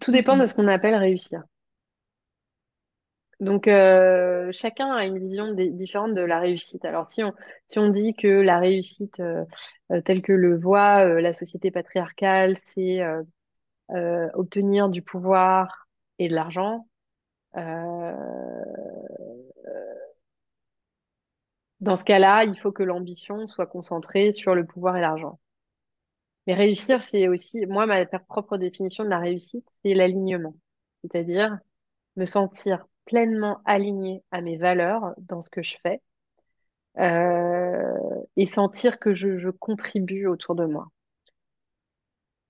Tout 0.00 0.12
dépend 0.12 0.36
de 0.36 0.46
ce 0.46 0.54
qu'on 0.54 0.68
appelle 0.68 0.94
réussir. 0.94 1.42
Donc, 3.40 3.68
euh, 3.68 4.50
chacun 4.52 4.90
a 4.90 5.04
une 5.04 5.18
vision 5.18 5.52
différente 5.52 6.14
de 6.14 6.20
la 6.20 6.38
réussite. 6.40 6.84
Alors, 6.84 7.08
si 7.10 7.22
on, 7.76 7.88
dit 7.88 8.14
que 8.14 8.28
la 8.28 8.58
réussite, 8.58 9.20
euh, 9.20 9.44
euh, 9.92 10.00
telle 10.02 10.22
que 10.22 10.32
le 10.32 10.58
voit 10.58 11.04
la 11.20 11.32
société 11.34 11.70
patriarcale, 11.70 12.56
c'est 12.66 13.02
obtenir 14.34 14.88
du 14.88 15.02
pouvoir 15.02 15.88
et 16.18 16.28
de 16.28 16.34
l'argent, 16.34 16.86
dans 21.80 21.96
ce 21.96 22.04
cas-là, 22.04 22.44
il 22.44 22.58
faut 22.58 22.72
que 22.72 22.82
l'ambition 22.82 23.46
soit 23.46 23.66
concentrée 23.66 24.32
sur 24.32 24.54
le 24.54 24.66
pouvoir 24.66 24.96
et 24.96 25.00
l'argent. 25.00 25.38
Mais 26.46 26.54
réussir, 26.54 27.02
c'est 27.02 27.28
aussi, 27.28 27.66
moi, 27.66 27.86
ma 27.86 28.04
propre 28.06 28.58
définition 28.58 29.04
de 29.04 29.08
la 29.08 29.18
réussite, 29.18 29.66
c'est 29.84 29.94
l'alignement. 29.94 30.54
C'est-à-dire 31.02 31.58
me 32.16 32.26
sentir 32.26 32.86
pleinement 33.06 33.60
aligné 33.64 34.22
à 34.30 34.40
mes 34.40 34.56
valeurs 34.56 35.14
dans 35.18 35.42
ce 35.42 35.50
que 35.50 35.62
je 35.62 35.76
fais 35.82 36.00
euh, 36.98 38.22
et 38.36 38.46
sentir 38.46 38.98
que 38.98 39.14
je, 39.14 39.38
je 39.38 39.50
contribue 39.50 40.26
autour 40.26 40.54
de 40.54 40.66
moi. 40.66 40.88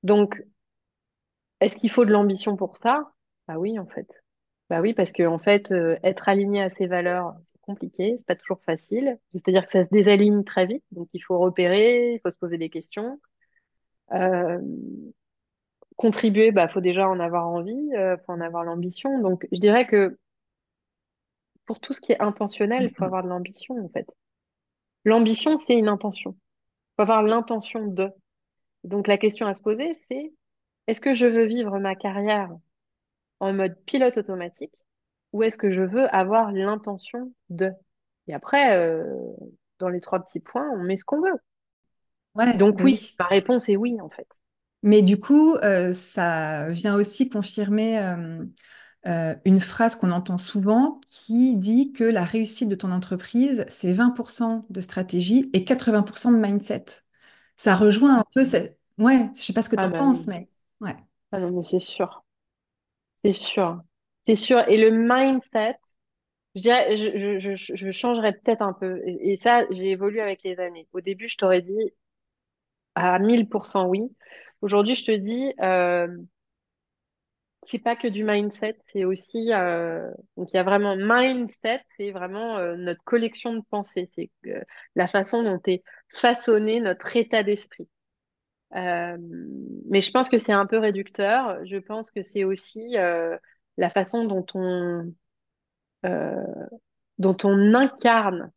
Donc, 0.03 0.41
est-ce 1.61 1.77
qu'il 1.77 1.91
faut 1.91 2.05
de 2.05 2.13
l'ambition 2.13 2.57
pour 2.57 2.77
ça? 2.77 3.13
Bah 3.49 3.55
oui, 3.59 3.79
en 3.79 3.87
fait. 3.87 4.09
Bah 4.71 4.81
oui, 4.81 4.95
parce 4.95 5.13
que 5.13 5.23
en 5.27 5.39
fait, 5.39 5.73
euh, 5.73 5.97
être 6.03 6.29
aligné 6.29 6.63
à 6.63 6.71
ses 6.71 6.87
valeurs, 6.87 7.35
c'est 7.53 7.61
compliqué, 7.61 8.15
c'est 8.17 8.27
pas 8.27 8.37
toujours 8.37 8.63
facile. 8.65 9.19
C'est-à-dire 9.33 9.65
que 9.67 9.73
ça 9.73 9.85
se 9.85 9.91
désaligne 9.91 10.45
très 10.45 10.67
vite, 10.67 10.85
donc 10.93 11.09
il 11.13 11.21
faut 11.21 11.39
repérer, 11.39 12.15
il 12.15 12.21
faut 12.23 12.31
se 12.31 12.37
poser 12.39 12.59
des 12.59 12.71
questions. 12.71 13.21
Euh, 14.13 14.61
contribuer, 15.97 16.51
bah 16.53 16.69
faut 16.69 16.81
déjà 16.81 17.09
en 17.09 17.21
avoir 17.21 17.49
envie, 17.49 17.91
euh, 17.97 18.17
faut 18.27 18.33
en 18.33 18.41
avoir 18.41 18.65
l'ambition. 18.65 19.21
Donc, 19.21 19.47
je 19.53 19.61
dirais 19.61 19.87
que 19.87 20.19
pour 21.67 21.81
tout 21.81 21.93
ce 21.93 22.01
qui 22.01 22.13
est 22.13 22.21
intentionnel, 22.23 22.85
il 22.87 22.95
faut 22.97 23.05
Mhm. 23.05 23.07
avoir 23.07 23.23
de 23.25 23.29
l'ambition, 23.29 23.77
en 23.85 23.89
fait. 23.89 24.07
L'ambition, 25.05 25.57
c'est 25.57 25.77
une 25.77 25.89
intention. 25.89 26.33
Il 26.33 26.95
faut 26.97 27.03
avoir 27.03 27.23
l'intention 27.23 27.87
de. 27.89 28.11
Donc 28.85 29.09
la 29.09 29.19
question 29.19 29.47
à 29.47 29.55
se 29.55 29.63
poser, 29.63 29.95
c'est 29.95 30.33
est-ce 30.89 31.01
que 31.03 31.15
je 31.15 31.27
veux 31.27 31.47
vivre 31.47 31.79
ma 31.81 31.95
carrière 31.97 32.51
en 33.41 33.53
mode 33.55 33.77
pilote 33.87 34.19
automatique 34.19 34.75
ou 35.33 35.43
est-ce 35.45 35.59
que 35.59 35.71
je 35.71 35.83
veux 35.83 36.15
avoir 36.15 36.53
l'intention 36.53 37.33
de? 37.51 37.73
Et 38.29 38.35
après, 38.35 38.77
euh, 38.79 39.05
dans 39.81 39.89
les 39.91 40.01
trois 40.01 40.21
petits 40.25 40.41
points, 40.41 40.69
on 40.75 40.83
met 40.85 40.97
ce 40.99 41.05
qu'on 41.05 41.23
veut. 41.23 41.39
Ouais, 42.35 42.55
Donc 42.55 42.77
bah 42.77 42.85
oui, 42.85 42.99
oui. 42.99 43.19
ma 43.19 43.27
réponse 43.27 43.69
est 43.69 43.77
oui, 43.77 44.01
en 44.01 44.09
fait. 44.09 44.41
Mais 44.83 45.01
du 45.03 45.19
coup, 45.19 45.55
euh, 45.57 45.93
ça 45.95 46.69
vient 46.71 46.95
aussi 46.95 47.29
confirmer 47.31 47.99
euh, 48.01 48.45
euh, 49.07 49.35
une 49.45 49.61
phrase 49.61 49.97
qu'on 49.97 50.11
entend 50.13 50.39
souvent 50.39 51.01
qui 51.07 51.57
dit 51.57 51.93
que 51.93 52.05
la 52.05 52.25
réussite 52.25 52.69
de 52.69 52.75
ton 52.77 52.93
entreprise, 52.93 53.65
c'est 53.69 53.93
20% 53.93 54.65
de 54.71 54.81
stratégie 54.81 55.51
et 55.53 55.65
80% 55.65 56.33
de 56.33 56.39
mindset. 56.39 56.85
Ça 57.57 57.77
rejoint 57.77 58.19
un 58.21 58.25
peu 58.35 58.45
cette... 58.45 58.79
Ouais, 58.99 59.31
je 59.37 59.43
sais 59.43 59.53
pas 59.53 59.63
ce 59.63 59.69
que 59.71 59.77
tu 59.77 59.83
Ah 59.83 59.87
en 59.87 59.93
bah 59.93 59.99
penses, 59.99 60.27
oui. 60.27 60.29
mais 60.29 60.49
ouais. 60.81 60.97
Ah 61.33 61.41
non, 61.41 61.51
mais 61.53 61.65
c'est 61.65 61.81
sûr. 61.81 62.25
C'est 63.17 63.33
sûr. 63.33 63.83
C'est 64.23 64.37
sûr. 64.37 64.61
Et 64.69 64.79
le 64.79 64.91
mindset, 64.93 65.77
je 66.57 66.63
dirais, 66.63 66.97
je, 66.99 67.39
je, 67.41 67.57
je, 67.57 67.77
je 67.77 67.93
changerais 67.93 68.35
peut-être 68.35 68.63
un 68.63 68.73
peu. 68.75 69.03
Et, 69.07 69.33
et 69.35 69.37
ça, 69.39 69.65
j'ai 69.73 69.91
évolué 69.93 70.21
avec 70.23 70.43
les 70.45 70.59
années. 70.61 70.89
Au 70.95 71.01
début, 71.03 71.29
je 71.29 71.37
t'aurais 71.39 71.63
dit 71.63 71.93
à 72.95 73.19
1000% 73.19 73.87
oui. 73.89 74.03
Aujourd'hui, 74.61 74.95
je 74.95 75.05
te 75.05 75.13
dis, 75.13 75.53
euh, 75.61 76.09
c'est 77.67 77.79
pas 77.79 77.97
que 77.97 78.09
du 78.09 78.25
mindset, 78.25 78.79
c'est 78.89 79.05
aussi, 79.05 79.53
euh, 79.53 80.11
donc 80.37 80.51
il 80.53 80.57
y 80.57 80.61
a 80.61 80.63
vraiment 80.63 80.97
mindset, 80.97 81.83
c'est 81.97 82.11
vraiment 82.11 82.57
euh, 82.59 82.77
notre 82.77 83.03
collection 83.05 83.55
de 83.55 83.63
pensées, 83.71 84.09
c'est 84.13 84.31
euh, 84.47 84.61
la 84.95 85.09
façon 85.09 85.43
dont 85.43 85.61
est 85.67 85.83
façonné 86.13 86.81
notre 86.81 87.17
état 87.17 87.43
d'esprit. 87.43 87.89
Mais 88.73 90.01
je 90.01 90.11
pense 90.11 90.29
que 90.29 90.39
c'est 90.39 90.53
un 90.53 90.67
peu 90.67 90.79
réducteur. 90.79 91.65
Je 91.65 91.77
pense 91.77 92.11
que 92.11 92.23
c'est 92.23 92.43
aussi 92.43 92.97
la 93.77 93.91
façon 93.91 94.25
dont 94.25 94.45
on, 94.55 95.15
dont 97.19 97.37
on 97.45 97.75
incarne 97.75 98.51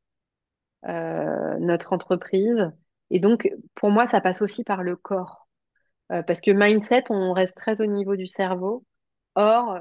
notre 0.83 1.93
entreprise. 1.93 2.71
Et 3.11 3.19
donc, 3.19 3.47
pour 3.75 3.91
moi, 3.91 4.07
ça 4.07 4.19
passe 4.19 4.41
aussi 4.41 4.63
par 4.63 4.81
le 4.81 4.95
corps. 4.95 5.47
Parce 6.09 6.41
que 6.41 6.49
mindset, 6.49 7.03
on 7.11 7.33
reste 7.33 7.55
très 7.55 7.79
au 7.81 7.85
niveau 7.85 8.15
du 8.15 8.25
cerveau. 8.25 8.83
Or, 9.37 9.79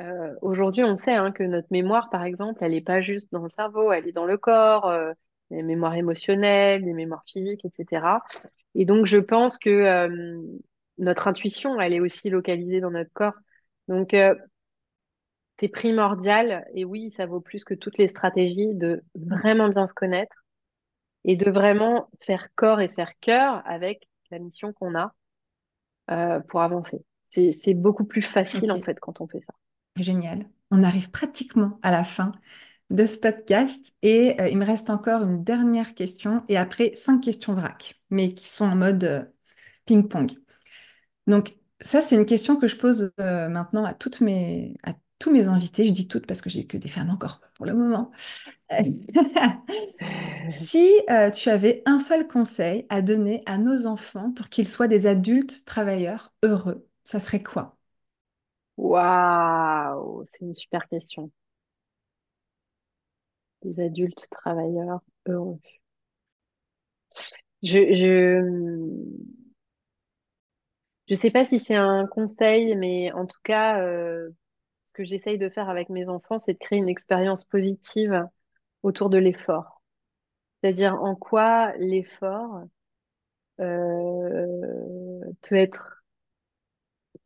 euh, 0.00 0.34
aujourd'hui, 0.42 0.84
on 0.84 0.96
sait 0.96 1.14
hein, 1.14 1.32
que 1.32 1.42
notre 1.44 1.68
mémoire, 1.70 2.10
par 2.10 2.24
exemple, 2.24 2.60
elle 2.64 2.72
n'est 2.72 2.80
pas 2.82 3.00
juste 3.00 3.28
dans 3.32 3.42
le 3.44 3.50
cerveau, 3.50 3.92
elle 3.92 4.08
est 4.08 4.12
dans 4.12 4.26
le 4.26 4.38
corps. 4.38 4.86
euh, 4.88 5.12
les 5.50 5.62
mémoires 5.62 5.94
émotionnelles, 5.96 6.82
les 6.84 6.94
mémoires 6.94 7.24
physiques, 7.26 7.64
etc. 7.64 8.22
Et 8.74 8.84
donc, 8.86 9.06
je 9.06 9.18
pense 9.18 9.58
que 9.58 9.70
euh, 9.70 10.42
notre 10.98 11.28
intuition, 11.28 11.80
elle 11.80 11.94
est 11.94 12.00
aussi 12.00 12.30
localisée 12.30 12.80
dans 12.80 12.90
notre 12.90 13.12
corps. 13.14 13.34
Donc, 13.88 14.14
euh, 14.14 14.34
c'est 15.58 15.68
primordial, 15.68 16.64
et 16.74 16.84
oui, 16.84 17.10
ça 17.10 17.26
vaut 17.26 17.40
plus 17.40 17.64
que 17.64 17.74
toutes 17.74 17.98
les 17.98 18.08
stratégies, 18.08 18.74
de 18.74 19.02
vraiment 19.14 19.68
bien 19.68 19.86
se 19.86 19.94
connaître 19.94 20.44
et 21.24 21.36
de 21.36 21.50
vraiment 21.50 22.10
faire 22.20 22.48
corps 22.56 22.80
et 22.80 22.88
faire 22.88 23.12
cœur 23.20 23.62
avec 23.66 24.08
la 24.30 24.38
mission 24.40 24.72
qu'on 24.74 24.96
a 24.96 25.14
euh, 26.10 26.40
pour 26.40 26.62
avancer. 26.62 27.04
C'est 27.30 27.74
beaucoup 27.74 28.04
plus 28.04 28.22
facile, 28.22 28.72
en 28.72 28.80
fait, 28.80 28.98
quand 29.00 29.20
on 29.20 29.26
fait 29.26 29.40
ça. 29.42 29.54
Génial. 29.96 30.46
On 30.70 30.82
arrive 30.82 31.10
pratiquement 31.10 31.78
à 31.82 31.90
la 31.90 32.04
fin 32.04 32.32
de 32.90 33.06
ce 33.06 33.16
podcast 33.18 33.92
et 34.02 34.40
euh, 34.40 34.48
il 34.48 34.58
me 34.58 34.64
reste 34.64 34.90
encore 34.90 35.22
une 35.22 35.44
dernière 35.44 35.94
question 35.94 36.42
et 36.48 36.56
après 36.56 36.92
cinq 36.96 37.20
questions 37.20 37.54
vrac, 37.54 38.00
mais 38.10 38.34
qui 38.34 38.48
sont 38.48 38.64
en 38.64 38.76
mode 38.76 39.04
euh, 39.04 39.24
ping-pong. 39.86 40.32
Donc 41.26 41.56
ça, 41.80 42.00
c'est 42.00 42.16
une 42.16 42.26
question 42.26 42.56
que 42.56 42.66
je 42.66 42.76
pose 42.76 43.12
euh, 43.20 43.48
maintenant 43.48 43.84
à 43.84 43.94
toutes 43.94 44.20
mes, 44.20 44.74
à 44.82 44.94
tous 45.18 45.30
mes 45.30 45.48
invités. 45.48 45.86
Je 45.86 45.92
dis 45.92 46.08
toutes 46.08 46.26
parce 46.26 46.40
que 46.40 46.50
j'ai 46.50 46.66
que 46.66 46.76
des 46.76 46.88
femmes 46.88 47.10
encore 47.10 47.40
pour 47.54 47.66
le 47.66 47.74
moment. 47.74 48.10
Si 50.50 50.90
tu 51.34 51.50
avais 51.50 51.82
un 51.84 52.00
seul 52.00 52.26
conseil 52.26 52.86
à 52.88 53.02
donner 53.02 53.42
à 53.46 53.58
nos 53.58 53.86
enfants 53.86 54.32
pour 54.32 54.48
qu'ils 54.48 54.68
soient 54.68 54.88
des 54.88 55.06
adultes 55.06 55.64
travailleurs 55.66 56.32
heureux, 56.42 56.87
ça 57.08 57.18
serait 57.20 57.42
quoi? 57.42 57.76
Waouh, 58.78 60.24
c'est 60.24 60.40
une 60.46 60.54
super 60.54 60.88
question. 60.88 61.30
Des 63.62 63.78
adultes 63.84 64.26
travailleurs 64.32 64.98
heureux. 65.28 65.60
Je, 67.62 67.92
je, 67.94 68.38
je 71.08 71.14
sais 71.14 71.30
pas 71.30 71.46
si 71.46 71.58
c'est 71.60 71.74
un 71.76 72.06
conseil, 72.06 72.76
mais 72.76 73.12
en 73.12 73.26
tout 73.26 73.38
cas, 73.42 73.80
euh, 73.82 74.30
ce 74.84 74.92
que 74.92 75.04
j'essaye 75.04 75.38
de 75.38 75.48
faire 75.48 75.68
avec 75.70 75.88
mes 75.90 76.08
enfants, 76.08 76.38
c'est 76.38 76.54
de 76.54 76.58
créer 76.58 76.78
une 76.78 76.88
expérience 76.88 77.44
positive 77.44 78.26
autour 78.82 79.10
de 79.10 79.18
l'effort. 79.18 79.82
C'est-à-dire 80.62 80.94
en 81.02 81.16
quoi 81.16 81.72
l'effort 81.78 82.62
euh, 83.60 85.20
peut 85.42 85.56
être 85.56 85.97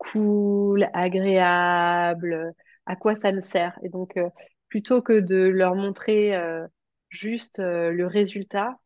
cool, 0.03 0.89
agréable, 0.95 2.53
à 2.87 2.97
quoi 2.97 3.15
ça 3.17 3.33
me 3.33 3.41
sert? 3.41 3.79
Et 3.83 3.89
donc, 3.89 4.17
euh, 4.17 4.29
plutôt 4.69 5.01
que 5.03 5.21
de 5.21 5.37
leur 5.37 5.75
montrer 5.77 6.35
euh, 6.37 6.67
juste 7.09 7.61
euh, 7.61 7.93
le 7.93 8.07
résultat, 8.07 8.79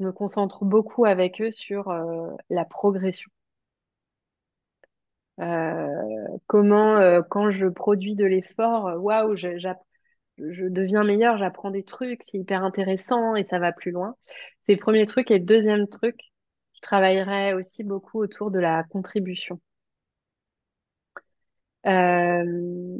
je 0.00 0.04
me 0.06 0.12
concentre 0.12 0.64
beaucoup 0.64 1.04
avec 1.04 1.40
eux 1.40 1.52
sur 1.52 1.92
la 2.50 2.64
progression. 2.64 3.30
Comment, 6.46 7.22
quand 7.30 7.50
je 7.50 7.66
produis 7.68 8.16
de 8.16 8.24
l'effort, 8.24 8.90
waouh, 9.00 9.36
je 9.36 10.66
deviens 10.68 11.04
meilleur, 11.04 11.38
j'apprends 11.38 11.70
des 11.70 11.84
trucs, 11.84 12.22
c'est 12.24 12.38
hyper 12.38 12.64
intéressant 12.64 13.36
et 13.36 13.44
ça 13.44 13.60
va 13.60 13.70
plus 13.72 13.92
loin. 13.92 14.16
C'est 14.66 14.72
le 14.72 14.80
premier 14.80 15.06
truc. 15.06 15.30
Et 15.30 15.38
le 15.38 15.44
deuxième 15.44 15.86
truc, 15.86 16.18
je 16.74 16.80
travaillerai 16.80 17.54
aussi 17.54 17.84
beaucoup 17.84 18.20
autour 18.20 18.50
de 18.50 18.58
la 18.58 18.82
contribution. 18.82 19.60
Euh, 21.86 22.98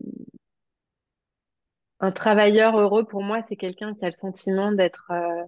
un 2.01 2.12
travailleur 2.12 2.78
heureux, 2.78 3.05
pour 3.05 3.23
moi, 3.23 3.43
c'est 3.48 3.56
quelqu'un 3.56 3.94
qui 3.94 4.05
a 4.05 4.09
le 4.09 4.12
sentiment 4.15 4.73
d'être 4.73 5.11
euh, 5.11 5.44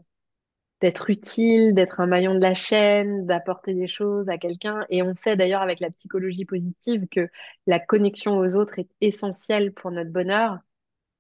d'être 0.83 1.11
utile, 1.11 1.75
d'être 1.75 2.01
un 2.01 2.07
maillon 2.07 2.35
de 2.35 2.41
la 2.43 2.55
chaîne, 2.55 3.27
d'apporter 3.27 3.75
des 3.75 3.87
choses 3.89 4.29
à 4.29 4.39
quelqu'un. 4.39 4.87
Et 4.91 5.03
on 5.03 5.15
sait 5.15 5.37
d'ailleurs 5.37 5.63
avec 5.63 5.81
la 5.81 5.91
psychologie 5.91 6.45
positive 6.47 7.09
que 7.11 7.29
la 7.67 7.81
connexion 7.81 8.39
aux 8.39 8.57
autres 8.57 8.79
est 8.81 8.89
essentielle 9.01 9.73
pour 9.75 9.91
notre 9.93 10.11
bonheur. 10.13 10.59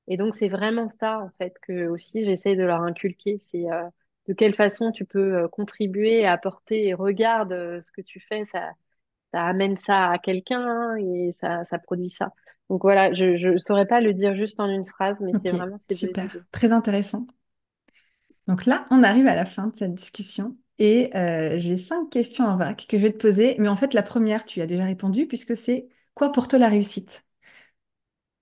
Et 0.09 0.17
donc, 0.19 0.35
c'est 0.35 0.49
vraiment 0.49 0.89
ça, 0.89 1.21
en 1.21 1.31
fait, 1.39 1.55
que 1.63 1.89
aussi 1.89 2.25
j'essaie 2.25 2.57
de 2.57 2.65
leur 2.65 2.83
inculquer. 2.83 3.41
C'est 3.49 3.71
euh, 3.73 3.85
de 4.29 4.35
quelle 4.35 4.55
façon 4.55 4.93
tu 4.93 5.05
peux 5.07 5.49
contribuer, 5.49 6.27
apporter, 6.27 6.89
et 6.89 6.95
regarde 6.95 7.53
ce 7.83 7.93
que 7.93 8.03
tu 8.03 8.21
fais, 8.21 8.47
ça, 8.47 8.73
ça 9.33 9.45
amène 9.45 9.77
ça 9.87 10.11
à 10.11 10.19
quelqu'un 10.19 10.97
et 10.97 11.35
ça, 11.41 11.65
ça 11.67 11.79
produit 11.79 12.11
ça. 12.11 12.33
Donc 12.71 12.83
voilà, 12.83 13.13
je 13.13 13.49
ne 13.53 13.59
saurais 13.59 13.87
pas 13.87 14.01
le 14.01 14.13
dire 14.15 14.35
juste 14.35 14.61
en 14.61 14.69
une 14.69 14.87
phrase, 14.87 15.17
mais 15.21 15.35
c'est 15.43 15.53
vraiment 15.53 15.79
ces 15.79 15.95
super, 15.97 16.47
très 16.53 16.73
intéressant. 16.73 17.27
Donc 18.47 18.67
là, 18.67 18.87
on 18.91 19.03
arrive 19.03 19.27
à 19.27 19.35
la 19.35 19.45
fin 19.45 19.69
de 19.69 19.77
cette 19.77 19.95
discussion 19.95 20.57
et 20.79 21.11
euh, 21.17 21.55
j'ai 21.59 21.77
cinq 21.79 22.11
questions 22.11 22.45
en 22.45 22.57
vrac 22.57 22.87
que 22.89 22.99
je 22.99 23.03
vais 23.03 23.13
te 23.13 23.19
poser. 23.19 23.57
Mais 23.59 23.69
en 23.69 23.77
fait, 23.77 23.95
la 23.95 24.03
première, 24.03 24.45
tu 24.45 24.61
y 24.61 24.63
as 24.63 24.67
déjà 24.67 24.85
répondu 24.85 25.27
puisque 25.27 25.57
c'est 25.57 25.89
quoi 26.15 26.31
pour 26.33 26.49
toi 26.49 26.59
la 26.59 26.69
réussite? 26.69 27.25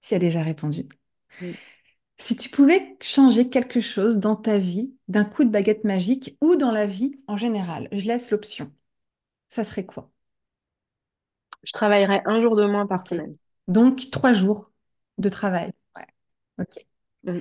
Tu 0.02 0.14
y 0.14 0.16
as 0.16 0.20
déjà 0.20 0.42
répondu. 0.44 0.86
Si 2.18 2.36
tu 2.36 2.48
pouvais 2.50 2.96
changer 3.00 3.48
quelque 3.50 3.80
chose 3.80 4.18
dans 4.18 4.34
ta 4.36 4.58
vie 4.58 4.94
d'un 5.08 5.24
coup 5.24 5.44
de 5.44 5.50
baguette 5.50 5.84
magique 5.84 6.36
ou 6.40 6.56
dans 6.56 6.70
la 6.72 6.86
vie 6.86 7.20
en 7.28 7.36
général, 7.36 7.88
je 7.92 8.06
laisse 8.06 8.30
l'option. 8.32 8.72
Ça 9.50 9.64
serait 9.64 9.86
quoi? 9.86 10.12
Je 11.64 11.72
travaillerai 11.72 12.22
un 12.26 12.40
jour 12.40 12.56
de 12.56 12.64
moins 12.66 12.86
par 12.86 13.06
semaine. 13.06 13.36
Donc, 13.68 14.10
trois 14.10 14.32
jours 14.34 14.70
de 15.18 15.28
travail. 15.28 15.72
Ouais. 15.96 16.06
Ok. 16.58 16.86
Mm. 17.24 17.40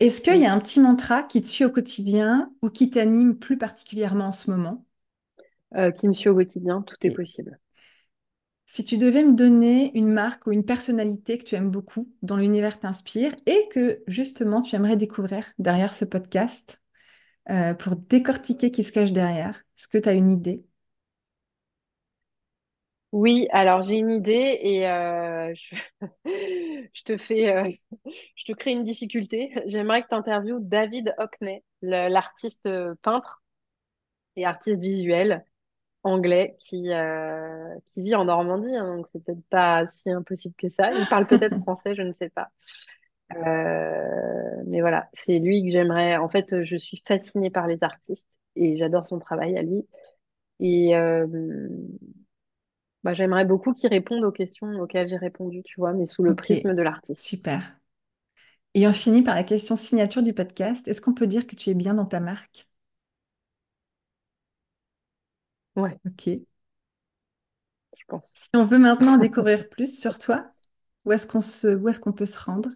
Est-ce 0.00 0.20
qu'il 0.22 0.36
y 0.36 0.44
Mm. 0.44 0.46
a 0.46 0.52
un 0.54 0.58
petit 0.58 0.80
mantra 0.80 1.22
qui 1.22 1.42
te 1.42 1.48
suit 1.48 1.64
au 1.64 1.70
quotidien 1.70 2.50
ou 2.62 2.70
qui 2.70 2.90
t'anime 2.90 3.38
plus 3.38 3.58
particulièrement 3.58 4.26
en 4.28 4.32
ce 4.32 4.50
moment? 4.50 4.84
Euh, 5.76 5.90
qui 5.90 6.08
me 6.08 6.14
suit 6.14 6.28
au 6.28 6.34
quotidien, 6.34 6.82
tout 6.82 6.96
est 7.02 7.10
possible. 7.10 7.58
Si 8.66 8.84
tu 8.84 8.98
devais 8.98 9.22
me 9.24 9.32
donner 9.32 9.96
une 9.96 10.12
marque 10.12 10.46
ou 10.46 10.52
une 10.52 10.64
personnalité 10.64 11.38
que 11.38 11.44
tu 11.44 11.54
aimes 11.54 11.70
beaucoup, 11.70 12.12
dont 12.22 12.36
l'univers 12.36 12.78
t'inspire 12.80 13.34
et 13.46 13.68
que 13.70 14.02
justement 14.08 14.60
tu 14.60 14.74
aimerais 14.76 14.96
découvrir 14.96 15.52
derrière 15.58 15.92
ce 15.92 16.04
podcast 16.04 16.80
euh, 17.50 17.74
pour 17.74 17.96
décortiquer 17.96 18.70
qui 18.70 18.84
se 18.84 18.92
cache 18.92 19.12
derrière, 19.12 19.64
est-ce 19.78 19.88
que 19.88 19.98
tu 19.98 20.08
as 20.08 20.14
une 20.14 20.30
idée? 20.32 20.64
Oui, 23.16 23.48
alors 23.50 23.80
j'ai 23.82 23.96
une 23.96 24.10
idée 24.10 24.58
et 24.62 24.86
euh, 24.88 25.54
je... 25.54 25.74
je 26.26 27.02
te 27.04 27.16
fais, 27.16 27.50
euh, 27.56 27.70
je 28.36 28.44
te 28.44 28.52
crée 28.52 28.72
une 28.72 28.84
difficulté. 28.84 29.52
J'aimerais 29.66 30.02
que 30.02 30.08
tu 30.08 30.14
interviewes 30.14 30.60
David 30.60 31.14
Hockney, 31.18 31.64
le- 31.82 32.08
l'artiste 32.08 32.66
euh, 32.66 32.94
peintre 33.02 33.42
et 34.36 34.46
artiste 34.46 34.80
visuel 34.80 35.44
anglais 36.04 36.56
qui, 36.60 36.92
euh, 36.92 37.74
qui 37.92 38.02
vit 38.02 38.14
en 38.16 38.26
Normandie, 38.26 38.76
hein, 38.76 38.96
donc 38.98 39.06
c'est 39.12 39.24
peut-être 39.24 39.44
pas 39.50 39.86
si 39.94 40.10
impossible 40.10 40.54
que 40.58 40.68
ça. 40.68 40.94
Il 40.94 41.08
parle 41.08 41.26
peut-être 41.28 41.56
français, 41.60 41.94
je 41.96 42.02
ne 42.02 42.12
sais 42.12 42.30
pas. 42.30 42.50
Euh, 43.36 44.62
mais 44.66 44.80
voilà, 44.80 45.08
c'est 45.14 45.38
lui 45.40 45.64
que 45.64 45.70
j'aimerais. 45.72 46.16
En 46.18 46.28
fait, 46.28 46.62
je 46.64 46.76
suis 46.76 47.02
fascinée 47.06 47.50
par 47.50 47.66
les 47.66 47.78
artistes 47.82 48.28
et 48.56 48.76
j'adore 48.78 49.06
son 49.08 49.18
travail 49.18 49.58
à 49.58 49.62
lui. 49.62 49.86
Et 50.60 50.96
euh, 50.96 51.26
bah, 53.06 53.14
j'aimerais 53.14 53.46
beaucoup 53.46 53.72
qu'il 53.72 53.88
réponde 53.88 54.24
aux 54.24 54.32
questions 54.32 54.68
auxquelles 54.80 55.08
j'ai 55.08 55.16
répondu, 55.16 55.62
tu 55.62 55.80
vois, 55.80 55.94
mais 55.94 56.06
sous 56.06 56.22
le 56.24 56.34
prisme 56.34 56.74
de 56.74 56.82
l'artiste. 56.82 57.22
super. 57.22 57.80
Et 58.74 58.86
on 58.88 58.92
finit 58.92 59.22
par 59.22 59.34
la 59.34 59.42
question 59.44 59.76
signature 59.76 60.22
du 60.22 60.32
podcast. 60.34 60.86
Est-ce 60.88 61.00
qu'on 61.02 61.14
peut 61.14 61.26
dire 61.26 61.46
que 61.48 61.56
tu 61.56 61.70
es 61.70 61.74
bien 61.74 61.94
dans 61.94 62.06
ta 62.06 62.20
marque? 62.20 62.68
Ouais, 65.76 66.00
Ok. 66.04 66.46
je 67.96 68.04
pense. 68.06 68.38
Si 68.38 68.48
on 68.54 68.64
veut 68.66 68.78
maintenant 68.78 69.14
en 69.14 69.18
découvrir 69.18 69.68
plus 69.68 69.98
sur 70.00 70.18
toi, 70.18 70.52
où 71.04 71.12
est-ce 71.12 71.26
qu'on 71.26 71.40
se, 71.40 71.68
où 71.76 71.88
est-ce 71.88 72.00
qu'on 72.00 72.12
peut 72.12 72.26
se 72.26 72.38
rendre? 72.38 72.70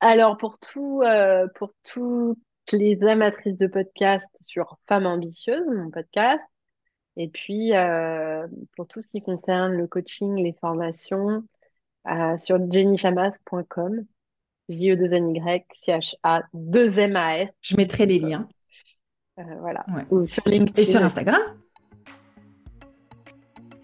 Alors, 0.00 0.36
pour 0.38 0.58
tout, 0.58 1.02
euh, 1.02 1.46
pour 1.56 1.72
toutes 1.84 2.38
les 2.72 2.98
amatrices 3.04 3.56
de 3.56 3.66
podcast 3.66 4.26
sur 4.42 4.76
Femmes 4.88 5.06
ambitieuses, 5.06 5.66
mon 5.66 5.90
podcast, 5.90 6.42
et 7.18 7.28
puis 7.28 7.74
euh, 7.74 8.46
pour 8.76 8.86
tout 8.86 9.02
ce 9.02 9.08
qui 9.08 9.20
concerne 9.20 9.72
le 9.72 9.86
coaching, 9.86 10.36
les 10.42 10.54
formations, 10.54 11.44
euh, 12.06 12.38
sur 12.38 12.58
jennychamas.com, 12.70 14.04
J-E-2-N-Y, 14.68 15.64
Je 17.60 17.76
mettrai 17.76 18.06
les 18.06 18.20
C-H-A-2-M-A-S.com. 18.20 18.28
liens. 18.30 18.48
Euh, 19.38 19.42
voilà. 19.60 19.84
Ouais. 19.94 20.06
Ou 20.10 20.26
sur 20.26 20.46
Et 20.46 20.50
sur 20.50 20.64
LinkedIn. 20.64 21.04
Instagram? 21.04 21.40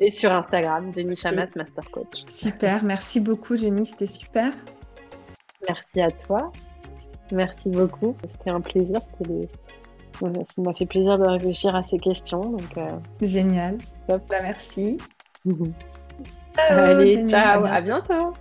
Et 0.01 0.11
sur 0.11 0.33
Instagram, 0.33 0.93
Jenny. 0.95 1.17
Chamas, 1.17 1.49
Master 1.57 1.91
Coach. 1.91 2.25
Super, 2.27 2.85
merci 2.85 3.21
beaucoup 3.21 3.57
Jenny, 3.57 3.85
c'était 3.87 4.07
super. 4.07 4.53
Merci 5.69 6.01
à 6.01 6.11
toi. 6.11 6.53
Merci 7.33 7.71
beaucoup. 7.71 8.17
C'était 8.33 8.51
un 8.51 8.61
plaisir. 8.61 9.01
C'était 9.19 9.49
Ça 10.21 10.29
m'a 10.59 10.73
fait 10.75 10.87
plaisir 10.87 11.19
de 11.19 11.25
réfléchir 11.25 11.75
à 11.75 11.83
ces 11.85 11.99
questions. 11.99 12.51
Donc, 12.51 12.77
euh, 12.77 12.89
Génial. 13.21 13.79
top. 14.09 14.23
Bah, 14.29 14.37
merci. 14.43 14.99
Allez, 16.57 17.13
Jenny, 17.13 17.31
ciao, 17.31 17.65
à 17.65 17.81
bientôt. 17.81 18.33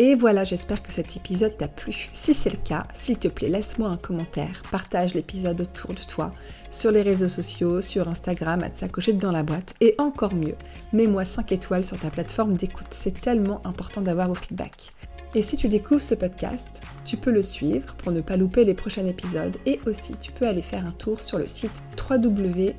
Et 0.00 0.14
voilà, 0.14 0.44
j'espère 0.44 0.80
que 0.80 0.92
cet 0.92 1.16
épisode 1.16 1.56
t'a 1.56 1.66
plu. 1.66 2.08
Si 2.12 2.32
c'est 2.32 2.50
le 2.50 2.56
cas, 2.56 2.84
s'il 2.94 3.18
te 3.18 3.26
plaît, 3.26 3.48
laisse-moi 3.48 3.88
un 3.88 3.96
commentaire, 3.96 4.62
partage 4.70 5.12
l'épisode 5.12 5.60
autour 5.60 5.92
de 5.92 6.02
toi, 6.02 6.32
sur 6.70 6.92
les 6.92 7.02
réseaux 7.02 7.26
sociaux, 7.26 7.80
sur 7.80 8.06
Instagram, 8.06 8.62
à 8.62 8.70
te 8.70 8.78
sacocher 8.78 9.12
dans 9.12 9.32
la 9.32 9.42
boîte, 9.42 9.74
et 9.80 9.96
encore 9.98 10.36
mieux, 10.36 10.54
mets-moi 10.92 11.24
5 11.24 11.50
étoiles 11.50 11.84
sur 11.84 11.98
ta 11.98 12.10
plateforme 12.10 12.56
d'écoute, 12.56 12.86
c'est 12.90 13.20
tellement 13.20 13.60
important 13.66 14.00
d'avoir 14.00 14.28
vos 14.28 14.36
feedbacks. 14.36 14.92
Et 15.34 15.42
si 15.42 15.56
tu 15.56 15.68
découvres 15.68 16.00
ce 16.00 16.14
podcast, 16.14 16.68
tu 17.04 17.16
peux 17.16 17.30
le 17.30 17.42
suivre 17.42 17.94
pour 17.96 18.12
ne 18.12 18.20
pas 18.20 18.36
louper 18.36 18.64
les 18.64 18.74
prochains 18.74 19.06
épisodes, 19.06 19.56
et 19.66 19.80
aussi 19.86 20.14
tu 20.20 20.32
peux 20.32 20.46
aller 20.46 20.62
faire 20.62 20.86
un 20.86 20.92
tour 20.92 21.22
sur 21.22 21.38
le 21.38 21.46
site 21.46 21.82
www 22.10 22.74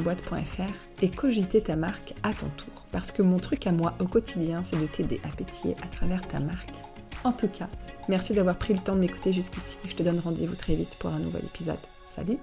boîte.fr 0.00 1.02
et 1.02 1.08
cogiter 1.08 1.60
ta 1.60 1.76
marque 1.76 2.14
à 2.22 2.32
ton 2.32 2.48
tour. 2.56 2.86
Parce 2.92 3.12
que 3.12 3.22
mon 3.22 3.38
truc 3.38 3.66
à 3.66 3.72
moi 3.72 3.94
au 4.00 4.06
quotidien, 4.06 4.62
c'est 4.64 4.80
de 4.80 4.86
t'aider 4.86 5.20
à 5.24 5.28
pétiller 5.28 5.76
à 5.82 5.86
travers 5.86 6.26
ta 6.26 6.40
marque. 6.40 6.70
En 7.24 7.32
tout 7.32 7.48
cas, 7.48 7.68
merci 8.08 8.32
d'avoir 8.34 8.56
pris 8.56 8.74
le 8.74 8.80
temps 8.80 8.94
de 8.94 9.00
m'écouter 9.00 9.32
jusqu'ici. 9.32 9.78
Je 9.88 9.94
te 9.94 10.02
donne 10.02 10.20
rendez-vous 10.20 10.56
très 10.56 10.74
vite 10.74 10.96
pour 10.98 11.10
un 11.10 11.18
nouvel 11.18 11.44
épisode. 11.44 11.78
Salut 12.06 12.38